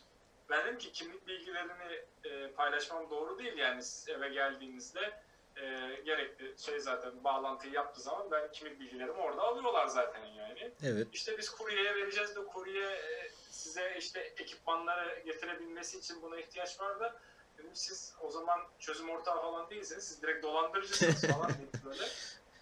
Ben 0.50 0.66
dedim 0.66 0.78
ki 0.78 0.92
kimlik 0.92 1.28
bilgilerini 1.28 2.02
e, 2.24 2.52
paylaşmam 2.52 3.10
doğru 3.10 3.40
değil 3.40 3.58
yani 3.58 3.84
siz 3.84 4.10
eve 4.10 4.30
geldiğinizde 4.30 5.22
e, 5.56 5.96
gerekli 6.06 6.56
şey 6.58 6.80
zaten 6.80 7.24
bağlantıyı 7.24 7.74
yaptığı 7.74 8.02
zaman 8.02 8.32
ben 8.32 8.52
kimlik 8.52 8.80
bilgilerimi 8.80 9.12
orada 9.12 9.42
alıyorlar 9.42 9.88
zaten 9.88 10.26
yani. 10.26 10.72
Evet. 10.84 11.08
İşte 11.14 11.38
biz 11.38 11.50
kuryeye 11.50 11.96
vereceğiz 11.96 12.36
de 12.36 12.46
kurye 12.46 12.86
e, 12.86 13.30
size 13.50 13.96
işte 13.98 14.20
ekipmanları 14.20 15.20
getirebilmesi 15.20 15.98
için 15.98 16.22
buna 16.22 16.40
ihtiyaç 16.40 16.80
var 16.80 17.00
da 17.00 17.20
dedim 17.58 17.72
siz 17.74 18.14
o 18.22 18.32
zaman 18.32 18.60
çözüm 18.80 19.10
ortağı 19.10 19.42
falan 19.42 19.70
değilsiniz 19.70 20.04
siz 20.04 20.22
direkt 20.22 20.44
dolandırıcısınız 20.44 21.28
falan 21.28 21.48
deyip 21.58 21.86
böyle. 21.86 22.04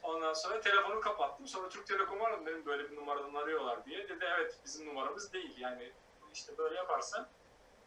Ondan 0.08 0.34
sonra 0.34 0.62
telefonu 0.62 1.02
kapattım. 1.02 1.48
Sonra 1.48 1.70
Türk 1.70 1.88
Telekom 1.88 2.22
aradım 2.22 2.46
dedim 2.46 2.66
böyle 2.66 2.92
bir 2.92 2.96
numaradan 2.96 3.34
arıyorlar 3.34 3.86
diye. 3.86 4.10
Dedi 4.10 4.26
evet 4.38 4.60
bizim 4.66 4.88
numaramız 4.88 5.34
değil. 5.34 5.56
Yani 5.60 5.92
işte 6.34 6.58
böyle 6.58 6.76
yaparsan 6.76 7.28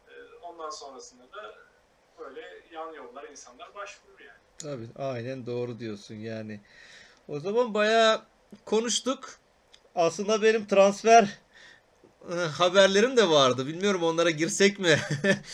e, 0.07 0.13
ondan 0.41 0.69
sonrasında 0.69 1.23
da 1.23 1.55
böyle 2.19 2.41
yan 2.71 2.93
yollara 2.93 3.27
insanlar 3.27 3.75
başvurur 3.75 4.19
yani. 4.19 4.39
Tabii 4.57 5.03
aynen 5.03 5.45
doğru 5.45 5.79
diyorsun 5.79 6.15
yani. 6.15 6.61
O 7.27 7.39
zaman 7.39 7.73
bayağı 7.73 8.21
konuştuk. 8.65 9.29
Aslında 9.95 10.41
benim 10.41 10.67
transfer 10.67 11.39
e, 12.31 12.35
haberlerim 12.35 13.17
de 13.17 13.29
vardı. 13.29 13.67
Bilmiyorum 13.67 14.03
onlara 14.03 14.29
girsek 14.29 14.79
mi? 14.79 14.99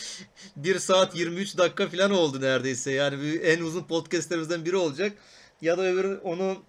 1 0.56 0.78
saat 0.78 1.14
23 1.14 1.58
dakika 1.58 1.88
falan 1.88 2.10
oldu 2.10 2.40
neredeyse. 2.40 2.90
Yani 2.90 3.36
en 3.36 3.60
uzun 3.60 3.84
podcastlerimizden 3.84 4.64
biri 4.64 4.76
olacak. 4.76 5.12
Ya 5.60 5.78
da 5.78 5.82
öbür 5.82 6.18
onu 6.22 6.62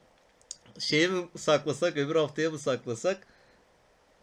şeye 0.79 1.07
mi 1.07 1.27
saklasak, 1.37 1.97
öbür 1.97 2.15
haftaya 2.15 2.49
mı 2.49 2.59
saklasak? 2.59 3.27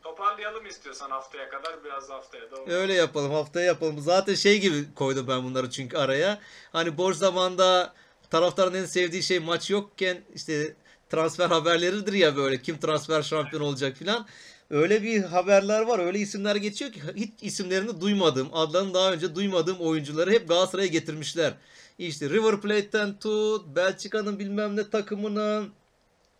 Toparlayalım 0.03 0.67
istiyorsan 0.67 1.11
haftaya 1.11 1.49
kadar 1.49 1.85
biraz 1.85 2.11
haftaya 2.11 2.51
da. 2.51 2.73
Öyle 2.73 2.95
yapalım, 2.95 3.33
haftaya 3.33 3.67
yapalım. 3.67 4.01
Zaten 4.01 4.35
şey 4.35 4.61
gibi 4.61 4.95
koydum 4.95 5.29
ben 5.29 5.45
bunları 5.45 5.71
çünkü 5.71 5.97
araya. 5.97 6.39
Hani 6.73 6.99
boş 6.99 7.17
zamanda 7.17 7.95
taraftarın 8.31 8.75
en 8.75 8.85
sevdiği 8.85 9.23
şey 9.23 9.39
maç 9.39 9.71
yokken 9.71 10.19
işte 10.35 10.75
transfer 11.11 11.49
haberleridir 11.49 12.13
ya 12.13 12.37
böyle 12.37 12.63
kim 12.63 12.79
transfer 12.79 13.23
şampiyon 13.23 13.63
olacak 13.63 13.97
filan. 13.97 14.27
Öyle 14.71 15.03
bir 15.03 15.23
haberler 15.23 15.81
var, 15.83 15.99
öyle 15.99 16.19
isimler 16.19 16.57
geçiyor 16.57 16.93
ki 16.93 17.01
hiç 17.17 17.31
isimlerini 17.41 18.01
duymadığım, 18.01 18.49
adlarını 18.53 18.95
daha 18.95 19.13
önce 19.13 19.35
duymadığım 19.35 19.81
oyuncuları 19.81 20.31
hep 20.31 20.49
Galatasaray'a 20.49 20.89
getirmişler. 20.89 21.55
İşte 21.99 22.31
River 22.31 22.61
Plate'ten 22.61 23.19
tut, 23.19 23.77
Belçika'nın 23.77 24.39
bilmem 24.39 24.77
ne 24.77 24.91
takımına, 24.91 25.65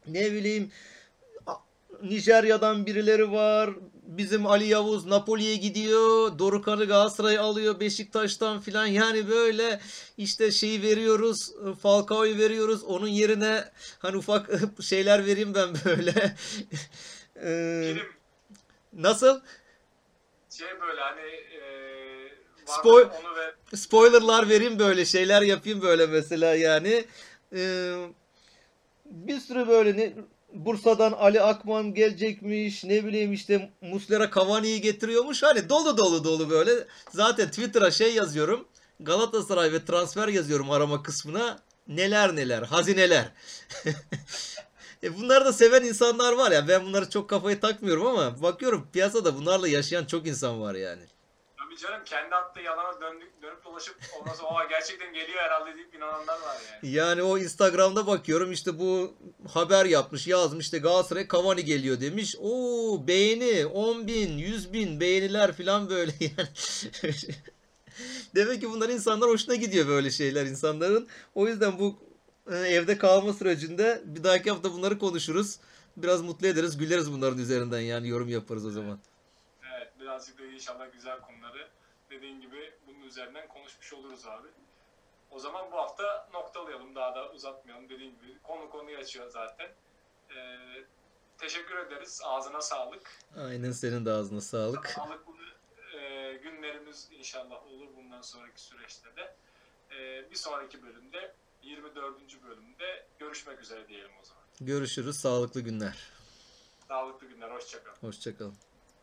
ne 0.07 0.33
bileyim 0.33 0.71
Nijerya'dan 2.03 2.87
birileri 2.87 3.33
var. 3.33 3.71
Bizim 4.03 4.47
Ali 4.47 4.67
Yavuz 4.67 5.07
Napoli'ye 5.07 5.57
gidiyor. 5.57 6.39
Dorukan'ı 6.39 6.85
Galatasaray 6.85 7.39
alıyor 7.39 7.81
Beşiktaş'tan 7.81 8.61
filan. 8.61 8.87
Yani 8.87 9.29
böyle 9.29 9.81
işte 10.19 10.51
şeyi 10.51 10.83
veriyoruz. 10.83 11.53
Falcao'yu 11.83 12.39
veriyoruz. 12.39 12.85
Onun 12.85 13.09
yerine 13.09 13.65
hani 13.99 14.17
ufak 14.17 14.51
şeyler 14.81 15.27
vereyim 15.27 15.55
ben 15.55 15.69
böyle. 15.85 16.11
ee, 17.37 17.95
Film 17.95 18.07
nasıl? 18.93 19.41
şey 20.51 20.81
böyle 20.81 21.01
hani 21.01 21.21
e, 21.21 21.56
Spoil- 22.67 23.09
ver. 23.37 23.55
spoilerlar 23.75 24.49
vereyim 24.49 24.79
böyle 24.79 25.05
şeyler 25.05 25.43
yapayım 25.43 25.83
böyle 25.83 26.07
mesela 26.07 26.55
yani. 26.55 27.05
Ee, 27.53 27.95
bir 29.05 29.41
sürü 29.41 29.69
böyle 29.69 29.97
ne, 29.97 30.13
Bursa'dan 30.53 31.13
Ali 31.13 31.41
Akman 31.41 31.95
gelecekmiş 31.95 32.85
ne 32.85 33.05
bileyim 33.05 33.33
işte 33.33 33.71
Muslera 33.81 34.31
Cavani'yi 34.35 34.81
getiriyormuş 34.81 35.43
hani 35.43 35.69
dolu 35.69 35.99
dolu 35.99 36.25
dolu 36.25 36.51
böyle. 36.51 36.73
Zaten 37.11 37.49
Twitter'a 37.51 37.91
şey 37.91 38.15
yazıyorum 38.15 38.69
Galatasaray 39.01 39.73
ve 39.73 39.85
transfer 39.85 40.29
yazıyorum 40.29 40.71
arama 40.71 41.03
kısmına 41.03 41.59
neler 41.89 42.37
neler 42.37 42.63
hazineler. 42.63 43.33
e 45.03 45.17
bunları 45.17 45.45
da 45.45 45.53
seven 45.53 45.83
insanlar 45.83 46.33
var 46.33 46.53
ya 46.53 46.69
ben 46.69 46.85
bunları 46.85 47.11
çok 47.11 47.31
kafayı 47.31 47.61
takmıyorum 47.61 48.07
ama 48.07 48.43
bakıyorum 48.43 48.89
piyasada 48.93 49.37
bunlarla 49.37 49.69
yaşayan 49.69 50.05
çok 50.05 50.27
insan 50.27 50.61
var 50.61 50.75
yani. 50.75 51.03
Tabii 51.77 51.89
canım 51.89 52.05
kendi 52.05 52.35
attığı 52.35 52.61
yalana 52.61 53.01
döndük, 53.01 53.43
dönüp 53.43 53.65
dolaşıp 53.65 53.97
ondan 54.21 54.35
sonra 54.35 54.51
"Aa, 54.51 54.65
gerçekten 54.65 55.13
geliyor 55.15 55.39
herhalde 55.43 55.75
deyip 55.77 55.95
inananlar 55.95 56.41
var 56.41 56.57
yani. 56.83 56.95
Yani 56.95 57.23
o 57.23 57.39
Instagram'da 57.39 58.07
bakıyorum 58.07 58.53
işte 58.53 58.79
bu 58.79 59.15
haber 59.53 59.85
yapmış 59.85 60.27
yazmış 60.27 60.65
işte 60.65 60.79
Galatasaray 60.79 61.29
Cavani 61.29 61.65
geliyor 61.65 62.01
demiş. 62.01 62.37
Oo 62.41 63.07
beğeni 63.07 63.67
10 63.67 64.07
bin 64.07 64.39
100 64.39 64.73
bin 64.73 65.01
beğeniler 65.01 65.53
falan 65.57 65.91
böyle 65.91 66.13
yani. 66.21 66.49
Demek 68.35 68.61
ki 68.61 68.71
bunlar 68.71 68.89
insanlar 68.89 69.31
hoşuna 69.31 69.55
gidiyor 69.55 69.89
böyle 69.89 70.11
şeyler 70.11 70.47
insanların. 70.47 71.09
O 71.35 71.49
yüzden 71.49 71.79
bu 71.79 71.99
e, 72.53 72.57
evde 72.57 72.99
kalma 72.99 73.33
sürecinde 73.33 74.03
bir 74.05 74.25
dahaki 74.25 74.51
hafta 74.51 74.73
bunları 74.73 74.99
konuşuruz. 74.99 75.57
Biraz 75.97 76.23
mutlu 76.23 76.47
ederiz, 76.47 76.77
güleriz 76.77 77.13
bunların 77.13 77.39
üzerinden 77.39 77.81
yani 77.81 78.09
yorum 78.09 78.29
yaparız 78.29 78.67
o 78.67 78.71
zaman. 78.71 78.99
Evet 79.77 79.89
birazcık 80.01 80.39
da 80.39 80.45
inşallah 80.45 80.93
güzel 80.93 81.21
konuları 81.21 81.36
dediğin 82.17 82.41
gibi 82.41 82.75
bunun 82.87 83.01
üzerinden 83.01 83.49
konuşmuş 83.49 83.93
oluruz 83.93 84.27
abi. 84.27 84.49
O 85.31 85.39
zaman 85.39 85.73
bu 85.73 85.77
hafta 85.77 86.29
noktalayalım 86.33 86.95
daha 86.95 87.15
da 87.15 87.33
uzatmayalım 87.33 87.89
dediğin 87.89 88.11
gibi 88.11 88.39
konu 88.43 88.71
konuyu 88.71 88.99
açıyor 88.99 89.29
zaten. 89.31 89.71
Ee, 90.31 90.59
teşekkür 91.39 91.77
ederiz 91.77 92.21
ağzına 92.25 92.61
sağlık. 92.61 93.19
Aynen 93.39 93.73
senin 93.73 94.07
de 94.07 94.11
ağzına 94.11 94.41
sağlık. 94.41 94.87
Sağlıklı 94.87 95.33
e, 95.95 96.35
günlerimiz 96.35 97.09
inşallah 97.13 97.67
olur 97.67 97.89
bundan 97.97 98.21
sonraki 98.21 98.61
süreçte 98.63 99.17
de. 99.17 99.35
E, 99.97 100.31
bir 100.31 100.37
sonraki 100.37 100.83
bölümde 100.83 101.35
24. 101.63 102.43
bölümde 102.43 103.07
görüşmek 103.19 103.61
üzere 103.61 103.89
diyelim 103.89 104.11
o 104.23 104.25
zaman. 104.25 104.43
Görüşürüz. 104.61 105.17
Sağlıklı 105.17 105.61
günler. 105.61 106.11
Sağlıklı 106.89 107.27
günler, 107.27 107.51
hoşçakalın. 107.51 107.97
Hoşçakalın. 108.01 108.57